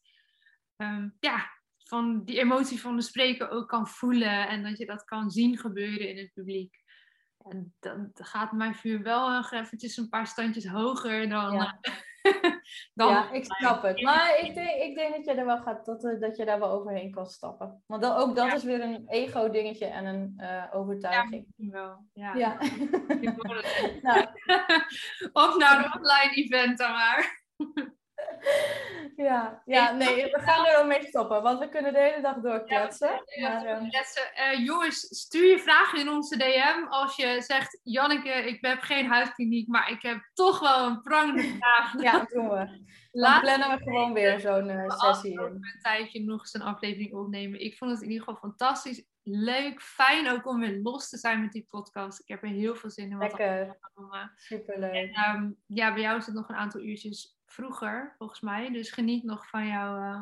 ehm, 0.76 1.10
ja, 1.20 1.50
van 1.78 2.24
die 2.24 2.40
emotie 2.40 2.82
van 2.82 2.96
de 2.96 3.02
spreker 3.02 3.50
ook 3.50 3.68
kan 3.68 3.88
voelen. 3.88 4.48
En 4.48 4.64
dat 4.64 4.78
je 4.78 4.86
dat 4.86 5.04
kan 5.04 5.32
zien 5.32 5.58
gebeuren 5.58 6.10
in 6.10 6.18
het 6.18 6.34
publiek. 6.34 6.82
En 7.38 7.76
dan 7.80 8.10
gaat 8.14 8.52
mijn 8.52 8.76
vuur 8.76 9.02
wel 9.02 9.32
nog 9.32 9.52
eventjes 9.52 9.98
een 9.98 10.10
paar 10.10 10.28
standjes 10.28 10.68
hoger 10.68 11.30
dan, 11.30 11.54
Ja. 11.54 11.80
dan 12.94 13.10
ja, 13.10 13.32
ik 13.32 13.46
snap 13.46 13.82
het. 13.82 14.02
Maar 14.02 14.40
ik 14.40 14.54
denk, 14.56 14.82
ik 14.82 14.96
denk 14.96 15.16
dat 15.16 15.26
je 15.26 15.34
er 15.34 15.46
wel 15.46 15.62
gaat, 15.62 15.86
dat, 15.86 16.04
eh, 16.06 16.20
dat 16.20 16.38
je 16.38 16.46
daar 16.46 16.60
wel 16.60 16.70
overheen 16.70 17.12
kan 17.12 17.26
stappen. 17.26 17.84
Want 17.86 18.02
dan, 18.02 18.16
ook 18.16 18.36
dat 18.36 18.48
Ja. 18.48 18.54
is 18.54 18.64
weer 18.64 18.82
een 18.82 19.04
ego-dingetje 19.08 19.86
en 19.86 20.06
een 20.06 20.34
eh, 20.38 20.48
ja, 20.48 20.70
overtuiging. 20.74 21.46
misschien 21.46 21.72
wel. 21.72 22.06
Ja. 22.14 22.34
Ja. 22.36 22.58
Nou, 24.02 24.28
of 25.44 25.58
nou 25.58 25.84
een 25.84 25.94
online 25.96 26.34
event 26.34 26.78
dan 26.78 26.92
maar. 26.92 27.42
ja, 29.28 29.62
ja, 29.66 29.92
nee, 29.92 30.32
we 30.32 30.40
gaan 30.40 30.66
er 30.66 30.72
wel 30.72 30.86
mee 30.86 31.06
stoppen, 31.06 31.42
want 31.42 31.60
we 31.60 31.70
kunnen 31.70 31.94
de 31.94 32.00
hele 32.00 32.22
dag 32.22 32.36
doorkletsen. 32.36 33.24
Ja. 33.26 33.82
Eh, 34.34 34.66
jongens, 34.66 35.00
stuur 35.00 35.50
je 35.50 35.60
vragen 35.60 36.00
in 36.00 36.10
onze 36.10 36.38
DM 36.38 36.88
als 36.90 37.16
je 37.16 37.42
zegt, 37.42 37.80
Janneke, 37.84 38.30
ik 38.30 38.66
heb 38.66 38.80
geen 38.82 39.08
huiskliniek, 39.08 39.68
maar 39.68 39.92
ik 39.92 40.02
heb 40.02 40.30
toch 40.34 40.60
wel 40.60 40.88
een 40.88 41.02
prangende 41.02 41.42
vraag. 41.60 42.02
ja, 42.02 42.26
doen 42.30 42.50
we. 42.50 42.92
Dan 43.12 43.40
plannen 43.40 43.78
we 43.78 43.84
gewoon 43.84 44.14
weer 44.14 44.40
zo'n 44.40 44.70
eh, 44.70 44.90
sessie 44.90 45.32
in. 45.32 45.40
een 45.40 45.80
tijdje 45.82 46.24
nog 46.24 46.40
eens 46.40 46.54
een 46.54 46.62
aflevering 46.62 47.14
opnemen. 47.14 47.62
Ik 47.62 47.78
vond 47.78 47.92
het 47.92 48.02
in 48.02 48.10
ieder 48.10 48.24
geval 48.24 48.40
fantastisch. 48.40 49.06
Leuk, 49.24 49.82
fijn 49.82 50.30
ook 50.30 50.48
om 50.48 50.60
weer 50.60 50.80
los 50.82 51.10
te 51.10 51.18
zijn 51.18 51.42
met 51.42 51.52
die 51.52 51.66
podcast. 51.70 52.20
Ik 52.20 52.28
heb 52.28 52.44
er 52.44 52.50
heel 52.50 52.76
veel 52.76 52.90
zin 52.90 53.12
in. 53.12 53.18
Lekker, 53.18 53.78
allemaal. 53.94 54.30
superleuk. 54.36 55.16
Ehm, 55.16 55.52
ja, 55.66 55.94
bij 55.94 56.02
jou 56.02 56.18
is 56.18 56.26
het 56.26 56.36
nog 56.36 56.50
een 56.50 56.56
aantal 56.56 56.82
uurtjes 56.82 57.38
vroeger, 57.54 58.16
volgens 58.18 58.40
mij. 58.42 58.72
Dus 58.72 58.92
geniet 58.92 59.24
nog 59.24 59.48
van 59.50 59.68
jouw... 59.68 59.98
eh, 59.98 60.22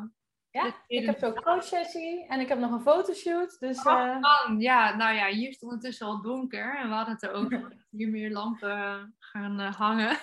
Ja, 0.50 0.74
ik 0.86 1.06
heb 1.06 1.18
zo'n 1.18 1.34
coachsessie 1.42 2.26
en 2.28 2.40
ik 2.40 2.48
heb 2.48 2.58
nog 2.58 2.70
een 2.70 2.80
fotoshoot. 2.80 3.56
Dus 3.60 3.84
Oh, 3.86 3.92
eh, 4.00 4.18
man, 4.20 4.60
ja, 4.60 4.96
nou 4.96 5.14
ja, 5.14 5.26
hier 5.26 5.48
is 5.48 5.54
het 5.54 5.62
ondertussen 5.62 6.06
al 6.06 6.22
donker. 6.22 6.78
En 6.78 6.88
we 6.88 6.94
hadden 6.94 7.14
het 7.14 7.22
er 7.22 7.32
over 7.32 7.60
dat 7.62 7.72
hier 7.90 8.08
meer 8.08 8.30
lampen 8.30 9.14
gaan 9.18 9.60
eh, 9.60 9.74
hangen. 9.74 10.16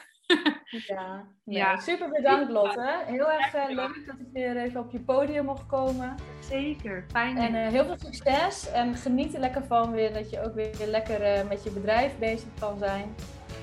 ja, 0.69 1.27
nee, 1.45 1.57
Ja. 1.57 1.77
super 1.77 2.09
bedankt 2.09 2.51
Lotte. 2.51 3.03
Heel 3.05 3.31
erg 3.31 3.53
leuk 3.69 4.03
dat 4.05 4.15
ik 4.19 4.27
weer 4.33 4.57
even 4.57 4.79
op 4.81 4.91
je 4.91 4.99
podium 4.99 5.45
mocht 5.45 5.65
komen. 5.65 6.15
Zeker, 6.39 7.05
fijn. 7.11 7.37
En 7.37 7.53
heel 7.53 7.85
veel 7.85 7.97
succes 7.97 8.71
en 8.71 8.95
geniet 8.95 9.33
er 9.33 9.39
lekker 9.39 9.63
van 9.65 9.91
weer 9.91 10.13
dat 10.13 10.29
je 10.29 10.41
ook 10.43 10.53
weer 10.53 10.87
lekker 10.87 11.45
met 11.47 11.63
je 11.63 11.71
bedrijf 11.71 12.17
bezig 12.17 12.49
kan 12.59 12.77
zijn. 12.77 13.15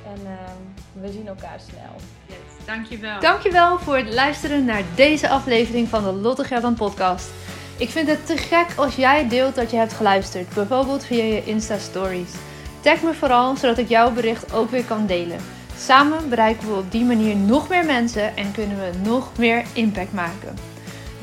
En 0.07 0.27
ehm, 0.27 1.01
we 1.03 1.09
zien 1.09 1.27
elkaar 1.27 1.61
snel. 1.61 1.95
yes, 2.29 2.56
dankjewel. 2.67 3.21
Dankjewel 3.21 3.79
voor 3.79 3.97
het 3.97 4.15
luisteren 4.15 4.65
naar 4.65 4.83
deze 4.95 5.29
aflevering 5.29 5.89
van 5.89 6.05
de 6.05 6.13
Lotte 6.13 6.45
Gerland 6.45 6.77
podcast. 6.77 7.31
Ik 7.77 7.91
vind 7.91 8.09
het 8.09 8.27
te 8.27 8.37
gek 8.37 8.67
als 8.77 8.97
jij 8.97 9.29
deelt 9.29 9.55
dat 9.55 9.71
je 9.71 9.77
hebt 9.77 9.93
geluisterd, 9.93 10.55
bijvoorbeeld 10.55 11.05
via 11.05 11.23
je 11.25 11.45
Insta 11.45 11.79
Stories. 11.79 12.31
Tag 12.81 13.03
me 13.03 13.15
vooral, 13.15 13.57
zodat 13.57 13.79
ik 13.79 13.89
jouw 13.89 14.13
bericht 14.13 14.53
ook 14.53 14.71
weer 14.71 14.85
kan 14.85 15.07
delen. 15.07 15.39
Samen 15.79 16.29
bereiken 16.29 16.69
we 16.69 16.75
op 16.75 16.91
die 16.91 17.05
manier 17.05 17.37
nog 17.37 17.69
meer 17.69 17.85
mensen 17.85 18.37
en 18.37 18.53
kunnen 18.53 18.79
we 18.79 18.91
nog 19.03 19.37
meer 19.39 19.65
impact 19.73 20.13
maken. 20.13 20.59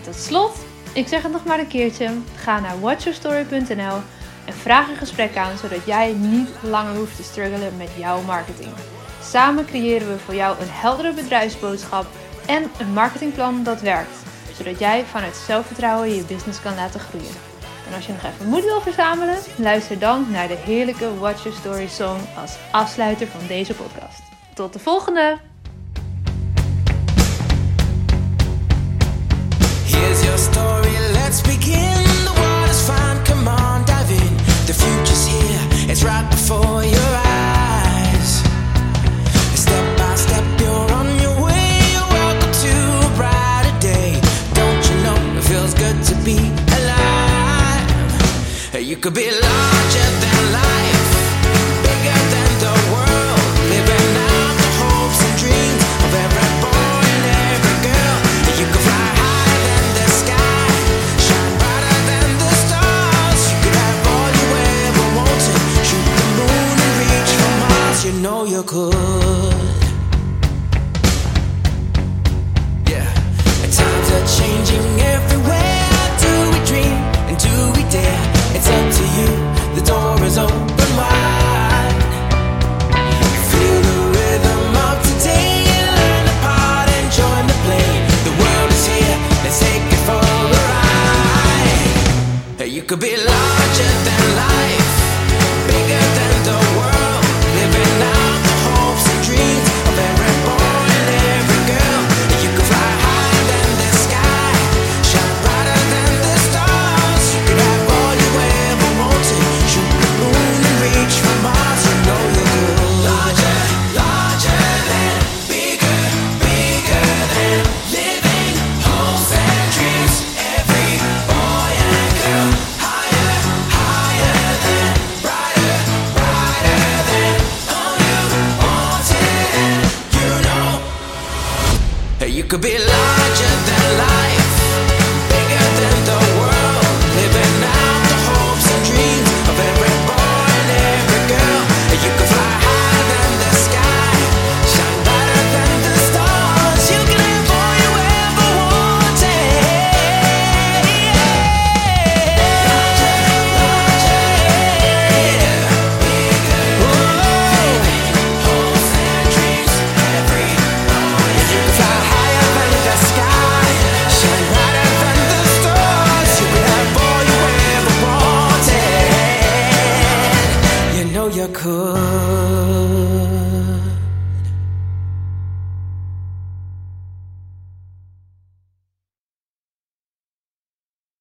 Tot 0.04 0.16
slot, 0.16 0.56
ik 0.94 1.08
zeg 1.08 1.24
het 1.24 1.32
nog 1.32 1.46
maar 1.46 1.60
een 1.60 1.68
keertje, 1.68 2.10
ga 2.36 2.60
naar 2.60 2.80
watchyourstory.nl 2.80 3.98
en 4.46 4.54
vraag 4.54 4.90
een 4.90 4.96
gesprek 4.96 5.38
aan, 5.38 5.58
zodat 5.58 5.86
jij 5.86 6.14
niet 6.14 6.50
langer 6.62 6.96
hoeft 6.96 7.16
te 7.16 7.24
struggelen 7.24 7.78
met 7.78 7.90
jouw 7.98 8.22
marketing. 8.22 8.74
Samen 9.30 9.66
creëren 9.66 10.08
we 10.08 10.20
voor 10.20 10.36
jou 10.36 10.60
een 10.60 10.70
heldere 10.70 11.14
bedrijfsboodschap 11.14 12.06
en 12.46 12.72
een 12.80 12.94
marketingplan 12.94 13.64
dat 13.64 13.82
werkt, 13.82 14.18
zodat 14.58 14.80
jij 14.80 15.06
vanuit 15.06 15.36
zelfvertrouwen 15.36 16.16
je 16.16 16.24
business 16.24 16.62
kan 16.62 16.76
laten 16.76 17.00
groeien. 17.00 17.36
En 17.88 17.94
als 17.96 18.06
je 18.06 18.12
nog 18.12 18.24
even 18.24 18.48
moed 18.48 18.64
wil 18.64 18.82
verzamelen, 18.82 19.38
luister 19.56 20.00
dan 20.00 20.26
naar 20.32 20.48
de 20.48 20.58
heerlijke 20.58 21.20
Watch 21.20 21.44
Your 21.44 21.58
Story 21.58 21.88
song 21.88 22.20
als 22.42 22.56
afsluiter 22.72 23.28
van 23.28 23.48
deze 23.48 23.74
podcast. 23.74 24.22
Tot 24.54 24.74
de 24.74 24.80
volgende! 24.80 25.38
Here's 29.86 30.24
your 30.24 30.38
story, 30.38 31.12
let's 31.12 31.42
begin. 31.42 32.22
The 32.74 32.92
fine, 32.92 33.22
come 33.24 33.50
on, 33.50 33.86
dive 33.86 34.12
in. 34.12 34.36
The 34.66 34.74
future's 34.74 35.28
here, 35.28 35.92
it's 35.92 36.04
right 36.04 36.30
before 36.30 36.86
your 36.86 37.16
eyes. 37.26 37.73
Could 49.04 49.14
be 49.14 49.30
larger 49.30 50.23